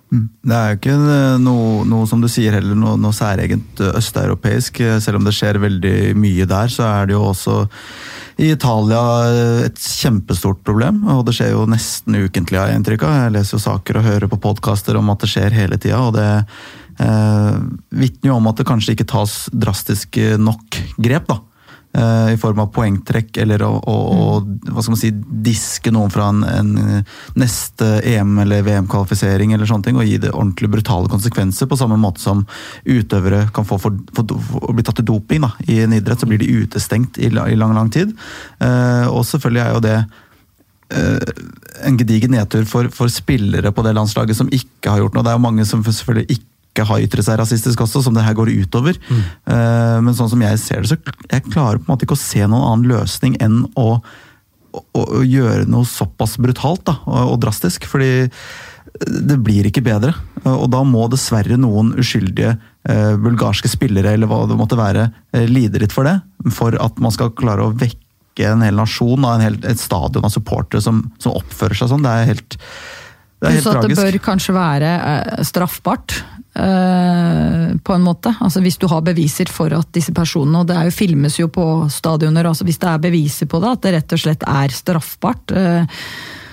Det 0.10 0.56
er 0.58 0.72
jo 0.72 0.78
ikke 0.80 0.96
eh, 0.98 1.36
noe, 1.42 1.84
noe 1.90 2.08
som 2.10 2.22
du 2.22 2.30
sier 2.32 2.56
heller, 2.58 2.78
noe, 2.78 2.96
noe 3.02 3.16
særegent 3.16 3.82
eh, 3.82 3.94
østeuropeisk. 4.00 4.82
Selv 5.02 5.20
om 5.20 5.28
det 5.28 5.36
skjer 5.38 5.62
veldig 5.62 5.98
mye 6.18 6.50
der, 6.50 6.74
så 6.74 6.88
er 6.88 7.10
det 7.10 7.18
jo 7.18 7.28
også 7.30 7.62
i 8.40 8.54
Italia 8.54 9.02
et 9.66 9.82
kjempestort 9.82 10.62
problem. 10.64 11.02
Og 11.12 11.26
det 11.28 11.36
skjer 11.36 11.52
jo 11.54 11.66
nesten 11.70 12.16
ukentlig, 12.22 12.62
har 12.62 12.72
jeg 12.72 12.80
inntrykk 12.80 13.06
av. 13.06 13.16
Jeg 13.26 13.36
leser 13.36 13.58
jo 13.58 13.66
saker 13.66 14.00
og 14.00 14.08
hører 14.08 14.32
på 14.32 14.40
podkaster 14.46 14.98
om 14.98 15.12
at 15.12 15.26
det 15.26 15.32
skjer 15.34 15.58
hele 15.58 15.82
tida. 15.82 16.00
Og 16.06 16.16
det 16.16 16.30
eh, 17.04 17.60
vitner 17.90 18.34
jo 18.34 18.40
om 18.40 18.50
at 18.52 18.62
det 18.62 18.68
kanskje 18.70 18.96
ikke 18.96 19.10
tas 19.10 19.46
drastisk 19.52 20.20
nok 20.40 20.82
grep, 20.98 21.30
da. 21.32 21.42
Eh, 21.98 22.34
I 22.34 22.38
form 22.38 22.60
av 22.62 22.68
poengtrekk 22.70 23.40
eller 23.42 23.64
å, 23.66 23.72
å, 23.82 23.94
å 24.14 24.26
hva 24.46 24.84
skal 24.84 24.94
man 24.94 25.00
si, 25.02 25.10
diske 25.42 25.90
noen 25.90 26.12
fra 26.14 26.28
en, 26.30 26.44
en 26.46 27.02
neste 27.40 27.88
EM- 28.06 28.44
eller 28.44 28.62
VM-kvalifisering 28.68 29.56
eller 29.56 29.66
sånne 29.66 29.88
ting, 29.88 29.98
og 29.98 30.06
gi 30.06 30.20
det 30.22 30.30
ordentlig 30.30 30.70
brutale 30.76 31.10
konsekvenser, 31.10 31.66
på 31.66 31.80
samme 31.80 31.98
måte 31.98 32.22
som 32.22 32.44
utøvere 32.86 33.48
kan 33.56 33.66
få 33.66 33.80
for, 33.82 33.98
for, 34.14 34.38
for 34.52 34.78
bli 34.78 34.86
tatt 34.86 35.02
til 35.02 35.10
doping 35.10 35.48
da, 35.48 35.50
i 35.66 35.80
en 35.88 35.98
idrett, 35.98 36.22
så 36.22 36.30
blir 36.30 36.44
de 36.44 36.52
utestengt 36.62 37.18
i, 37.18 37.32
i 37.32 37.58
lang, 37.58 37.74
lang 37.74 37.90
tid. 37.94 38.14
Eh, 38.62 39.08
og 39.10 39.26
selvfølgelig 39.26 39.64
er 39.66 39.74
jo 39.74 39.84
det 39.88 39.98
eh, 40.94 41.34
en 41.90 41.98
gedigen 41.98 42.38
nedtur 42.38 42.70
for, 42.70 42.94
for 42.94 43.10
spillere 43.10 43.74
på 43.74 43.88
det 43.88 43.98
landslaget 43.98 44.38
som 44.38 44.54
ikke 44.54 44.94
har 44.94 45.02
gjort 45.02 45.18
noe. 45.18 45.26
Det 45.26 45.34
er 45.34 45.42
jo 45.42 45.48
mange 45.50 45.66
som 45.66 45.82
selvfølgelig 45.82 46.38
ikke 46.38 46.49
har 46.88 47.04
ytret 47.04 47.26
seg 47.28 47.40
rasistisk 47.42 47.82
også, 47.86 48.04
som 48.06 48.16
det 48.16 48.24
her 48.26 48.38
går 48.38 48.52
utover. 48.62 48.98
Mm. 49.10 49.22
men 50.06 50.16
sånn 50.16 50.30
som 50.32 50.42
jeg 50.44 50.62
ser 50.62 50.84
det, 50.84 50.92
så 50.92 50.98
jeg 51.30 51.46
klarer 51.50 51.80
på 51.80 51.88
en 51.88 51.94
måte 51.94 52.08
ikke 52.08 52.18
å 52.18 52.22
se 52.22 52.42
noen 52.46 52.66
annen 52.68 52.90
løsning 52.92 53.36
enn 53.44 53.62
å, 53.80 53.88
å, 54.72 54.82
å 54.96 55.22
gjøre 55.26 55.68
noe 55.70 55.88
såpass 55.88 56.38
brutalt 56.42 56.86
da, 56.90 57.00
og, 57.06 57.36
og 57.36 57.40
drastisk. 57.44 57.88
Fordi 57.90 58.30
det 59.00 59.38
blir 59.44 59.68
ikke 59.70 59.84
bedre. 59.86 60.14
Og 60.48 60.68
da 60.72 60.82
må 60.88 61.06
dessverre 61.12 61.58
noen 61.60 61.94
uskyldige 62.00 62.56
eh, 62.90 63.16
bulgarske 63.20 63.70
spillere 63.72 64.16
eller 64.16 64.30
hva 64.30 64.44
det 64.50 64.58
måtte 64.60 64.80
være, 64.80 65.10
eh, 65.36 65.48
lide 65.50 65.82
litt 65.84 65.96
for 65.96 66.08
det. 66.08 66.20
For 66.56 66.76
at 66.82 67.00
man 67.04 67.14
skal 67.16 67.34
klare 67.38 67.68
å 67.68 67.76
vekke 67.76 68.50
en 68.50 68.64
hel 68.64 68.78
nasjon, 68.80 69.26
en 69.28 69.44
hel, 69.44 69.60
et 69.68 69.82
stadion 69.82 70.26
av 70.26 70.34
supportere 70.34 70.82
som, 70.84 71.04
som 71.22 71.36
oppfører 71.38 71.80
seg 71.80 71.92
sånn. 71.92 72.06
Det 72.06 72.16
er 72.16 72.32
helt, 72.32 72.60
det 73.40 73.48
er 73.48 73.56
helt 73.56 73.64
Pluss 73.64 73.78
at 73.80 73.88
det 73.88 73.98
bør 74.00 74.18
kanskje 74.24 74.56
være 74.56 74.90
eh, 75.00 75.44
straffbart. 75.48 76.18
eh, 76.60 77.78
på 77.84 77.94
en 77.94 78.04
måte. 78.04 78.34
Altså 78.40 78.60
Hvis 78.60 78.78
du 78.78 78.88
har 78.92 79.02
beviser 79.06 79.52
for 79.52 79.72
at 79.74 79.94
disse 79.96 80.12
personene, 80.12 80.60
og 80.60 80.68
det 80.68 80.76
er 80.76 80.90
jo 80.90 80.98
filmes 80.98 81.40
jo 81.40 81.48
på 81.48 81.88
stadioner, 81.90 82.50
altså 82.50 82.68
hvis 82.68 82.82
det 82.82 82.90
er 82.90 83.06
beviser 83.06 83.48
på 83.48 83.62
det, 83.64 83.72
at 83.72 83.86
det 83.86 83.94
rett 83.96 84.18
og 84.18 84.20
slett 84.26 84.44
er 84.44 84.76
straffbart. 84.76 85.56
eh, 85.56 86.04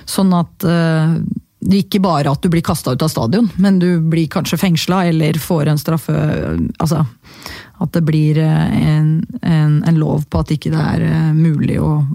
sånn 0.07 0.31
at 0.39 0.63
det 0.63 1.79
ikke 1.83 1.99
bare 1.99 2.31
at 2.31 2.43
du 2.45 2.47
blir 2.49 2.63
kasta 2.63 2.93
ut 2.95 3.03
av 3.03 3.09
stadion, 3.11 3.49
men 3.59 3.81
du 3.83 3.99
blir 3.99 4.29
kanskje 4.31 4.61
fengsla 4.61 5.01
eller 5.11 5.35
får 5.35 5.67
en 5.67 5.81
straffe 5.81 6.15
Altså 6.79 7.01
at 7.83 7.93
det 7.93 8.05
blir 8.07 8.39
en, 8.39 9.27
en, 9.43 9.83
en 9.83 9.99
lov 9.99 10.29
på 10.31 10.39
at 10.39 10.53
ikke 10.55 10.71
det 10.71 10.85
er 10.95 11.33
mulig 11.35 11.81
å, 11.83 12.07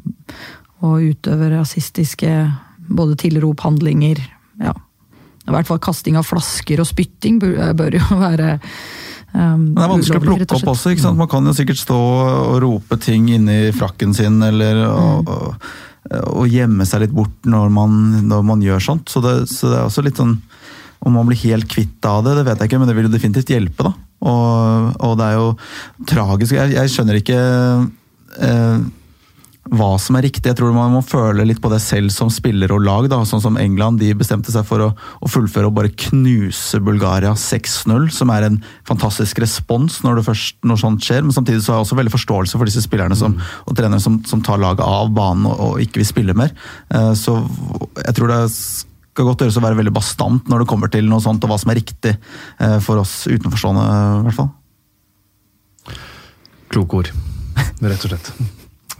å 0.80 0.93
utøve 1.03 1.52
rasistiske 1.52 2.31
både 2.88 3.19
tilrop, 3.19 3.60
handlinger 3.60 4.23
ja. 4.61 4.73
I 5.47 5.53
hvert 5.55 5.69
fall 5.69 5.79
kasting 5.81 6.17
av 6.19 6.27
flasker 6.27 6.81
og 6.83 6.88
spytting 6.89 7.39
bør, 7.41 7.71
bør 7.77 7.97
jo 7.97 8.17
være 8.25 8.55
um, 9.33 9.71
det 9.73 9.85
er 9.85 9.93
vanskelig 9.95 10.21
å 10.21 10.25
plukke 10.25 10.59
opp 10.59 10.73
også. 10.75 10.93
ikke 10.93 11.05
sant? 11.05 11.19
Man 11.19 11.31
kan 11.31 11.47
jo 11.49 11.55
sikkert 11.57 11.81
stå 11.81 11.97
og 11.97 12.59
rope 12.63 12.99
ting 13.01 13.31
inni 13.33 13.71
frakken 13.75 14.13
sin, 14.17 14.38
eller 14.45 14.83
og, 14.85 15.31
og, 15.31 15.73
og 16.35 16.45
gjemme 16.51 16.85
seg 16.88 17.05
litt 17.05 17.15
bort 17.15 17.49
når 17.49 17.73
man, 17.73 17.97
når 18.29 18.47
man 18.53 18.63
gjør 18.65 18.85
sånt. 18.91 19.11
Så 19.11 19.23
det, 19.25 19.35
så 19.51 19.71
det 19.71 19.79
er 19.79 19.89
også 19.89 20.05
litt 20.05 20.21
sånn 20.21 20.38
Om 21.01 21.15
man 21.17 21.25
blir 21.25 21.39
helt 21.47 21.65
kvitt 21.65 22.05
av 22.05 22.21
det, 22.25 22.38
det 22.38 22.45
vet 22.45 22.61
jeg 22.61 22.69
ikke, 22.69 22.79
men 22.81 22.89
det 22.89 22.95
vil 22.97 23.07
jo 23.09 23.15
definitivt 23.15 23.49
hjelpe. 23.49 23.89
da. 23.89 23.95
Og, 24.21 24.91
og 25.01 25.15
det 25.17 25.27
er 25.31 25.39
jo 25.39 25.47
tragisk. 26.11 26.53
Jeg, 26.53 26.75
jeg 26.75 26.91
skjønner 26.93 27.17
ikke 27.17 27.39
eh, 28.38 28.83
hva 29.69 29.91
som 30.01 30.17
er 30.17 30.25
riktig. 30.25 30.49
Jeg 30.49 30.57
tror 30.57 30.73
man 30.73 30.93
må 30.95 31.03
føle 31.05 31.45
litt 31.45 31.59
på 31.61 31.69
det 31.69 31.77
selv 31.83 32.09
som 32.13 32.31
spiller 32.33 32.71
og 32.73 32.81
lag. 32.81 33.07
da, 33.11 33.19
Sånn 33.29 33.43
som 33.43 33.59
England 33.61 34.01
de 34.01 34.09
bestemte 34.17 34.51
seg 34.53 34.65
for 34.65 34.81
å, 34.81 34.89
å 35.21 35.29
fullføre 35.29 35.69
og 35.69 35.75
bare 35.77 35.91
knuse 36.07 36.79
Bulgaria 36.81 37.35
6-0, 37.38 38.09
som 38.15 38.33
er 38.33 38.47
en 38.47 38.57
fantastisk 38.89 39.41
respons 39.43 39.99
når, 40.01 40.17
det 40.17 40.25
først, 40.31 40.57
når 40.65 40.81
sånt 40.81 41.05
skjer. 41.05 41.21
Men 41.27 41.35
samtidig 41.38 41.61
så 41.61 41.75
har 41.75 41.81
jeg 41.81 41.88
også 41.88 41.99
veldig 42.01 42.13
forståelse 42.15 42.57
for 42.57 42.69
disse 42.71 42.81
spillerne 42.88 43.17
som, 43.19 43.38
og 43.67 43.77
trenere 43.77 44.01
som, 44.01 44.17
som 44.27 44.41
tar 44.45 44.61
laget 44.61 44.81
av 44.85 45.11
banen 45.13 45.45
og, 45.51 45.59
og 45.67 45.83
ikke 45.85 46.01
vil 46.01 46.09
spille 46.09 46.38
mer. 46.38 46.55
Eh, 46.89 47.11
Så 47.21 47.38
jeg 48.01 48.15
tror 48.17 48.33
det 48.33 48.39
skal 48.49 49.27
godt 49.27 49.43
gjøres 49.43 49.59
å 49.59 49.63
være 49.63 49.77
veldig 49.77 49.93
bastant 49.93 50.49
når 50.49 50.63
det 50.63 50.71
kommer 50.71 50.89
til 50.91 51.05
noe 51.11 51.21
sånt, 51.21 51.43
og 51.45 51.51
hva 51.53 51.59
som 51.61 51.69
er 51.73 51.81
riktig 51.83 52.15
eh, 52.15 52.79
for 52.81 53.03
oss 53.03 53.27
utenforstående, 53.29 53.85
i 54.23 54.25
hvert 54.25 54.39
fall. 54.39 54.49
Kloke 56.71 57.03
ord, 57.03 57.13
rett 57.83 58.09
og 58.09 58.13
slett. 58.15 58.33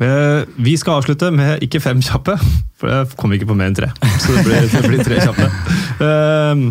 Eh, 0.02 0.44
Vi 0.58 0.74
skal 0.82 0.98
avslutte 1.02 1.30
med 1.36 1.62
ikke 1.66 1.82
fem 1.84 2.02
kjappe, 2.02 2.36
for 2.80 2.90
jeg 2.90 3.12
kom 3.22 3.34
ikke 3.36 3.48
på 3.52 3.58
mer 3.58 3.70
enn 3.72 3.78
tre. 3.78 3.92
Så 4.24 4.34
det 4.36 4.44
blir, 4.48 4.68
det 4.72 4.84
blir 4.90 5.04
tre 5.06 5.22
kjappe. 5.22 5.50
Eh, 6.02 6.68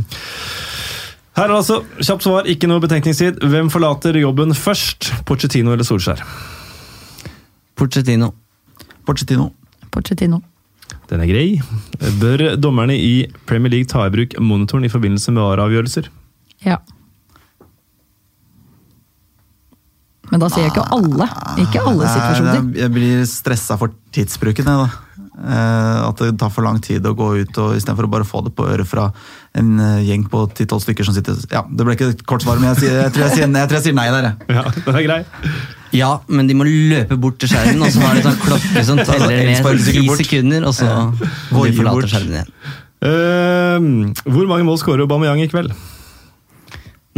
Her 1.38 1.46
er 1.46 1.54
altså 1.56 1.80
kjapt 2.02 2.24
svar, 2.26 2.48
ikke 2.50 2.66
noe 2.68 2.82
betenkningstid. 2.82 3.38
Hvem 3.52 3.70
forlater 3.72 4.18
jobben 4.18 4.50
først? 4.58 5.12
Pochettino 5.28 5.72
eller 5.72 5.86
Solskjær? 5.86 6.20
Pochettino. 7.78 8.32
Pochettino. 9.06 9.46
Pochettino. 9.94 10.40
Den 11.08 11.22
er 11.24 11.30
grei. 11.30 11.46
Bør 12.20 12.56
dommerne 12.60 12.94
i 12.98 13.28
Premier 13.48 13.72
League 13.72 13.88
ta 13.90 14.04
i 14.06 14.12
bruk 14.12 14.34
monitoren 14.42 14.84
i 14.84 14.90
forbindelse 14.92 15.32
med 15.32 15.42
VAR-avgjørelser? 15.42 16.10
Ja. 16.66 16.76
Men 20.30 20.42
da 20.42 20.48
sier 20.50 20.66
jeg 20.66 20.74
ikke 20.74 20.88
alle. 20.94 21.26
Ikke 21.58 21.82
alle 21.82 22.06
situasjoner. 22.06 22.58
Jeg, 22.58 22.74
jeg 22.84 22.94
blir 22.94 23.22
stressa 23.28 23.78
for 23.80 23.94
tidsbruken, 24.14 24.68
jeg, 24.70 24.84
da. 24.86 25.10
Eh, 25.40 25.98
at 26.04 26.20
det 26.20 26.34
tar 26.40 26.50
for 26.52 26.66
lang 26.66 26.76
tid 26.84 27.06
å 27.08 27.14
gå 27.16 27.28
ut, 27.40 27.58
og 27.62 27.76
istedenfor 27.78 28.04
å 28.04 28.12
bare 28.12 28.26
få 28.28 28.42
det 28.44 28.52
på 28.56 28.66
øret 28.68 28.88
fra 28.88 29.06
en 29.56 29.70
eh, 29.80 30.02
gjeng 30.10 30.26
på 30.28 30.42
10-12 30.50 30.82
stykker 30.84 31.06
som 31.08 31.16
sitter 31.16 31.38
Ja, 31.48 31.62
det 31.64 31.86
ble 31.86 31.94
ikke 31.96 32.10
et 32.12 32.24
kort 32.28 32.44
svar, 32.44 32.60
men 32.60 32.68
jeg, 32.74 32.82
sier, 32.82 32.98
jeg, 33.06 33.14
tror 33.14 33.24
jeg, 33.24 33.38
sier, 33.38 33.48
jeg 33.48 33.70
tror 33.70 33.78
jeg 33.78 33.86
sier 33.86 33.96
nei 33.96 34.08
der, 34.12 34.28
jeg. 34.28 34.58
Ja, 34.58 34.64
det 34.76 34.92
er 34.92 35.06
grei. 35.06 35.20
Ja, 35.96 36.10
men 36.30 36.50
de 36.50 36.54
må 36.58 36.66
løpe 36.68 37.16
bort 37.18 37.40
til 37.40 37.50
skjermen, 37.50 37.80
og 37.86 37.94
så 37.94 38.04
har 38.04 38.18
de 38.18 38.26
sånn 38.26 38.36
klokke 38.42 38.84
som 38.86 39.00
teller 39.08 39.32
ned 39.48 39.86
ti 39.88 40.04
sekunder, 40.20 40.68
og 40.68 40.76
så 40.76 40.90
og 40.90 41.64
de 41.64 41.72
forlater 41.78 42.12
skjermen 42.12 42.36
igjen. 42.36 42.52
Uh, 43.00 44.28
hvor 44.28 44.44
mange 44.50 44.66
mål 44.68 44.76
skårer 44.82 45.06
Aubameyang 45.06 45.40
i 45.40 45.48
kveld? 45.48 45.72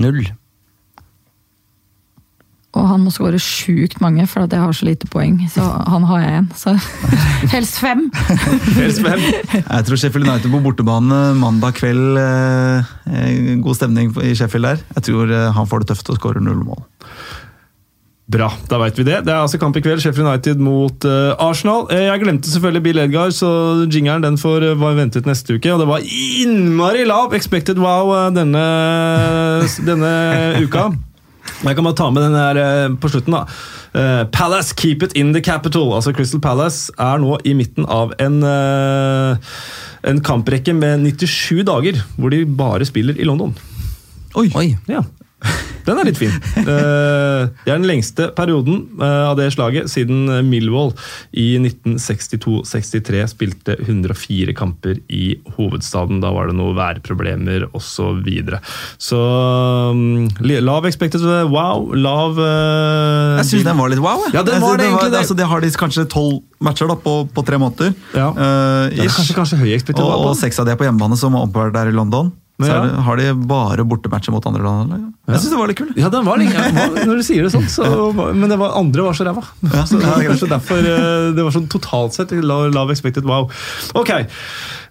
Null. 0.01 0.22
Og 2.73 2.86
han 2.89 3.03
må 3.05 3.11
skåre 3.12 3.36
sjukt 3.43 3.99
mange, 4.01 4.24
for 4.31 4.47
at 4.47 4.55
jeg 4.55 4.62
har 4.62 4.73
så 4.73 4.86
lite 4.89 5.09
poeng. 5.12 5.36
Så 5.53 5.61
han 5.61 6.07
har 6.09 6.23
jeg 6.23 6.39
en. 6.39 6.49
Så 6.57 6.73
helst 7.55 7.77
fem. 7.82 8.07
Helst 8.81 9.05
fem. 9.05 9.20
Jeg 9.59 9.89
tror 9.89 10.01
Sheffield 10.01 10.28
United 10.28 10.49
på 10.55 10.62
bortebane 10.65 11.20
mandag 11.36 11.77
kveld. 11.77 12.16
Eh, 12.16 12.94
eh, 13.12 13.53
god 13.61 13.77
stemning 13.77 14.15
i 14.24 14.32
Sheffield 14.39 14.70
der. 14.70 14.82
Jeg 14.97 15.09
tror 15.11 15.28
eh, 15.28 15.53
han 15.53 15.69
får 15.69 15.85
det 15.85 15.93
tøft 15.93 16.15
og 16.15 16.20
skårer 16.20 16.40
null 16.40 16.65
mål. 16.65 16.81
Bra, 18.32 18.49
da 18.70 18.81
vet 18.81 18.97
vi 18.97 19.05
det. 19.05 19.20
Det 19.27 19.35
er 19.35 19.43
altså 19.43 19.61
kamp 19.61 19.77
i 19.77 19.85
kveld. 19.85 20.01
Sheffield 20.01 20.31
United 20.31 20.65
mot 20.65 21.05
Arsenal. 21.44 21.85
Jeg 21.93 22.24
glemte 22.24 22.49
selvfølgelig 22.49 22.86
Bill 22.89 23.05
Edgar, 23.05 23.36
så 23.36 23.53
jingeren 23.85 24.24
den 24.24 24.40
får 24.40 24.65
uh, 24.73 24.89
ventet 24.97 25.28
neste 25.28 25.59
uke. 25.59 25.74
Og 25.74 25.82
det 25.82 25.93
var 25.93 26.09
innmari 26.09 27.05
lav 27.05 27.36
expected 27.36 27.77
wow 27.82 28.32
denne, 28.32 28.65
denne 29.85 30.12
uka. 30.65 30.89
Jeg 31.62 31.77
kan 31.77 31.86
bare 31.86 31.98
ta 31.98 32.09
med 32.10 32.24
den 32.27 32.36
her 32.39 32.60
eh, 32.60 32.97
på 32.98 33.10
slutten. 33.12 33.36
da. 33.36 33.44
Uh, 33.93 34.24
Palace 34.32 34.73
keep 34.74 35.02
it 35.05 35.12
in 35.12 35.35
the 35.35 35.43
capital. 35.44 35.93
Altså 35.94 36.14
Crystal 36.16 36.40
Palace 36.40 36.93
er 36.98 37.20
nå 37.20 37.36
i 37.44 37.52
midten 37.55 37.85
av 37.85 38.14
en, 38.23 38.39
uh, 38.40 39.36
en 40.09 40.23
kamprekke 40.24 40.74
med 40.74 41.05
97 41.05 41.64
dager 41.69 42.01
hvor 42.16 42.32
de 42.32 42.44
bare 42.47 42.89
spiller 42.89 43.19
i 43.20 43.28
London. 43.28 43.52
Oi! 44.35 44.48
Oi. 44.56 44.70
Ja, 44.89 45.05
den 45.86 45.98
er 45.98 46.09
litt 46.09 46.20
fin. 46.20 46.35
Eh, 46.62 47.48
Det 47.64 47.73
er 47.73 47.78
den 47.78 47.89
lengste 47.89 48.28
perioden 48.36 48.85
eh, 49.02 49.24
av 49.31 49.36
det 49.39 49.48
slaget 49.55 49.90
siden 49.90 50.31
Millwall 50.48 50.93
i 51.32 51.56
1962-63 51.59 53.23
spilte 53.32 53.77
104 53.81 54.55
kamper 54.56 55.01
i 55.12 55.35
hovedstaden. 55.56 56.20
Da 56.23 56.32
var 56.35 56.51
det 56.51 56.56
noen 56.59 56.77
værproblemer 56.78 57.69
osv. 57.73 57.90
Så, 57.93 58.06
videre. 58.24 58.59
så 58.98 59.19
mm, 59.94 60.40
lav 60.64 60.86
expected 60.89 61.23
wow, 61.52 61.90
lav 61.94 62.39
eh, 62.40 63.39
Jeg 63.43 63.48
syns 63.51 63.66
den 63.69 63.78
var 63.78 63.93
litt 63.93 64.02
wow. 64.02 64.24
jeg. 64.27 64.35
Ja, 64.39 64.44
den 64.47 64.62
var 64.64 64.81
det 64.81 64.89
egentlig 64.89 65.12
det. 65.12 65.20
Altså, 65.23 65.36
de 65.39 65.47
har 65.47 65.62
de 65.62 65.70
kanskje 65.77 66.06
tolv 66.10 66.40
matcher 66.62 66.90
da, 66.90 66.97
på, 66.98 67.14
på 67.35 67.44
tre 67.47 67.59
måneder. 67.60 67.93
Ja. 68.16 68.31
Uh, 68.32 69.02
kanskje, 69.02 69.36
kanskje 69.36 69.60
høy 69.60 69.73
expected 69.74 70.02
og, 70.02 70.10
wow. 70.10 70.31
og 70.31 70.39
seks 70.39 70.60
av 70.62 70.69
de 70.69 70.74
er 70.74 70.81
på 70.81 70.86
hjemmebane, 70.86 71.19
som 71.20 71.36
er 71.39 71.74
der 71.74 71.93
i 71.93 71.94
London. 71.94 72.32
Så 72.64 72.72
Ja. 72.72 72.82
det, 72.86 73.02
har 73.06 73.16
de 73.20 73.26
bare 73.48 73.84
bortematcher 73.89 74.32
mot 74.34 74.47
andre 74.47 74.62
land. 74.62 74.93
eller? 74.93 75.09
Jeg 75.28 75.40
syns 75.43 75.51
det 75.52 75.59
var 75.60 75.70
litt 75.70 75.78
kult. 75.78 75.97
Ja, 75.97 76.09
den 76.12 76.24
var 76.26 76.40
litt, 76.40 76.52
ja, 76.55 76.66
når 77.06 77.20
du 77.20 77.22
sier 77.26 77.47
det 77.47 77.52
sånn, 77.55 77.68
så, 77.70 77.86
men 78.34 78.48
det 78.51 78.59
var, 78.59 78.74
andre 78.78 79.06
var 79.06 79.14
så 79.18 79.26
ræva. 79.28 79.44
Ja, 79.62 79.84
Så 79.86 80.01
kanskje 80.02 80.48
derfor 80.51 80.78
eh, 80.82 81.30
det 81.36 81.44
var 81.47 81.55
sånn 81.55 81.68
totalt 81.72 82.16
sett 82.18 82.34
lav, 82.43 82.90
expected 82.90 83.24
wow. 83.28 83.51
Ok. 83.94 84.10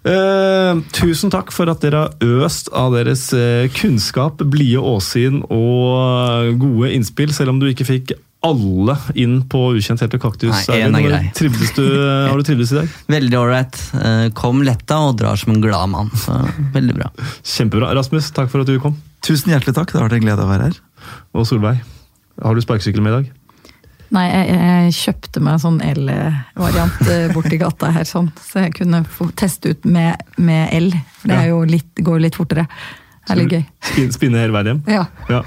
Uh, 0.02 0.80
tusen 0.96 1.30
takk 1.30 1.52
for 1.54 1.70
at 1.70 1.84
dere 1.84 2.08
har 2.08 2.42
øst 2.42 2.72
av 2.74 2.96
deres 2.96 3.28
eh, 3.36 3.68
kunnskap, 3.76 4.42
blide 4.50 4.82
åsyn 4.82 5.44
og 5.46 6.56
gode 6.58 6.90
innspill, 6.96 7.30
selv 7.34 7.54
om 7.54 7.60
du 7.62 7.68
ikke 7.70 7.86
fikk 7.86 8.16
alle 8.46 8.96
inn 9.18 9.38
på 9.50 9.60
Ukjent 9.76 10.02
helt 10.02 10.14
og 10.18 10.22
kaktus. 10.24 10.50
Nei, 10.68 10.78
en 10.82 10.96
er 10.98 11.04
grei. 11.06 11.20
Du, 11.76 11.84
har 12.28 12.34
du 12.38 12.44
trivdes 12.46 12.72
i 12.74 12.80
dag? 12.80 12.96
Veldig 13.16 13.38
ålreit. 13.38 13.78
Eh, 13.98 14.24
Kom 14.38 14.64
letta 14.66 14.98
og 15.08 15.16
drar 15.20 15.38
som 15.40 15.54
en 15.54 15.62
glad 15.62 15.92
mann. 15.92 16.10
Så 16.18 16.34
veldig 16.74 16.96
bra. 16.98 17.10
Kjempebra. 17.46 17.92
Rasmus, 17.98 18.32
takk 18.34 18.50
for 18.52 18.64
at 18.64 18.70
du 18.70 18.78
kom. 18.82 18.96
Tusen 19.22 19.54
hjertelig 19.54 19.76
takk. 19.78 19.92
Det 19.92 20.00
har 20.00 20.08
vært 20.08 20.18
en 20.18 20.26
glede 20.26 20.42
å 20.46 20.50
være 20.50 20.70
her. 20.70 20.80
Og 21.38 21.46
Solveig, 21.48 21.78
har 22.42 22.58
du 22.58 22.62
sparkesykkel 22.64 23.04
med 23.04 23.14
i 23.14 23.20
dag? 23.20 23.30
Nei, 24.12 24.26
jeg, 24.28 24.56
jeg 24.58 24.96
kjøpte 24.98 25.40
meg 25.40 25.54
en 25.56 25.62
sånn 25.62 25.78
el-variant 25.88 26.98
eh, 27.08 27.30
borti 27.32 27.56
gata 27.62 27.94
her, 27.94 28.04
sånn, 28.04 28.26
så 28.44 28.66
jeg 28.66 28.74
kunne 28.76 29.00
få 29.08 29.30
teste 29.40 29.72
ut 29.72 29.86
med, 29.88 30.20
med 30.36 30.68
el. 30.76 30.90
For 31.22 31.32
det 31.32 31.38
er 31.38 31.48
jo 31.54 31.62
litt, 31.64 32.02
går 32.04 32.18
jo 32.18 32.24
litt 32.26 32.36
fortere. 32.36 32.66
Det 33.22 33.34
er 33.34 33.40
litt 33.42 33.52
gøy. 33.54 33.64
Spinne 34.16 34.42
hele 34.42 34.54
veien 34.56 34.72
hjem? 34.72 34.84
Ja. 34.90 35.06
Ja. 35.30 35.42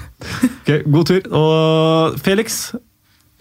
Okay, 0.61 0.83
god 0.87 1.09
tur. 1.11 1.25
Og 1.35 2.19
Felix, 2.23 2.59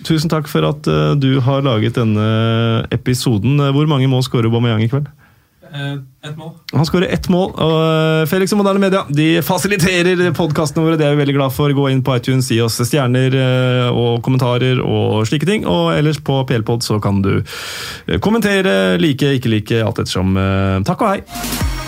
tusen 0.05 0.33
takk 0.33 0.51
for 0.51 0.67
at 0.69 0.89
eh, 0.91 1.13
du 1.21 1.37
har 1.47 1.63
laget 1.67 1.99
denne 2.01 2.25
episoden. 2.95 3.61
Hvor 3.75 3.91
mange 3.91 4.11
må 4.11 4.23
skåre 4.27 4.51
Aubameyang 4.51 4.83
i 4.87 4.91
kveld? 4.93 5.11
Han 5.75 6.87
skårer 6.87 7.09
ett 7.11 7.29
mål. 7.29 7.51
og 7.59 7.73
eh, 7.83 8.27
Felix 8.31 8.53
og 8.55 8.61
Moderne 8.61 8.79
Media 8.79 9.01
de 9.11 9.43
fasiliterer 9.43 10.31
podkastene 10.37 10.85
våre. 10.87 10.99
Det 11.01 11.07
er 11.09 11.17
vi 11.17 11.23
veldig 11.25 11.35
glad 11.35 11.55
for. 11.57 11.73
Gå 11.75 11.89
inn 11.91 12.03
på 12.07 12.15
iTunes, 12.15 12.51
gi 12.53 12.61
oss 12.63 12.79
stjerner 12.87 13.35
eh, 13.35 13.89
og 13.91 14.23
kommentarer 14.25 14.79
og 14.85 15.25
slike 15.27 15.49
ting. 15.51 15.67
Og 15.67 15.91
ellers 15.97 16.23
på 16.23 16.41
PLPod 16.47 16.87
så 16.87 17.01
kan 17.03 17.23
du 17.27 17.33
eh, 17.41 18.21
kommentere, 18.23 18.95
like, 19.03 19.35
ikke 19.41 19.51
like, 19.57 19.83
alt 19.83 20.05
ettersom. 20.05 20.37
Eh, 20.39 20.79
Takk 20.87 21.03
og 21.03 21.17
hei! 21.17 21.84